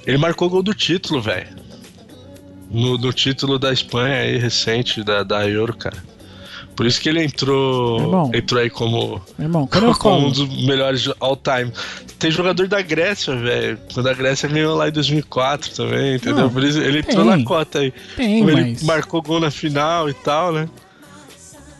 Ele 0.03 0.17
marcou 0.17 0.47
o 0.47 0.51
gol 0.51 0.63
do 0.63 0.73
título, 0.73 1.21
velho. 1.21 1.49
No, 2.71 2.97
no 2.97 3.13
título 3.13 3.59
da 3.59 3.71
Espanha 3.71 4.15
aí, 4.15 4.39
recente, 4.39 5.03
da, 5.03 5.21
da 5.21 5.47
Euro, 5.47 5.77
cara. 5.77 6.03
Por 6.75 6.85
isso 6.85 7.01
que 7.01 7.09
ele 7.09 7.23
entrou, 7.23 7.99
Irmão. 7.99 8.31
entrou 8.33 8.61
aí 8.61 8.69
como, 8.69 9.21
irmão, 9.37 9.67
como 9.71 9.93
falo, 9.93 10.27
um 10.27 10.31
dos 10.31 10.65
melhores 10.65 11.09
all 11.19 11.35
time. 11.35 11.71
Tem 12.17 12.31
jogador 12.31 12.67
da 12.67 12.81
Grécia, 12.81 13.35
velho. 13.35 13.77
Quando 13.93 14.07
a 14.07 14.13
Grécia 14.13 14.47
ganhou 14.47 14.75
lá 14.75 14.89
em 14.89 14.91
2004 14.91 15.75
também, 15.75 16.15
entendeu? 16.15 16.43
Não, 16.43 16.49
Por 16.49 16.63
isso 16.63 16.79
ele 16.79 16.99
entrou 16.99 17.25
tem. 17.25 17.37
na 17.37 17.43
cota 17.43 17.79
aí. 17.79 17.93
tem, 18.15 18.39
Como 18.39 18.51
ele 18.51 18.71
mas... 18.71 18.83
marcou 18.83 19.21
gol 19.21 19.39
na 19.39 19.51
final 19.51 20.09
e 20.09 20.13
tal, 20.13 20.53
né? 20.53 20.69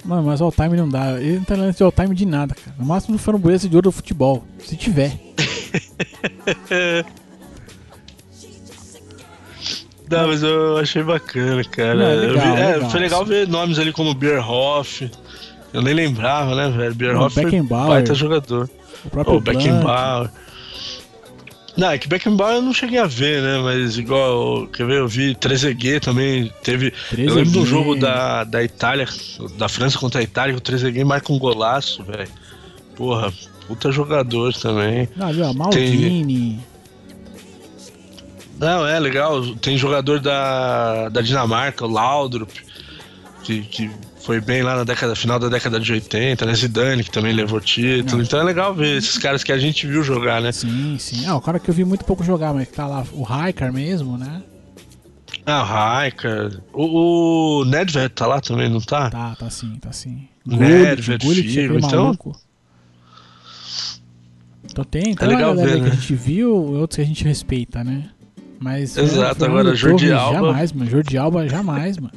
Mano, 0.04 0.24
mas 0.24 0.42
all 0.42 0.52
time 0.52 0.76
não 0.76 0.90
dá. 0.90 1.22
Ele 1.22 1.38
não 1.38 1.44
tá 1.44 1.56
lance 1.56 1.78
de 1.78 1.84
all 1.84 1.92
time 1.92 2.16
de 2.16 2.26
nada, 2.26 2.56
cara. 2.56 2.76
No 2.78 2.86
máximo 2.86 3.18
foi 3.18 3.34
no 3.34 3.40
de 3.40 3.76
ouro 3.76 3.90
do 3.90 3.92
futebol. 3.92 4.44
Se 4.60 4.76
tiver. 4.76 5.18
Não, 10.12 10.28
mas 10.28 10.44
eu 10.44 10.78
achei 10.78 11.02
bacana, 11.04 11.64
cara. 11.64 11.96
Não, 11.96 12.06
é 12.06 12.16
legal, 12.16 12.56
vi- 12.56 12.62
é, 12.62 12.74
legal. 12.76 12.90
foi 12.90 13.00
legal 13.00 13.26
ver 13.26 13.48
nomes 13.48 13.80
ali 13.80 13.92
como 13.94 14.14
Bierhoff. 14.14 15.10
Eu 15.74 15.82
nem 15.82 15.94
lembrava, 15.94 16.54
né, 16.56 16.70
velho? 16.76 16.94
Bierhoff 16.94 17.34
foi 17.34 17.46
Beckenbauer. 17.46 17.88
baita 17.88 18.14
jogador. 18.14 18.70
O 19.06 19.10
próprio 19.10 19.38
O 19.38 19.40
Blanc. 19.42 19.58
Beckenbauer. 19.58 20.30
Não, 21.78 21.90
é 21.90 21.98
que 21.98 22.08
Beckenbauer 22.08 22.56
eu 22.56 22.62
não 22.62 22.74
cheguei 22.74 23.00
a 23.00 23.08
ver, 23.08 23.42
né? 23.42 23.58
Mas 23.64 23.98
igual, 23.98 24.68
quer 24.68 24.86
ver, 24.86 24.98
eu 25.00 25.08
vi 25.08 25.34
Trezeguet 25.34 26.02
também, 26.02 26.52
teve... 26.62 26.94
Eu 27.18 27.34
lembro 27.34 27.46
do 27.46 27.52
Trezeguet. 27.62 27.66
jogo 27.70 27.96
da, 27.96 28.44
da 28.44 28.62
Itália, 28.62 29.08
da 29.58 29.70
França 29.70 29.98
contra 29.98 30.20
a 30.20 30.24
Itália, 30.24 30.54
que 30.54 30.58
o 30.58 30.62
Trezeguet 30.62 31.06
marca 31.06 31.32
um 31.32 31.40
golaço, 31.40 32.04
velho. 32.04 32.28
Porra, 32.98 33.32
puta 33.68 33.90
jogador 33.90 34.54
também. 34.54 35.08
Não, 35.16 35.28
ali, 35.28 35.42
ó, 35.42 35.54
Maldini. 35.54 36.60
Não, 38.62 38.86
é 38.88 39.00
legal. 39.00 39.56
Tem 39.56 39.76
jogador 39.76 40.20
da, 40.20 41.10
da 41.10 41.22
Dinamarca, 41.22 41.84
o 41.84 41.90
Laudrup, 41.90 42.52
que, 43.44 43.64
que 43.64 43.90
foi 44.24 44.40
bem 44.40 44.62
lá 44.62 44.76
na 44.76 44.84
década, 44.84 45.16
final 45.16 45.40
da 45.40 45.50
década 45.50 45.80
de 45.80 45.92
80, 45.92 46.46
né? 46.46 46.54
Zidane, 46.54 47.04
que 47.04 47.10
também 47.10 47.34
levou 47.34 47.60
título. 47.60 48.18
Não. 48.18 48.24
Então 48.24 48.40
é 48.40 48.44
legal 48.44 48.74
ver 48.74 48.98
esses 48.98 49.18
caras 49.18 49.44
que 49.44 49.52
a 49.52 49.58
gente 49.58 49.88
viu 49.88 50.04
jogar, 50.04 50.40
né? 50.42 50.52
Sim, 50.52 50.96
sim. 51.00 51.26
Ah, 51.26 51.36
o 51.36 51.42
cara 51.42 51.60
que 51.60 51.70
eu 51.70 51.74
vi 51.74 51.84
muito 51.84 52.06
pouco 52.06 52.24
jogar, 52.24 52.54
mas 52.54 52.68
que 52.68 52.74
tá 52.76 52.86
lá, 52.86 53.04
o 53.14 53.24
Raikar 53.24 53.74
mesmo, 53.74 54.16
né? 54.16 54.44
Ah, 55.44 55.64
o 55.64 55.66
Raika. 55.66 56.62
O, 56.72 57.62
o 57.62 57.66
Nedved 57.66 58.10
tá 58.10 58.28
lá 58.28 58.40
também, 58.40 58.70
não 58.70 58.80
tá? 58.80 59.10
Tá, 59.10 59.36
tá 59.36 59.50
sim, 59.50 59.76
tá 59.82 59.92
sim. 59.92 60.28
Nedved, 60.46 61.26
Gullit, 61.26 61.50
Figo, 61.50 61.78
então- 61.80 62.04
maluco. 62.06 62.40
Então 64.64 64.84
tem, 64.86 65.16
tem 65.16 65.16
É 65.20 65.26
legal 65.26 65.56
ver, 65.56 65.74
aí 65.74 65.74
que 65.76 65.82
né? 65.82 65.88
a 65.92 65.96
gente 65.96 66.16
viu 66.16 66.50
e 66.76 66.78
outros 66.78 66.96
que 66.98 67.02
a 67.02 67.06
gente 67.06 67.24
respeita, 67.24 67.84
né? 67.84 68.10
Mas 68.62 68.96
Exato, 68.96 69.40
Fernando 69.40 69.60
agora 69.60 69.76
Jordi 69.76 70.08
Torres, 70.10 70.22
Alba- 70.22 70.40
Jamais, 70.48 70.72
mano. 70.74 70.92
Jordi 70.92 71.18
Alba 71.18 71.50
jamais, 71.50 71.98
mano. 71.98 72.14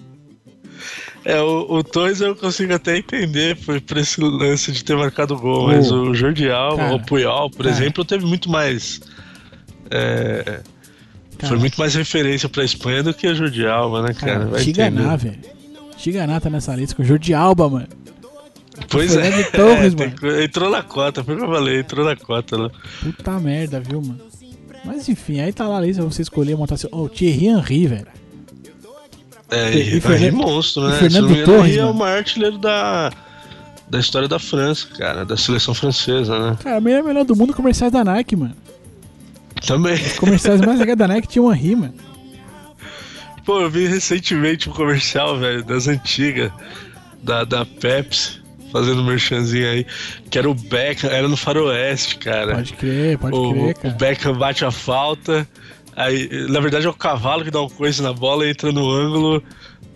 É, 1.24 1.40
o, 1.40 1.76
o 1.76 1.82
Torres 1.82 2.20
eu 2.20 2.36
consigo 2.36 2.74
até 2.74 2.98
entender 2.98 3.56
por, 3.64 3.80
por 3.80 3.96
esse 3.96 4.20
lance 4.20 4.70
de 4.70 4.84
ter 4.84 4.94
marcado 4.94 5.34
gol, 5.36 5.68
mas 5.68 5.90
Ô, 5.90 6.10
o 6.10 6.14
Jordi 6.14 6.50
Alba, 6.50 6.76
cara, 6.76 6.94
o 6.96 7.00
Puyol, 7.06 7.48
por 7.50 7.64
cara. 7.64 7.70
exemplo, 7.70 8.04
teve 8.04 8.26
muito 8.26 8.50
mais. 8.50 9.00
é, 9.90 10.60
foi 11.42 11.56
muito 11.58 11.78
mais 11.78 11.94
referência 11.94 12.48
pra 12.48 12.62
Espanha 12.64 13.02
do 13.02 13.14
que 13.14 13.26
o 13.26 13.34
Jordi 13.34 13.66
Alba, 13.66 14.02
né, 14.02 14.12
cara? 14.14 14.46
cara, 14.46 14.62
entender. 14.62 15.16
velho. 15.16 15.38
Tiganá 15.96 16.38
tá 16.40 16.50
nessa 16.50 16.74
lista 16.76 16.94
com 16.94 17.02
o 17.02 17.06
Jordi 17.06 17.32
Alba, 17.32 17.70
mano. 17.70 17.88
Pois 18.90 19.16
é, 19.16 19.42
Torres, 19.50 19.94
é, 19.94 19.96
mano. 19.96 20.42
entrou 20.42 20.68
na 20.70 20.82
cota, 20.82 21.24
foi 21.24 21.34
o 21.34 21.38
que 21.38 21.44
eu 21.44 21.48
falei, 21.50 21.80
entrou 21.80 22.04
na 22.04 22.16
cota 22.16 22.56
lá. 22.58 22.70
Puta 23.02 23.40
merda, 23.40 23.80
viu, 23.80 24.02
mano? 24.02 24.20
Mas 24.84 25.08
enfim, 25.08 25.40
aí 25.40 25.52
tá 25.52 25.66
lá 25.66 25.78
a 25.78 25.80
lista 25.80 26.02
pra 26.02 26.10
você 26.12 26.22
escolher 26.22 26.56
montar 26.56 26.76
seu. 26.76 26.88
Ô, 26.92 27.08
Thierry 27.08 27.46
Henry, 27.46 27.86
velho. 27.86 28.06
É, 29.50 29.72
E- 29.72 29.76
e, 29.76 29.78
e 29.78 29.88
Henry 29.96 30.00
Fernando- 30.00 30.36
monstro, 30.36 30.82
e 30.84 30.90
né? 30.90 30.98
Fernando 30.98 31.28
me 31.28 31.32
engano, 31.40 31.58
Torres, 31.58 31.76
é 31.76 31.84
o 31.84 31.94
maior 31.94 32.18
artilheiro 32.18 32.58
da, 32.58 33.10
da 33.88 33.98
história 34.00 34.28
da 34.28 34.38
França, 34.38 34.86
cara, 34.98 35.24
da 35.24 35.36
seleção 35.36 35.74
francesa, 35.74 36.38
né? 36.38 36.58
Cara, 36.62 36.80
melhor 36.80 37.02
melhor 37.02 37.24
do 37.24 37.36
mundo 37.36 37.52
comerciais 37.54 37.92
da 37.92 38.04
Nike, 38.04 38.36
mano. 38.36 38.54
Também. 39.66 39.94
Os 39.94 40.18
comerciais 40.18 40.60
mais 40.60 40.78
legais 40.78 40.98
da 40.98 41.08
Nike 41.08 41.28
tinham 41.28 41.46
o 41.46 41.52
Henry, 41.54 41.76
mano. 41.76 41.94
Pô, 43.44 43.60
eu 43.60 43.70
vi 43.70 43.86
recentemente 43.86 44.68
um 44.68 44.72
comercial, 44.72 45.38
velho, 45.38 45.62
das 45.64 45.86
antigas, 45.86 46.50
da, 47.22 47.44
da 47.44 47.64
Pepsi, 47.64 48.40
fazendo 48.74 49.04
merchanzinho 49.04 49.70
aí, 49.70 49.86
que 50.28 50.36
era 50.36 50.50
o 50.50 50.54
Beckham, 50.54 51.08
era 51.08 51.28
no 51.28 51.36
faroeste, 51.36 52.18
cara. 52.18 52.56
Pode 52.56 52.72
crer, 52.72 53.16
pode 53.16 53.36
o, 53.36 53.52
crer, 53.52 53.70
o 53.70 53.74
cara. 53.78 53.94
Beckham 53.94 54.34
bate 54.36 54.64
a 54.64 54.72
falta, 54.72 55.46
aí, 55.94 56.28
na 56.48 56.58
verdade 56.58 56.84
é 56.84 56.90
o 56.90 56.92
cavalo 56.92 57.44
que 57.44 57.52
dá 57.52 57.62
um 57.62 57.68
coice 57.68 58.02
na 58.02 58.12
bola, 58.12 58.48
entra 58.48 58.72
no 58.72 58.90
ângulo, 58.90 59.40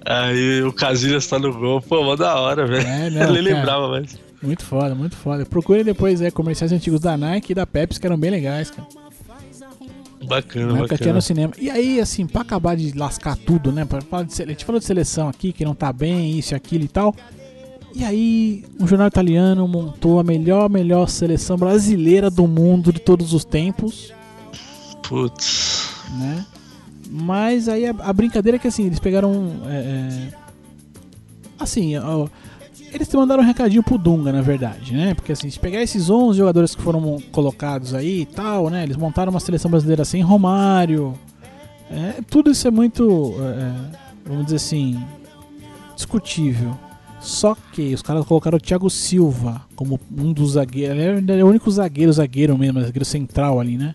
aí 0.07 0.63
o 0.63 0.73
Casillas 0.73 1.27
tá 1.27 1.41
no 1.41 1.53
gol. 1.53 1.83
Pô, 1.83 2.05
mó 2.05 2.15
da 2.15 2.39
hora, 2.39 2.69
velho. 2.69 2.87
É, 2.87 3.11
não, 3.11 3.19
cara. 3.19 3.33
lembrava, 3.33 3.89
mas... 3.89 4.17
Muito 4.41 4.65
foda, 4.65 4.95
muito 4.95 5.17
foda. 5.17 5.45
Procure 5.45 5.83
depois 5.83 6.23
é, 6.23 6.31
comerciais 6.31 6.71
antigos 6.71 7.01
da 7.01 7.17
Nike 7.17 7.51
e 7.51 7.55
da 7.57 7.67
Pepsi 7.67 7.99
que 7.99 8.07
eram 8.07 8.17
bem 8.17 8.31
legais, 8.31 8.71
cara. 8.71 8.87
Bacana, 10.25 10.73
Na 10.73 10.79
época 10.81 10.97
tinha 10.97 10.99
bacana. 10.99 11.15
no 11.15 11.23
cinema. 11.23 11.53
E 11.59 11.69
aí, 11.69 11.99
assim, 11.99 12.27
pra 12.27 12.43
acabar 12.43 12.77
de 12.77 12.97
lascar 12.97 13.37
tudo, 13.37 13.73
né? 13.73 13.85
Pra 13.85 14.01
falar 14.01 14.25
de 14.25 14.41
a 14.41 14.47
gente 14.47 14.65
falou 14.65 14.79
de 14.79 14.85
seleção 14.85 15.29
aqui, 15.29 15.53
que 15.53 15.65
não 15.65 15.75
tá 15.75 15.93
bem, 15.93 16.39
isso 16.39 16.55
e 16.55 16.57
aquilo 16.57 16.85
e 16.85 16.89
tal. 16.89 17.15
E 17.95 18.05
aí, 18.05 18.65
um 18.79 18.87
jornal 18.87 19.09
italiano 19.09 19.67
montou 19.67 20.21
a 20.21 20.25
melhor, 20.25 20.69
melhor 20.69 21.09
seleção 21.09 21.57
brasileira 21.57 22.31
do 22.31 22.47
mundo 22.47 22.93
de 22.93 23.01
todos 23.01 23.33
os 23.33 23.45
tempos, 23.45 24.13
Putz. 25.03 25.91
né? 26.19 26.45
Mas 27.11 27.69
aí 27.69 27.87
a, 27.87 27.91
a 27.91 28.13
brincadeira 28.13 28.57
é 28.57 28.59
que, 28.59 28.69
assim, 28.69 28.85
eles 28.85 28.99
pegaram. 28.99 29.53
é, 29.67 29.77
é, 29.77 30.29
assim, 31.59 31.97
ó, 31.97 32.29
eles 32.93 33.13
mandaram 33.15 33.43
um 33.43 33.47
recadinho 33.47 33.83
pro 33.83 33.99
Dunga, 33.99 34.33
na 34.33 34.43
verdade, 34.43 34.95
né? 34.95 35.15
Porque, 35.15 35.33
assim, 35.33 35.49
se 35.51 35.59
pegar 35.59 35.83
esses 35.83 36.09
11 36.11 36.39
jogadores 36.39 36.75
que 36.75 36.83
foram 36.83 37.19
colocados 37.33 37.95
aí 37.95 38.21
e 38.21 38.27
tal, 38.27 38.69
né? 38.71 38.83
Eles 38.83 38.97
montaram 38.97 39.31
uma 39.31 39.41
seleção 39.41 39.71
brasileira 39.71 40.05
sem 40.05 40.23
Romário. 40.23 41.19
É, 41.91 42.21
tudo 42.29 42.51
isso 42.51 42.69
é 42.69 42.71
muito, 42.71 43.35
é, 43.41 43.97
vamos 44.27 44.45
dizer 44.45 44.57
assim, 44.57 45.03
discutível. 45.97 46.77
Só 47.21 47.57
que 47.73 47.95
os 47.95 48.03
caras 48.03 48.25
colocaram 48.25 48.57
o 48.57 48.61
Thiago 48.61 48.89
Silva 48.89 49.63
como 49.75 49.99
um 50.17 50.33
dos 50.33 50.53
zagueiros. 50.53 50.97
Ele 50.99 51.33
é 51.33 51.45
o 51.45 51.49
único 51.49 51.71
zagueiro, 51.71 52.13
zagueiro 52.13 52.57
mesmo, 52.57 52.81
zagueiro 52.81 53.05
central 53.05 53.61
ali, 53.61 53.77
né? 53.77 53.93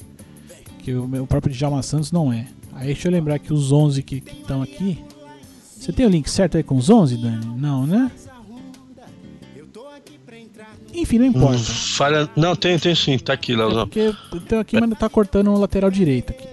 Que 0.80 0.94
o, 0.94 1.26
próprio 1.26 1.54
Djalma 1.54 1.82
Santos 1.82 2.12
não 2.12 2.32
é. 2.32 2.48
Aí 2.74 2.88
deixa 2.88 3.08
eu 3.08 3.12
lembrar 3.12 3.40
que 3.40 3.54
os 3.54 3.72
11 3.72 4.04
que 4.04 4.16
estão 4.16 4.62
aqui. 4.62 5.00
Você 5.78 5.92
tem 5.92 6.06
o 6.06 6.10
link 6.10 6.30
certo 6.30 6.58
aí 6.58 6.64
com 6.64 6.76
os 6.76 6.90
11, 6.90 7.18
Dani? 7.18 7.46
Não, 7.58 7.86
né? 7.86 8.12
Enfim, 10.94 11.18
não 11.18 11.26
importa. 11.26 11.58
Hum, 11.58 11.64
falha. 11.64 12.30
Não, 12.36 12.56
tem, 12.56 12.78
tem 12.78 12.94
sim, 12.94 13.18
tá 13.18 13.34
aqui, 13.34 13.54
É 13.54 13.56
Leozão. 13.56 13.88
porque 13.88 14.00
eu 14.00 14.42
tenho 14.42 14.62
aqui, 14.62 14.80
mas 14.80 15.00
tá 15.00 15.10
cortando 15.10 15.50
o 15.50 15.58
lateral 15.58 15.90
direito 15.90 16.32
aqui. 16.32 16.48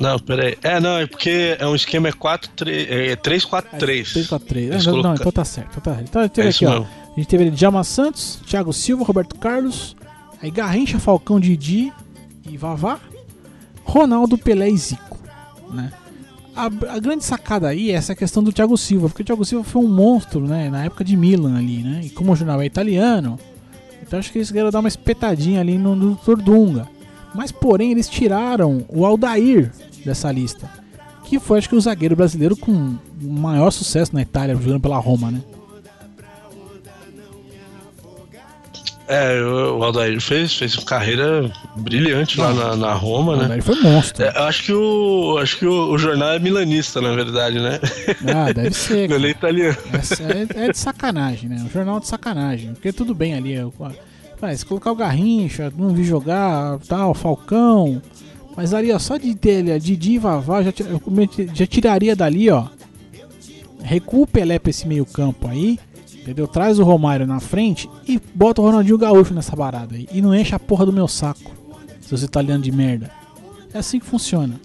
Não, 0.00 0.18
peraí. 0.18 0.56
É, 0.62 0.80
não, 0.80 0.98
é 0.98 1.06
porque 1.06 1.56
é 1.58 1.66
um 1.66 1.74
esquema 1.74 2.08
é 2.08 2.12
4, 2.12 2.50
3, 2.56 2.90
é 2.90 3.16
3, 3.16 3.44
4, 3.44 3.78
3. 3.78 4.12
3 4.12 4.26
4 4.28 4.48
3 4.48 4.70
Eles 4.70 4.86
não, 4.86 5.14
então 5.14 5.30
tá 5.30 5.44
certo. 5.44 5.78
Então, 5.78 5.94
tá, 5.94 6.00
então 6.02 6.28
teve 6.28 6.48
É 6.48 6.50
aqui, 6.50 6.64
ó. 6.64 6.82
A 6.82 7.14
gente 7.16 7.28
teve 7.28 7.44
ali 7.44 7.52
Djalma 7.52 7.84
Santos, 7.84 8.40
Thiago 8.46 8.72
Silva, 8.72 9.04
Roberto 9.04 9.36
Carlos, 9.36 9.94
aí 10.40 10.50
Garrincha, 10.50 10.98
Falcão, 10.98 11.38
Didi 11.38 11.92
e 12.48 12.56
Vavá, 12.56 12.98
Ronaldo, 13.84 14.38
Pelé 14.38 14.70
e 14.70 14.76
Zico, 14.76 15.18
né? 15.70 15.92
A, 16.56 16.64
a 16.64 16.98
grande 16.98 17.24
sacada 17.24 17.68
aí 17.68 17.90
é 17.90 17.94
essa 17.94 18.14
questão 18.14 18.42
do 18.42 18.52
Thiago 18.52 18.76
Silva, 18.76 19.08
porque 19.08 19.22
o 19.22 19.24
Thiago 19.24 19.44
Silva 19.44 19.64
foi 19.64 19.82
um 19.82 19.88
monstro, 19.88 20.46
né, 20.46 20.68
na 20.70 20.84
época 20.84 21.04
de 21.04 21.16
Milan 21.16 21.56
ali, 21.58 21.82
né? 21.82 22.00
E 22.04 22.10
como 22.10 22.32
o 22.32 22.36
jornal 22.36 22.60
é 22.62 22.66
italiano, 22.66 23.38
então 24.02 24.18
acho 24.18 24.32
que 24.32 24.38
eles 24.38 24.50
queriam 24.50 24.70
dar 24.70 24.80
uma 24.80 24.88
espetadinha 24.88 25.60
ali 25.60 25.76
no, 25.76 25.94
no 25.94 26.14
Dr. 26.14 26.36
Dunga. 26.36 26.88
Mas 27.34 27.52
porém 27.52 27.92
eles 27.92 28.08
tiraram 28.08 28.84
o 28.88 29.06
Aldair 29.06 29.70
dessa 30.04 30.30
lista, 30.32 30.68
que 31.24 31.38
foi 31.38 31.58
acho 31.58 31.68
que 31.68 31.76
o 31.76 31.80
zagueiro 31.80 32.16
brasileiro 32.16 32.56
com 32.56 32.72
o 32.72 32.98
maior 33.32 33.70
sucesso 33.70 34.14
na 34.14 34.22
Itália, 34.22 34.54
jogando 34.56 34.80
pela 34.80 34.98
Roma, 34.98 35.30
né? 35.30 35.40
É, 39.08 39.42
o 39.42 39.78
o 39.78 39.82
Aldair 39.84 40.20
fez, 40.20 40.54
fez 40.54 40.76
uma 40.76 40.84
carreira 40.84 41.50
brilhante 41.76 42.38
lá 42.38 42.52
na, 42.54 42.76
na 42.76 42.92
Roma, 42.94 43.32
O 43.32 43.36
né? 43.36 43.42
Aldair 43.42 43.62
foi 43.62 43.80
monstro. 43.80 44.24
É, 44.24 44.28
acho 44.38 44.62
que 44.64 44.72
o. 44.72 45.36
Acho 45.42 45.58
que 45.58 45.66
o, 45.66 45.90
o 45.90 45.98
jornal 45.98 46.30
é 46.34 46.38
milanista, 46.38 47.00
na 47.00 47.12
verdade, 47.12 47.58
né? 47.58 47.80
Ah, 48.32 48.52
deve 48.52 48.70
ser. 48.72 49.08
Não, 49.10 49.16
ele 49.16 49.26
é 49.26 49.30
italiano. 49.30 49.76
É, 50.54 50.66
é 50.66 50.70
de 50.70 50.78
sacanagem, 50.78 51.48
né? 51.48 51.56
Um 51.66 51.70
jornal 51.70 51.98
de 51.98 52.06
sacanagem. 52.06 52.72
Porque 52.74 52.92
tudo 52.92 53.12
bem 53.12 53.34
ali. 53.34 53.54
eu- 53.54 53.74
Mas 54.40 54.60
se 54.60 54.66
colocar 54.66 54.92
o 54.92 54.96
Garrincha, 54.96 55.72
não 55.76 55.88
vi 55.88 56.04
jogar, 56.04 56.78
tal, 56.86 57.12
Falcão. 57.12 58.00
Mas 58.56 58.74
ali, 58.74 58.92
ó, 58.92 58.98
só 58.98 59.16
de 59.16 59.34
ter 59.34 59.60
ele, 59.60 59.72
a 59.72 59.78
Didi 59.78 60.12
e 60.12 60.18
Vavá, 60.18 60.62
já, 60.62 60.72
já 61.54 61.66
tiraria 61.66 62.14
dali, 62.16 62.50
ó. 62.50 62.66
Recua 63.82 64.20
o 64.20 64.26
Pelé 64.26 64.58
pra 64.58 64.70
esse 64.70 64.86
meio 64.86 65.06
campo 65.06 65.48
aí. 65.48 65.78
Entendeu? 66.20 66.46
Traz 66.46 66.78
o 66.78 66.84
Romário 66.84 67.26
na 67.26 67.40
frente 67.40 67.88
e 68.06 68.20
bota 68.34 68.60
o 68.60 68.64
Ronaldinho 68.64 68.98
Gaúcho 68.98 69.32
nessa 69.32 69.56
barada 69.56 69.96
aí. 69.96 70.06
E 70.12 70.20
não 70.20 70.34
enche 70.34 70.54
a 70.54 70.58
porra 70.58 70.84
do 70.84 70.92
meu 70.92 71.08
saco. 71.08 71.50
Seus 72.02 72.22
italianos 72.22 72.62
de 72.62 72.70
merda. 72.70 73.10
É 73.72 73.78
assim 73.78 73.98
que 73.98 74.04
funciona. 74.04 74.60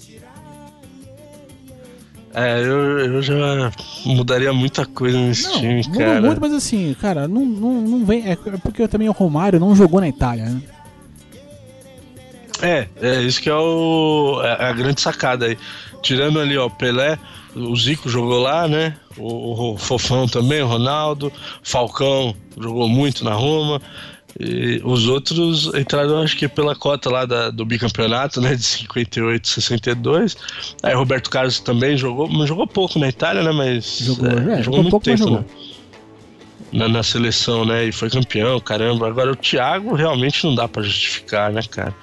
É, 2.33 2.59
eu, 2.59 2.99
eu 2.99 3.21
já 3.21 3.71
mudaria 4.05 4.51
muita 4.51 4.85
coisa 4.85 5.17
nesse 5.17 5.43
Não, 5.43 5.53
time, 5.53 5.81
muda 5.87 5.97
cara. 5.97 6.21
muito, 6.21 6.41
mas 6.41 6.53
assim, 6.53 6.93
cara, 6.99 7.27
não, 7.29 7.45
não, 7.45 7.81
não 7.81 8.05
vem. 8.05 8.29
É 8.29 8.35
porque 8.35 8.85
também 8.89 9.07
o 9.07 9.13
Romário 9.13 9.57
não 9.57 9.73
jogou 9.73 10.01
na 10.01 10.09
Itália, 10.09 10.49
né? 10.49 10.61
É, 12.61 12.87
é 13.01 13.21
isso 13.21 13.41
que 13.41 13.49
é, 13.49 13.53
o, 13.55 14.41
é 14.43 14.65
a 14.65 14.71
grande 14.73 15.01
sacada 15.01 15.45
aí. 15.47 15.57
Tirando 16.01 16.39
ali, 16.39 16.57
ó, 16.57 16.69
Pelé, 16.69 17.17
o 17.55 17.75
Zico 17.75 18.09
jogou 18.09 18.39
lá, 18.41 18.67
né? 18.67 18.95
O, 19.17 19.73
o 19.73 19.77
Fofão 19.77 20.27
também, 20.27 20.61
o 20.61 20.67
Ronaldo, 20.67 21.31
Falcão 21.63 22.35
jogou 22.59 22.87
muito 22.87 23.23
na 23.23 23.33
Roma. 23.33 23.81
E 24.37 24.81
os 24.83 25.07
outros 25.07 25.73
entraram, 25.73 26.21
acho 26.21 26.35
que 26.35 26.45
pela 26.47 26.75
cota 26.75 27.09
lá 27.09 27.25
da- 27.25 27.49
do 27.49 27.65
bicampeonato, 27.65 28.41
né? 28.41 28.53
De 28.55 28.63
58, 28.63 29.47
62. 29.47 30.35
Aí 30.83 30.93
Roberto 30.93 31.29
Carlos 31.29 31.59
também 31.61 31.95
jogou, 31.97 32.27
mas 32.27 32.47
jogou 32.49 32.67
pouco 32.67 32.99
na 32.99 33.07
Itália, 33.07 33.41
né? 33.43 33.51
Mas 33.53 33.99
Jogou, 34.01 34.27
é, 34.29 34.59
é, 34.59 34.63
jogou 34.63 34.81
pouco, 34.89 35.09
mas 35.09 35.19
jogou. 35.19 35.39
né? 35.39 35.45
Na, 36.73 36.89
na 36.89 37.03
seleção, 37.03 37.63
né? 37.63 37.85
E 37.85 37.91
foi 37.93 38.09
campeão, 38.09 38.59
caramba. 38.59 39.07
Agora 39.07 39.31
o 39.31 39.35
Thiago 39.35 39.93
realmente 39.95 40.43
não 40.45 40.53
dá 40.53 40.67
pra 40.67 40.83
justificar, 40.83 41.51
né, 41.53 41.61
cara? 41.69 41.95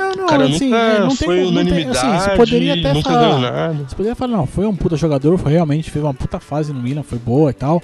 Não, 0.00 0.12
não, 0.14 0.26
cara 0.26 0.44
assim, 0.44 0.64
nunca 0.70 0.76
é, 0.76 0.98
não 1.00 1.08
tem 1.08 1.16
foi 1.16 1.26
como- 1.26 1.50
não 1.50 1.64
tem- 1.64 1.72
unanimidade, 1.72 1.98
assim, 2.06 2.18
você 2.30 2.36
poderia 2.36 2.74
até 2.74 2.92
nunca 2.94 3.10
falar- 3.10 3.22
ganhou 3.22 3.38
nada. 3.40 3.74
Você 3.88 3.96
poderia 3.96 4.14
falar, 4.16 4.36
não, 4.36 4.46
foi 4.46 4.66
um 4.66 4.74
puta 4.76 4.96
jogador, 4.96 5.38
foi 5.38 5.52
realmente 5.52 5.90
fez 5.90 6.04
uma 6.04 6.14
puta 6.14 6.40
fase 6.40 6.72
no 6.72 6.80
Milan, 6.82 7.02
foi 7.02 7.18
boa 7.18 7.50
e 7.50 7.54
tal. 7.54 7.82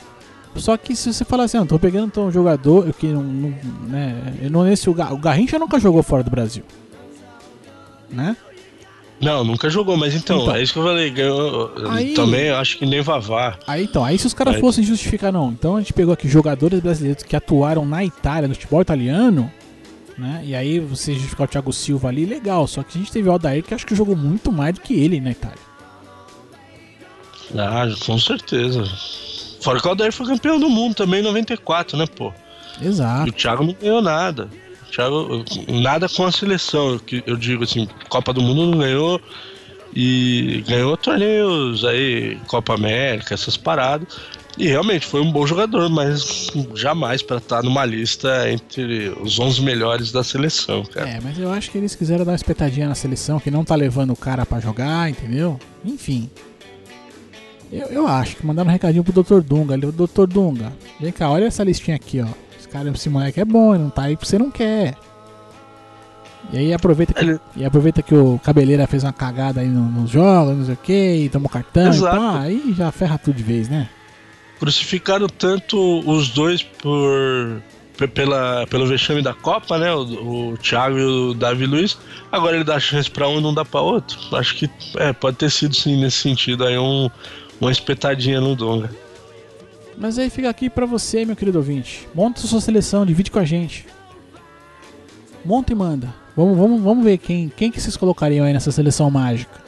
Só 0.56 0.76
que 0.76 0.96
se 0.96 1.12
você 1.12 1.24
falar 1.24 1.44
assim, 1.44 1.58
não, 1.58 1.66
tô 1.66 1.78
pegando 1.78 2.06
então, 2.06 2.26
um 2.26 2.32
jogador 2.32 2.90
que 2.98 3.06
não, 3.08 3.22
não 3.22 3.54
né, 3.88 4.34
eu 4.42 4.50
não 4.50 4.64
nesse 4.64 4.88
o, 4.88 4.94
Ga- 4.94 5.12
o 5.12 5.18
Garrincha 5.18 5.58
nunca 5.58 5.78
jogou 5.78 6.02
fora 6.02 6.22
do 6.22 6.30
Brasil. 6.30 6.62
Né? 8.10 8.36
Não, 9.20 9.42
nunca 9.44 9.70
jogou, 9.70 9.96
mas 9.96 10.14
então, 10.14 10.42
Então. 10.42 10.54
é 10.54 10.62
isso 10.62 10.72
que 10.74 10.78
eu 10.78 10.82
falei. 10.84 11.10
Ganhou, 11.10 11.72
Aí- 11.90 12.12
também 12.14 12.50
acho 12.50 12.76
que 12.78 12.84
nem 12.84 13.00
Vavá. 13.00 13.56
Aí 13.66 13.84
então, 13.84 14.04
aí 14.04 14.18
se 14.18 14.26
os 14.26 14.34
caras 14.34 14.56
fossem 14.60 14.84
justificar, 14.84 15.32
não, 15.32 15.50
então 15.50 15.76
a 15.76 15.80
gente 15.80 15.92
pegou 15.94 16.12
aqui 16.12 16.28
jogadores 16.28 16.80
brasileiros 16.80 17.22
que 17.22 17.34
atuaram 17.34 17.84
na 17.86 18.04
Itália, 18.04 18.46
no 18.48 18.54
futebol 18.54 18.80
italiano, 18.82 19.50
né? 20.18 20.42
E 20.44 20.54
aí 20.54 20.78
você 20.80 21.12
justificar 21.14 21.46
o 21.46 21.50
Thiago 21.50 21.72
Silva 21.72 22.08
ali, 22.08 22.24
legal. 22.24 22.66
Só 22.66 22.82
que 22.82 22.96
a 22.96 23.00
gente 23.00 23.12
teve 23.12 23.28
o 23.28 23.32
Aldair 23.32 23.62
que 23.62 23.74
acho 23.74 23.86
que 23.86 23.94
jogou 23.94 24.16
muito 24.16 24.50
mais 24.52 24.74
do 24.74 24.80
que 24.80 24.94
ele 24.94 25.20
na 25.20 25.30
Itália. 25.30 25.58
Ah, 27.56 27.84
com 28.04 28.18
certeza. 28.18 28.84
Fora 29.60 29.80
que 29.80 29.86
o 29.86 29.90
Aldair 29.90 30.12
foi 30.12 30.26
campeão 30.26 30.58
do 30.58 30.68
mundo 30.68 30.94
também 30.94 31.20
em 31.20 31.24
94, 31.24 31.96
né, 31.96 32.06
pô? 32.06 32.32
E 32.80 32.86
o 32.86 32.88
Exato. 32.88 33.32
Thiago 33.32 33.64
não 33.64 33.72
ganhou 33.74 34.02
nada. 34.02 34.48
O 34.88 34.90
Thiago, 34.90 35.44
nada 35.68 36.08
com 36.08 36.24
a 36.24 36.32
seleção. 36.32 36.98
Que- 36.98 37.22
eu 37.26 37.36
digo 37.36 37.64
assim, 37.64 37.88
Copa 38.08 38.32
do 38.32 38.40
Mundo 38.42 38.66
não 38.70 38.78
ganhou. 38.78 39.20
E 39.98 40.62
ganhou 40.68 40.94
torneios 40.96 41.82
aí, 41.84 42.36
Copa 42.48 42.74
América, 42.74 43.32
essas 43.32 43.56
paradas. 43.56 44.08
E 44.58 44.66
realmente 44.68 45.06
foi 45.06 45.20
um 45.20 45.30
bom 45.30 45.46
jogador, 45.46 45.90
mas 45.90 46.50
jamais 46.74 47.22
pra 47.22 47.36
estar 47.36 47.62
numa 47.62 47.84
lista 47.84 48.50
entre 48.50 49.10
os 49.20 49.38
11 49.38 49.60
melhores 49.62 50.10
da 50.10 50.24
seleção, 50.24 50.82
cara. 50.84 51.08
É, 51.10 51.20
mas 51.22 51.38
eu 51.38 51.50
acho 51.52 51.70
que 51.70 51.76
eles 51.76 51.94
quiseram 51.94 52.24
dar 52.24 52.32
uma 52.32 52.36
espetadinha 52.36 52.88
na 52.88 52.94
seleção, 52.94 53.38
que 53.38 53.50
não 53.50 53.64
tá 53.64 53.74
levando 53.74 54.12
o 54.12 54.16
cara 54.16 54.46
pra 54.46 54.58
jogar, 54.58 55.10
entendeu? 55.10 55.60
Enfim. 55.84 56.30
Eu, 57.70 57.88
eu 57.88 58.06
acho 58.06 58.36
que 58.36 58.46
mandaram 58.46 58.70
um 58.70 58.72
recadinho 58.72 59.04
pro 59.04 59.22
Dr. 59.22 59.40
Dunga 59.42 59.74
ali. 59.74 59.86
Dr. 59.92 60.26
Dunga, 60.26 60.72
vem 61.00 61.12
cá, 61.12 61.28
olha 61.30 61.44
essa 61.44 61.62
listinha 61.62 61.96
aqui, 61.96 62.22
ó. 62.22 62.28
Esse 62.58 62.66
cara, 62.68 62.88
esse 62.88 63.10
moleque 63.10 63.40
é 63.40 63.44
bom, 63.44 63.74
ele 63.74 63.82
não 63.84 63.90
tá 63.90 64.04
aí 64.04 64.16
porque 64.16 64.28
você 64.30 64.38
não 64.38 64.50
quer. 64.50 64.94
E 66.52 66.56
aí 66.58 66.72
aproveita 66.72 67.12
que, 67.12 67.20
Ele- 67.24 67.40
e 67.56 67.64
aproveita 67.64 68.00
que 68.02 68.14
o 68.14 68.38
Cabeleira 68.42 68.86
fez 68.86 69.02
uma 69.02 69.12
cagada 69.12 69.60
aí 69.60 69.68
no- 69.68 69.84
nos 70.00 70.08
jogos, 70.10 70.56
não 70.56 70.64
sei 70.64 70.74
o 70.74 70.78
que, 70.78 71.14
e 71.24 71.28
tomou 71.28 71.48
cartão 71.50 71.88
Exato. 71.88 72.16
e 72.16 72.18
pá, 72.18 72.40
aí 72.40 72.74
já 72.74 72.90
ferra 72.92 73.18
tudo 73.18 73.36
de 73.36 73.42
vez, 73.42 73.68
né? 73.68 73.88
Crucificaram 74.58 75.26
tanto 75.28 75.78
os 76.08 76.30
dois 76.30 76.62
por 76.62 77.60
pe- 77.96 78.08
pela, 78.08 78.66
pelo 78.68 78.86
vexame 78.86 79.20
da 79.22 79.34
Copa, 79.34 79.76
né? 79.78 79.92
O, 79.94 80.52
o 80.52 80.56
Thiago 80.58 80.98
e 80.98 81.04
o 81.04 81.34
Davi 81.34 81.66
Luiz. 81.66 81.98
Agora 82.32 82.56
ele 82.56 82.64
dá 82.64 82.80
chance 82.80 83.10
pra 83.10 83.28
um 83.28 83.38
e 83.38 83.42
não 83.42 83.52
dá 83.52 83.64
pra 83.64 83.80
outro. 83.80 84.18
Acho 84.36 84.54
que 84.56 84.70
é, 84.96 85.12
pode 85.12 85.36
ter 85.36 85.50
sido 85.50 85.74
sim 85.76 86.00
nesse 86.00 86.18
sentido 86.18 86.64
aí 86.64 86.78
um, 86.78 87.10
uma 87.60 87.70
espetadinha 87.70 88.40
no 88.40 88.56
Donga. 88.56 88.90
Mas 89.98 90.18
aí 90.18 90.28
fica 90.30 90.48
aqui 90.48 90.68
pra 90.70 90.84
você, 90.86 91.24
meu 91.24 91.36
querido 91.36 91.58
ouvinte. 91.58 92.06
Monta 92.14 92.40
sua 92.42 92.60
seleção, 92.60 93.04
divide 93.06 93.30
com 93.30 93.38
a 93.38 93.44
gente. 93.44 93.86
Monta 95.44 95.72
e 95.72 95.76
manda. 95.76 96.14
Vamos, 96.36 96.56
vamos, 96.58 96.82
vamos 96.82 97.04
ver 97.04 97.18
quem, 97.18 97.48
quem 97.54 97.70
que 97.70 97.80
vocês 97.80 97.96
colocariam 97.96 98.44
aí 98.44 98.52
nessa 98.52 98.70
seleção 98.72 99.10
mágica. 99.10 99.60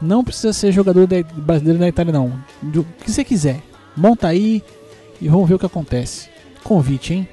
Não 0.00 0.24
precisa 0.24 0.52
ser 0.52 0.72
jogador 0.72 1.06
brasileiro 1.34 1.78
da 1.78 1.88
Itália, 1.88 2.12
não. 2.12 2.32
O 2.62 2.84
que 3.04 3.10
você 3.10 3.22
quiser. 3.24 3.60
Monta 3.96 4.28
aí 4.28 4.62
e 5.20 5.28
vamos 5.28 5.48
ver 5.48 5.54
o 5.54 5.58
que 5.58 5.66
acontece. 5.66 6.28
Convite, 6.62 7.14
hein? 7.14 7.28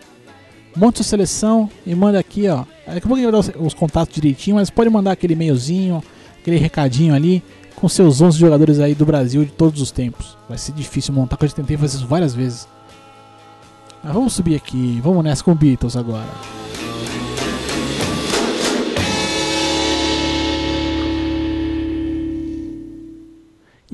Monta 0.76 0.98
sua 0.98 1.10
seleção 1.10 1.69
e 1.85 1.94
manda 1.94 2.19
aqui, 2.19 2.48
ó. 2.48 2.65
Daqui 2.85 2.99
a 2.99 3.02
pouco 3.02 3.15
gente 3.15 3.26
vai 3.26 3.31
dar 3.31 3.40
os, 3.40 3.52
os 3.60 3.73
contatos 3.73 4.15
direitinho, 4.15 4.56
mas 4.56 4.69
pode 4.69 4.90
mandar 4.90 5.11
aquele 5.11 5.34
e-mailzinho 5.34 6.03
aquele 6.44 6.57
recadinho 6.57 7.15
ali 7.15 7.41
com 7.76 7.88
seus 7.88 8.22
11 8.22 8.38
jogadores 8.38 8.80
aí 8.80 8.94
do 8.94 9.06
Brasil 9.06 9.44
de 9.45 9.52
todos 9.52 9.81
os 9.81 9.91
tempos. 9.91 10.38
Vai 10.48 10.57
ser 10.57 10.73
difícil 10.73 11.14
montar, 11.14 11.38
porque 11.38 11.45
eu 11.45 11.49
já 11.49 11.56
tentei 11.56 11.77
fazer 11.77 11.98
isso 11.98 12.07
várias 12.07 12.35
vezes. 12.35 12.68
Mas 14.03 14.14
vamos 14.14 14.34
subir 14.34 14.56
aqui, 14.56 14.99
vamos 15.02 15.23
nessa 15.23 15.44
com 15.44 15.56
Beatles 15.56 15.95
agora. 15.95 16.27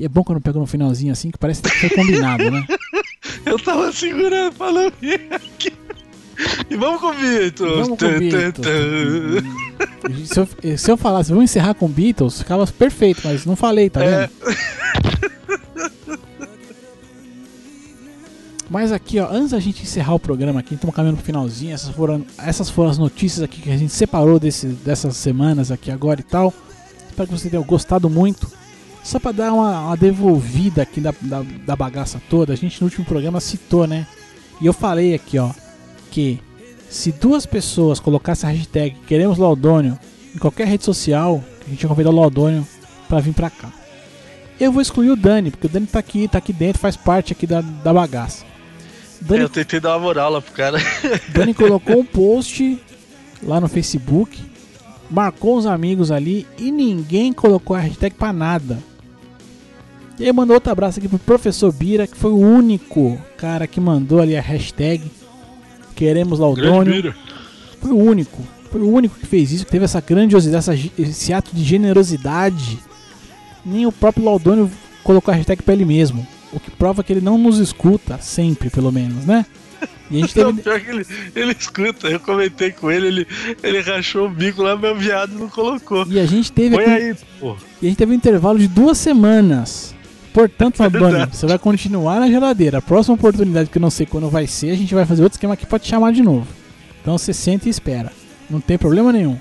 E 0.00 0.06
é 0.06 0.08
bom 0.08 0.24
quando 0.24 0.40
pega 0.40 0.58
no 0.58 0.64
finalzinho 0.64 1.12
assim, 1.12 1.30
que 1.30 1.36
parece 1.36 1.60
que 1.60 1.68
foi 1.68 1.90
combinado, 1.90 2.50
né? 2.50 2.64
Eu 3.44 3.58
tava 3.58 3.92
segurando 3.92 4.54
vir 4.98 5.28
aqui. 5.30 5.72
E 6.70 6.76
vamos 6.76 7.02
com 7.02 7.14
Beatles. 7.14 7.86
Vamos 7.86 7.98
com 7.98 8.18
Beatles. 8.18 8.66
Se 10.26 10.40
eu, 10.40 10.48
se 10.78 10.90
eu 10.90 10.96
falasse, 10.96 11.28
vamos 11.28 11.44
encerrar 11.44 11.74
com 11.74 11.86
Beatles, 11.86 12.38
ficava 12.38 12.66
perfeito, 12.66 13.20
mas 13.24 13.44
não 13.44 13.54
falei, 13.54 13.90
tá 13.90 14.00
vendo? 14.00 14.12
É. 14.14 14.30
Mas 18.70 18.90
aqui, 18.92 19.18
ó, 19.18 19.28
antes 19.30 19.50
da 19.50 19.58
gente 19.58 19.82
encerrar 19.82 20.14
o 20.14 20.18
programa 20.18 20.60
aqui, 20.60 20.74
estamos 20.76 20.96
caminhando 20.96 21.16
pro 21.16 21.26
finalzinho. 21.26 21.74
Essas 21.74 21.94
foram, 21.94 22.24
essas 22.38 22.70
foram 22.70 22.88
as 22.88 22.96
notícias 22.96 23.42
aqui 23.42 23.60
que 23.60 23.70
a 23.70 23.76
gente 23.76 23.92
separou 23.92 24.38
desse, 24.38 24.68
dessas 24.68 25.16
semanas 25.16 25.70
aqui 25.70 25.90
agora 25.90 26.20
e 26.20 26.22
tal. 26.22 26.54
Espero 27.08 27.28
que 27.28 27.36
você 27.36 27.50
tenha 27.50 27.62
gostado 27.62 28.08
muito. 28.08 28.59
Só 29.02 29.18
pra 29.18 29.32
dar 29.32 29.52
uma, 29.52 29.86
uma 29.86 29.96
devolvida 29.96 30.82
aqui 30.82 31.00
da, 31.00 31.14
da, 31.20 31.42
da 31.42 31.76
bagaça 31.76 32.20
toda, 32.28 32.52
a 32.52 32.56
gente 32.56 32.80
no 32.80 32.86
último 32.86 33.04
programa 33.04 33.40
citou, 33.40 33.86
né? 33.86 34.06
E 34.60 34.66
eu 34.66 34.72
falei 34.72 35.14
aqui, 35.14 35.38
ó, 35.38 35.50
que 36.10 36.38
se 36.88 37.12
duas 37.12 37.46
pessoas 37.46 37.98
colocassem 38.00 38.48
a 38.48 38.52
hashtag 38.52 38.96
Queremos 39.06 39.38
Laudônio 39.38 39.98
em 40.34 40.38
qualquer 40.38 40.66
rede 40.66 40.84
social, 40.84 41.42
a 41.66 41.70
gente 41.70 41.82
ia 41.82 41.88
convidar 41.88 42.10
o 42.10 42.14
Laudônio 42.14 42.66
pra 43.08 43.20
vir 43.20 43.32
pra 43.32 43.48
cá. 43.48 43.70
Eu 44.58 44.70
vou 44.70 44.82
excluir 44.82 45.10
o 45.10 45.16
Dani, 45.16 45.50
porque 45.50 45.66
o 45.66 45.70
Dani 45.70 45.86
tá 45.86 45.98
aqui, 45.98 46.28
tá 46.28 46.38
aqui 46.38 46.52
dentro, 46.52 46.80
faz 46.80 46.96
parte 46.96 47.32
aqui 47.32 47.46
da, 47.46 47.62
da 47.62 47.94
bagaça. 47.94 48.44
Dani, 49.20 49.42
Eu 49.42 49.48
tentei 49.48 49.80
dar 49.80 49.90
uma 49.96 50.00
moral 50.00 50.30
lá 50.30 50.42
pro 50.42 50.52
cara. 50.52 50.78
Dani 51.32 51.54
colocou 51.54 51.98
um 51.98 52.04
post 52.04 52.78
lá 53.42 53.60
no 53.60 53.68
Facebook, 53.68 54.38
marcou 55.10 55.56
os 55.56 55.66
amigos 55.66 56.10
ali 56.10 56.46
e 56.58 56.70
ninguém 56.70 57.32
colocou 57.32 57.74
a 57.74 57.80
hashtag 57.80 58.14
pra 58.14 58.32
nada. 58.32 58.78
E 60.20 60.24
aí 60.26 60.32
mandou 60.32 60.54
outro 60.54 60.70
abraço 60.70 60.98
aqui 60.98 61.08
pro 61.08 61.18
professor 61.18 61.72
Bira, 61.72 62.06
que 62.06 62.16
foi 62.16 62.30
o 62.30 62.36
único 62.38 63.18
cara 63.38 63.66
que 63.66 63.80
mandou 63.80 64.20
ali 64.20 64.36
a 64.36 64.40
hashtag 64.40 65.02
Queremos 65.96 66.38
Laudônio. 66.38 67.14
Foi 67.80 67.90
o 67.90 67.96
único. 67.96 68.42
Foi 68.70 68.80
o 68.82 68.88
único 68.90 69.18
que 69.18 69.26
fez 69.26 69.50
isso, 69.50 69.64
que 69.64 69.70
teve 69.72 69.84
essa 69.86 70.00
grandiosidade, 70.00 70.58
essa 70.70 71.02
esse 71.02 71.32
ato 71.32 71.50
de 71.56 71.64
generosidade. 71.64 72.78
Nem 73.64 73.86
o 73.86 73.92
próprio 73.92 74.24
Laudônio 74.24 74.70
colocou 75.02 75.32
a 75.32 75.36
hashtag 75.36 75.62
pra 75.62 75.74
ele 75.74 75.84
mesmo. 75.84 76.26
O 76.52 76.60
que 76.60 76.70
prova 76.70 77.02
que 77.02 77.12
ele 77.12 77.20
não 77.20 77.38
nos 77.38 77.58
escuta, 77.58 78.18
sempre, 78.18 78.68
pelo 78.70 78.92
menos, 78.92 79.24
né? 79.24 79.46
E 80.10 80.18
a 80.18 80.20
gente 80.26 80.36
Não, 80.38 80.54
teve. 80.54 80.62
pior 80.62 80.80
que 80.80 80.90
ele, 80.90 81.06
ele 81.34 81.52
escuta, 81.58 82.08
eu 82.08 82.20
comentei 82.20 82.70
com 82.72 82.90
ele, 82.90 83.06
ele, 83.08 83.26
ele 83.62 83.80
rachou 83.80 84.26
o 84.26 84.30
bico 84.30 84.62
lá, 84.62 84.76
meu 84.76 84.94
viado 84.96 85.32
não 85.32 85.48
colocou. 85.48 86.06
E 86.08 86.18
a 86.20 86.26
gente 86.26 86.52
teve 86.52 86.76
Põe 86.76 86.84
aqui- 86.84 87.02
aí, 87.04 87.16
pô. 87.40 87.56
E 87.80 87.86
a 87.86 87.88
gente 87.88 87.98
teve 87.98 88.12
um 88.12 88.14
intervalo 88.14 88.58
de 88.58 88.68
duas 88.68 88.98
semanas. 88.98 89.94
Portanto, 90.32 90.78
verdade. 90.88 91.36
você 91.36 91.46
vai 91.46 91.58
continuar 91.58 92.20
na 92.20 92.28
geladeira. 92.28 92.78
A 92.78 92.82
próxima 92.82 93.14
oportunidade, 93.14 93.70
que 93.70 93.78
eu 93.78 93.82
não 93.82 93.90
sei 93.90 94.06
quando 94.06 94.28
vai 94.28 94.46
ser, 94.46 94.70
a 94.70 94.76
gente 94.76 94.94
vai 94.94 95.04
fazer 95.04 95.22
outro 95.22 95.36
esquema 95.36 95.54
aqui 95.54 95.66
pra 95.66 95.78
te 95.78 95.88
chamar 95.88 96.12
de 96.12 96.22
novo. 96.22 96.46
Então 97.00 97.16
você 97.16 97.32
senta 97.32 97.66
e 97.66 97.70
espera. 97.70 98.12
Não 98.48 98.60
tem 98.60 98.78
problema 98.78 99.12
nenhum. 99.12 99.38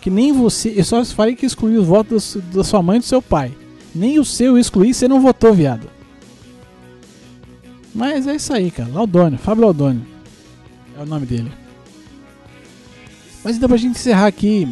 Que 0.00 0.10
nem 0.10 0.32
você. 0.32 0.72
Eu 0.76 0.84
só 0.84 1.04
falei 1.04 1.34
que 1.34 1.46
excluí 1.46 1.76
os 1.76 1.86
votos 1.86 2.36
da 2.52 2.62
sua 2.62 2.82
mãe 2.82 2.96
e 2.96 3.00
do 3.00 3.04
seu 3.04 3.22
pai. 3.22 3.52
Nem 3.94 4.18
o 4.18 4.24
seu 4.24 4.48
eu 4.48 4.58
excluí, 4.58 4.92
você 4.92 5.06
não 5.06 5.20
votou, 5.20 5.52
viado. 5.54 5.88
Mas 7.94 8.26
é 8.26 8.34
isso 8.34 8.52
aí, 8.52 8.70
cara. 8.70 8.90
Laudônio, 8.92 9.38
Fábio 9.38 9.64
Laudônio. 9.64 10.04
É 10.98 11.02
o 11.02 11.06
nome 11.06 11.26
dele. 11.26 11.50
Mas 13.44 13.56
então 13.56 13.68
pra 13.68 13.78
gente 13.78 13.98
encerrar 13.98 14.26
aqui, 14.26 14.68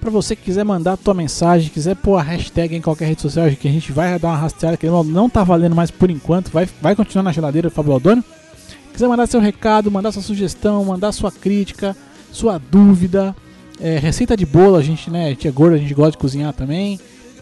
Pra 0.00 0.10
você 0.10 0.34
que 0.34 0.42
quiser 0.42 0.64
mandar 0.64 0.94
a 0.94 0.96
tua 0.96 1.12
mensagem, 1.12 1.68
quiser 1.68 1.94
pôr 1.94 2.16
a 2.16 2.22
hashtag 2.22 2.74
em 2.74 2.80
qualquer 2.80 3.04
rede 3.06 3.20
social, 3.20 3.50
que 3.50 3.68
a 3.68 3.70
gente 3.70 3.92
vai 3.92 4.18
dar 4.18 4.28
uma 4.28 4.38
rastreada, 4.38 4.78
que 4.78 4.86
não 4.86 5.28
tá 5.28 5.44
valendo 5.44 5.76
mais 5.76 5.90
por 5.90 6.10
enquanto, 6.10 6.50
vai, 6.50 6.66
vai 6.80 6.96
continuar 6.96 7.22
na 7.22 7.32
geladeira 7.32 7.68
do 7.68 7.74
Fábio 7.74 7.92
Aldônio. 7.92 8.24
Quiser 8.92 9.08
mandar 9.08 9.26
seu 9.26 9.40
recado, 9.40 9.90
mandar 9.90 10.10
sua 10.12 10.22
sugestão, 10.22 10.82
mandar 10.84 11.12
sua 11.12 11.30
crítica, 11.30 11.94
sua 12.32 12.56
dúvida, 12.58 13.36
é, 13.78 13.98
receita 13.98 14.34
de 14.36 14.46
bolo, 14.46 14.76
a 14.76 14.82
gente, 14.82 15.10
né, 15.10 15.26
a 15.26 15.30
gente 15.30 15.46
é 15.46 15.50
gordo, 15.50 15.74
a 15.74 15.78
gente 15.78 15.92
gosta 15.92 16.12
de 16.12 16.18
cozinhar 16.18 16.54
também. 16.54 16.98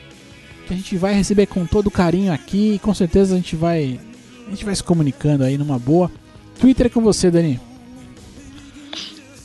que 0.65 0.73
a 0.73 0.77
gente 0.77 0.97
vai 0.97 1.13
receber 1.13 1.45
com 1.45 1.65
todo 1.65 1.91
carinho 1.91 2.31
aqui 2.31 2.75
e 2.75 2.79
com 2.79 2.93
certeza 2.93 3.33
a 3.33 3.37
gente 3.37 3.55
vai 3.55 3.99
a 4.47 4.49
gente 4.49 4.65
vai 4.65 4.75
se 4.75 4.83
comunicando 4.83 5.43
aí 5.43 5.57
numa 5.57 5.79
boa. 5.79 6.11
Twitter 6.59 6.87
é 6.87 6.89
com 6.89 7.01
você, 7.01 7.29
Dani. 7.31 7.59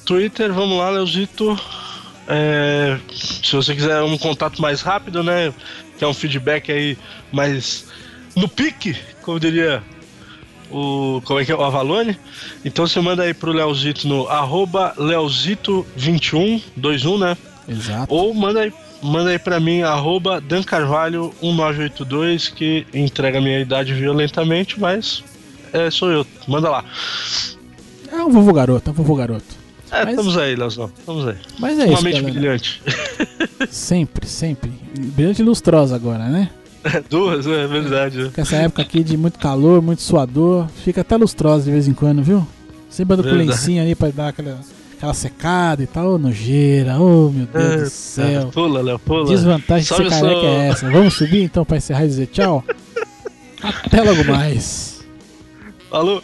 Twitter, 0.05 0.53
vamos 0.53 0.79
lá, 0.79 0.91
Leozito. 0.91 1.59
É, 2.27 2.99
se 3.13 3.57
você 3.57 3.75
quiser 3.75 4.03
um 4.03 4.19
contato 4.19 4.61
mais 4.61 4.83
rápido, 4.83 5.23
né? 5.23 5.53
Que 5.99 6.05
é 6.05 6.07
um 6.07 6.15
feedback 6.15 6.71
aí 6.71 6.97
mais 7.33 7.87
no 8.37 8.49
pique, 8.49 8.97
como 9.23 9.41
diria 9.41 9.83
o. 10.71 11.21
Como 11.25 11.41
é 11.41 11.45
que 11.45 11.53
é? 11.53 11.55
O 11.55 11.63
Avalone. 11.63 12.19
Então 12.65 12.87
você 12.87 13.01
manda 13.01 13.23
aí 13.23 13.35
pro 13.35 13.53
Leozito 13.53 14.07
no 14.07 14.29
arroba 14.29 14.95
Leozito21, 14.97 16.63
21, 16.77 17.19
né? 17.19 17.37
Exato. 17.69 18.15
Ou 18.15 18.33
manda 18.35 18.61
aí, 18.61 18.73
manda 19.03 19.31
aí 19.31 19.39
pra 19.39 19.59
mim, 19.61 19.83
arroba 19.83 20.41
Dan 20.41 20.63
Carvalho 20.63 21.33
1982, 21.43 22.49
que 22.49 22.87
entrega 22.93 23.39
a 23.39 23.41
minha 23.41 23.61
idade 23.61 23.93
violentamente, 23.95 24.79
mas 24.81 25.23
é, 25.73 25.91
sou 25.91 26.11
eu. 26.11 26.27
Manda 26.47 26.69
lá. 26.71 26.85
É 28.11 28.17
um 28.25 28.31
vovô 28.31 28.53
garoto, 28.53 28.89
é 28.89 28.93
um 28.93 28.95
vovô 28.95 29.15
garoto. 29.15 29.59
É, 29.91 30.05
Mas- 30.05 30.11
estamos 30.11 30.37
aí, 30.37 30.55
Leozão. 30.55 30.91
Estamos 30.99 31.27
aí. 31.29 31.37
Mas 31.59 31.79
é 31.79 31.85
Uma 31.87 31.95
isso, 31.95 32.05
mente 32.05 32.15
galera. 32.17 32.33
brilhante. 32.35 32.83
Sempre, 33.71 34.27
sempre. 34.29 34.71
Brilhante 34.99 35.43
e 35.43 35.45
lustrosa 35.45 35.95
agora, 35.97 36.25
né? 36.29 36.51
Duas, 37.11 37.47
é 37.47 37.67
verdade. 37.67 38.19
né? 38.25 38.31
Com 38.35 38.41
essa 38.41 38.57
época 38.57 38.83
aqui 38.83 39.03
de 39.03 39.17
muito 39.17 39.39
calor, 39.39 39.83
muito 39.83 40.01
suador, 40.03 40.69
fica 40.85 41.01
até 41.01 41.17
lustrosa 41.17 41.65
de 41.65 41.71
vez 41.73 41.89
em 41.89 41.93
quando, 41.95 42.23
viu? 42.23 42.47
Sempre 42.89 43.15
anda 43.15 43.23
com 43.25 43.35
lencinho 43.35 43.83
ali 43.83 43.95
pra 43.95 44.09
dar 44.11 44.29
aquela, 44.29 44.59
aquela 44.99 45.15
secada 45.15 45.83
e 45.83 45.87
tal. 45.87 46.15
Ô, 46.15 46.19
nojeira, 46.19 46.99
ô 46.99 47.31
meu 47.31 47.47
Deus 47.47 47.83
do 47.83 47.91
céu. 47.91 48.49
Pula, 48.53 48.83
Léo, 48.83 48.99
pula. 48.99 49.27
Desvantagem 49.27 49.83
de 49.83 49.89
Sobe 49.89 50.11
ser 50.11 50.17
o 50.17 50.21
careca 50.21 50.47
é 50.47 50.69
essa. 50.69 50.91
Vamos 50.91 51.15
subir 51.15 51.45
então 51.45 51.65
pra 51.65 51.77
encerrar 51.77 52.05
e 52.05 52.09
dizer 52.09 52.27
tchau? 52.27 52.65
Até 53.63 54.03
logo 54.03 54.25
mais. 54.25 55.05
Falou. 55.89 56.23